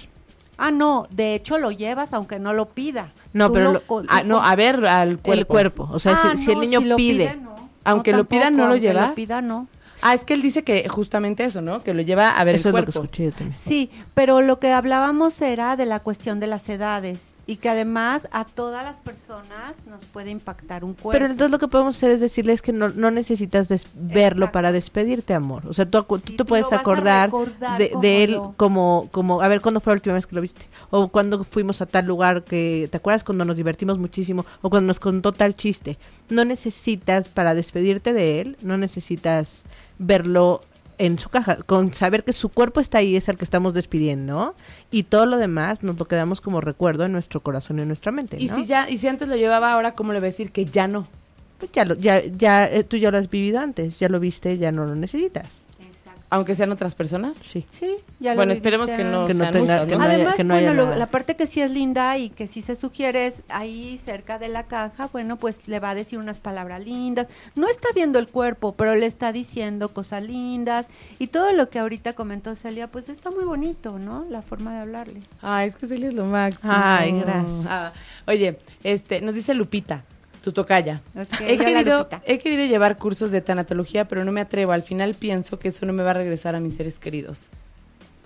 Ah, 0.57 0.71
no, 0.71 1.07
de 1.09 1.35
hecho 1.35 1.57
lo 1.57 1.71
llevas 1.71 2.11
aunque 2.11 2.37
no 2.37 2.51
lo 2.51 2.65
pida. 2.69 3.13
No, 3.31 3.47
Tú 3.47 3.53
pero 3.53 3.73
lo- 3.73 3.81
Ah, 4.09 4.23
no, 4.25 4.35
con- 4.39 4.45
a 4.45 4.55
ver 4.57 4.85
al 4.85 5.17
cuerpo. 5.19 5.33
El 5.33 5.45
cuerpo. 5.47 5.89
O 5.91 5.99
sea, 5.99 6.19
Ah, 6.21 6.33
si, 6.35 6.43
si 6.45 6.51
el 6.51 6.59
niño 6.59 6.81
lo 6.81 6.97
pide. 6.97 7.37
no. 7.37 7.55
Aunque 7.85 8.11
lo 8.11 8.25
pida, 8.25 8.49
¿no 8.49 8.65
lo 8.65 8.71
aunque 8.73 8.81
llevas? 8.81 9.09
lo 9.09 9.15
pida, 9.15 9.41
no. 9.41 9.67
Ah, 10.01 10.13
es 10.13 10.25
que 10.25 10.33
él 10.33 10.41
dice 10.41 10.63
que 10.63 10.87
justamente 10.89 11.43
eso, 11.45 11.61
¿no? 11.61 11.81
Que 11.83 11.93
lo 11.93 12.01
lleva 12.01 12.31
a 12.31 12.43
ver 12.43 12.55
Eso 12.55 12.69
el 12.69 12.75
es 12.75 12.79
lo 12.81 12.85
que 12.85 12.91
cuerpo. 12.91 13.03
escuché 13.05 13.23
yo 13.25 13.31
también. 13.31 13.57
Sí, 13.57 13.89
pero 14.13 14.41
lo 14.41 14.59
que 14.59 14.71
hablábamos 14.71 15.41
era 15.41 15.75
de 15.77 15.85
la 15.85 15.99
cuestión 16.01 16.39
de 16.39 16.47
las 16.47 16.67
edades 16.69 17.35
y 17.49 17.55
que 17.55 17.67
además 17.67 18.27
a 18.31 18.45
todas 18.45 18.83
las 18.85 18.97
personas 18.97 19.73
nos 19.89 20.05
puede 20.05 20.29
impactar 20.29 20.83
un 20.83 20.93
cuerpo. 20.93 21.11
Pero 21.11 21.25
entonces 21.25 21.49
lo 21.49 21.57
que 21.57 21.67
podemos 21.67 21.97
hacer 21.97 22.11
es 22.11 22.19
decirles 22.19 22.61
que 22.61 22.71
no, 22.71 22.89
no 22.89 23.09
necesitas 23.09 23.67
verlo 23.95 24.45
Exacto. 24.45 24.51
para 24.51 24.71
despedirte, 24.71 25.33
amor. 25.33 25.63
O 25.67 25.73
sea, 25.73 25.85
tú, 25.89 25.97
Sí, 25.99 26.05
tú 26.07 26.19
te 26.19 26.33
tú 26.33 26.45
puedes 26.45 26.71
acordar 26.71 27.31
de, 27.77 28.23
él 28.23 28.33
lo- 28.33 28.53
como, 28.55 29.07
como, 29.11 29.41
a 29.41 29.47
ver, 29.47 29.61
¿cuándo 29.61 29.79
fue 29.79 29.93
la 29.93 29.95
última 29.95 30.13
vez 30.15 30.27
que 30.27 30.35
lo 30.35 30.41
viste? 30.41 30.61
O 30.91 31.07
cuando 31.07 31.43
fuimos 31.43 31.81
a 31.81 31.87
tal 31.87 32.05
lugar 32.05 32.43
que, 32.43 32.87
¿te 32.91 32.97
acuerdas 32.97 33.23
cuando 33.23 33.45
nos 33.45 33.57
divertimos 33.57 33.97
muchísimo? 33.97 34.45
O 34.61 34.69
cuando 34.69 34.85
nos 34.87 34.99
contó 34.99 35.31
tal 35.31 35.55
chiste. 35.55 35.97
No 36.29 36.45
necesitas, 36.45 37.29
para 37.29 37.55
despedirte 37.55 38.13
de 38.13 38.41
él, 38.41 38.57
no 38.61 38.77
necesitas 38.77 39.63
verlo 39.97 40.61
en 40.99 41.17
su 41.17 41.29
caja, 41.29 41.57
con 41.65 41.93
saber 41.93 42.23
que 42.23 42.33
su 42.33 42.49
cuerpo 42.49 42.79
está 42.79 42.99
ahí 42.99 43.15
es 43.15 43.27
el 43.29 43.37
que 43.37 43.43
estamos 43.45 43.73
despidiendo 43.73 44.53
y 44.91 45.03
todo 45.03 45.25
lo 45.25 45.37
demás 45.37 45.81
nos 45.81 45.97
lo 45.97 46.05
quedamos 46.05 46.41
como 46.41 46.61
recuerdo 46.61 47.05
en 47.05 47.11
nuestro 47.13 47.41
corazón 47.41 47.79
y 47.79 47.81
en 47.81 47.87
nuestra 47.87 48.11
mente. 48.11 48.37
Y 48.39 48.49
si 48.49 48.65
ya, 48.65 48.87
y 48.89 48.97
si 48.97 49.07
antes 49.07 49.27
lo 49.27 49.35
llevaba, 49.35 49.73
ahora 49.73 49.93
cómo 49.93 50.13
le 50.13 50.19
va 50.19 50.25
a 50.25 50.29
decir 50.29 50.51
que 50.51 50.65
ya 50.65 50.87
no. 50.87 51.07
Pues 51.57 51.71
ya, 51.71 51.85
lo- 51.85 51.95
ya, 51.95 52.23
ya 52.25 52.65
eh, 52.69 52.83
tú 52.83 52.97
ya 52.97 53.11
lo 53.11 53.17
has 53.17 53.29
vivido 53.29 53.59
antes, 53.59 53.97
ya 53.99 54.07
lo 54.09 54.19
viste, 54.19 54.57
ya 54.57 54.71
no 54.71 54.85
lo 54.85 54.95
necesitas. 54.95 55.47
Aunque 56.31 56.53
sean 56.53 56.71
otras 56.71 56.93
personas. 56.93 57.39
Sí. 57.39 57.65
Sí, 57.69 57.95
ya 58.19 58.31
lo 58.31 58.35
Bueno, 58.35 58.51
esperemos 58.51 58.91
que 58.91 59.03
no, 59.03 59.25
Que 59.25 59.33
no 59.33 59.39
sean 59.45 59.53
tenga- 59.53 59.61
muchas, 59.61 59.85
que 59.87 59.91
¿no? 59.93 59.97
no 59.97 60.03
haya- 60.03 60.13
Además, 60.13 60.35
que 60.35 60.43
no 60.43 60.53
haya 60.53 60.67
bueno, 60.67 60.81
lo- 60.81 60.85
nada. 60.89 60.97
la 60.97 61.07
parte 61.07 61.35
que 61.35 61.47
sí 61.47 61.59
es 61.61 61.71
linda 61.71 62.17
y 62.19 62.29
que 62.29 62.45
sí 62.45 62.61
se 62.61 62.75
sugiere 62.75 63.25
es 63.25 63.41
ahí 63.49 63.99
cerca 64.05 64.37
de 64.37 64.47
la 64.47 64.67
caja, 64.67 65.09
bueno, 65.11 65.37
pues 65.37 65.67
le 65.67 65.79
va 65.79 65.89
a 65.89 65.95
decir 65.95 66.19
unas 66.19 66.37
palabras 66.37 66.85
lindas. 66.85 67.27
No 67.55 67.67
está 67.67 67.87
viendo 67.95 68.19
el 68.19 68.27
cuerpo, 68.27 68.73
pero 68.73 68.93
le 68.93 69.07
está 69.07 69.31
diciendo 69.31 69.91
cosas 69.91 70.21
lindas 70.21 70.85
y 71.17 71.27
todo 71.27 71.51
lo 71.51 71.69
que 71.71 71.79
ahorita 71.79 72.13
comentó 72.13 72.53
Celia, 72.53 72.85
pues 72.91 73.09
está 73.09 73.31
muy 73.31 73.45
bonito, 73.45 73.97
¿no? 73.97 74.25
La 74.29 74.43
forma 74.43 74.73
de 74.75 74.81
hablarle. 74.81 75.21
Ay, 75.41 75.67
es 75.67 75.75
que 75.75 75.87
Celia 75.87 76.09
es 76.09 76.13
lo 76.13 76.25
máximo. 76.25 76.71
Ay, 76.71 77.11
gracias. 77.13 77.65
Ah, 77.67 77.91
oye, 78.27 78.59
este, 78.83 79.21
nos 79.21 79.33
dice 79.33 79.55
Lupita, 79.55 80.03
tu 80.41 80.51
tocaya. 80.51 81.01
Ok, 81.15 81.41
he, 81.41 81.57
querido, 81.57 82.07
he 82.25 82.39
querido 82.39 82.65
llevar 82.65 82.97
cursos 82.97 83.31
de 83.31 83.41
tanatología, 83.41 84.07
pero 84.07 84.23
no 84.23 84.31
me 84.31 84.41
atrevo. 84.41 84.71
Al 84.71 84.83
final 84.83 85.13
pienso 85.13 85.59
que 85.59 85.67
eso 85.69 85.85
no 85.85 85.93
me 85.93 86.03
va 86.03 86.11
a 86.11 86.13
regresar 86.15 86.55
a 86.55 86.59
mis 86.59 86.75
seres 86.75 86.97
queridos. 86.99 87.49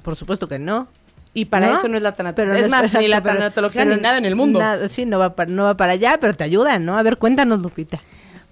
Por 0.03 0.15
supuesto 0.15 0.47
que 0.47 0.59
no. 0.59 0.87
Y 1.33 1.45
para 1.45 1.67
¿No? 1.71 1.77
eso 1.77 1.87
no 1.87 1.97
es 1.97 2.03
la 2.03 2.11
tanatología. 2.11 2.53
Pero 2.55 2.65
es 2.65 2.71
no 2.71 2.77
más, 2.89 2.93
ni 3.01 3.07
la 3.07 3.21
pero- 3.23 3.35
tanatología 3.37 3.81
pero 3.83 3.95
ni 3.95 4.01
nada 4.01 4.17
en 4.19 4.25
el 4.25 4.35
mundo. 4.35 4.59
nada- 4.59 4.87
sí, 4.89 5.05
no 5.05 5.17
va, 5.17 5.35
para, 5.35 5.49
no 5.51 5.63
va 5.63 5.75
para 5.75 5.93
allá, 5.93 6.17
pero 6.21 6.35
te 6.35 6.43
ayudan, 6.43 6.85
¿no? 6.85 6.97
A 6.97 7.03
ver, 7.03 7.17
cuéntanos, 7.17 7.61
Lupita. 7.61 7.99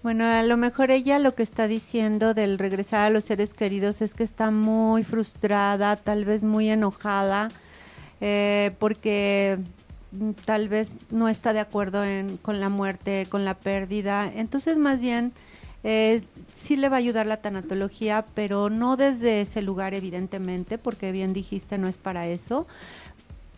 Bueno, 0.01 0.25
a 0.25 0.41
lo 0.41 0.57
mejor 0.57 0.89
ella 0.89 1.19
lo 1.19 1.35
que 1.35 1.43
está 1.43 1.67
diciendo 1.67 2.33
del 2.33 2.57
regresar 2.57 3.01
a 3.01 3.09
los 3.11 3.23
seres 3.25 3.53
queridos 3.53 4.01
es 4.01 4.15
que 4.15 4.23
está 4.23 4.49
muy 4.49 5.03
frustrada, 5.03 5.95
tal 5.95 6.25
vez 6.25 6.43
muy 6.43 6.71
enojada, 6.71 7.51
eh, 8.19 8.71
porque 8.79 9.59
tal 10.45 10.69
vez 10.69 10.91
no 11.09 11.29
está 11.29 11.53
de 11.53 11.59
acuerdo 11.59 12.03
en, 12.03 12.37
con 12.37 12.59
la 12.59 12.69
muerte, 12.69 13.27
con 13.29 13.45
la 13.45 13.55
pérdida. 13.55 14.31
Entonces, 14.33 14.77
más 14.77 14.99
bien, 14.99 15.33
eh, 15.83 16.21
sí 16.53 16.75
le 16.75 16.89
va 16.89 16.97
a 16.97 16.99
ayudar 16.99 17.25
la 17.25 17.37
tanatología, 17.37 18.25
pero 18.35 18.69
no 18.69 18.97
desde 18.97 19.41
ese 19.41 19.61
lugar, 19.61 19.93
evidentemente, 19.93 20.77
porque 20.77 21.11
bien 21.11 21.33
dijiste, 21.33 21.77
no 21.77 21.87
es 21.87 21.97
para 21.97 22.27
eso 22.27 22.67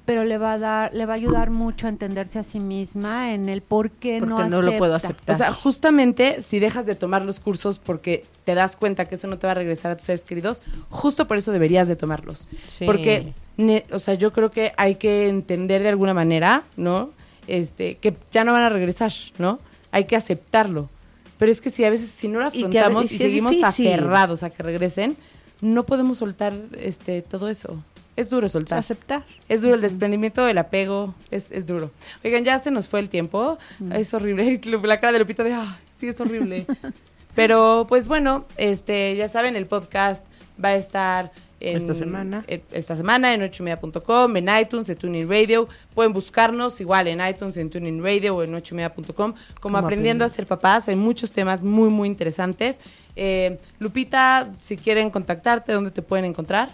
pero 0.05 0.23
le 0.25 0.37
va 0.37 0.53
a 0.53 0.57
dar, 0.59 0.93
le 0.93 1.05
va 1.05 1.13
a 1.13 1.15
ayudar 1.15 1.49
mucho 1.49 1.87
a 1.87 1.89
entenderse 1.89 2.37
a 2.39 2.43
sí 2.43 2.59
misma 2.59 3.33
en 3.33 3.47
el 3.47 3.61
por 3.61 3.89
qué 3.91 4.19
no 4.19 4.35
Porque 4.35 4.49
no 4.49 4.61
lo 4.61 4.77
puedo 4.77 4.95
acepta. 4.95 5.13
aceptar. 5.15 5.35
O 5.35 5.37
sea, 5.37 5.51
justamente 5.53 6.41
si 6.41 6.59
dejas 6.59 6.85
de 6.85 6.95
tomar 6.95 7.21
los 7.23 7.39
cursos 7.39 7.79
porque 7.79 8.25
te 8.43 8.53
das 8.55 8.75
cuenta 8.75 9.05
que 9.07 9.15
eso 9.15 9.27
no 9.27 9.37
te 9.39 9.47
va 9.47 9.51
a 9.51 9.55
regresar 9.55 9.91
a 9.91 9.95
tus 9.95 10.05
seres 10.05 10.25
queridos, 10.25 10.61
justo 10.89 11.25
por 11.27 11.37
eso 11.37 11.51
deberías 11.53 11.87
de 11.87 11.95
tomarlos. 11.95 12.47
Sí. 12.67 12.85
Porque, 12.85 13.33
ne- 13.55 13.85
o 13.91 13.99
sea, 13.99 14.15
yo 14.15 14.33
creo 14.33 14.51
que 14.51 14.73
hay 14.75 14.95
que 14.95 15.29
entender 15.29 15.81
de 15.83 15.89
alguna 15.89 16.13
manera, 16.13 16.63
¿no? 16.75 17.11
Este, 17.47 17.95
que 17.95 18.13
ya 18.31 18.43
no 18.43 18.51
van 18.51 18.63
a 18.63 18.69
regresar, 18.69 19.13
¿no? 19.37 19.59
Hay 19.91 20.03
que 20.05 20.15
aceptarlo. 20.17 20.89
Pero 21.37 21.51
es 21.51 21.61
que 21.61 21.69
si 21.69 21.83
a 21.85 21.89
veces, 21.89 22.09
si 22.09 22.27
no 22.27 22.39
lo 22.39 22.47
Y 22.49 22.51
que 22.69 22.79
a 22.79 22.87
afrontamos 22.87 23.11
y 23.11 23.17
seguimos 23.17 23.51
difícil. 23.51 23.87
aferrados 23.87 24.43
a 24.43 24.49
que 24.49 24.63
regresen, 24.63 25.15
no 25.61 25.83
podemos 25.85 26.17
soltar 26.17 26.53
este 26.77 27.21
todo 27.21 27.47
eso. 27.47 27.81
Es 28.15 28.29
duro 28.29 28.47
soltar. 28.49 28.79
aceptar. 28.79 29.23
Es 29.49 29.61
duro 29.63 29.73
el 29.75 29.81
desprendimiento, 29.81 30.47
el 30.47 30.57
apego, 30.59 31.15
es, 31.31 31.51
es 31.51 31.65
duro. 31.65 31.91
Oigan, 32.23 32.43
ya 32.45 32.59
se 32.59 32.69
nos 32.71 32.87
fue 32.87 32.99
el 32.99 33.09
tiempo. 33.09 33.57
Es 33.91 34.13
horrible. 34.13 34.59
La 34.83 34.99
cara 34.99 35.13
de 35.13 35.19
Lupita 35.19 35.43
de, 35.43 35.53
"Ay, 35.53 35.67
sí, 35.97 36.07
es 36.07 36.19
horrible. 36.21 36.65
Pero, 37.35 37.85
pues 37.89 38.07
bueno, 38.07 38.45
este, 38.57 39.15
ya 39.15 39.27
saben, 39.27 39.55
el 39.55 39.65
podcast 39.65 40.23
va 40.63 40.69
a 40.69 40.75
estar 40.75 41.31
en- 41.59 41.77
Esta 41.77 41.95
semana. 41.95 42.43
en- 42.47 42.61
esta 42.71 42.95
semana 42.95 43.33
en 43.33 43.41
ochomedia.com, 43.41 44.37
en 44.37 44.49
iTunes, 44.61 44.87
en 44.89 44.97
TuneIn 44.97 45.27
Radio. 45.27 45.67
Pueden 45.95 46.13
buscarnos 46.13 46.79
igual 46.81 47.07
en 47.07 47.25
iTunes, 47.27 47.57
en 47.57 47.71
TuneIn 47.71 48.03
Radio 48.03 48.35
o 48.35 48.43
en 48.43 48.53
ochomedia.com. 48.53 49.05
Como, 49.15 49.35
Como 49.59 49.77
aprendiendo 49.79 50.23
a 50.25 50.29
ser 50.29 50.45
papás, 50.45 50.87
hay 50.89 50.95
muchos 50.95 51.31
temas 51.31 51.63
muy, 51.63 51.89
muy 51.89 52.07
interesantes. 52.07 52.79
Eh, 53.15 53.57
Lupita, 53.79 54.51
si 54.59 54.77
quieren 54.77 55.09
contactarte, 55.09 55.71
¿dónde 55.73 55.89
te 55.89 56.03
pueden 56.03 56.25
encontrar? 56.25 56.69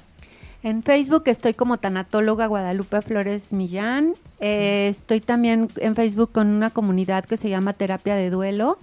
En 0.62 0.84
Facebook 0.84 1.24
estoy 1.28 1.54
como 1.54 1.78
tanatóloga 1.78 2.46
Guadalupe 2.48 3.02
Flores 3.02 3.54
Millán. 3.54 4.14
Eh, 4.42 4.88
estoy 4.90 5.22
también 5.22 5.70
en 5.78 5.96
Facebook 5.96 6.32
con 6.34 6.48
una 6.48 6.70
comunidad 6.70 7.24
que 7.26 7.38
se 7.38 7.50
llama 7.50 7.74
Terapia 7.74 8.16
de 8.16 8.30
Duelo. 8.30 8.78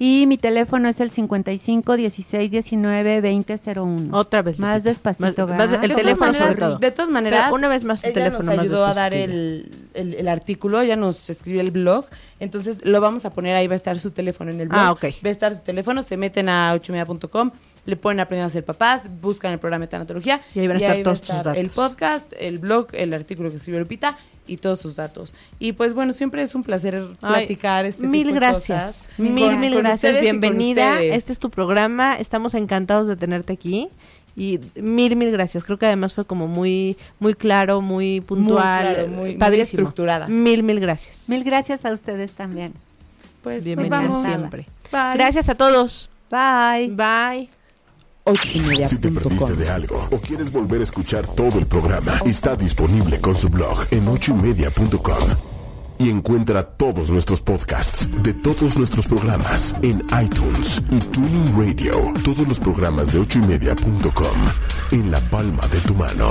Y 0.00 0.24
mi 0.26 0.36
teléfono 0.36 0.88
es 0.88 0.98
el 0.98 1.12
55 1.12 1.96
16 1.96 2.50
19 2.50 3.20
20 3.20 3.56
01. 3.76 4.18
Otra 4.18 4.42
vez. 4.42 4.58
Más 4.58 4.78
Lupita. 4.78 4.88
despacito, 4.90 5.46
Más- 5.46 5.58
¿verdad? 5.58 5.68
más- 5.70 5.82
el 5.84 5.88
De 5.90 5.94
teléfono 5.94 6.32
todas 6.32 6.36
sobre 6.36 6.40
maneras- 6.48 6.58
todo. 6.70 6.78
De 6.80 6.90
todas 6.90 7.10
maneras, 7.10 7.40
Pero 7.44 7.54
una 7.54 7.68
vez 7.68 7.84
más 7.84 8.00
tu 8.00 8.06
ella 8.08 8.14
teléfono 8.14 8.38
nos 8.44 8.56
más 8.56 8.64
ayudó 8.64 8.84
a 8.86 8.94
dar 8.94 9.14
el, 9.14 9.70
el- 9.94 10.14
el 10.14 10.28
artículo, 10.28 10.80
ella 10.80 10.96
nos 10.96 11.30
escribió 11.30 11.60
el 11.60 11.70
blog, 11.70 12.06
entonces 12.40 12.84
lo 12.84 13.00
vamos 13.00 13.24
a 13.26 13.30
poner 13.30 13.54
ahí, 13.54 13.68
va 13.68 13.74
a 13.74 13.76
estar 13.76 14.00
su 14.00 14.10
teléfono 14.10 14.50
en 14.50 14.60
el 14.62 14.68
blog. 14.68 14.80
Ah, 14.80 14.90
ok. 14.90 15.04
Va 15.24 15.28
a 15.28 15.30
estar 15.30 15.54
su 15.54 15.60
teléfono, 15.60 16.02
se 16.02 16.16
meten 16.16 16.48
a 16.48 16.72
ochomedia.com, 16.72 17.52
le 17.84 17.96
ponen 17.96 18.20
aprendiendo 18.20 18.46
a 18.46 18.50
ser 18.50 18.64
papás, 18.64 19.08
buscan 19.20 19.52
el 19.52 19.58
programa 19.58 19.84
de 19.86 19.88
tanatología. 19.88 20.40
Y 20.54 20.60
ahí 20.60 20.68
van 20.68 20.76
a 20.76 20.80
estar 20.80 21.02
todos 21.02 21.20
tus 21.22 21.28
datos. 21.30 21.56
El 21.56 21.70
podcast, 21.70 22.32
el 22.38 22.58
blog, 22.58 22.88
el 22.92 23.12
artículo 23.12 23.50
que 23.50 23.56
escribió 23.56 23.80
Lupita 23.80 24.16
y 24.46 24.58
todos 24.58 24.80
sus 24.80 24.94
datos. 24.96 25.34
Y 25.58 25.72
pues 25.72 25.92
bueno, 25.94 26.12
siempre 26.12 26.42
es 26.42 26.54
un 26.54 26.62
placer 26.62 26.94
Ay, 27.22 27.34
platicar 27.46 27.84
este 27.84 28.06
mil 28.06 28.22
tipo 28.28 28.34
de 28.34 28.40
gracias. 28.40 28.96
cosas. 29.08 29.08
Mil, 29.18 29.46
Con- 29.50 29.60
mil 29.60 29.72
con 29.74 29.82
gracias. 29.82 30.20
Bienvenida. 30.20 31.02
Este 31.02 31.32
es 31.32 31.38
tu 31.38 31.50
programa. 31.50 32.14
Estamos 32.16 32.54
encantados 32.54 33.08
de 33.08 33.16
tenerte 33.16 33.52
aquí. 33.52 33.88
Y 34.36 34.60
mil, 34.76 35.16
mil 35.16 35.30
gracias. 35.30 35.62
Creo 35.64 35.78
que 35.78 35.86
además 35.86 36.14
fue 36.14 36.24
como 36.24 36.46
muy, 36.48 36.96
muy 37.18 37.34
claro, 37.34 37.80
muy 37.82 38.20
puntual. 38.20 38.94
claro, 38.94 39.08
muy- 39.08 39.16
muy 39.30 39.34
padrísimo. 39.36 39.80
estructurada. 39.80 40.28
Mil, 40.28 40.62
mil 40.62 40.80
gracias. 40.80 41.24
Mil 41.28 41.44
gracias 41.44 41.84
a 41.84 41.92
ustedes 41.92 42.30
también. 42.32 42.72
Pues 43.42 43.56
nos 43.58 43.64
Bienvenida 43.64 43.96
vamos. 43.98 44.24
siempre. 44.26 44.66
Bye. 44.92 45.14
Gracias 45.16 45.48
a 45.48 45.54
todos. 45.56 46.08
Bye. 46.30 46.88
Bye. 46.88 47.61
Si 48.86 48.98
te 48.98 49.10
perdiste 49.10 49.54
de 49.54 49.68
algo 49.68 50.08
o 50.12 50.18
quieres 50.18 50.52
volver 50.52 50.80
a 50.80 50.84
escuchar 50.84 51.26
todo 51.26 51.58
el 51.58 51.66
programa, 51.66 52.12
está 52.24 52.54
disponible 52.54 53.20
con 53.20 53.36
su 53.36 53.48
blog 53.48 53.84
en 53.90 54.06
ochoymedia.com. 54.06 55.28
Y 55.98 56.08
encuentra 56.08 56.62
todos 56.62 57.10
nuestros 57.10 57.40
podcasts 57.40 58.08
de 58.22 58.32
todos 58.32 58.76
nuestros 58.76 59.06
programas 59.06 59.74
en 59.82 60.04
iTunes 60.22 60.80
y 60.90 60.98
Tuning 60.98 61.52
Radio. 61.56 62.12
Todos 62.24 62.46
los 62.46 62.60
programas 62.60 63.12
de 63.12 63.18
ochoymedia.com 63.18 64.38
en 64.92 65.10
la 65.10 65.20
palma 65.30 65.66
de 65.68 65.80
tu 65.80 65.94
mano. 65.94 66.30